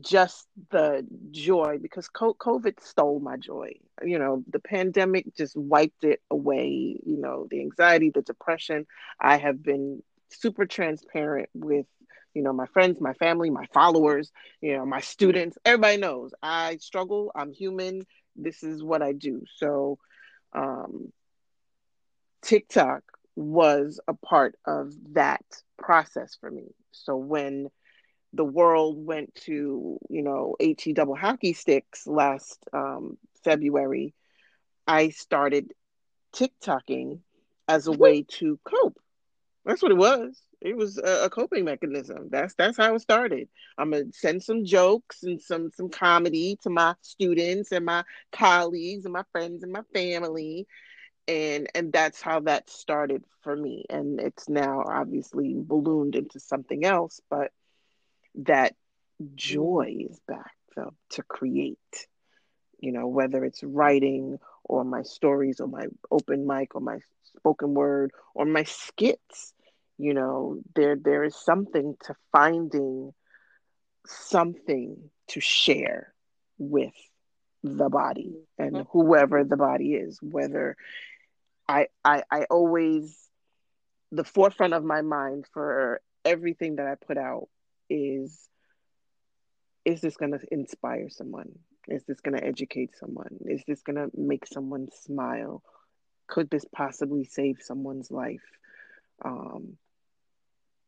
just 0.00 0.46
the 0.70 1.06
joy 1.30 1.78
because 1.80 2.08
COVID 2.08 2.80
stole 2.80 3.20
my 3.20 3.36
joy. 3.36 3.72
You 4.02 4.18
know, 4.18 4.44
the 4.50 4.58
pandemic 4.58 5.34
just 5.34 5.56
wiped 5.56 6.04
it 6.04 6.20
away. 6.30 7.00
You 7.04 7.16
know, 7.18 7.46
the 7.50 7.60
anxiety, 7.60 8.10
the 8.10 8.22
depression. 8.22 8.86
I 9.20 9.38
have 9.38 9.62
been 9.62 10.02
super 10.30 10.66
transparent 10.66 11.48
with, 11.54 11.86
you 12.34 12.42
know, 12.42 12.52
my 12.52 12.66
friends, 12.66 13.00
my 13.00 13.14
family, 13.14 13.48
my 13.48 13.66
followers, 13.72 14.30
you 14.60 14.76
know, 14.76 14.84
my 14.84 15.00
students. 15.00 15.56
Everybody 15.64 15.96
knows 15.96 16.34
I 16.42 16.76
struggle. 16.76 17.32
I'm 17.34 17.52
human. 17.52 18.06
This 18.34 18.62
is 18.62 18.82
what 18.82 19.02
I 19.02 19.12
do. 19.12 19.42
So, 19.56 19.98
um, 20.52 21.12
TikTok 22.42 23.02
was 23.36 24.00
a 24.08 24.14
part 24.14 24.56
of 24.66 24.92
that 25.14 25.44
process 25.78 26.36
for 26.40 26.50
me. 26.50 26.74
So 26.92 27.16
when 27.16 27.68
the 28.32 28.44
world 28.44 29.04
went 29.06 29.34
to 29.34 29.98
you 30.10 30.22
know 30.22 30.56
at 30.60 30.84
double 30.94 31.16
hockey 31.16 31.52
sticks 31.52 32.06
last 32.06 32.62
um, 32.72 33.16
february 33.44 34.14
i 34.86 35.08
started 35.08 35.72
tiktoking 36.34 37.20
as 37.68 37.86
a 37.86 37.92
way 37.92 38.22
to 38.22 38.58
cope. 38.64 38.98
That's 39.64 39.82
what 39.82 39.92
it 39.92 39.96
was. 39.96 40.40
It 40.60 40.76
was 40.76 40.98
a, 40.98 41.24
a 41.24 41.30
coping 41.30 41.64
mechanism. 41.64 42.28
That's 42.30 42.54
that's 42.54 42.76
how 42.76 42.94
it 42.94 43.00
started. 43.00 43.48
I'm 43.78 43.90
gonna 43.90 44.12
send 44.12 44.42
some 44.42 44.64
jokes 44.64 45.22
and 45.22 45.40
some 45.40 45.70
some 45.74 45.88
comedy 45.88 46.58
to 46.62 46.70
my 46.70 46.94
students 47.02 47.72
and 47.72 47.84
my 47.84 48.04
colleagues 48.32 49.04
and 49.04 49.12
my 49.12 49.24
friends 49.32 49.62
and 49.62 49.72
my 49.72 49.82
family 49.92 50.66
and 51.28 51.68
and 51.74 51.92
that's 51.92 52.22
how 52.22 52.40
that 52.40 52.70
started 52.70 53.24
for 53.42 53.56
me 53.56 53.84
and 53.90 54.20
it's 54.20 54.48
now 54.48 54.82
obviously 54.86 55.54
ballooned 55.56 56.14
into 56.14 56.38
something 56.38 56.84
else 56.84 57.20
but 57.30 57.50
that 58.34 58.74
joy 59.34 59.96
is 60.10 60.20
back 60.28 60.52
so, 60.74 60.92
to 61.10 61.22
create 61.22 61.78
you 62.78 62.92
know, 62.92 63.06
whether 63.06 63.44
it's 63.44 63.62
writing 63.62 64.38
or 64.64 64.84
my 64.84 65.02
stories 65.02 65.60
or 65.60 65.68
my 65.68 65.86
open 66.10 66.46
mic 66.46 66.74
or 66.74 66.80
my 66.80 66.98
spoken 67.36 67.74
word 67.74 68.12
or 68.34 68.44
my 68.44 68.64
skits. 68.64 69.52
You 69.98 70.14
know, 70.14 70.58
there 70.74 70.96
there 70.96 71.24
is 71.24 71.34
something 71.34 71.96
to 72.04 72.14
finding 72.32 73.14
something 74.06 75.10
to 75.28 75.40
share 75.40 76.12
with 76.58 76.94
the 77.62 77.88
body 77.88 78.36
and 78.58 78.72
mm-hmm. 78.72 78.90
whoever 78.92 79.42
the 79.42 79.56
body 79.56 79.94
is, 79.94 80.18
whether 80.22 80.76
I, 81.68 81.88
I 82.04 82.22
I 82.30 82.44
always 82.44 83.16
the 84.12 84.24
forefront 84.24 84.74
of 84.74 84.84
my 84.84 85.02
mind 85.02 85.46
for 85.52 86.00
everything 86.24 86.76
that 86.76 86.86
I 86.86 86.94
put 86.94 87.18
out 87.18 87.48
is 87.88 88.48
is 89.84 90.00
this 90.00 90.16
going 90.16 90.32
to 90.32 90.40
inspire 90.50 91.08
someone? 91.08 91.52
Is 91.88 92.02
this 92.04 92.20
going 92.20 92.36
to 92.36 92.44
educate 92.44 92.96
someone? 92.98 93.38
Is 93.46 93.62
this 93.66 93.82
going 93.82 93.96
to 93.96 94.10
make 94.14 94.46
someone 94.46 94.88
smile? 95.04 95.62
Could 96.26 96.50
this 96.50 96.64
possibly 96.74 97.24
save 97.24 97.58
someone's 97.60 98.10
life? 98.10 98.42
Um, 99.24 99.76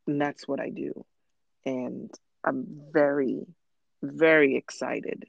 and 0.08 0.20
that's 0.20 0.48
what 0.48 0.58
I 0.58 0.70
do. 0.70 1.04
And 1.64 2.10
I'm 2.44 2.66
very, 2.92 3.46
very 4.02 4.56
excited 4.56 5.26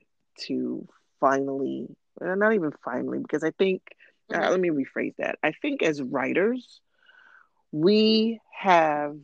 to 0.47 0.87
finally, 1.19 1.85
not 2.19 2.53
even 2.53 2.71
finally, 2.83 3.19
because 3.19 3.43
I 3.43 3.51
think, 3.51 3.83
mm-hmm. 4.29 4.41
uh, 4.41 4.49
let 4.49 4.59
me 4.59 4.69
rephrase 4.69 5.15
that. 5.17 5.39
I 5.43 5.51
think 5.51 5.83
as 5.83 6.01
writers, 6.01 6.81
we 7.71 8.39
have, 8.51 9.17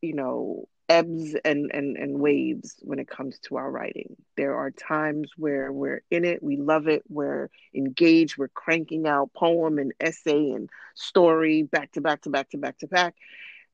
you 0.00 0.14
know, 0.14 0.68
ebbs 0.88 1.34
and, 1.44 1.70
and, 1.72 1.96
and 1.96 2.18
waves 2.18 2.76
when 2.80 2.98
it 2.98 3.08
comes 3.08 3.38
to 3.38 3.56
our 3.56 3.70
writing. 3.70 4.16
There 4.36 4.56
are 4.56 4.70
times 4.70 5.30
where 5.36 5.72
we're 5.72 6.02
in 6.10 6.24
it, 6.24 6.42
we 6.42 6.56
love 6.56 6.86
it, 6.88 7.02
we're 7.08 7.48
engaged, 7.74 8.36
we're 8.36 8.48
cranking 8.48 9.06
out 9.06 9.32
poem 9.32 9.78
and 9.78 9.92
essay 10.00 10.50
and 10.50 10.68
story 10.94 11.62
back 11.62 11.92
to 11.92 12.00
back 12.00 12.22
to 12.22 12.30
back 12.30 12.50
to 12.50 12.58
back 12.58 12.78
to 12.78 12.88
back. 12.88 13.14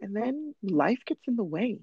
And 0.01 0.15
then 0.15 0.55
life 0.63 1.01
gets 1.07 1.27
in 1.27 1.37
the 1.37 1.45
way. 1.45 1.81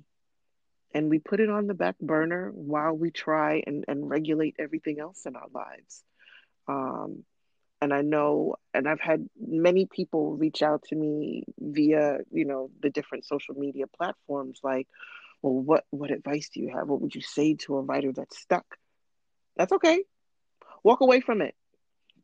And 0.93 1.09
we 1.09 1.19
put 1.19 1.41
it 1.41 1.49
on 1.49 1.67
the 1.67 1.73
back 1.73 1.99
burner 1.99 2.51
while 2.53 2.93
we 2.93 3.11
try 3.11 3.61
and, 3.67 3.83
and 3.89 4.09
regulate 4.09 4.55
everything 4.59 5.01
else 5.01 5.25
in 5.25 5.35
our 5.35 5.49
lives. 5.53 6.03
Um, 6.69 7.25
and 7.81 7.93
I 7.93 8.01
know, 8.01 8.55
and 8.73 8.87
I've 8.87 9.01
had 9.01 9.27
many 9.39 9.85
people 9.85 10.35
reach 10.35 10.61
out 10.61 10.83
to 10.89 10.95
me 10.95 11.43
via, 11.59 12.19
you 12.31 12.45
know, 12.45 12.69
the 12.81 12.89
different 12.89 13.25
social 13.25 13.55
media 13.55 13.85
platforms 13.87 14.59
like, 14.63 14.87
well, 15.41 15.53
what, 15.53 15.85
what 15.89 16.11
advice 16.11 16.49
do 16.53 16.61
you 16.61 16.71
have? 16.75 16.87
What 16.87 17.01
would 17.01 17.13
you 17.13 17.21
say 17.21 17.55
to 17.65 17.75
a 17.77 17.81
writer 17.81 18.11
that's 18.11 18.39
stuck? 18.39 18.65
That's 19.57 19.73
okay. 19.73 20.03
Walk 20.83 21.01
away 21.01 21.19
from 21.19 21.41
it. 21.41 21.55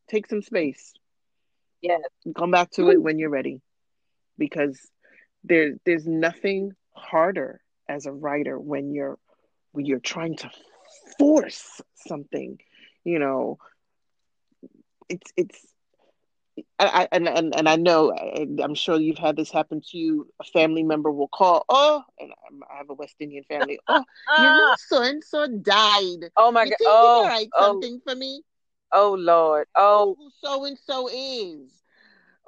Take 0.09 0.27
some 0.27 0.41
space. 0.41 0.93
Yeah. 1.81 1.97
Come 2.35 2.51
back 2.51 2.71
to 2.71 2.89
it 2.89 3.01
when 3.01 3.19
you're 3.19 3.29
ready. 3.29 3.61
Because 4.37 4.79
there 5.43 5.75
there's 5.85 6.07
nothing 6.07 6.73
harder 6.93 7.61
as 7.87 8.05
a 8.05 8.11
writer 8.11 8.59
when 8.59 8.91
you're 8.91 9.17
when 9.71 9.85
you're 9.85 9.99
trying 9.99 10.35
to 10.37 10.49
force 11.17 11.81
something, 11.95 12.59
you 13.03 13.19
know, 13.19 13.57
it's 15.11 15.31
it's 15.37 15.67
I, 16.79 17.07
and, 17.11 17.27
and 17.27 17.55
and 17.55 17.69
I 17.69 17.75
know 17.75 18.11
I'm 18.61 18.75
sure 18.75 18.99
you've 18.99 19.17
had 19.17 19.35
this 19.35 19.51
happen 19.51 19.81
to 19.91 19.97
you. 19.97 20.27
A 20.41 20.43
family 20.43 20.83
member 20.83 21.11
will 21.11 21.27
call, 21.27 21.63
oh, 21.69 22.03
and 22.19 22.31
I 22.71 22.77
have 22.77 22.89
a 22.89 22.93
West 22.93 23.15
Indian 23.19 23.43
family. 23.43 23.79
Oh, 23.87 24.03
you 24.37 24.43
know, 24.43 24.75
so 24.77 25.01
and 25.01 25.23
so 25.23 25.47
died. 25.47 26.31
Oh 26.37 26.51
my 26.51 26.65
you 26.65 26.71
god! 26.71 26.77
Oh, 26.85 27.25
write 27.27 27.49
oh, 27.55 27.65
something 27.65 27.99
for 28.05 28.15
me. 28.15 28.41
Oh 28.91 29.13
Lord! 29.13 29.67
Oh, 29.75 30.15
who 30.17 30.29
so 30.41 30.65
and 30.65 30.77
so 30.77 31.07
is. 31.07 31.71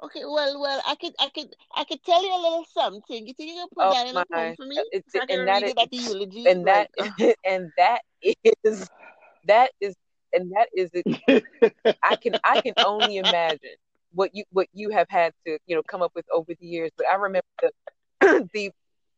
Okay, 0.02 0.24
well, 0.24 0.60
well, 0.60 0.82
I 0.86 0.96
could, 0.96 1.12
I 1.18 1.28
could, 1.34 1.54
I 1.74 1.84
could 1.84 2.02
tell 2.04 2.22
you 2.22 2.34
a 2.34 2.36
little 2.36 2.66
something. 2.74 3.26
You 3.26 3.32
think 3.34 3.50
you 3.50 3.56
can 3.56 3.68
put 3.74 3.84
oh 3.84 3.92
that 3.92 4.06
in 4.08 4.16
a 4.16 4.24
poem 4.26 4.56
for 4.56 4.66
me? 4.66 4.76
It's, 4.92 5.12
so 5.12 5.20
I 5.20 5.26
can 5.26 5.38
and 5.40 5.48
that 5.48 5.62
it 5.62 5.78
at 5.78 5.90
the 5.90 5.96
eulogy. 5.96 6.44
and 6.46 6.66
that 6.66 6.90
like, 6.98 7.36
and 7.44 7.72
that 7.78 8.00
is 8.64 8.88
that 9.46 9.70
is 9.80 9.94
and 10.34 10.52
that 10.52 10.68
is 10.74 10.90
it. 10.92 11.44
I 12.02 12.16
can 12.16 12.36
I 12.44 12.60
can 12.60 12.74
only 12.84 13.18
imagine 13.18 13.76
what 14.12 14.34
you 14.34 14.44
what 14.50 14.68
you 14.72 14.90
have 14.90 15.08
had 15.08 15.32
to 15.46 15.58
you 15.66 15.76
know 15.76 15.82
come 15.82 16.02
up 16.02 16.12
with 16.14 16.26
over 16.32 16.52
the 16.58 16.66
years. 16.66 16.90
But 16.96 17.06
I 17.08 17.16
remember 17.16 17.46
the 17.60 18.48
the 18.54 18.70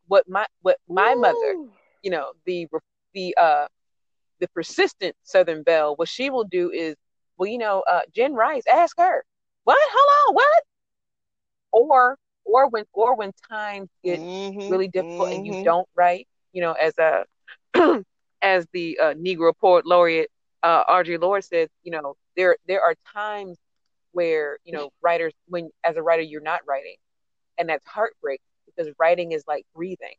what 0.09 0.29
my 0.29 0.47
what 0.63 0.79
my 0.89 1.13
Ooh. 1.13 1.21
mother, 1.21 1.71
you 2.03 2.11
know, 2.11 2.33
the 2.45 2.69
the 3.15 3.35
uh 3.41 3.67
the 4.41 4.49
persistent 4.49 5.15
Southern 5.23 5.63
Belle, 5.63 5.97
what 5.97 6.09
she 6.09 6.31
will 6.31 6.45
do 6.45 6.71
is, 6.71 6.95
well, 7.39 7.49
you 7.49 7.59
know, 7.59 7.83
uh, 7.91 8.01
Jen 8.15 8.35
Rice, 8.35 8.65
ask 8.71 8.99
her, 8.99 9.25
what? 9.65 9.79
Hold 9.93 10.29
on, 10.29 10.35
what? 10.35 10.63
Or 11.73 12.19
or 12.45 12.69
when 12.69 12.85
or 12.93 13.17
when 13.17 13.33
times 13.51 13.89
get 14.05 14.21
mm-hmm, 14.21 14.71
really 14.71 14.89
difficult 14.89 15.29
mm-hmm. 15.29 15.37
and 15.37 15.47
you 15.47 15.53
mm-hmm. 15.53 15.65
don't 15.65 15.89
write, 15.95 16.29
you 16.53 16.63
know, 16.63 16.73
as 16.73 16.95
a 16.99 17.25
as 18.43 18.67
the 18.73 18.99
uh, 19.03 19.15
Negro 19.15 19.53
poet 19.59 19.87
laureate 19.87 20.31
uh, 20.67 20.85
Audre 20.87 21.21
Lorde 21.21 21.45
said, 21.45 21.69
you 21.85 21.93
know, 21.93 22.17
there 22.37 22.57
there 22.67 22.83
are 22.83 22.97
times 23.15 23.57
where 24.11 24.59
you 24.65 24.73
know 24.73 24.91
writers 25.01 25.33
when 25.47 25.71
as 25.85 25.97
a 25.97 26.03
writer 26.03 26.23
you're 26.23 26.41
not 26.41 26.63
writing, 26.67 26.97
and 27.57 27.69
that's 27.69 27.87
heartbreak 27.87 28.41
because 28.67 28.93
writing 28.99 29.31
is 29.31 29.45
like 29.47 29.65
breathing. 29.77 30.17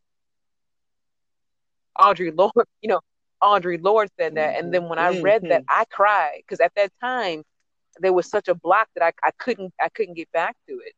Audre 2.00 2.32
Lorde, 2.36 2.66
you 2.82 2.88
know, 2.88 3.02
Audre 3.44 3.78
Lorde 3.84 4.10
said 4.18 4.36
that, 4.36 4.56
mm-hmm. 4.56 4.66
and 4.66 4.74
then 4.74 4.88
when 4.88 5.00
I 5.00 5.20
read 5.20 5.42
that, 5.50 5.64
mm-hmm. 5.64 5.82
I 5.82 5.84
cried 5.92 6.44
because 6.48 6.62
at 6.62 6.72
that 6.76 6.94
time 7.02 7.44
there 8.00 8.14
was 8.14 8.30
such 8.30 8.48
a 8.48 8.56
block 8.56 8.88
that 8.96 9.04
I, 9.04 9.28
I 9.28 9.32
couldn't 9.38 9.74
I 9.82 9.90
couldn't 9.90 10.14
get 10.14 10.32
back 10.32 10.56
to 10.70 10.76
it. 10.76 10.94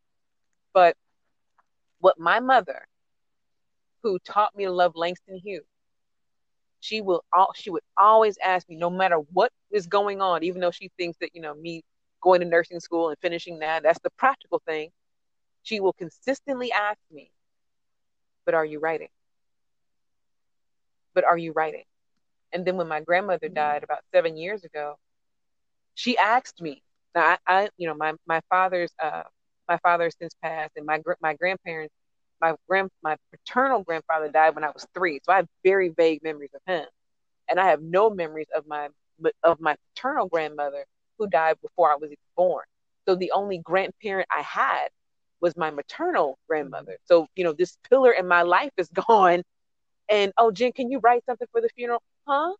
But 0.76 0.96
what 2.02 2.20
my 2.20 2.40
mother, 2.40 2.86
who 4.04 4.20
taught 4.20 4.56
me 4.56 4.66
to 4.66 4.72
love 4.72 4.96
Langston 4.96 5.40
Hughes, 5.44 5.66
she 6.80 7.02
will 7.02 7.24
all 7.34 7.52
she 7.56 7.70
would 7.70 7.84
always 7.98 8.38
ask 8.44 8.68
me, 8.70 8.76
no 8.76 8.90
matter 8.90 9.18
what 9.34 9.52
is 9.72 9.88
going 9.88 10.22
on, 10.22 10.44
even 10.44 10.62
though 10.62 10.72
she 10.72 10.90
thinks 10.98 11.18
that 11.20 11.32
you 11.36 11.42
know 11.42 11.54
me 11.54 11.84
going 12.22 12.42
to 12.42 12.48
nursing 12.48 12.80
school 12.80 13.10
and 13.10 13.18
finishing 13.22 13.60
that 13.60 13.84
that's 13.84 14.00
the 14.00 14.10
practical 14.12 14.62
thing. 14.66 14.90
She 15.64 15.80
will 15.80 15.94
consistently 15.94 16.72
ask 16.72 17.00
me, 17.12 17.32
"But 18.46 18.54
are 18.56 18.66
you 18.66 18.80
writing? 18.80 19.10
But 21.14 21.26
are 21.26 21.38
you 21.38 21.52
writing?" 21.52 21.84
And 22.54 22.66
then 22.66 22.78
when 22.78 22.88
my 22.88 23.02
grandmother 23.02 23.48
mm-hmm. 23.48 23.56
died 23.56 23.84
about 23.84 24.00
seven 24.14 24.38
years 24.38 24.64
ago, 24.64 24.98
she 25.96 26.18
asked 26.18 26.62
me. 26.62 26.84
Now 27.16 27.38
I, 27.48 27.62
I 27.64 27.70
you 27.78 27.88
know, 27.88 27.96
my 27.96 28.14
my 28.26 28.42
father's 28.50 28.92
uh 29.02 29.24
my 29.68 29.78
father 29.80 30.10
since 30.12 30.34
passed, 30.42 30.74
and 30.78 30.86
my 30.86 31.02
my 31.22 31.34
grandparents 31.34 31.94
my 32.42 32.56
grand 32.68 32.90
my 33.04 33.18
paternal 33.32 33.84
grandfather 33.84 34.30
died 34.30 34.56
when 34.56 34.64
I 34.64 34.70
was 34.70 34.86
three, 34.94 35.20
so 35.24 35.34
I 35.34 35.38
have 35.38 35.48
very 35.64 35.90
vague 35.90 36.24
memories 36.24 36.52
of 36.54 36.62
him, 36.66 36.86
and 37.50 37.60
I 37.60 37.68
have 37.68 37.82
no 37.82 38.10
memories 38.10 38.48
of 38.56 38.68
my 38.68 38.90
of 39.44 39.60
my 39.60 39.76
paternal 39.94 40.28
grandmother 40.28 40.86
who 41.18 41.28
died 41.28 41.58
before 41.62 41.92
I 41.92 41.96
was 41.96 42.08
even 42.08 42.18
born. 42.38 42.64
So 43.08 43.16
the 43.16 43.32
only 43.32 43.58
grandparent 43.58 44.28
I 44.32 44.42
had 44.42 44.90
was 45.42 45.58
my 45.58 45.70
maternal 45.72 46.38
grandmother. 46.48 46.98
So 47.06 47.28
you 47.36 47.44
know 47.44 47.54
this 47.54 47.78
pillar 47.90 48.12
in 48.12 48.28
my 48.28 48.44
life 48.44 48.72
is 48.78 48.90
gone, 49.08 49.44
and 50.10 50.34
oh 50.38 50.52
Jen, 50.52 50.72
can 50.72 50.90
you 50.90 51.00
write 51.00 51.26
something 51.26 51.48
for 51.52 51.62
the 51.62 51.70
funeral? 51.76 52.02
Huh? 52.28 52.54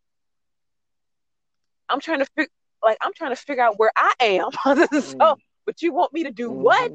I'm 1.88 2.00
trying 2.00 2.20
to 2.20 2.26
figure 2.36 2.52
like 2.82 2.98
I'm 3.00 3.12
trying 3.14 3.34
to 3.34 3.36
figure 3.36 3.62
out 3.62 3.78
where 3.78 3.92
I 3.96 4.12
am. 4.20 4.50
so, 5.02 5.16
mm. 5.16 5.36
but 5.66 5.82
you 5.82 5.92
want 5.92 6.12
me 6.12 6.24
to 6.24 6.30
do 6.30 6.50
mm-hmm. 6.50 6.62
what? 6.62 6.92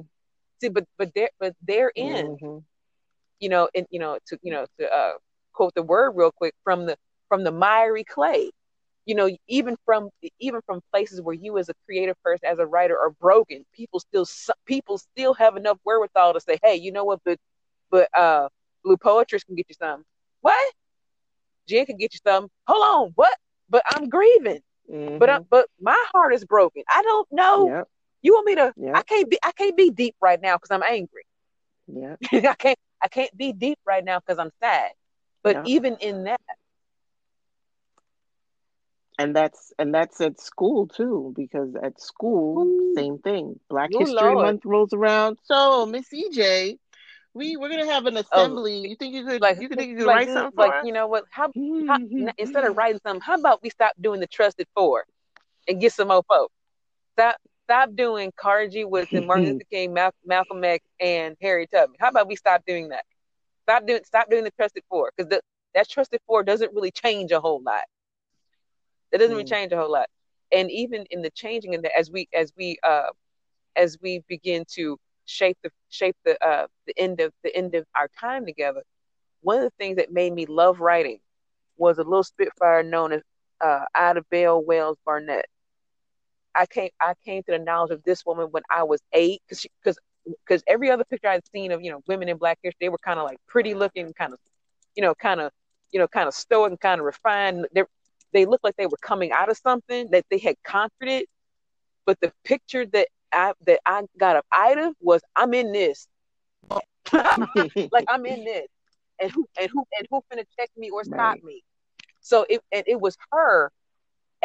See, 0.62 0.70
but 0.70 0.86
but 0.98 1.14
there 1.14 1.30
but 1.40 1.54
therein, 1.66 2.38
mm-hmm 2.38 2.58
you 3.40 3.50
know, 3.50 3.70
and 3.76 3.86
you 3.90 4.00
know, 4.00 4.18
to 4.28 4.38
you 4.42 4.52
know, 4.52 4.66
to 4.80 4.94
uh, 4.94 5.14
quote 5.54 5.74
the 5.76 5.84
word 5.84 6.12
real 6.16 6.32
quick 6.32 6.54
from 6.64 6.86
the 6.86 6.98
from 7.30 7.44
the 7.44 7.52
miry 7.52 8.04
clay. 8.04 8.52
You 9.06 9.14
know, 9.14 9.30
even 9.48 9.78
from 9.86 10.10
even 10.40 10.62
from 10.66 10.82
places 10.92 11.22
where 11.22 11.36
you 11.36 11.58
as 11.60 11.70
a 11.70 11.74
creative 11.86 12.16
person, 12.24 12.48
as 12.50 12.58
a 12.58 12.66
writer, 12.66 12.98
are 12.98 13.12
broken, 13.12 13.64
people 13.74 14.00
still 14.00 14.26
people 14.66 14.98
still 14.98 15.34
have 15.36 15.58
enough 15.58 15.78
wherewithal 15.86 16.34
to 16.34 16.40
say, 16.40 16.58
hey, 16.64 16.76
you 16.76 16.92
know 16.92 17.04
what, 17.04 17.20
but 17.24 17.38
but 17.92 18.10
uh, 18.18 18.50
Blupoetres 18.84 19.44
can 19.44 19.56
get 19.56 19.68
you 19.70 19.76
some. 19.80 20.04
What? 20.42 20.74
Jen 21.68 21.86
can 21.86 21.98
get 21.98 22.14
you 22.14 22.20
some. 22.26 22.48
Hold 22.68 22.84
on, 22.84 23.12
what? 23.16 23.36
But 23.70 23.84
I'm 23.92 24.10
grieving. 24.10 24.62
Mm-hmm. 24.92 25.18
But 25.18 25.30
I'm, 25.30 25.46
but 25.50 25.68
my 25.80 26.04
heart 26.12 26.34
is 26.34 26.46
broken. 26.46 26.84
I 26.90 27.02
don't 27.02 27.28
know. 27.32 27.68
Yep. 27.70 27.88
You 28.22 28.34
want 28.34 28.46
me 28.46 28.56
to? 28.56 28.74
Yep. 28.78 28.96
I 28.96 29.02
can't 29.04 29.30
be. 29.30 29.38
I 29.44 29.52
can't 29.52 29.78
be 29.78 29.90
deep 29.92 30.16
right 30.22 30.42
now 30.42 30.58
because 30.58 30.72
I'm 30.72 30.84
angry. 30.84 31.26
Yeah. 31.88 32.16
I 32.50 32.56
can't. 32.56 32.80
I 33.02 33.08
can't 33.08 33.36
be 33.38 33.54
deep 33.54 33.80
right 33.86 34.04
now 34.04 34.20
because 34.20 34.40
I'm 34.40 34.52
sad. 34.62 34.92
But 35.44 35.58
yeah. 35.58 35.64
even 35.66 35.98
in 35.98 36.24
that, 36.24 36.42
and 39.18 39.36
that's 39.36 39.74
and 39.80 39.94
that's 39.94 40.20
at 40.22 40.40
school 40.40 40.88
too 40.88 41.34
because 41.36 41.76
at 41.82 42.00
school 42.00 42.64
Ooh. 42.64 42.94
same 42.96 43.20
thing 43.20 43.60
black 43.70 43.92
Ooh, 43.94 44.00
history 44.00 44.34
Lord. 44.34 44.46
month 44.46 44.66
rolls 44.66 44.94
around 44.94 45.38
so 45.44 45.86
miss 45.86 46.08
ej 46.14 46.78
we 47.34 47.58
we're 47.58 47.70
gonna 47.70 47.86
have 47.86 48.06
an 48.06 48.18
oh, 48.18 48.22
assembly 48.22 48.82
oh, 48.86 48.90
you 48.90 48.96
think 48.96 49.14
you 49.14 49.26
could 49.26 49.42
like 49.42 49.62
you 49.62 49.70
think 49.70 49.90
you 49.90 49.98
could 49.98 50.06
like, 50.06 50.28
write 50.28 50.30
something 50.30 50.58
like 50.58 50.74
you 50.84 50.92
know 50.92 51.08
what 51.08 51.26
how, 51.30 51.52
how, 51.88 52.00
instead 52.38 52.64
of 52.64 52.76
writing 52.76 53.00
something 53.06 53.22
how 53.22 53.36
about 53.36 53.62
we 53.62 53.70
stop 53.70 53.94
doing 54.00 54.20
the 54.20 54.28
trusted 54.28 54.68
four 54.74 55.06
and 55.68 55.80
get 55.80 55.94
some 55.94 56.08
more 56.08 56.24
folks 56.28 56.54
stop 57.14 57.38
stop 57.66 57.96
doing 57.96 58.32
Carter 58.38 58.88
with 58.88 59.12
Martin 59.12 59.46
Luther 59.46 59.66
King, 59.72 59.94
Mal- 59.94 60.14
Malcolm 60.26 60.64
X, 60.64 60.86
and 61.00 61.36
Harry 61.42 61.68
Tubman. 61.68 61.98
How 62.00 62.10
about 62.10 62.28
we 62.28 62.36
stop 62.36 62.64
doing 62.66 62.90
that? 62.90 63.04
Stop 63.64 63.88
doing 63.88 64.02
stop 64.06 64.30
doing 64.30 64.44
the 64.44 64.52
trusted 64.52 64.84
four 64.90 65.12
because 65.16 65.30
the 65.30 65.42
that 65.74 65.90
trusted 65.90 66.22
four 66.28 66.44
doesn't 66.44 66.74
really 66.74 66.92
change 66.92 67.32
a 67.32 67.40
whole 67.40 67.62
lot. 67.62 67.84
It 69.12 69.18
doesn't 69.18 69.34
mm. 69.34 69.38
really 69.38 69.50
change 69.50 69.72
a 69.72 69.78
whole 69.78 69.92
lot. 69.92 70.08
And 70.52 70.70
even 70.72 71.06
in 71.10 71.22
the 71.22 71.32
changing 71.32 71.74
in 71.74 71.82
the 71.82 71.96
as 71.98 72.12
we 72.12 72.30
as 72.34 72.54
we 72.56 72.78
uh 72.84 73.10
as 73.76 73.98
we 74.02 74.22
begin 74.28 74.66
to 74.74 74.98
shape 75.26 75.58
the 75.64 75.72
shape 75.90 76.16
the 76.24 76.38
uh 76.46 76.68
the 76.86 76.94
end 76.98 77.20
of 77.20 77.34
the 77.44 77.56
end 77.56 77.74
of 77.74 77.86
our 77.96 78.08
time 78.20 78.46
together, 78.46 78.84
one 79.42 79.58
of 79.58 79.64
the 79.64 79.74
things 79.80 79.98
that 79.98 80.14
made 80.14 80.34
me 80.34 80.46
love 80.46 80.80
writing 80.80 81.20
was 81.78 81.98
a 81.98 82.04
little 82.04 82.24
spitfire 82.24 82.84
known 82.84 83.12
as 83.12 83.22
uh 83.62 83.86
Ida 83.96 84.24
Bell 84.30 84.64
Wells 84.64 84.98
Barnett. 85.04 85.48
I 86.56 86.66
came 86.66 86.90
I 87.02 87.14
came 87.26 87.44
to 87.44 87.52
the 87.52 87.60
knowledge 87.60 87.92
of 87.92 88.04
this 88.04 88.26
woman 88.26 88.48
when 88.52 88.64
I 88.70 88.84
was 88.84 89.02
eight 89.14 89.42
because 89.48 89.66
because 89.84 89.98
because 90.26 90.64
every 90.68 90.90
other 90.90 91.04
picture 91.04 91.28
I'd 91.28 91.48
seen 91.52 91.72
of 91.72 91.84
you 91.84 91.92
know 91.92 92.02
women 92.08 92.30
in 92.30 92.38
black 92.38 92.60
history 92.64 92.78
they 92.82 92.90
were 92.90 92.98
kind 92.98 93.20
of 93.20 93.26
like 93.26 93.38
pretty 93.48 93.74
looking 93.74 94.12
kind 94.14 94.34
of 94.34 94.40
you 94.96 95.04
know 95.04 95.14
kind 95.16 95.42
of 95.42 95.52
you 95.92 96.00
know 96.00 96.08
kind 96.08 96.28
of 96.28 96.34
stoic 96.34 96.72
and 96.72 96.80
kind 96.80 97.00
of 97.00 97.06
refined. 97.06 97.68
They 97.74 97.84
they 98.34 98.46
looked 98.46 98.64
like 98.64 98.76
they 98.76 98.88
were 98.88 98.98
coming 99.02 99.32
out 99.32 99.50
of 99.50 99.58
something 99.58 100.10
that 100.12 100.26
they 100.30 100.38
had 100.38 100.56
conquered 100.64 101.10
it. 101.10 101.30
But 102.06 102.20
the 102.22 102.32
picture 102.44 102.86
that 102.88 103.08
I 103.32 103.54
that 103.66 103.80
I 103.86 104.04
got 104.18 104.38
of 104.38 104.44
Ida 104.52 104.94
was 105.02 105.22
I'm 105.36 105.54
in 105.54 105.72
this. 105.72 106.08
Like 107.92 108.06
I'm 108.10 108.26
in 108.26 108.44
this. 108.44 108.68
And 109.22 109.32
who 109.32 109.48
and 109.60 109.70
who 109.72 109.86
and 109.98 110.08
who 110.10 110.22
finna 110.32 110.44
check 110.60 110.70
me 110.76 110.90
or 110.90 111.04
stop 111.04 111.18
right. 111.18 111.44
me? 111.44 111.64
So 112.22 112.46
it 112.50 112.62
and 112.72 112.84
it 112.88 113.00
was 113.00 113.16
her 113.32 113.72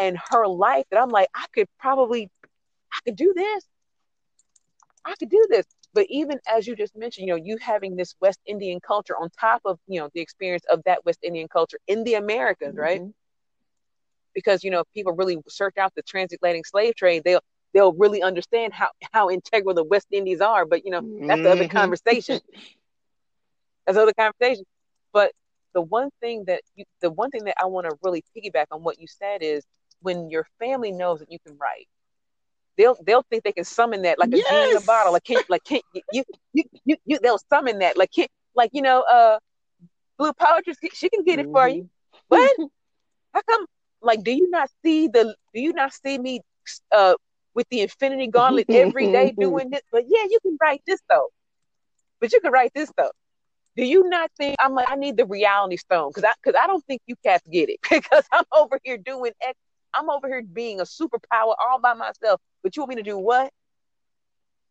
and 0.00 0.18
her 0.30 0.48
life 0.48 0.86
that 0.90 1.00
I'm 1.00 1.10
like 1.10 1.28
I 1.34 1.46
could 1.54 1.68
probably 1.78 2.30
I 2.92 2.98
could 3.04 3.16
do 3.16 3.32
this 3.36 3.64
I 5.04 5.14
could 5.18 5.30
do 5.30 5.46
this. 5.48 5.66
But 5.92 6.06
even 6.08 6.38
as 6.46 6.66
you 6.66 6.76
just 6.76 6.96
mentioned, 6.96 7.26
you 7.26 7.34
know, 7.34 7.42
you 7.42 7.56
having 7.60 7.96
this 7.96 8.14
West 8.20 8.38
Indian 8.46 8.80
culture 8.80 9.16
on 9.16 9.28
top 9.30 9.62
of, 9.64 9.78
you 9.88 10.00
know, 10.00 10.08
the 10.14 10.20
experience 10.20 10.64
of 10.70 10.82
that 10.84 11.04
West 11.04 11.18
Indian 11.22 11.48
culture 11.48 11.78
in 11.88 12.04
the 12.04 12.14
Americas, 12.14 12.74
mm-hmm. 12.74 12.80
right? 12.80 13.02
Because, 14.34 14.62
you 14.62 14.70
know, 14.70 14.80
if 14.80 14.86
people 14.94 15.12
really 15.12 15.38
search 15.48 15.76
out 15.78 15.92
the 15.96 16.02
transatlantic 16.02 16.66
slave 16.66 16.94
trade, 16.94 17.22
they'll 17.24 17.42
they'll 17.74 17.92
really 17.92 18.22
understand 18.22 18.72
how 18.72 18.88
how 19.12 19.30
integral 19.30 19.74
the 19.74 19.84
West 19.84 20.06
Indies 20.12 20.40
are. 20.40 20.64
But 20.64 20.84
you 20.84 20.92
know, 20.92 21.00
that's 21.00 21.10
mm-hmm. 21.10 21.42
the 21.42 21.50
other 21.50 21.64
mm-hmm. 21.64 21.76
conversation. 21.76 22.40
that's 23.86 23.96
the 23.96 24.02
other 24.02 24.12
conversation. 24.12 24.64
But 25.12 25.32
the 25.74 25.82
one 25.82 26.10
thing 26.20 26.44
that 26.46 26.62
you, 26.76 26.84
the 27.00 27.10
one 27.10 27.30
thing 27.30 27.44
that 27.44 27.56
I 27.60 27.66
want 27.66 27.90
to 27.90 27.96
really 28.04 28.22
piggyback 28.36 28.66
on 28.70 28.84
what 28.84 29.00
you 29.00 29.08
said 29.08 29.42
is 29.42 29.64
when 30.00 30.30
your 30.30 30.46
family 30.58 30.92
knows 30.92 31.20
that 31.20 31.30
you 31.30 31.38
can 31.46 31.56
write, 31.58 31.88
they'll 32.76 32.96
they'll 33.04 33.24
think 33.30 33.44
they 33.44 33.52
can 33.52 33.64
summon 33.64 34.02
that 34.02 34.18
like 34.18 34.32
a 34.32 34.36
yes. 34.36 34.48
genie 34.48 34.70
in 34.70 34.76
a 34.76 34.80
bottle. 34.80 35.12
Like 35.12 35.24
can 35.24 35.42
like 35.48 35.64
can 35.64 35.80
you, 36.12 36.24
you 36.52 36.64
you 36.84 36.96
you 37.04 37.18
they'll 37.22 37.40
summon 37.50 37.80
that 37.80 37.96
like 37.96 38.10
can 38.12 38.26
like 38.54 38.70
you 38.72 38.82
know 38.82 39.02
uh 39.02 39.38
Blupoetres 40.20 40.76
she 40.92 41.08
can 41.08 41.24
get 41.24 41.38
it 41.38 41.46
for 41.50 41.66
you. 41.66 41.88
What? 42.28 42.54
How 43.34 43.40
come? 43.48 43.64
Like, 44.02 44.22
do 44.22 44.32
you 44.32 44.50
not 44.50 44.70
see 44.84 45.08
the? 45.08 45.34
Do 45.54 45.60
you 45.60 45.72
not 45.72 45.94
see 45.94 46.18
me 46.18 46.40
uh 46.92 47.14
with 47.54 47.66
the 47.70 47.80
Infinity 47.80 48.28
Gauntlet 48.28 48.66
every 48.70 49.10
day 49.10 49.32
doing 49.38 49.70
this? 49.70 49.80
But 49.90 50.04
yeah, 50.06 50.24
you 50.28 50.38
can 50.42 50.58
write 50.60 50.82
this 50.86 51.00
though. 51.08 51.28
But 52.20 52.32
you 52.32 52.40
can 52.40 52.52
write 52.52 52.72
this 52.74 52.92
though. 52.98 53.12
Do 53.76 53.84
you 53.84 54.08
not 54.10 54.30
think 54.36 54.56
I'm 54.58 54.74
like 54.74 54.90
I 54.90 54.96
need 54.96 55.16
the 55.16 55.24
reality 55.24 55.78
stone 55.78 56.10
because 56.10 56.24
I 56.24 56.32
because 56.42 56.58
I 56.62 56.66
don't 56.66 56.84
think 56.84 57.00
you 57.06 57.16
cats 57.24 57.46
get 57.50 57.70
it 57.70 57.78
because 57.90 58.24
I'm 58.30 58.44
over 58.52 58.78
here 58.84 58.98
doing 58.98 59.32
X 59.42 59.58
I'm 59.94 60.10
over 60.10 60.28
here 60.28 60.42
being 60.42 60.80
a 60.80 60.84
superpower 60.84 61.54
all 61.58 61.80
by 61.80 61.94
myself. 61.94 62.40
But 62.62 62.76
you 62.76 62.82
want 62.82 62.90
me 62.90 62.96
to 62.96 63.02
do 63.02 63.18
what? 63.18 63.52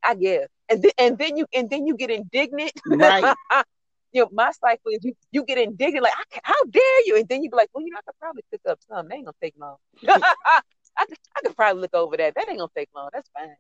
I 0.04 0.16
guess. 0.16 0.48
And 0.70 0.82
then 0.82 0.92
and 0.98 1.18
then 1.18 1.38
you 1.38 1.46
and 1.54 1.70
then 1.70 1.88
you 1.88 1.96
get 1.96 2.10
indignant. 2.10 2.72
Right. 2.86 3.36
you 4.12 4.22
know, 4.24 4.30
my 4.32 4.52
cycle 4.52 4.92
is 4.92 5.04
you, 5.04 5.14
you 5.32 5.44
get 5.44 5.58
indignant, 5.58 6.04
like, 6.04 6.14
how 6.44 6.64
dare 6.66 7.06
you? 7.06 7.18
And 7.18 7.28
then 7.28 7.44
you 7.44 7.50
be 7.50 7.56
like, 7.56 7.70
well, 7.74 7.84
you 7.84 7.92
know, 7.92 7.98
I 7.98 8.02
could 8.02 8.20
probably 8.20 8.44
pick 8.52 8.62
up 8.68 8.80
some. 8.88 9.08
They 9.08 9.16
ain't 9.16 9.26
gonna 9.26 9.36
take 9.42 9.56
long. 9.60 9.78
I, 10.08 11.06
could, 11.06 11.18
I 11.38 11.42
could 11.42 11.56
probably 11.56 11.82
look 11.82 11.94
over 11.94 12.18
that. 12.18 12.36
That 12.36 12.50
ain't 12.50 12.60
gonna 12.60 12.72
take 12.76 12.90
long. 12.96 13.10
That's 13.14 13.30
fine. 13.38 13.56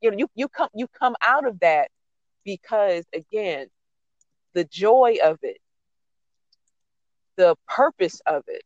You 0.00 0.10
know, 0.10 0.18
you, 0.18 0.28
you 0.34 0.48
come 0.48 0.68
you 0.74 0.88
come 0.88 1.16
out 1.22 1.46
of 1.46 1.60
that 1.60 1.88
because 2.44 3.04
again, 3.14 3.68
the 4.52 4.64
joy 4.64 5.16
of 5.24 5.38
it, 5.42 5.58
the 7.36 7.56
purpose 7.66 8.20
of 8.26 8.44
it, 8.48 8.62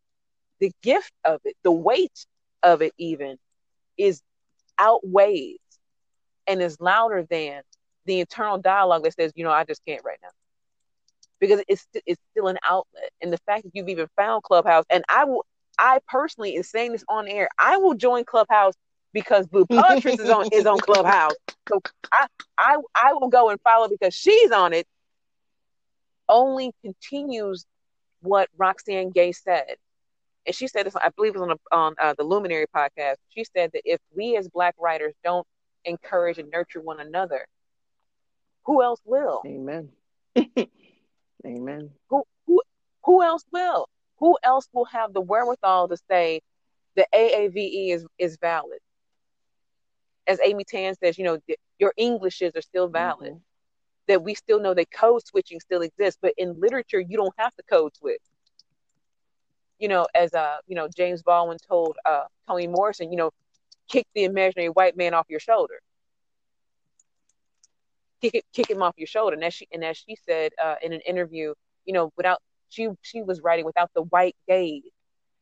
the 0.60 0.72
gift 0.82 1.12
of 1.24 1.40
it, 1.44 1.56
the 1.62 1.72
weight 1.72 2.26
of 2.62 2.82
it 2.82 2.92
even 2.98 3.38
is 3.96 4.22
outweighs 4.78 5.58
and 6.46 6.62
is 6.62 6.80
louder 6.80 7.26
than 7.28 7.62
the 8.06 8.20
internal 8.20 8.58
dialogue 8.58 9.04
that 9.04 9.14
says, 9.14 9.32
you 9.34 9.44
know, 9.44 9.50
I 9.50 9.64
just 9.64 9.84
can't 9.86 10.04
right 10.04 10.18
now. 10.22 10.30
Because 11.40 11.62
it's 11.68 11.86
it's 12.06 12.20
still 12.32 12.48
an 12.48 12.58
outlet. 12.64 13.10
And 13.22 13.32
the 13.32 13.38
fact 13.46 13.64
that 13.64 13.70
you've 13.72 13.88
even 13.88 14.08
found 14.16 14.42
Clubhouse, 14.42 14.84
and 14.90 15.04
I 15.08 15.24
will 15.24 15.44
I 15.78 16.00
personally 16.08 16.56
is 16.56 16.68
saying 16.68 16.92
this 16.92 17.04
on 17.08 17.28
air, 17.28 17.48
I 17.58 17.76
will 17.76 17.94
join 17.94 18.24
Clubhouse 18.24 18.74
because 19.12 19.46
Blupoetres 19.46 20.18
is 20.18 20.30
on 20.30 20.46
is 20.50 20.66
on 20.66 20.78
Clubhouse. 20.78 21.34
So 21.68 21.80
I 22.12 22.26
I 22.56 22.78
I 22.96 23.12
will 23.12 23.28
go 23.28 23.50
and 23.50 23.60
follow 23.60 23.88
because 23.88 24.14
she's 24.14 24.50
on 24.50 24.72
it. 24.72 24.86
Only 26.28 26.72
continues 26.82 27.64
what 28.20 28.48
Roxane 28.56 29.10
Gay 29.10 29.30
said 29.32 29.76
and 30.48 30.54
she 30.54 30.66
said 30.66 30.86
this, 30.86 30.96
I 30.96 31.10
believe 31.10 31.34
it 31.34 31.38
was 31.38 31.50
on, 31.50 31.50
a, 31.50 31.76
on 31.76 31.94
uh, 32.00 32.14
the 32.16 32.24
Luminary 32.24 32.64
podcast. 32.74 33.16
She 33.28 33.44
said 33.44 33.68
that 33.74 33.82
if 33.84 34.00
we 34.16 34.34
as 34.38 34.48
Black 34.48 34.74
writers 34.80 35.12
don't 35.22 35.46
encourage 35.84 36.38
and 36.38 36.50
nurture 36.50 36.80
one 36.80 37.00
another, 37.00 37.46
who 38.64 38.82
else 38.82 38.98
will? 39.04 39.42
Amen. 39.46 39.90
Amen. 41.46 41.90
Who, 42.08 42.24
who, 42.46 42.62
who 43.04 43.22
else 43.22 43.44
will? 43.52 43.90
Who 44.20 44.38
else 44.42 44.66
will 44.72 44.86
have 44.86 45.12
the 45.12 45.20
wherewithal 45.20 45.88
to 45.88 45.98
say 46.10 46.40
the 46.96 47.06
AAVE 47.14 47.92
is, 47.92 48.06
is 48.18 48.38
valid? 48.40 48.78
As 50.26 50.40
Amy 50.42 50.64
Tan 50.64 50.94
says, 50.94 51.18
you 51.18 51.24
know, 51.24 51.38
your 51.78 51.92
Englishes 51.98 52.52
are 52.56 52.62
still 52.62 52.88
valid. 52.88 53.32
Mm-hmm. 53.32 53.38
That 54.06 54.22
we 54.22 54.34
still 54.34 54.58
know 54.58 54.72
that 54.72 54.90
code 54.90 55.26
switching 55.26 55.60
still 55.60 55.82
exists, 55.82 56.18
but 56.22 56.32
in 56.38 56.58
literature, 56.58 56.98
you 56.98 57.18
don't 57.18 57.34
have 57.36 57.54
to 57.56 57.62
code 57.68 57.94
switch 57.94 58.22
you 59.78 59.88
know, 59.88 60.06
as 60.14 60.34
uh, 60.34 60.56
you 60.66 60.74
know, 60.74 60.88
James 60.94 61.22
Baldwin 61.22 61.58
told 61.68 61.96
uh, 62.04 62.24
Toni 62.46 62.66
Morrison, 62.66 63.10
you 63.10 63.16
know, 63.18 63.30
kick 63.88 64.06
the 64.14 64.24
imaginary 64.24 64.68
white 64.68 64.96
man 64.96 65.14
off 65.14 65.26
your 65.28 65.40
shoulder. 65.40 65.80
Kick 68.20 68.34
it, 68.34 68.44
kick 68.52 68.70
him 68.70 68.82
off 68.82 68.94
your 68.96 69.06
shoulder. 69.06 69.34
And 69.34 69.44
as 69.44 69.54
she 69.54 69.68
and 69.72 69.84
as 69.84 69.96
she 69.96 70.16
said 70.16 70.52
uh, 70.62 70.76
in 70.82 70.92
an 70.92 71.00
interview, 71.06 71.54
you 71.84 71.92
know, 71.94 72.12
without 72.16 72.38
she 72.68 72.88
she 73.02 73.22
was 73.22 73.40
writing 73.42 73.64
without 73.64 73.90
the 73.94 74.02
white 74.02 74.36
gaze 74.48 74.82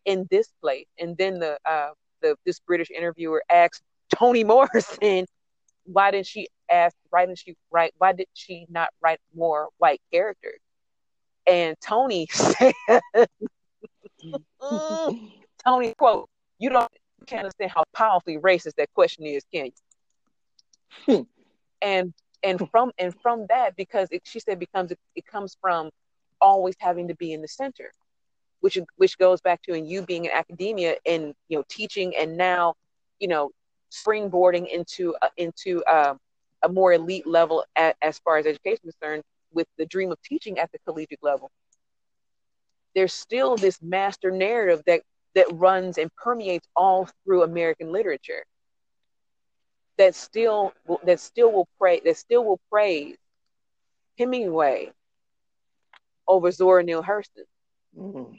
in 0.04 0.26
this 0.30 0.52
place. 0.62 0.86
And 0.98 1.16
then 1.16 1.38
the 1.38 1.58
uh, 1.64 1.90
the 2.22 2.36
this 2.44 2.60
British 2.60 2.90
interviewer 2.90 3.42
asked 3.50 3.82
Toni 4.14 4.44
Morrison, 4.52 5.26
why 5.84 6.10
didn't 6.10 6.26
she 6.26 6.48
ask? 6.70 6.96
Why 7.10 7.26
didn't 7.26 7.38
she 7.38 7.56
write? 7.70 7.94
Why 7.98 8.12
did 8.12 8.28
she 8.34 8.66
not 8.68 8.90
write 9.02 9.20
more 9.34 9.68
white 9.78 10.00
characters? 10.12 10.60
And 11.46 11.76
Toni 11.80 12.26
said, 12.32 12.74
Mm. 14.72 15.30
Toni, 15.64 15.94
quote, 15.96 16.28
you 16.58 16.70
don't 16.70 16.88
you 17.20 17.26
can't 17.26 17.40
understand 17.44 17.70
how 17.70 17.84
powerfully 17.94 18.38
racist 18.38 18.74
that 18.78 18.92
question 18.94 19.24
is, 19.24 19.44
can 19.52 19.66
you? 19.66 19.72
Hmm. 21.06 21.22
and 21.82 22.12
and 22.42 22.68
from 22.70 22.90
and 22.98 23.14
from 23.22 23.46
that, 23.48 23.76
because 23.76 24.08
it, 24.10 24.22
she 24.24 24.40
said 24.40 24.58
becomes 24.58 24.92
it 24.92 25.26
comes 25.26 25.56
from 25.60 25.90
always 26.40 26.74
having 26.78 27.08
to 27.08 27.14
be 27.14 27.32
in 27.32 27.42
the 27.42 27.48
center, 27.48 27.92
which 28.60 28.78
which 28.96 29.18
goes 29.18 29.40
back 29.40 29.62
to 29.62 29.74
and 29.74 29.88
you 29.88 30.02
being 30.02 30.24
in 30.24 30.30
academia 30.32 30.96
and 31.06 31.34
you 31.48 31.58
know 31.58 31.64
teaching 31.68 32.14
and 32.16 32.36
now 32.36 32.74
you 33.20 33.28
know 33.28 33.50
springboarding 33.90 34.68
into 34.68 35.14
uh, 35.22 35.28
into 35.36 35.82
uh, 35.84 36.14
a 36.62 36.68
more 36.68 36.92
elite 36.92 37.26
level 37.26 37.64
at, 37.76 37.96
as 38.02 38.18
far 38.20 38.38
as 38.38 38.46
education 38.46 38.88
is 38.88 38.94
concerned 39.00 39.22
with 39.52 39.66
the 39.78 39.86
dream 39.86 40.10
of 40.12 40.20
teaching 40.22 40.58
at 40.58 40.70
the 40.72 40.78
collegiate 40.80 41.22
level 41.22 41.50
there's 42.96 43.12
still 43.12 43.56
this 43.56 43.80
master 43.82 44.30
narrative 44.30 44.82
that 44.86 45.02
that 45.34 45.46
runs 45.52 45.98
and 45.98 46.10
permeates 46.16 46.66
all 46.74 47.06
through 47.24 47.42
American 47.42 47.92
literature. 47.92 48.44
That 49.98 50.14
still 50.14 50.72
that 51.04 51.20
still 51.20 51.52
will 51.52 51.68
pray 51.78 52.00
that 52.00 52.16
still 52.16 52.42
will 52.42 52.58
praise 52.72 53.16
Hemingway 54.18 54.92
over 56.26 56.50
Zora 56.50 56.82
Neale 56.82 57.02
Hurston. 57.02 57.44
Mm-hmm. 57.96 58.34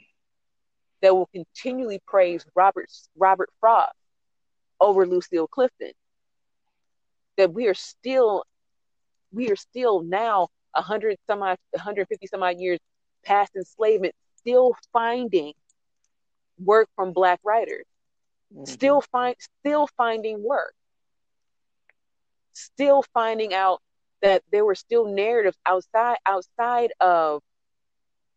That 1.02 1.14
will 1.14 1.28
continually 1.32 2.00
praise 2.04 2.44
Robert 2.56 2.90
Robert 3.16 3.50
Frost 3.60 3.92
over 4.80 5.06
Lucille 5.06 5.46
Clifton. 5.46 5.92
That 7.36 7.54
we 7.54 7.68
are 7.68 7.74
still 7.74 8.42
we 9.32 9.50
are 9.50 9.56
still 9.56 10.02
now 10.02 10.48
a 10.74 10.82
hundred 10.82 11.16
some 11.28 11.44
odd, 11.44 11.58
150 11.70 12.26
some 12.26 12.42
odd 12.42 12.58
years 12.58 12.80
past 13.24 13.54
enslavement, 13.54 14.14
still 14.48 14.74
finding 14.92 15.52
work 16.58 16.88
from 16.96 17.12
black 17.12 17.40
writers. 17.44 17.84
Mm-hmm. 18.54 18.64
still 18.64 19.02
find 19.02 19.36
still 19.60 19.88
finding 19.96 20.42
work. 20.42 20.72
Still 22.54 23.04
finding 23.12 23.52
out 23.52 23.80
that 24.22 24.42
there 24.50 24.64
were 24.64 24.74
still 24.74 25.06
narratives 25.06 25.56
outside 25.66 26.16
outside 26.24 26.92
of 26.98 27.42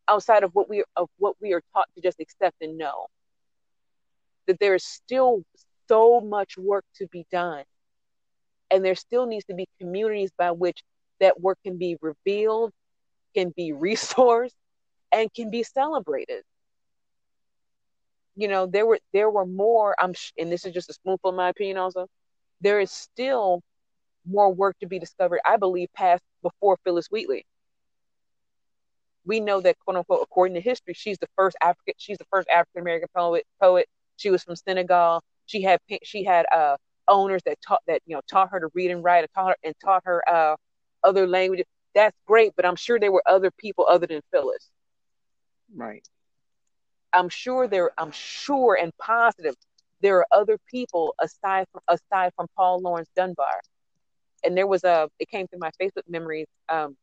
outside 0.08 0.44
of 0.44 0.52
what 0.54 0.70
we 0.70 0.84
of 0.98 1.10
what 1.18 1.36
we 1.42 1.54
are 1.54 1.62
taught 1.74 1.88
to 1.96 2.02
just 2.02 2.20
accept 2.20 2.58
and 2.62 2.78
know. 2.78 3.08
That 4.48 4.60
there 4.60 4.76
is 4.76 4.84
still 4.84 5.44
so 5.88 6.20
much 6.20 6.58
work 6.58 6.84
to 6.96 7.08
be 7.08 7.26
done. 7.32 7.64
And 8.70 8.84
there 8.84 8.96
still 8.96 9.26
needs 9.26 9.46
to 9.46 9.54
be 9.54 9.68
communities 9.80 10.32
by 10.38 10.52
which 10.52 10.82
that 11.22 11.40
work 11.40 11.58
can 11.64 11.78
be 11.78 11.98
revealed 12.02 12.74
can 13.34 13.54
be 13.56 13.72
resourced 13.74 14.52
and 15.12 15.34
can 15.34 15.50
be 15.50 15.64
celebrated. 15.64 16.44
You 18.36 18.48
know 18.48 18.66
there 18.66 18.86
were 18.86 19.00
there 19.14 19.30
were 19.30 19.46
more 19.46 19.96
i'm 20.00 20.14
and 20.38 20.52
this 20.52 20.66
is 20.66 20.74
just 20.74 20.90
a 20.90 20.94
spoonful 20.94 21.30
of 21.32 21.36
my 21.36 21.50
opinion 21.50 21.78
also 21.78 22.08
there 22.62 22.80
is 22.80 22.92
still 22.92 23.62
more 24.26 24.54
work 24.54 24.78
to 24.80 24.88
be 24.88 25.00
discovered 25.00 25.40
i 25.46 25.58
believe 25.58 25.90
past 25.94 26.24
before 26.44 26.78
phillis 26.84 27.08
wheatley. 27.12 27.46
We 29.26 29.40
know 29.40 29.62
that 29.62 29.78
quote 29.80 29.98
unquote 29.98 30.22
according 30.24 30.56
to 30.56 30.62
history 30.62 30.94
she's 30.94 31.18
the 31.20 31.28
first 31.36 31.58
african 31.62 31.94
she's 31.98 32.18
the 32.18 32.26
first 32.32 32.48
african 32.50 32.82
american 32.82 33.10
poet 33.16 33.46
poet. 33.62 33.88
She 34.18 34.30
was 34.30 34.44
from 34.44 34.56
senegal. 34.56 35.22
She 35.46 35.62
had 35.64 35.80
she 36.04 36.24
had 36.24 36.46
uh 36.52 36.78
owners 37.08 37.42
that 37.46 37.58
taught 37.68 37.82
that 37.88 38.02
you 38.06 38.16
know 38.16 38.22
taught 38.30 38.50
her 38.52 38.60
to 38.60 38.70
read 38.74 38.92
and 38.92 39.04
write 39.04 39.20
and 39.24 39.30
taught 39.34 39.50
her 39.52 39.58
and 39.64 39.76
taught 39.84 40.04
her 40.06 40.24
uh 40.30 40.56
other 41.04 41.28
languages. 41.28 41.66
That's 41.96 42.18
great 42.28 42.54
but 42.56 42.66
i'm 42.66 42.76
sure 42.76 43.00
there 43.00 43.12
were 43.12 43.24
other 43.28 43.52
people 43.52 43.86
other 43.90 44.08
than 44.08 44.22
phillis 44.32 44.72
right 45.76 46.08
i'm 47.14 47.30
sure 47.30 47.68
there 47.68 47.92
i'm 47.98 48.12
sure 48.12 48.78
and 48.82 48.92
positive 48.98 49.56
there 50.02 50.18
are 50.18 50.28
other 50.32 50.58
people 50.70 51.16
aside 51.22 51.66
from 51.72 51.82
aside 51.88 52.32
from 52.36 52.48
paul 52.56 52.80
Laurence 52.82 53.10
dunbar 53.16 53.62
and 54.44 54.58
there 54.58 54.68
was 54.68 54.84
a 54.84 55.10
it 55.20 55.30
came 55.30 55.48
through 55.48 55.60
my 55.60 55.72
facebook 55.82 56.08
memories 56.08 56.48
um 56.70 56.96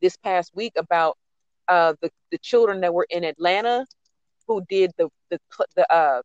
this 0.00 0.16
past 0.16 0.52
week 0.54 0.72
about 0.76 1.16
uh, 1.68 1.94
the 2.00 2.10
the 2.30 2.38
children 2.38 2.80
that 2.80 2.94
were 2.94 3.06
in 3.10 3.24
Atlanta 3.24 3.86
who 4.46 4.62
did 4.68 4.92
the 4.98 5.08
the 5.30 5.38
the 5.76 5.92
uh, 5.92 6.22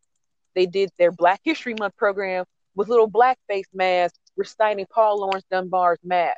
they 0.56 0.66
did 0.66 0.90
their 0.98 1.12
Black 1.12 1.40
History 1.44 1.76
Month 1.80 1.96
program 1.98 2.46
with 2.76 2.90
little 2.90 3.10
blackface 3.10 3.68
masks 3.74 4.20
reciting 4.38 4.86
Paul 4.94 5.22
Laurence 5.22 5.46
Dunbar's 5.52 6.00
math. 6.04 6.36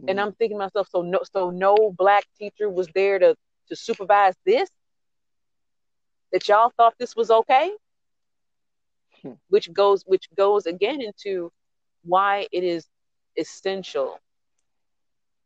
Mm. 0.00 0.10
And 0.10 0.20
I'm 0.20 0.32
thinking 0.32 0.58
to 0.58 0.64
myself, 0.64 0.88
so 0.90 1.02
no, 1.02 1.20
so 1.32 1.50
no 1.50 1.94
black 1.96 2.24
teacher 2.38 2.68
was 2.68 2.88
there 2.94 3.18
to 3.18 3.34
to 3.68 3.76
supervise 3.76 4.34
this. 4.44 4.68
That 6.32 6.46
y'all 6.46 6.72
thought 6.76 6.94
this 6.98 7.16
was 7.16 7.30
okay, 7.30 7.72
hmm. 9.22 9.32
which 9.48 9.72
goes 9.72 10.04
which 10.06 10.28
goes 10.36 10.66
again 10.66 11.00
into 11.00 11.50
why 12.04 12.46
it 12.52 12.64
is 12.64 12.86
essential 13.36 14.18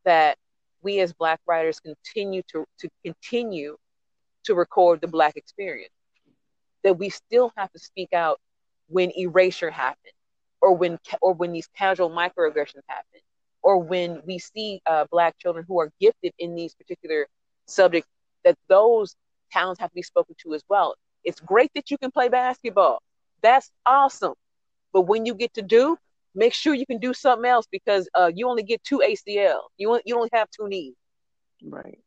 that 0.03 0.37
we 0.81 0.99
as 0.99 1.13
black 1.13 1.39
writers 1.47 1.79
continue 1.79 2.41
to, 2.51 2.65
to 2.79 2.89
continue 3.05 3.77
to 4.43 4.53
record 4.53 4.99
the 4.99 5.07
black 5.07 5.37
experience 5.37 5.93
that 6.83 6.97
we 6.97 7.09
still 7.09 7.51
have 7.55 7.71
to 7.71 7.79
speak 7.79 8.11
out 8.13 8.39
when 8.87 9.11
erasure 9.17 9.71
happens 9.71 10.13
or 10.61 10.75
when 10.75 10.99
or 11.21 11.33
when 11.33 11.53
these 11.53 11.67
casual 11.75 12.09
microaggressions 12.09 12.83
happen 12.87 13.21
or 13.63 13.79
when 13.79 14.21
we 14.25 14.39
see 14.39 14.81
uh, 14.85 15.05
black 15.11 15.37
children 15.39 15.65
who 15.67 15.79
are 15.79 15.91
gifted 15.99 16.33
in 16.39 16.55
these 16.55 16.75
particular 16.75 17.27
subjects 17.67 18.09
that 18.43 18.57
those 18.67 19.15
talents 19.51 19.79
have 19.79 19.89
to 19.89 19.95
be 19.95 20.01
spoken 20.01 20.35
to 20.39 20.53
as 20.53 20.63
well 20.69 20.95
it's 21.23 21.39
great 21.39 21.71
that 21.75 21.89
you 21.89 21.97
can 21.97 22.11
play 22.11 22.29
basketball 22.29 23.01
that's 23.41 23.71
awesome 23.85 24.33
but 24.91 25.01
when 25.01 25.25
you 25.25 25.33
get 25.33 25.53
to 25.53 25.61
do 25.61 25.97
make 26.35 26.53
sure 26.53 26.73
you 26.73 26.85
can 26.85 26.99
do 26.99 27.13
something 27.13 27.49
else 27.49 27.65
because 27.71 28.09
uh, 28.15 28.31
you 28.33 28.47
only 28.47 28.63
get 28.63 28.83
two 28.83 29.01
ACL. 29.05 29.59
You 29.77 29.99
you 30.05 30.15
only 30.15 30.29
have 30.33 30.49
two 30.49 30.67
knees. 30.67 30.95
Right. 31.63 31.99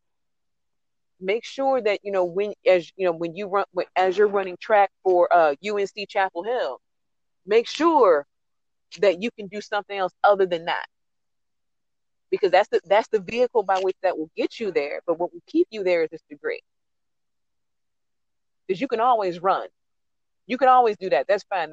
Make 1.20 1.44
sure 1.44 1.80
that 1.80 2.00
you 2.02 2.12
know 2.12 2.24
when 2.24 2.52
as 2.66 2.90
you 2.96 3.06
know 3.06 3.12
when 3.12 3.34
you 3.34 3.46
run 3.46 3.64
when, 3.72 3.86
as 3.96 4.18
you're 4.18 4.28
running 4.28 4.56
track 4.60 4.90
for 5.02 5.32
uh, 5.32 5.54
UNC 5.66 6.08
Chapel 6.08 6.42
Hill, 6.42 6.80
make 7.46 7.66
sure 7.66 8.26
that 9.00 9.22
you 9.22 9.30
can 9.30 9.48
do 9.48 9.60
something 9.60 9.96
else 9.96 10.12
other 10.22 10.46
than 10.46 10.66
that. 10.66 10.86
Because 12.30 12.50
that's 12.50 12.68
the 12.68 12.80
that's 12.86 13.08
the 13.08 13.20
vehicle 13.20 13.62
by 13.62 13.78
which 13.80 13.96
that 14.02 14.18
will 14.18 14.30
get 14.36 14.58
you 14.58 14.72
there. 14.72 15.00
But 15.06 15.18
what 15.18 15.32
will 15.32 15.42
keep 15.46 15.68
you 15.70 15.84
there 15.84 16.02
is 16.02 16.10
this 16.10 16.22
degree. 16.28 16.60
Because 18.66 18.80
you 18.80 18.88
can 18.88 19.00
always 19.00 19.40
run. 19.40 19.68
You 20.46 20.58
can 20.58 20.68
always 20.68 20.96
do 20.96 21.10
that. 21.10 21.26
That's 21.28 21.44
fine 21.44 21.70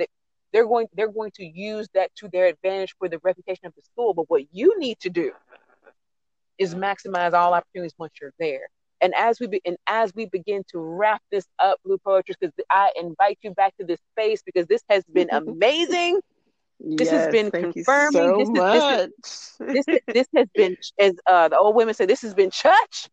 they're 0.54 0.68
going 0.68 0.88
they're 0.94 1.12
going 1.12 1.32
to 1.32 1.46
use 1.46 1.88
that 1.96 2.16
to 2.16 2.30
their 2.30 2.46
advantage 2.46 2.96
for 2.98 3.10
the 3.10 3.20
reputation 3.24 3.66
of 3.66 3.74
the 3.76 3.82
school. 3.82 4.14
But 4.14 4.30
what 4.30 4.44
you 4.52 4.80
need 4.80 5.00
to 5.02 5.10
do 5.10 5.32
is 6.60 6.76
maximize 6.76 7.34
all 7.34 7.54
opportunities 7.54 7.96
once 7.98 8.14
you're 8.22 8.34
there. 8.40 8.70
And 9.02 9.14
as 9.18 9.40
we 9.40 9.48
be, 9.48 9.62
and 9.66 9.76
as 9.88 10.14
we 10.16 10.28
begin 10.28 10.64
to 10.72 10.80
wrap 10.80 11.22
this 11.30 11.46
up, 11.60 11.80
Blupoetres, 11.84 12.38
because 12.40 12.54
I 12.70 12.92
invite 12.96 13.40
you 13.42 13.52
back 13.52 13.76
to 13.78 13.86
this 13.86 14.00
space 14.14 14.42
because 14.46 14.68
this 14.68 14.82
has 14.90 15.04
been 15.12 15.30
amazing. 15.32 16.22
This 16.84 17.12
yes, 17.12 17.26
has 17.26 17.32
been 17.32 17.50
confirming. 17.50 18.12
So 18.12 18.38
this, 18.38 18.50
much. 18.50 19.58
This, 19.74 19.86
this, 19.86 20.00
this, 20.06 20.28
has 20.36 20.48
been, 20.54 20.76
as 21.00 21.14
uh, 21.26 21.48
the 21.48 21.58
old 21.58 21.76
women 21.76 21.94
say, 21.94 22.06
this 22.06 22.22
has 22.24 22.34
been 22.34 22.52
church. 22.52 23.10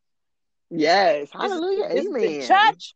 Yes, 0.70 1.28
hallelujah, 1.32 1.88
this, 1.88 2.06
amen. 2.06 2.20
This 2.20 2.48
church. 2.48 2.94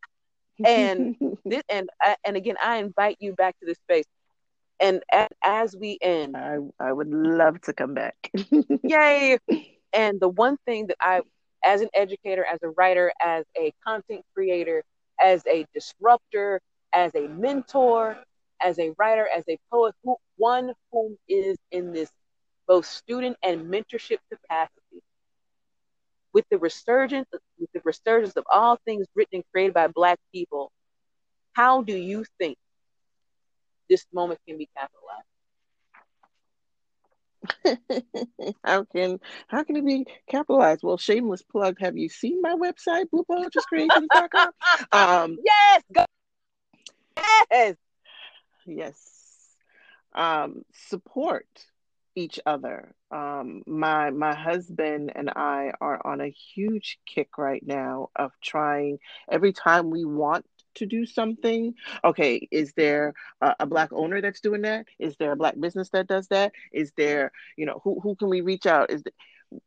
And 0.64 1.16
this, 1.44 1.62
and 1.68 1.88
and 2.24 2.36
again, 2.36 2.56
I 2.62 2.78
invite 2.78 3.16
you 3.20 3.34
back 3.34 3.58
to 3.60 3.66
this 3.66 3.78
space 3.78 4.04
and 4.80 5.02
as 5.42 5.76
we 5.76 5.98
end 6.00 6.36
i 6.36 6.56
i 6.80 6.92
would 6.92 7.08
love 7.08 7.60
to 7.60 7.72
come 7.72 7.94
back 7.94 8.30
yay 8.82 9.38
and 9.92 10.20
the 10.20 10.28
one 10.28 10.56
thing 10.66 10.86
that 10.86 10.96
i 11.00 11.20
as 11.64 11.80
an 11.80 11.88
educator 11.94 12.44
as 12.44 12.58
a 12.62 12.68
writer 12.70 13.12
as 13.22 13.44
a 13.56 13.72
content 13.84 14.22
creator 14.34 14.82
as 15.22 15.42
a 15.46 15.64
disruptor 15.74 16.60
as 16.92 17.14
a 17.14 17.28
mentor 17.28 18.18
as 18.64 18.78
a 18.78 18.92
writer 18.98 19.28
as 19.36 19.44
a 19.48 19.58
poet 19.70 19.94
who 20.02 20.16
one 20.36 20.72
whom 20.90 21.16
is 21.28 21.56
in 21.70 21.92
this 21.92 22.10
both 22.66 22.86
student 22.86 23.36
and 23.42 23.70
mentorship 23.72 24.18
capacity 24.32 25.02
with 26.32 26.44
the 26.50 26.58
resurgence 26.58 27.28
with 27.58 27.70
the 27.72 27.80
resurgence 27.84 28.36
of 28.36 28.44
all 28.50 28.78
things 28.84 29.06
written 29.14 29.36
and 29.36 29.44
created 29.52 29.74
by 29.74 29.86
black 29.86 30.18
people 30.32 30.72
how 31.52 31.82
do 31.82 31.96
you 31.96 32.24
think 32.38 32.56
this 33.88 34.06
moment 34.12 34.40
can 34.46 34.58
be 34.58 34.68
capitalized. 34.76 35.24
how 38.64 38.84
can 38.84 39.20
how 39.48 39.62
can 39.62 39.76
it 39.76 39.84
be 39.84 40.06
capitalized? 40.28 40.80
Well, 40.82 40.96
shameless 40.96 41.42
plug. 41.42 41.76
Have 41.80 41.96
you 41.96 42.08
seen 42.08 42.40
my 42.40 42.54
website, 42.54 43.04
bluepoetrycreations.com? 43.12 44.50
um, 44.92 45.38
yes, 45.44 45.82
go- 45.92 46.04
yes, 47.50 47.76
yes. 48.66 48.98
Um, 50.14 50.64
support 50.88 51.46
each 52.14 52.38
other. 52.46 52.94
Um, 53.10 53.62
my 53.66 54.10
my 54.10 54.34
husband 54.34 55.12
and 55.14 55.30
I 55.30 55.72
are 55.80 56.04
on 56.06 56.20
a 56.20 56.28
huge 56.28 56.98
kick 57.06 57.38
right 57.38 57.64
now 57.64 58.10
of 58.14 58.32
trying 58.42 58.98
every 59.28 59.52
time 59.52 59.90
we 59.90 60.04
want 60.04 60.46
to 60.74 60.86
do 60.86 61.06
something 61.06 61.72
okay 62.02 62.48
is 62.50 62.72
there 62.72 63.14
a, 63.40 63.54
a, 63.60 63.66
black 63.66 63.92
owner 63.92 64.20
that's 64.20 64.40
doing 64.40 64.62
that 64.62 64.86
is 64.98 65.14
there 65.18 65.30
a 65.30 65.36
black 65.36 65.54
business 65.60 65.88
that 65.90 66.08
does 66.08 66.26
that 66.26 66.50
is 66.72 66.90
there 66.96 67.30
you 67.56 67.64
know 67.64 67.80
who, 67.84 68.00
who 68.00 68.16
can 68.16 68.28
we 68.28 68.40
reach 68.40 68.66
out 68.66 68.90
is 68.90 69.04
there, 69.04 69.60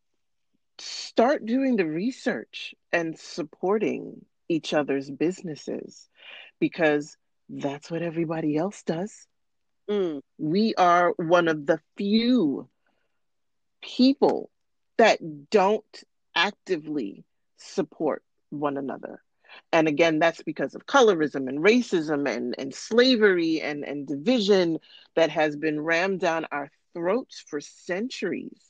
start 0.80 1.46
doing 1.46 1.76
the 1.76 1.86
research 1.86 2.76
and 2.92 3.18
supporting 3.18 4.26
each 4.50 4.74
other's 4.74 5.10
businesses 5.10 6.10
because 6.60 7.18
that's 7.50 7.90
what 7.90 8.02
everybody 8.02 8.58
else 8.58 8.84
does 8.84 9.28
mm. 9.90 10.22
we 10.38 10.76
are 10.76 11.14
one 11.18 11.48
of 11.48 11.66
the 11.66 11.80
few 11.96 12.68
people 13.82 14.50
that 14.98 15.20
don't 15.50 16.04
actively 16.36 17.24
support 17.58 18.24
one 18.50 18.78
another 18.78 19.22
and 19.72 19.88
again, 19.88 20.20
that's 20.20 20.42
because 20.44 20.76
of 20.76 20.86
colorism 20.86 21.48
and 21.48 21.60
racism 21.60 22.30
and, 22.30 22.56
and 22.58 22.74
slavery 22.74 23.62
and, 23.62 23.84
and 23.84 24.08
division 24.08 24.80
that 25.16 25.30
has 25.30 25.56
been 25.56 25.82
rammed 25.82 26.20
down 26.20 26.46
our 26.52 26.70
throats 26.94 27.44
for 27.48 27.62
centuries. 27.62 28.62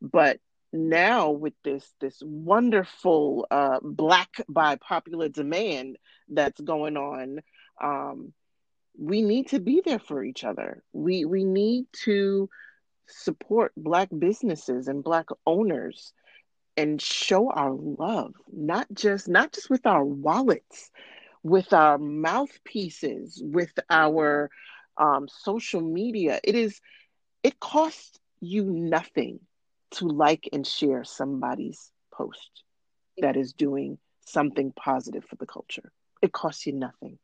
But 0.00 0.38
now 0.72 1.30
with 1.30 1.54
this 1.64 1.92
this 2.00 2.22
wonderful 2.24 3.46
uh, 3.50 3.80
black 3.82 4.30
by 4.48 4.76
popular 4.76 5.28
demand 5.28 5.98
that's 6.28 6.60
going 6.60 6.96
on, 6.96 7.40
um, 7.80 8.32
we 8.98 9.22
need 9.22 9.48
to 9.48 9.60
be 9.60 9.82
there 9.84 9.98
for 9.98 10.22
each 10.24 10.44
other. 10.44 10.82
We 10.92 11.24
we 11.24 11.44
need 11.44 11.86
to 12.04 12.48
support 13.06 13.72
black 13.76 14.08
businesses 14.16 14.86
and 14.88 15.02
black 15.02 15.26
owners 15.46 16.12
and 16.76 17.02
show 17.02 17.50
our 17.50 17.72
love 17.72 18.32
not 18.52 18.86
just 18.94 19.28
not 19.28 19.52
just 19.52 19.68
with 19.68 19.84
our 19.84 20.04
wallets 20.04 20.90
with 21.42 21.72
our 21.72 21.98
mouthpieces 21.98 23.42
with 23.44 23.72
our 23.88 24.50
um, 24.96 25.28
social 25.28 25.80
media. 25.80 26.40
It 26.44 26.54
is, 26.54 26.80
it 27.42 27.58
costs 27.58 28.18
you 28.40 28.64
nothing 28.64 29.40
to 29.92 30.06
like 30.06 30.48
and 30.52 30.66
share 30.66 31.04
somebody's 31.04 31.90
post 32.12 32.62
that 33.18 33.36
is 33.36 33.52
doing 33.52 33.98
something 34.26 34.72
positive 34.72 35.24
for 35.24 35.36
the 35.36 35.46
culture. 35.46 35.90
It 36.22 36.32
costs 36.32 36.66
you 36.66 36.74
nothing. 36.74 37.18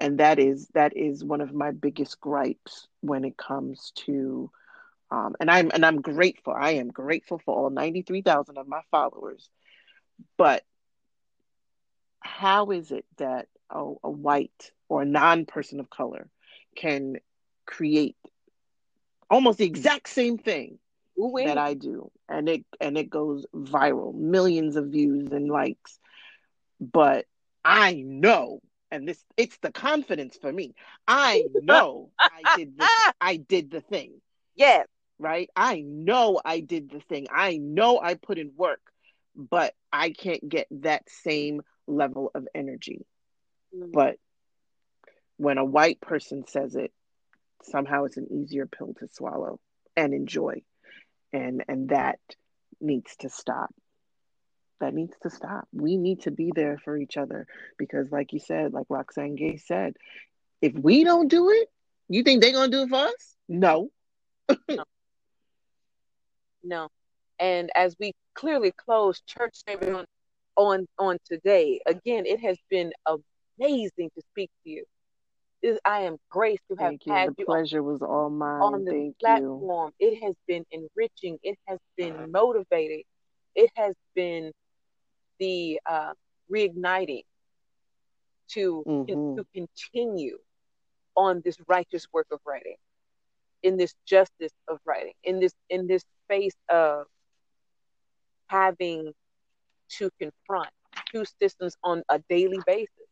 And 0.00 0.18
that 0.18 0.38
is 0.38 0.68
that 0.74 0.96
is 0.96 1.24
one 1.24 1.40
of 1.40 1.52
my 1.52 1.70
biggest 1.70 2.20
gripes 2.20 2.88
when 3.00 3.24
it 3.24 3.36
comes 3.36 3.92
to 4.06 4.50
um, 5.10 5.36
and 5.38 5.50
I'm 5.50 5.70
and 5.72 5.84
I'm 5.84 6.00
grateful. 6.00 6.54
I 6.56 6.72
am 6.72 6.88
grateful 6.88 7.38
for 7.38 7.54
all 7.56 7.70
93,000 7.70 8.58
of 8.58 8.66
my 8.66 8.80
followers. 8.90 9.48
But 10.36 10.64
how 12.20 12.70
is 12.70 12.90
it 12.90 13.04
that 13.18 13.48
a, 13.70 13.80
a 14.02 14.10
white 14.10 14.72
or 14.88 15.02
a 15.02 15.06
non-person 15.06 15.80
of 15.80 15.90
color 15.90 16.28
can 16.76 17.16
create 17.66 18.16
almost 19.30 19.58
the 19.58 19.64
exact 19.66 20.08
same 20.08 20.38
thing 20.38 20.78
Ooh, 21.18 21.34
that 21.44 21.58
I 21.58 21.74
do, 21.74 22.10
and 22.28 22.48
it 22.48 22.64
and 22.80 22.96
it 22.98 23.10
goes 23.10 23.46
viral, 23.54 24.14
millions 24.14 24.76
of 24.76 24.86
views 24.86 25.30
and 25.30 25.48
likes. 25.48 25.98
But 26.80 27.26
I 27.64 28.02
know, 28.04 28.60
and 28.94 29.08
this 29.08 29.22
it's 29.36 29.58
the 29.58 29.72
confidence 29.72 30.38
for 30.40 30.52
me. 30.52 30.74
I 31.06 31.44
know 31.54 32.10
I 32.18 32.56
did 32.56 32.78
the 32.78 32.88
I 33.20 33.36
did 33.36 33.70
the 33.70 33.80
thing. 33.80 34.20
Yes. 34.54 34.86
Right? 35.18 35.48
I 35.54 35.80
know 35.80 36.40
I 36.44 36.60
did 36.60 36.90
the 36.90 37.00
thing. 37.00 37.28
I 37.32 37.56
know 37.56 38.00
I 38.00 38.14
put 38.14 38.38
in 38.38 38.52
work, 38.56 38.80
but 39.36 39.74
I 39.92 40.10
can't 40.10 40.46
get 40.48 40.66
that 40.70 41.04
same 41.08 41.62
level 41.86 42.30
of 42.34 42.48
energy. 42.54 43.06
Mm. 43.74 43.92
But 43.92 44.16
when 45.36 45.58
a 45.58 45.64
white 45.64 46.00
person 46.00 46.46
says 46.48 46.74
it, 46.74 46.92
somehow 47.62 48.04
it's 48.04 48.16
an 48.16 48.26
easier 48.30 48.66
pill 48.66 48.94
to 48.98 49.08
swallow 49.12 49.60
and 49.96 50.12
enjoy 50.12 50.62
and 51.34 51.64
and 51.68 51.88
that 51.90 52.20
needs 52.80 53.14
to 53.16 53.28
stop 53.28 53.74
that 54.84 54.94
needs 54.94 55.16
to 55.22 55.30
stop 55.30 55.66
we 55.72 55.96
need 55.96 56.20
to 56.20 56.30
be 56.30 56.52
there 56.54 56.76
for 56.84 56.94
each 56.96 57.16
other 57.16 57.46
because 57.78 58.12
like 58.12 58.34
you 58.34 58.38
said 58.38 58.74
like 58.74 58.86
Roxane 58.90 59.34
Gay 59.34 59.56
said 59.56 59.94
if 60.60 60.74
we 60.74 61.04
don't 61.04 61.28
do 61.28 61.48
it 61.50 61.68
you 62.10 62.22
think 62.22 62.42
they're 62.42 62.52
going 62.52 62.70
to 62.70 62.76
do 62.76 62.82
it 62.82 62.90
for 62.90 63.06
us 63.06 63.36
no 63.48 63.88
no. 64.68 64.84
no 66.62 66.88
and 67.40 67.70
as 67.74 67.96
we 67.98 68.12
clearly 68.34 68.72
close 68.76 69.22
church 69.26 69.56
on 69.68 70.04
on 70.56 70.86
on 70.98 71.16
today 71.24 71.80
again 71.86 72.26
it 72.26 72.40
has 72.40 72.58
been 72.68 72.92
amazing 73.58 74.10
to 74.14 74.22
speak 74.32 74.50
to 74.64 74.70
you 74.70 74.84
I 75.84 76.00
am 76.00 76.18
graced 76.30 76.62
to 76.70 76.76
have 76.76 76.90
Thank 76.90 77.06
you. 77.06 77.12
had 77.14 77.30
the 77.30 77.34
you 77.38 77.46
pleasure 77.46 77.78
on, 77.78 77.86
was 77.86 78.02
all 78.02 78.28
mine. 78.28 78.60
on 78.60 78.84
the 78.84 78.90
Thank 78.90 79.18
platform. 79.18 79.92
You. 79.98 80.08
It 80.08 80.22
has 80.22 80.34
been 80.46 80.64
enriching. 80.70 81.38
It 81.42 81.58
has 81.66 81.78
been 81.96 82.30
motivating. 82.30 83.04
It 83.54 83.70
has 83.76 83.94
been 84.14 84.52
the 85.44 85.80
uh, 85.86 86.12
reigniting 86.52 87.24
to 88.48 88.84
mm-hmm. 88.86 89.36
to 89.36 89.46
continue 89.54 90.38
on 91.16 91.42
this 91.44 91.56
righteous 91.66 92.06
work 92.12 92.26
of 92.32 92.40
writing, 92.46 92.76
in 93.62 93.76
this 93.76 93.94
justice 94.06 94.52
of 94.68 94.78
writing, 94.84 95.14
in 95.22 95.40
this 95.40 95.52
in 95.68 95.86
this 95.86 96.04
space 96.24 96.56
of 96.68 97.06
having 98.46 99.12
to 99.88 100.10
confront 100.20 100.70
two 101.12 101.24
systems 101.40 101.76
on 101.82 102.02
a 102.08 102.18
daily 102.28 102.60
basis 102.66 103.08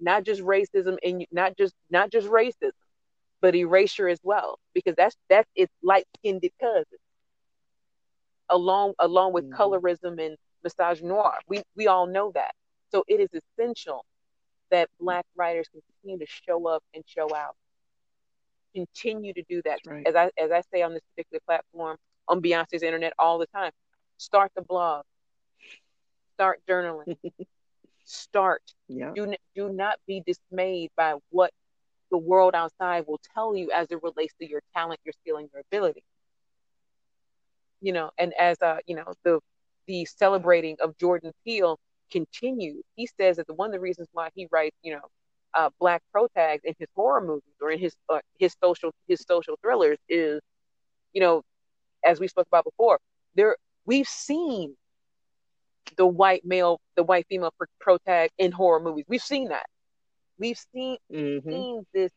not 0.00 0.24
just 0.24 0.40
racism 0.42 0.96
and 1.02 1.26
not 1.32 1.56
just 1.56 1.74
not 1.90 2.10
just 2.10 2.28
racism, 2.28 2.72
but 3.40 3.54
erasure 3.54 4.08
as 4.08 4.20
well, 4.22 4.58
because 4.74 4.94
that's 4.96 5.16
that's 5.28 5.48
its 5.54 5.72
light 5.82 6.06
skinned 6.18 6.44
cousin. 6.60 6.84
Along 8.48 8.94
along 8.98 9.32
with 9.32 9.50
mm-hmm. 9.50 9.60
colorism 9.60 10.24
and 10.24 10.36
misogynoir, 10.66 11.38
we 11.48 11.62
we 11.76 11.86
all 11.86 12.06
know 12.06 12.32
that. 12.34 12.54
So 12.90 13.04
it 13.06 13.20
is 13.20 13.28
essential 13.32 14.04
that 14.70 14.88
Black 15.00 15.24
writers 15.36 15.66
continue 15.68 16.24
to 16.24 16.30
show 16.46 16.66
up 16.68 16.82
and 16.94 17.04
show 17.06 17.34
out. 17.34 17.56
Continue 18.74 19.32
to 19.34 19.42
do 19.48 19.62
that. 19.64 19.78
Right. 19.86 20.06
As 20.06 20.14
I 20.14 20.30
as 20.38 20.50
I 20.50 20.62
say 20.72 20.82
on 20.82 20.92
this 20.94 21.02
particular 21.14 21.40
platform 21.46 21.96
on 22.28 22.42
Beyonce's 22.42 22.82
internet 22.82 23.12
all 23.18 23.38
the 23.38 23.46
time. 23.46 23.72
Start 24.18 24.52
the 24.54 24.62
blog. 24.62 25.04
Start 26.34 26.60
journaling. 26.68 27.16
start. 28.04 28.62
Yeah. 28.88 29.12
Do, 29.14 29.34
do 29.54 29.72
not 29.72 29.96
be 30.06 30.22
dismayed 30.24 30.90
by 30.96 31.14
what 31.30 31.50
the 32.10 32.18
world 32.18 32.54
outside 32.54 33.04
will 33.06 33.20
tell 33.34 33.56
you 33.56 33.70
as 33.72 33.88
it 33.90 34.02
relates 34.02 34.34
to 34.40 34.48
your 34.48 34.62
talent, 34.74 35.00
your 35.04 35.12
skill, 35.20 35.36
and 35.36 35.48
your 35.52 35.60
ability. 35.60 36.04
You 37.80 37.92
know, 37.92 38.10
and 38.18 38.32
as 38.38 38.60
uh, 38.60 38.78
you 38.86 38.96
know, 38.96 39.12
the 39.24 39.40
the 39.88 40.04
celebrating 40.04 40.76
of 40.80 40.96
Jordan 40.98 41.32
Peele 41.44 41.80
continued. 42.12 42.82
he 42.94 43.08
says 43.20 43.36
that 43.36 43.46
the 43.46 43.54
one 43.54 43.68
of 43.68 43.72
the 43.72 43.80
reasons 43.80 44.08
why 44.12 44.28
he 44.34 44.46
writes, 44.50 44.76
you 44.82 44.94
know, 44.94 45.02
uh, 45.54 45.70
black 45.80 46.02
protags 46.14 46.60
in 46.64 46.74
his 46.78 46.88
horror 46.94 47.20
movies 47.20 47.54
or 47.60 47.70
in 47.70 47.78
his 47.78 47.96
uh, 48.08 48.20
his 48.38 48.54
social 48.62 48.92
his 49.08 49.24
social 49.26 49.56
thrillers 49.62 49.98
is, 50.08 50.40
you 51.12 51.20
know, 51.20 51.42
as 52.04 52.20
we 52.20 52.28
spoke 52.28 52.46
about 52.46 52.64
before, 52.64 52.98
there 53.34 53.56
we've 53.86 54.06
seen 54.06 54.76
the 55.96 56.06
white 56.06 56.44
male, 56.44 56.80
the 56.96 57.02
white 57.02 57.26
female 57.28 57.52
protag 57.80 58.30
in 58.38 58.52
horror 58.52 58.80
movies. 58.80 59.06
We've 59.08 59.22
seen 59.22 59.48
that. 59.48 59.66
We've 60.38 60.58
seen 60.72 60.98
mm-hmm. 61.12 61.48
seen 61.48 61.86
this 61.94 62.12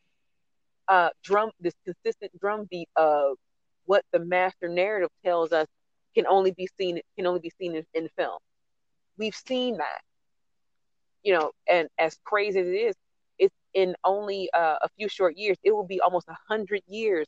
uh, 0.88 1.08
drum, 1.24 1.50
this 1.58 1.74
consistent 1.84 2.32
drumbeat 2.38 2.88
of 2.96 3.36
what 3.86 4.04
the 4.12 4.18
master 4.18 4.68
narrative 4.68 5.10
tells 5.24 5.52
us 5.52 5.66
can 6.14 6.26
only 6.26 6.52
be 6.52 6.68
seen 6.78 7.00
can 7.16 7.26
only 7.26 7.40
be 7.40 7.52
seen 7.58 7.74
in, 7.74 7.84
in 7.94 8.08
film. 8.16 8.38
We've 9.18 9.34
seen 9.34 9.78
that, 9.78 10.00
you 11.22 11.34
know, 11.34 11.52
and 11.70 11.88
as 11.98 12.16
crazy 12.24 12.60
as 12.60 12.66
it 12.66 12.70
is, 12.70 12.94
it's 13.38 13.54
in 13.74 13.94
only 14.04 14.50
uh, 14.52 14.76
a 14.82 14.88
few 14.96 15.08
short 15.08 15.36
years. 15.36 15.56
It 15.62 15.72
will 15.72 15.86
be 15.86 16.00
almost 16.00 16.28
a 16.28 16.36
hundred 16.48 16.82
years 16.86 17.26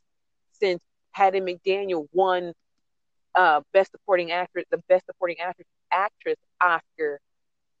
since 0.51 0.81
Hattie 1.11 1.41
McDaniel 1.41 2.07
won 2.11 2.53
uh, 3.35 3.61
Best 3.73 3.91
Supporting 3.91 4.31
Actress, 4.31 4.65
the 4.71 4.81
Best 4.89 5.05
Supporting 5.05 5.39
Actress 5.39 5.67
actress 5.91 6.37
Oscar 6.61 7.19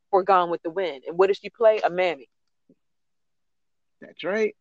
for 0.09 0.23
Gone 0.23 0.49
with 0.49 0.61
the 0.63 0.69
Wind. 0.69 1.03
And 1.07 1.17
what 1.17 1.27
does 1.27 1.37
she 1.37 1.49
play? 1.49 1.79
A 1.83 1.89
mammy. 1.89 2.27
That's 4.01 4.23
right. 4.23 4.55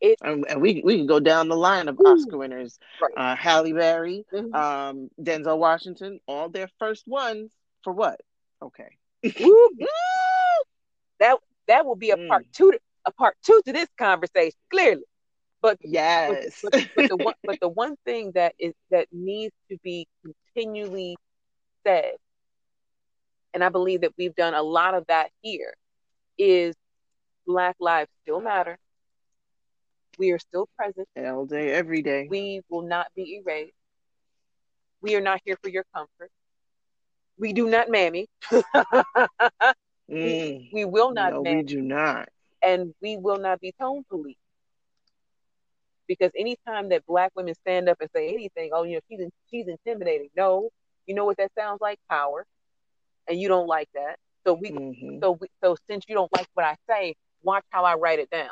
It, 0.00 0.18
and, 0.22 0.44
and 0.48 0.60
we 0.60 0.80
we 0.84 0.96
can 0.96 1.06
go 1.06 1.18
down 1.18 1.48
the 1.48 1.56
line 1.56 1.88
of 1.88 1.98
ooh, 2.00 2.06
Oscar 2.06 2.38
winners. 2.38 2.78
Right. 3.02 3.12
Uh, 3.16 3.34
Halle 3.34 3.72
Berry, 3.72 4.24
mm-hmm. 4.32 4.54
um, 4.54 5.10
Denzel 5.20 5.58
Washington, 5.58 6.20
all 6.28 6.48
their 6.48 6.68
first 6.78 7.06
ones 7.08 7.50
for 7.82 7.92
what? 7.92 8.20
Okay. 8.62 8.96
that 11.18 11.38
that 11.66 11.84
will 11.84 11.96
be 11.96 12.10
a 12.10 12.16
mm. 12.16 12.28
part 12.28 12.46
two 12.52 12.70
to, 12.70 12.78
a 13.06 13.12
part 13.12 13.36
two 13.44 13.60
to 13.66 13.72
this 13.72 13.88
conversation, 13.98 14.56
clearly. 14.70 15.02
But 15.60 15.78
yes, 15.82 16.60
but, 16.62 16.72
but, 16.72 16.88
but, 16.94 17.08
the 17.08 17.16
one 17.24 17.34
but 17.42 17.58
the 17.60 17.68
one 17.68 17.96
thing 18.04 18.32
that 18.36 18.54
is 18.58 18.74
that 18.90 19.08
needs 19.10 19.54
to 19.70 19.78
be 19.82 20.06
continually 20.22 21.16
said 21.84 22.12
and 23.54 23.64
I 23.64 23.68
believe 23.68 24.02
that 24.02 24.12
we've 24.16 24.34
done 24.34 24.54
a 24.54 24.62
lot 24.62 24.94
of 24.94 25.06
that 25.08 25.30
here, 25.42 25.74
is 26.38 26.74
Black 27.46 27.76
lives 27.80 28.10
still 28.22 28.40
matter. 28.40 28.78
We 30.18 30.32
are 30.32 30.38
still 30.38 30.68
present. 30.76 31.08
All 31.16 31.46
day, 31.46 31.72
every 31.72 32.02
day. 32.02 32.26
We 32.28 32.60
will 32.68 32.82
not 32.82 33.06
be 33.14 33.40
erased. 33.40 33.72
We 35.00 35.14
are 35.14 35.20
not 35.20 35.40
here 35.44 35.56
for 35.62 35.68
your 35.68 35.84
comfort. 35.94 36.30
We 37.38 37.52
do 37.52 37.70
not 37.70 37.88
mammy. 37.88 38.28
mm. 38.52 38.64
we, 40.08 40.70
we, 40.72 40.84
will 40.84 41.12
not 41.12 41.32
no, 41.32 41.42
mammy. 41.42 41.56
we 41.58 41.62
do 41.62 41.80
not. 41.80 42.28
And 42.60 42.94
we 43.00 43.16
will 43.16 43.38
not 43.38 43.60
be 43.60 43.72
tone 43.80 44.02
police. 44.10 44.36
Because 46.08 46.32
anytime 46.36 46.88
that 46.88 47.06
black 47.06 47.30
women 47.36 47.54
stand 47.54 47.88
up 47.88 47.98
and 48.00 48.10
say 48.14 48.34
anything, 48.34 48.70
oh, 48.72 48.82
you 48.82 48.94
know, 48.94 49.00
she's, 49.08 49.20
she's 49.50 49.66
intimidating. 49.68 50.30
No, 50.36 50.70
you 51.06 51.14
know 51.14 51.24
what 51.24 51.36
that 51.36 51.52
sounds 51.56 51.80
like? 51.80 52.00
Power 52.10 52.44
and 53.28 53.38
you 53.40 53.48
don't 53.48 53.66
like 53.66 53.88
that. 53.94 54.16
So 54.46 54.54
we, 54.54 54.70
mm-hmm. 54.70 55.18
so 55.22 55.32
we, 55.32 55.48
so 55.62 55.76
since 55.88 56.04
you 56.08 56.14
don't 56.14 56.32
like 56.34 56.46
what 56.54 56.64
I 56.64 56.76
say, 56.88 57.14
watch 57.42 57.64
how 57.70 57.84
I 57.84 57.94
write 57.94 58.18
it 58.18 58.30
down. 58.30 58.50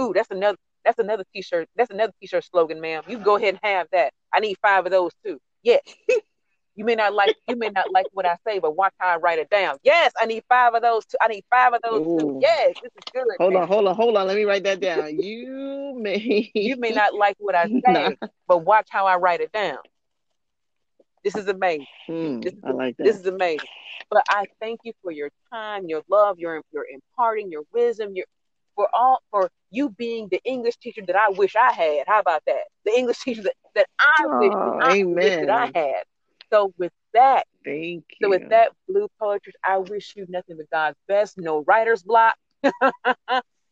Ooh, 0.00 0.12
that's 0.14 0.30
another, 0.30 0.58
that's 0.84 0.98
another 0.98 1.24
t-shirt. 1.34 1.68
That's 1.76 1.90
another 1.90 2.12
t-shirt 2.20 2.44
slogan, 2.44 2.80
ma'am. 2.80 3.02
You 3.06 3.18
go 3.18 3.36
ahead 3.36 3.54
and 3.54 3.60
have 3.62 3.86
that. 3.92 4.12
I 4.32 4.40
need 4.40 4.56
five 4.62 4.86
of 4.86 4.92
those 4.92 5.12
too. 5.24 5.38
Yes. 5.62 5.80
you 6.74 6.84
may 6.84 6.94
not 6.94 7.12
like, 7.12 7.34
you 7.48 7.56
may 7.56 7.68
not 7.68 7.92
like 7.92 8.06
what 8.12 8.26
I 8.26 8.36
say, 8.46 8.58
but 8.58 8.76
watch 8.76 8.94
how 8.98 9.08
I 9.08 9.16
write 9.16 9.38
it 9.38 9.50
down. 9.50 9.76
Yes, 9.82 10.12
I 10.18 10.26
need 10.26 10.42
five 10.48 10.74
of 10.74 10.82
those 10.82 11.04
too. 11.04 11.18
I 11.20 11.28
need 11.28 11.44
five 11.50 11.74
of 11.74 11.80
those 11.82 12.00
Ooh. 12.00 12.18
too. 12.18 12.38
Yes, 12.40 12.74
this 12.82 12.92
is 12.96 13.04
good. 13.12 13.24
Hold 13.38 13.52
man. 13.52 13.62
on, 13.62 13.68
hold 13.68 13.86
on, 13.86 13.94
hold 13.94 14.16
on. 14.16 14.26
Let 14.26 14.36
me 14.36 14.44
write 14.44 14.64
that 14.64 14.80
down. 14.80 15.18
You 15.18 15.94
may, 15.98 16.50
you 16.54 16.76
may 16.76 16.92
not 16.92 17.14
like 17.14 17.36
what 17.38 17.54
I 17.54 17.66
say, 17.84 18.16
nah. 18.20 18.28
but 18.48 18.58
watch 18.58 18.88
how 18.90 19.06
I 19.06 19.16
write 19.16 19.40
it 19.40 19.52
down. 19.52 19.78
This 21.22 21.36
is 21.36 21.48
amazing. 21.48 21.86
Hmm, 22.06 22.40
this, 22.40 22.54
is, 22.54 22.60
I 22.64 22.70
like 22.70 22.96
that. 22.96 23.04
This 23.04 23.18
is 23.18 23.26
amazing. 23.26 23.68
But 24.08 24.22
I 24.28 24.46
thank 24.60 24.80
you 24.84 24.92
for 25.02 25.12
your 25.12 25.30
time, 25.52 25.86
your 25.86 26.02
love, 26.08 26.38
your 26.38 26.62
your 26.72 26.86
imparting, 26.90 27.50
your 27.50 27.62
wisdom, 27.72 28.12
your 28.14 28.24
for 28.74 28.88
all 28.94 29.20
for 29.30 29.50
you 29.70 29.90
being 29.90 30.28
the 30.30 30.40
English 30.44 30.76
teacher 30.76 31.02
that 31.06 31.16
I 31.16 31.30
wish 31.30 31.56
I 31.56 31.72
had. 31.72 32.04
How 32.06 32.20
about 32.20 32.42
that? 32.46 32.64
The 32.84 32.92
English 32.96 33.18
teacher 33.24 33.42
that, 33.42 33.54
that 33.74 33.86
I 34.00 34.26
Oh, 34.26 34.38
wish, 34.38 34.52
that 34.52 34.72
I 34.82 35.02
wish 35.04 35.36
that 35.40 35.50
I 35.50 35.70
had. 35.74 36.04
So 36.52 36.72
with 36.78 36.92
that, 37.14 37.44
Thank 37.64 38.04
you. 38.20 38.26
so 38.26 38.30
with 38.30 38.48
that 38.50 38.72
blue 38.88 39.08
poetry, 39.20 39.52
I 39.64 39.78
wish 39.78 40.14
you 40.16 40.26
nothing 40.28 40.56
but 40.56 40.70
God's 40.70 40.98
best. 41.08 41.38
No 41.38 41.64
writer's 41.66 42.02
block. 42.02 42.34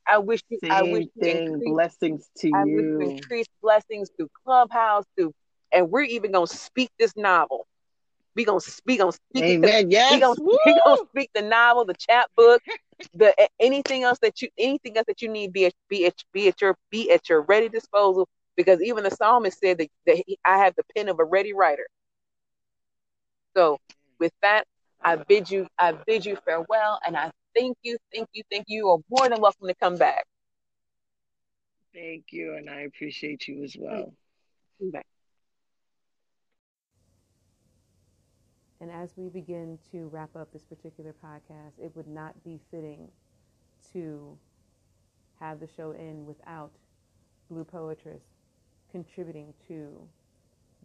I 0.06 0.18
wish 0.18 0.40
you. 0.48 0.58
I 0.70 0.82
wish 0.82 1.04
Same 1.20 1.20
you 1.20 1.26
increase. 1.28 1.74
Blessings 1.74 2.30
to 2.38 2.48
I 2.54 2.64
wish 2.64 2.86
you 2.98 3.06
you. 3.06 3.14
increase 3.16 3.46
blessings 3.62 4.10
through 4.16 4.28
Clubhouse, 4.44 5.04
through, 5.16 5.32
and 5.72 5.90
we're 5.90 6.02
even 6.02 6.32
gonna 6.32 6.46
speak 6.46 6.90
this 6.98 7.14
novel. 7.16 7.66
We 8.36 8.44
gonna 8.44 8.60
we 8.86 8.96
gonna 8.96 9.12
speak 9.12 9.48
it. 9.48 9.60
Amen. 9.60 9.90
We 10.08 10.20
Yes. 10.20 10.20
gonna 10.20 10.36
we 10.64 10.74
gonna 10.84 10.98
speak 11.10 11.30
the 11.34 11.42
novel, 11.42 11.84
the 11.84 11.94
chapbook, 11.94 12.62
the 13.14 13.34
anything 13.60 14.02
else 14.04 14.18
that 14.22 14.42
you 14.42 14.48
anything 14.58 14.96
else 14.96 15.06
that 15.08 15.22
you 15.22 15.28
need 15.28 15.52
be 15.52 15.66
at 15.66 15.74
be 15.88 16.06
at 16.06 16.14
be 16.32 16.48
at 16.48 16.60
your 16.60 16.76
be 16.90 17.10
at 17.10 17.28
your 17.28 17.42
ready 17.42 17.68
disposal. 17.68 18.28
Because 18.56 18.82
even 18.82 19.04
the 19.04 19.10
psalmist 19.10 19.60
said 19.60 19.78
that, 19.78 19.88
that 20.06 20.16
he, 20.26 20.38
I 20.44 20.58
have 20.58 20.74
the 20.76 20.82
pen 20.96 21.08
of 21.08 21.20
a 21.20 21.24
ready 21.24 21.52
writer. 21.54 21.86
So 23.56 23.78
with 24.18 24.32
that, 24.42 24.64
I 25.02 25.16
bid 25.16 25.50
you 25.50 25.66
I 25.78 25.92
bid 25.92 26.24
you 26.26 26.36
farewell, 26.44 26.98
and 27.06 27.16
I 27.16 27.30
thank 27.56 27.76
you, 27.82 27.98
thank 28.14 28.28
you, 28.32 28.42
thank 28.50 28.64
you. 28.68 28.78
You 28.78 28.88
are 28.90 28.98
more 29.10 29.28
than 29.28 29.40
welcome 29.40 29.68
to 29.68 29.74
come 29.74 29.96
back. 29.96 30.24
Thank 31.94 32.32
you, 32.32 32.54
and 32.56 32.68
I 32.68 32.82
appreciate 32.82 33.48
you 33.48 33.62
as 33.64 33.76
well. 33.78 34.12
Come 34.78 34.90
And 38.80 38.90
as 38.90 39.10
we 39.16 39.28
begin 39.28 39.78
to 39.90 40.08
wrap 40.08 40.36
up 40.36 40.52
this 40.52 40.64
particular 40.64 41.14
podcast, 41.24 41.72
it 41.82 41.90
would 41.96 42.06
not 42.06 42.42
be 42.44 42.60
fitting 42.70 43.08
to 43.92 44.38
have 45.40 45.60
the 45.60 45.66
show 45.66 45.92
end 45.92 46.26
without 46.26 46.70
Blupoetres 47.50 48.22
contributing 48.90 49.52
to 49.66 50.00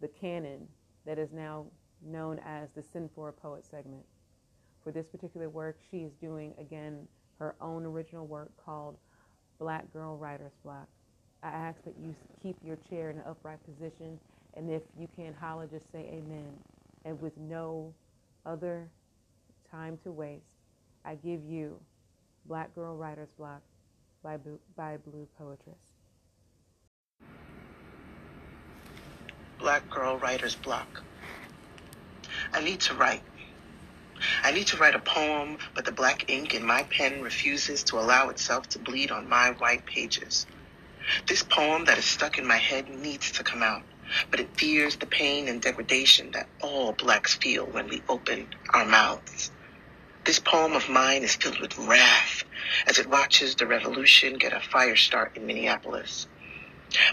the 0.00 0.08
canon 0.08 0.66
that 1.06 1.18
is 1.18 1.32
now 1.32 1.66
known 2.04 2.40
as 2.44 2.70
the 2.74 2.82
Send 2.82 3.10
for 3.14 3.28
a 3.28 3.32
Poet 3.32 3.64
segment. 3.64 4.04
For 4.82 4.90
this 4.90 5.06
particular 5.06 5.48
work, 5.48 5.78
she 5.90 5.98
is 5.98 6.12
doing 6.20 6.52
again 6.58 7.06
her 7.38 7.54
own 7.60 7.84
original 7.84 8.26
work 8.26 8.50
called 8.64 8.96
Black 9.58 9.90
Girl 9.92 10.16
Writer's 10.16 10.52
Block. 10.62 10.88
I 11.42 11.48
ask 11.48 11.82
that 11.84 11.94
you 11.98 12.14
keep 12.42 12.56
your 12.64 12.76
chair 12.76 13.10
in 13.10 13.18
an 13.18 13.24
upright 13.26 13.58
position, 13.64 14.18
and 14.54 14.70
if 14.70 14.82
you 14.98 15.08
can 15.16 15.34
holler, 15.34 15.66
just 15.66 15.90
say 15.92 16.00
amen. 16.12 16.52
And 17.04 17.20
with 17.20 17.36
no 17.36 17.94
other 18.46 18.88
time 19.70 19.98
to 20.04 20.12
waste, 20.12 20.56
I 21.04 21.16
give 21.16 21.44
you 21.44 21.78
Black 22.46 22.74
Girl 22.74 22.96
Writer's 22.96 23.32
Block 23.32 23.62
by, 24.22 24.38
by 24.76 24.96
Blue 24.96 25.28
Poetress. 25.38 25.92
Black 29.58 29.88
Girl 29.90 30.18
Writer's 30.18 30.54
Block. 30.54 31.02
I 32.52 32.62
need 32.62 32.80
to 32.80 32.94
write. 32.94 33.22
I 34.42 34.52
need 34.52 34.66
to 34.68 34.76
write 34.76 34.94
a 34.94 34.98
poem, 34.98 35.58
but 35.74 35.84
the 35.84 35.92
black 35.92 36.30
ink 36.30 36.54
in 36.54 36.64
my 36.64 36.82
pen 36.84 37.22
refuses 37.22 37.82
to 37.84 37.98
allow 37.98 38.28
itself 38.28 38.68
to 38.70 38.78
bleed 38.78 39.10
on 39.10 39.28
my 39.28 39.50
white 39.52 39.84
pages. 39.86 40.46
This 41.26 41.42
poem 41.42 41.84
that 41.86 41.98
is 41.98 42.04
stuck 42.04 42.38
in 42.38 42.46
my 42.46 42.56
head 42.56 42.88
needs 42.88 43.32
to 43.32 43.44
come 43.44 43.62
out, 43.62 43.82
but 44.30 44.40
it 44.40 44.56
fears 44.56 44.96
the 44.96 45.06
pain 45.06 45.48
and 45.48 45.62
degradation 45.62 46.30
that 46.32 46.48
all 46.62 46.92
blacks 46.92 47.34
feel 47.34 47.66
when 47.66 47.88
we 47.88 48.02
open 48.08 48.48
our 48.72 48.84
mouths. 48.84 49.50
This 50.24 50.38
poem 50.38 50.72
of 50.72 50.88
mine 50.88 51.22
is 51.22 51.34
filled 51.36 51.60
with 51.60 51.78
wrath 51.78 52.44
as 52.86 52.98
it 52.98 53.08
watches 53.08 53.54
the 53.54 53.66
revolution 53.66 54.38
get 54.38 54.52
a 54.52 54.60
fire 54.60 54.96
start 54.96 55.36
in 55.36 55.46
Minneapolis. 55.46 56.26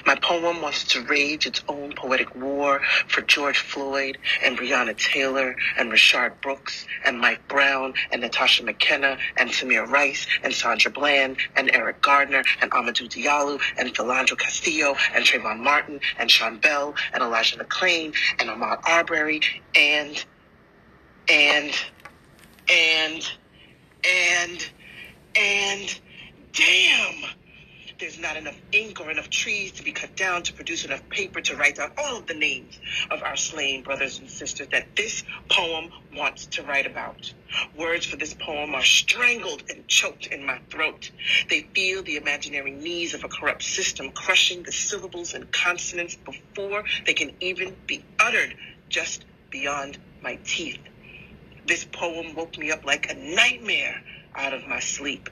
My 0.05 0.15
poem 0.15 0.61
wants 0.61 0.83
to 0.93 1.01
rage 1.01 1.45
its 1.45 1.61
own 1.67 1.93
poetic 1.93 2.35
war 2.35 2.81
for 3.07 3.21
George 3.21 3.57
Floyd 3.57 4.17
and 4.43 4.57
Breonna 4.57 4.95
Taylor 4.97 5.55
and 5.77 5.91
Rayshard 5.91 6.41
Brooks 6.41 6.85
and 7.05 7.19
Mike 7.19 7.47
Brown 7.47 7.93
and 8.11 8.21
Natasha 8.21 8.63
McKenna 8.63 9.17
and 9.37 9.49
Tamir 9.49 9.87
Rice 9.87 10.27
and 10.43 10.53
Sandra 10.53 10.91
Bland 10.91 11.37
and 11.55 11.71
Eric 11.73 12.01
Garner 12.01 12.43
and 12.61 12.71
Amadou 12.71 13.09
Diallo 13.09 13.59
and 13.77 13.93
Philando 13.93 14.37
Castile 14.37 14.95
and 15.13 15.25
Trayvon 15.25 15.59
Martin 15.59 15.99
and 16.17 16.29
Sean 16.29 16.57
Bell 16.57 16.95
and 17.13 17.23
Elijah 17.23 17.57
McClain 17.57 18.13
and 18.39 18.49
Ahmaud 18.49 18.81
Arbery 18.85 19.41
and, 19.75 20.25
and, 21.29 21.73
and, 22.69 23.31
and, 24.03 24.69
and, 25.35 25.99
damn! 26.53 27.40
There's 28.01 28.19
not 28.19 28.35
enough 28.35 28.59
ink 28.71 28.99
or 28.99 29.11
enough 29.11 29.29
trees 29.29 29.71
to 29.73 29.83
be 29.83 29.91
cut 29.91 30.15
down 30.15 30.41
to 30.41 30.53
produce 30.53 30.83
enough 30.83 31.07
paper 31.09 31.39
to 31.39 31.55
write 31.55 31.75
down 31.75 31.91
all 31.99 32.17
of 32.17 32.25
the 32.25 32.33
names 32.33 32.79
of 33.11 33.21
our 33.21 33.37
slain 33.37 33.83
brothers 33.83 34.19
and 34.19 34.29
sisters 34.29 34.67
that 34.71 34.95
this 34.95 35.23
poem 35.49 35.89
wants 36.17 36.47
to 36.47 36.63
write 36.63 36.87
about. 36.87 37.31
Words 37.77 38.07
for 38.07 38.17
this 38.17 38.33
poem 38.33 38.73
are 38.73 38.83
strangled 38.83 39.63
and 39.69 39.87
choked 39.87 40.25
in 40.25 40.43
my 40.43 40.59
throat. 40.71 41.11
They 41.47 41.61
feel 41.75 42.01
the 42.01 42.17
imaginary 42.17 42.71
knees 42.71 43.13
of 43.13 43.23
a 43.23 43.29
corrupt 43.29 43.61
system 43.61 44.09
crushing 44.11 44.63
the 44.63 44.71
syllables 44.71 45.35
and 45.35 45.51
consonants 45.51 46.15
before 46.15 46.83
they 47.05 47.13
can 47.13 47.31
even 47.39 47.75
be 47.85 48.03
uttered 48.19 48.55
just 48.89 49.25
beyond 49.51 49.99
my 50.23 50.39
teeth. 50.43 50.79
This 51.67 51.85
poem 51.85 52.33
woke 52.35 52.57
me 52.57 52.71
up 52.71 52.83
like 52.83 53.11
a 53.11 53.13
nightmare 53.13 54.01
out 54.35 54.53
of 54.53 54.67
my 54.67 54.79
sleep. 54.79 55.29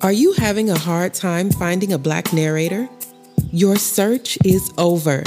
Are 0.00 0.12
you 0.12 0.32
having 0.34 0.70
a 0.70 0.78
hard 0.78 1.12
time 1.12 1.50
finding 1.50 1.92
a 1.92 1.98
black 1.98 2.32
narrator? 2.32 2.88
Your 3.50 3.74
search 3.74 4.38
is 4.44 4.70
over. 4.78 5.24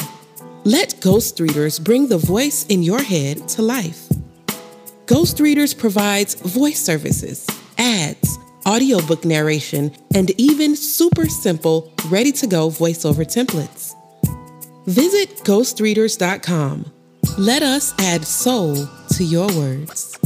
Let 0.63 1.01
ghost 1.01 1.41
readers 1.41 1.77
bring 1.77 2.07
the 2.07 2.17
voice 2.17 2.65
in 2.67 2.81
your 2.81 3.03
head 3.03 3.49
to 3.49 3.63
life. 3.63 4.07
Ghost 5.07 5.41
Readers 5.41 5.73
provides 5.73 6.35
voice 6.35 6.79
services, 6.79 7.45
ads, 7.77 8.37
audiobook 8.65 9.25
narration, 9.25 9.91
and 10.15 10.31
even 10.39 10.77
super 10.77 11.25
simple, 11.25 11.91
ready 12.07 12.31
to 12.31 12.47
go 12.47 12.69
voiceover 12.69 13.25
templates. 13.25 13.93
Visit 14.85 15.35
ghostreaders.com. 15.43 16.85
Let 17.37 17.61
us 17.61 17.93
add 17.99 18.23
soul 18.23 18.87
to 19.09 19.23
your 19.25 19.47
words. 19.47 20.17